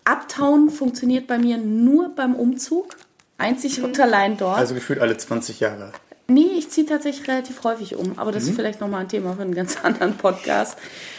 Abtauen 0.04 0.70
funktioniert 0.70 1.26
bei 1.28 1.38
mir 1.38 1.56
nur 1.56 2.14
beim 2.14 2.34
Umzug. 2.34 2.96
Einzig 3.38 3.82
und 3.82 4.00
allein 4.00 4.36
dort. 4.38 4.58
Also 4.58 4.74
gefühlt 4.74 4.98
alle 4.98 5.16
20 5.16 5.60
Jahre. 5.60 5.92
Nee, 6.28 6.50
ich 6.58 6.70
ziehe 6.70 6.84
tatsächlich 6.84 7.28
relativ 7.28 7.62
häufig 7.62 7.94
um, 7.94 8.18
aber 8.18 8.32
das 8.32 8.44
ist 8.44 8.56
vielleicht 8.56 8.80
nochmal 8.80 9.02
ein 9.02 9.08
Thema 9.08 9.34
für 9.34 9.42
einen 9.42 9.54
ganz 9.54 9.76
anderen 9.84 10.16
Podcast. 10.16 10.76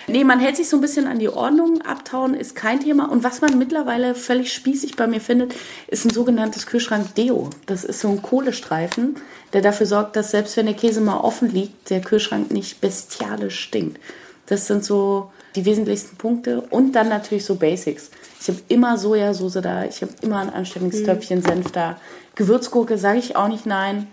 Nee, 0.08 0.26
man 0.26 0.42
hält 0.42 0.58
sich 0.58 0.68
so 0.68 0.76
ein 0.76 0.82
bisschen 0.82 1.08
an 1.08 1.18
die 1.18 1.30
Ordnung. 1.30 1.82
Abtauen 1.82 2.34
ist 2.34 2.56
kein 2.56 2.82
Thema. 2.82 3.10
Und 3.10 3.24
was 3.24 3.40
man 3.40 3.58
mittlerweile 3.58 4.16
völlig 4.16 4.52
spießig 4.52 4.98
bei 4.98 5.08
mir 5.08 5.22
findet, 5.22 5.56
ist 5.88 6.04
ein 6.04 6.10
sogenanntes 6.10 6.66
Kühlschrank-Deo. 6.66 7.50
Das 7.68 7.86
ist 7.86 8.02
so 8.02 8.10
ein 8.10 8.22
Kohlestreifen, 8.22 9.16
der 9.54 9.62
dafür 9.62 9.86
sorgt, 9.86 10.18
dass 10.18 10.32
selbst 10.32 10.58
wenn 10.58 10.66
der 10.66 10.76
Käse 10.76 11.00
mal 11.00 11.20
offen 11.20 11.50
liegt, 11.50 11.90
der 11.90 12.02
Kühlschrank 12.02 12.52
nicht 12.52 12.82
bestialisch 12.82 13.62
stinkt. 13.62 14.02
Das 14.48 14.68
sind 14.68 14.84
so 14.84 15.32
die 15.56 15.64
wesentlichsten 15.64 16.18
Punkte. 16.18 16.62
Und 16.70 16.92
dann 16.94 17.08
natürlich 17.08 17.46
so 17.46 17.56
Basics. 17.56 18.12
Ich 18.42 18.50
habe 18.50 18.60
immer 18.68 18.98
Sojasauce 18.98 19.62
da, 19.62 19.86
ich 19.86 20.02
habe 20.02 20.12
immer 20.22 20.40
ein 20.40 20.50
Anstellungstöpfchen 20.50 21.42
Senf 21.42 21.72
da. 21.72 21.98
Gewürzgurke 22.36 22.98
sage 22.98 23.20
ich 23.20 23.38
auch 23.38 23.48
nicht 23.48 23.66
nein. 23.66 24.08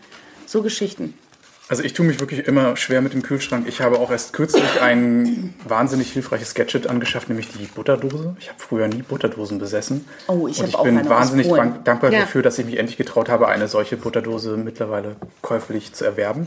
So 0.54 0.62
Geschichten. 0.62 1.14
Also 1.68 1.82
ich 1.82 1.94
tue 1.94 2.06
mich 2.06 2.20
wirklich 2.20 2.46
immer 2.46 2.76
schwer 2.76 3.02
mit 3.02 3.12
dem 3.12 3.22
Kühlschrank. 3.22 3.66
Ich 3.66 3.80
habe 3.80 3.98
auch 3.98 4.12
erst 4.12 4.32
kürzlich 4.32 4.80
ein 4.80 5.52
wahnsinnig 5.66 6.12
hilfreiches 6.12 6.54
Gadget 6.54 6.86
angeschafft, 6.86 7.28
nämlich 7.28 7.48
die 7.48 7.66
Butterdose. 7.66 8.36
Ich 8.38 8.50
habe 8.50 8.60
früher 8.60 8.86
nie 8.86 9.02
Butterdosen 9.02 9.58
besessen. 9.58 10.04
Oh, 10.28 10.46
ich 10.46 10.58
Und 10.58 10.58
habe 10.58 10.68
ich 10.68 10.74
auch 10.76 10.84
bin 10.84 10.96
eine 10.96 11.08
aus 11.08 11.10
wahnsinnig 11.10 11.48
dankbar 11.48 12.12
Ja. 12.12 12.20
dafür, 12.20 12.42
dass 12.42 12.56
ich 12.60 12.66
mich 12.66 12.78
endlich 12.78 12.96
getraut 12.96 13.28
habe, 13.28 13.48
eine 13.48 13.66
solche 13.66 13.96
Butterdose 13.96 14.56
mittlerweile 14.56 15.16
käuflich 15.42 15.92
zu 15.92 16.04
erwerben. 16.04 16.46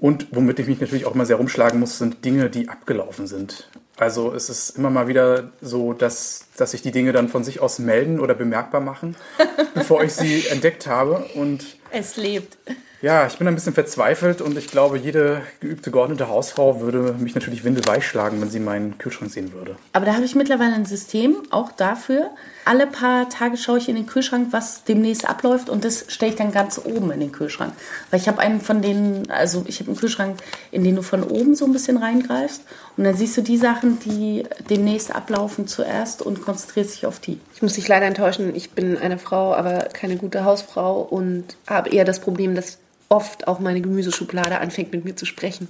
Und 0.00 0.26
womit 0.32 0.58
ich 0.58 0.66
mich 0.66 0.80
natürlich 0.80 1.06
auch 1.06 1.14
immer 1.14 1.24
sehr 1.24 1.36
rumschlagen 1.36 1.78
muss, 1.78 1.98
sind 1.98 2.24
Dinge, 2.24 2.50
die 2.50 2.68
abgelaufen 2.68 3.28
sind. 3.28 3.68
Also 3.98 4.34
es 4.34 4.50
ist 4.50 4.70
immer 4.76 4.90
mal 4.90 5.06
wieder 5.06 5.52
so, 5.60 5.92
dass, 5.92 6.46
dass 6.56 6.72
sich 6.72 6.82
die 6.82 6.90
Dinge 6.90 7.12
dann 7.12 7.28
von 7.28 7.44
sich 7.44 7.60
aus 7.60 7.78
melden 7.78 8.18
oder 8.18 8.34
bemerkbar 8.34 8.80
machen, 8.80 9.14
bevor 9.74 10.02
ich 10.02 10.12
sie 10.12 10.44
entdeckt 10.48 10.88
habe. 10.88 11.24
Und 11.36 11.76
Es 11.92 12.16
lebt. 12.16 12.58
Ja, 13.02 13.26
ich 13.26 13.36
bin 13.36 13.48
ein 13.48 13.54
bisschen 13.56 13.74
verzweifelt 13.74 14.40
und 14.40 14.56
ich 14.56 14.68
glaube, 14.68 14.96
jede 14.96 15.42
geübte, 15.58 15.90
geordnete 15.90 16.28
Hausfrau 16.28 16.80
würde 16.80 17.16
mich 17.18 17.34
natürlich 17.34 17.64
windelweich 17.64 18.06
schlagen, 18.06 18.40
wenn 18.40 18.48
sie 18.48 18.60
meinen 18.60 18.96
Kühlschrank 18.96 19.32
sehen 19.32 19.52
würde. 19.52 19.76
Aber 19.92 20.06
da 20.06 20.14
habe 20.14 20.24
ich 20.24 20.36
mittlerweile 20.36 20.74
ein 20.74 20.86
System, 20.86 21.42
auch 21.50 21.72
dafür. 21.72 22.30
Alle 22.64 22.86
paar 22.86 23.28
Tage 23.28 23.56
schaue 23.56 23.78
ich 23.78 23.88
in 23.88 23.96
den 23.96 24.06
Kühlschrank, 24.06 24.48
was 24.52 24.84
demnächst 24.84 25.28
abläuft 25.28 25.68
und 25.68 25.84
das 25.84 26.04
stelle 26.06 26.30
ich 26.30 26.38
dann 26.38 26.52
ganz 26.52 26.80
oben 26.84 27.10
in 27.10 27.18
den 27.18 27.32
Kühlschrank. 27.32 27.72
Weil 28.12 28.20
ich 28.20 28.28
habe 28.28 28.38
einen 28.38 28.60
von 28.60 28.82
denen, 28.82 29.28
also 29.32 29.64
ich 29.66 29.80
habe 29.80 29.90
einen 29.90 29.98
Kühlschrank, 29.98 30.38
in 30.70 30.84
den 30.84 30.94
du 30.94 31.02
von 31.02 31.24
oben 31.24 31.56
so 31.56 31.64
ein 31.64 31.72
bisschen 31.72 31.96
reingreifst 31.96 32.62
und 32.96 33.02
dann 33.02 33.16
siehst 33.16 33.36
du 33.36 33.42
die 33.42 33.56
Sachen, 33.56 33.98
die 33.98 34.44
demnächst 34.70 35.12
ablaufen 35.12 35.66
zuerst 35.66 36.22
und 36.22 36.40
konzentrierst 36.40 36.94
dich 36.94 37.06
auf 37.06 37.18
die. 37.18 37.40
Ich 37.52 37.62
muss 37.62 37.72
dich 37.72 37.88
leider 37.88 38.06
enttäuschen. 38.06 38.54
Ich 38.54 38.70
bin 38.70 38.96
eine 38.96 39.18
Frau, 39.18 39.54
aber 39.54 39.88
keine 39.92 40.16
gute 40.16 40.44
Hausfrau 40.44 41.00
und 41.00 41.56
habe 41.66 41.90
eher 41.90 42.04
das 42.04 42.20
Problem, 42.20 42.54
dass 42.54 42.78
oft 43.12 43.46
auch 43.46 43.60
meine 43.60 43.80
Gemüseschublade 43.80 44.58
anfängt 44.58 44.92
mit 44.92 45.04
mir 45.04 45.14
zu 45.14 45.26
sprechen. 45.26 45.68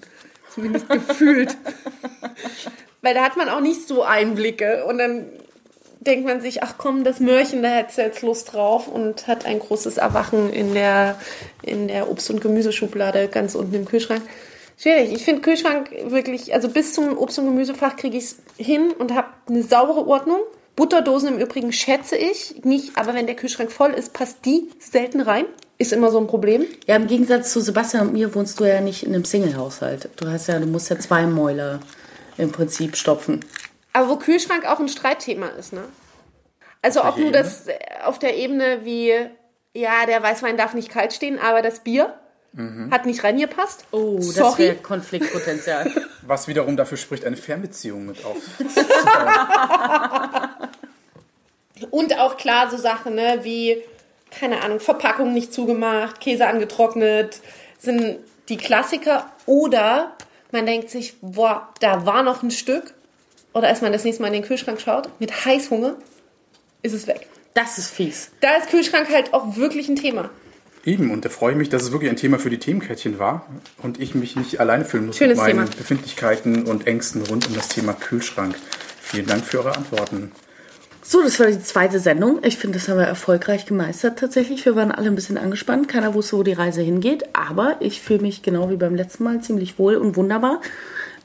Zumindest 0.54 0.88
gefühlt. 0.88 1.56
Weil 3.02 3.14
da 3.14 3.22
hat 3.22 3.36
man 3.36 3.48
auch 3.48 3.60
nicht 3.60 3.88
so 3.88 4.04
Einblicke 4.04 4.84
und 4.84 4.98
dann 4.98 5.26
denkt 6.00 6.26
man 6.26 6.40
sich, 6.40 6.62
ach 6.62 6.74
komm, 6.78 7.04
das 7.04 7.20
Möhrchen, 7.20 7.62
da 7.62 7.68
hättest 7.68 7.98
du 7.98 8.02
jetzt 8.02 8.22
Lust 8.22 8.52
drauf 8.52 8.88
und 8.88 9.26
hat 9.26 9.44
ein 9.44 9.58
großes 9.58 9.98
Erwachen 9.98 10.52
in 10.52 10.74
der, 10.74 11.16
in 11.62 11.88
der 11.88 12.10
Obst- 12.10 12.30
und 12.30 12.40
Gemüseschublade 12.40 13.28
ganz 13.28 13.54
unten 13.54 13.74
im 13.74 13.84
Kühlschrank. 13.84 14.22
Schwierig. 14.78 15.12
Ich 15.12 15.24
finde 15.24 15.42
Kühlschrank 15.42 15.90
wirklich, 16.06 16.54
also 16.54 16.68
bis 16.68 16.94
zum 16.94 17.16
Obst- 17.16 17.38
und 17.38 17.46
Gemüsefach 17.46 17.96
kriege 17.96 18.16
ich 18.16 18.24
es 18.24 18.36
hin 18.56 18.92
und 18.98 19.14
habe 19.14 19.28
eine 19.48 19.62
saubere 19.62 20.06
Ordnung. 20.06 20.40
Butterdosen 20.74 21.28
im 21.28 21.38
Übrigen 21.38 21.72
schätze 21.72 22.16
ich 22.16 22.64
nicht, 22.64 22.96
aber 22.96 23.14
wenn 23.14 23.26
der 23.26 23.36
Kühlschrank 23.36 23.70
voll 23.70 23.90
ist, 23.90 24.12
passt 24.12 24.44
die 24.44 24.70
selten 24.78 25.20
rein. 25.20 25.44
Ist 25.82 25.92
immer 25.92 26.12
so 26.12 26.20
ein 26.20 26.28
Problem. 26.28 26.64
Ja, 26.86 26.94
im 26.94 27.08
Gegensatz 27.08 27.52
zu 27.52 27.60
Sebastian 27.60 28.06
und 28.06 28.12
mir 28.12 28.32
wohnst 28.36 28.60
du 28.60 28.64
ja 28.64 28.80
nicht 28.80 29.02
in 29.02 29.12
einem 29.12 29.24
Single-Haushalt. 29.24 30.10
Du 30.14 30.28
hast 30.28 30.46
ja, 30.46 30.60
du 30.60 30.66
musst 30.66 30.88
ja 30.90 30.96
zwei 30.96 31.26
Mäuler 31.26 31.80
im 32.38 32.52
Prinzip 32.52 32.96
stopfen. 32.96 33.44
Aber 33.92 34.08
wo 34.08 34.14
Kühlschrank 34.14 34.64
auch 34.64 34.78
ein 34.78 34.86
Streitthema 34.86 35.48
ist, 35.48 35.72
ne? 35.72 35.82
Also 36.82 37.04
ob 37.04 37.18
nur 37.18 37.32
das 37.32 37.64
auf 38.04 38.20
der 38.20 38.36
Ebene 38.36 38.84
wie, 38.84 39.12
ja, 39.74 40.06
der 40.06 40.22
Weißwein 40.22 40.56
darf 40.56 40.72
nicht 40.74 40.88
kalt 40.88 41.14
stehen, 41.14 41.40
aber 41.40 41.62
das 41.62 41.80
Bier 41.80 42.14
hat 42.92 43.04
nicht 43.04 43.24
reingepasst. 43.24 43.86
Oh, 43.90 44.18
das 44.18 44.34
Sorry. 44.34 44.62
wäre 44.62 44.76
Konfliktpotenzial. 44.76 45.90
Was 46.22 46.46
wiederum 46.46 46.76
dafür 46.76 46.96
spricht, 46.96 47.24
eine 47.24 47.36
Fernbeziehung 47.36 48.06
mit 48.06 48.24
auf. 48.24 48.36
Und 51.90 52.16
auch 52.20 52.36
klar 52.36 52.70
so 52.70 52.76
Sachen, 52.76 53.16
ne, 53.16 53.40
wie, 53.42 53.82
keine 54.38 54.62
Ahnung, 54.62 54.80
Verpackung 54.80 55.32
nicht 55.32 55.52
zugemacht, 55.52 56.20
Käse 56.20 56.46
angetrocknet, 56.46 57.40
sind 57.78 58.18
die 58.48 58.56
Klassiker. 58.56 59.30
Oder 59.46 60.16
man 60.50 60.66
denkt 60.66 60.90
sich, 60.90 61.14
boah, 61.20 61.68
da 61.80 62.06
war 62.06 62.22
noch 62.22 62.42
ein 62.42 62.50
Stück. 62.50 62.94
Oder 63.54 63.68
als 63.68 63.82
man 63.82 63.92
das 63.92 64.04
nächste 64.04 64.22
Mal 64.22 64.28
in 64.28 64.34
den 64.34 64.44
Kühlschrank 64.44 64.80
schaut, 64.80 65.08
mit 65.20 65.44
Heißhunger, 65.44 65.96
ist 66.82 66.94
es 66.94 67.06
weg. 67.06 67.28
Das 67.54 67.76
ist 67.78 67.90
fies. 67.90 68.30
Da 68.40 68.56
ist 68.56 68.70
Kühlschrank 68.70 69.08
halt 69.10 69.34
auch 69.34 69.56
wirklich 69.56 69.88
ein 69.88 69.96
Thema. 69.96 70.30
Eben, 70.84 71.10
und 71.10 71.24
da 71.24 71.28
freue 71.28 71.52
ich 71.52 71.58
mich, 71.58 71.68
dass 71.68 71.82
es 71.82 71.92
wirklich 71.92 72.10
ein 72.10 72.16
Thema 72.16 72.38
für 72.38 72.50
die 72.50 72.58
Themenkärtchen 72.58 73.18
war 73.18 73.46
und 73.82 74.00
ich 74.00 74.14
mich 74.14 74.34
nicht 74.34 74.58
alleine 74.58 74.84
fühlen 74.84 75.06
muss 75.06 75.16
Schönes 75.16 75.36
mit 75.36 75.54
meinen 75.54 75.66
Thema. 75.66 75.76
Befindlichkeiten 75.76 76.64
und 76.64 76.86
Ängsten 76.86 77.22
rund 77.22 77.46
um 77.46 77.54
das 77.54 77.68
Thema 77.68 77.92
Kühlschrank. 77.92 78.56
Vielen 79.00 79.26
Dank 79.26 79.44
für 79.44 79.58
eure 79.58 79.76
Antworten. 79.76 80.32
So, 81.04 81.20
das 81.20 81.40
war 81.40 81.48
die 81.48 81.60
zweite 81.60 81.98
Sendung. 81.98 82.38
Ich 82.44 82.58
finde, 82.58 82.78
das 82.78 82.88
haben 82.88 82.98
wir 82.98 83.06
erfolgreich 83.06 83.66
gemeistert 83.66 84.20
tatsächlich. 84.20 84.64
Wir 84.64 84.76
waren 84.76 84.92
alle 84.92 85.08
ein 85.08 85.16
bisschen 85.16 85.36
angespannt. 85.36 85.88
Keiner 85.88 86.14
wusste, 86.14 86.36
wo 86.36 86.44
die 86.44 86.52
Reise 86.52 86.80
hingeht. 86.80 87.24
Aber 87.32 87.74
ich 87.80 88.00
fühle 88.00 88.20
mich 88.20 88.42
genau 88.42 88.70
wie 88.70 88.76
beim 88.76 88.94
letzten 88.94 89.24
Mal 89.24 89.40
ziemlich 89.40 89.80
wohl 89.80 89.96
und 89.96 90.16
wunderbar. 90.16 90.60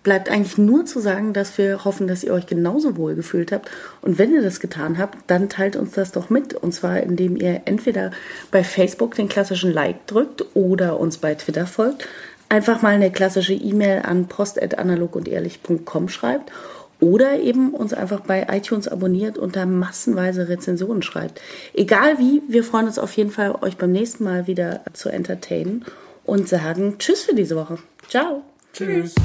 Bleibt 0.02 0.30
eigentlich 0.30 0.58
nur 0.58 0.86
zu 0.86 1.00
sagen, 1.00 1.32
dass 1.32 1.60
wir 1.60 1.86
hoffen, 1.86 2.08
dass 2.08 2.24
ihr 2.24 2.34
euch 2.34 2.48
genauso 2.48 2.98
wohl 2.98 3.14
gefühlt 3.14 3.52
habt. 3.52 3.70
Und 4.02 4.18
wenn 4.18 4.34
ihr 4.34 4.42
das 4.42 4.60
getan 4.60 4.98
habt, 4.98 5.20
dann 5.28 5.48
teilt 5.48 5.76
uns 5.76 5.92
das 5.92 6.12
doch 6.12 6.32
mit. 6.32 6.56
Und 6.56 6.74
zwar, 6.74 7.02
indem 7.02 7.36
ihr 7.36 7.62
entweder 7.66 8.10
bei 8.50 8.64
Facebook 8.64 9.14
den 9.14 9.30
klassischen 9.30 9.72
Like 9.72 10.08
drückt 10.08 10.44
oder 10.56 11.00
uns 11.00 11.20
bei 11.20 11.36
Twitter 11.36 11.68
folgt. 11.68 12.08
einfach 12.50 12.82
mal 12.82 12.96
eine 12.96 13.12
klassische 13.12 13.54
E-Mail 13.54 14.02
an 14.04 14.28
post.analogundehrlich.com 14.28 16.10
schreibt 16.10 16.52
oder 17.00 17.40
eben 17.40 17.74
uns 17.74 17.94
einfach 17.94 18.22
bei 18.22 18.48
iTunes 18.50 18.88
abonniert 18.88 19.38
und 19.38 19.56
da 19.56 19.66
massenweise 19.66 20.50
Rezensionen 20.50 21.02
schreibt. 21.02 21.42
Egal 21.74 22.18
wie, 22.18 22.42
wir 22.48 22.64
freuen 22.64 22.88
uns 22.88 23.00
auf 23.00 23.14
jeden 23.14 23.32
Fall, 23.32 23.56
euch 23.62 23.78
beim 23.78 23.92
nächsten 23.92 24.24
Mal 24.24 24.48
wieder 24.48 24.82
zu 24.94 25.10
entertainen 25.10 25.86
und 26.26 26.48
sagen 26.50 26.96
Tschüss 27.00 27.24
für 27.24 27.36
diese 27.36 27.56
Woche. 27.56 27.78
Ciao. 28.08 28.44
Tschüss. 28.74 29.16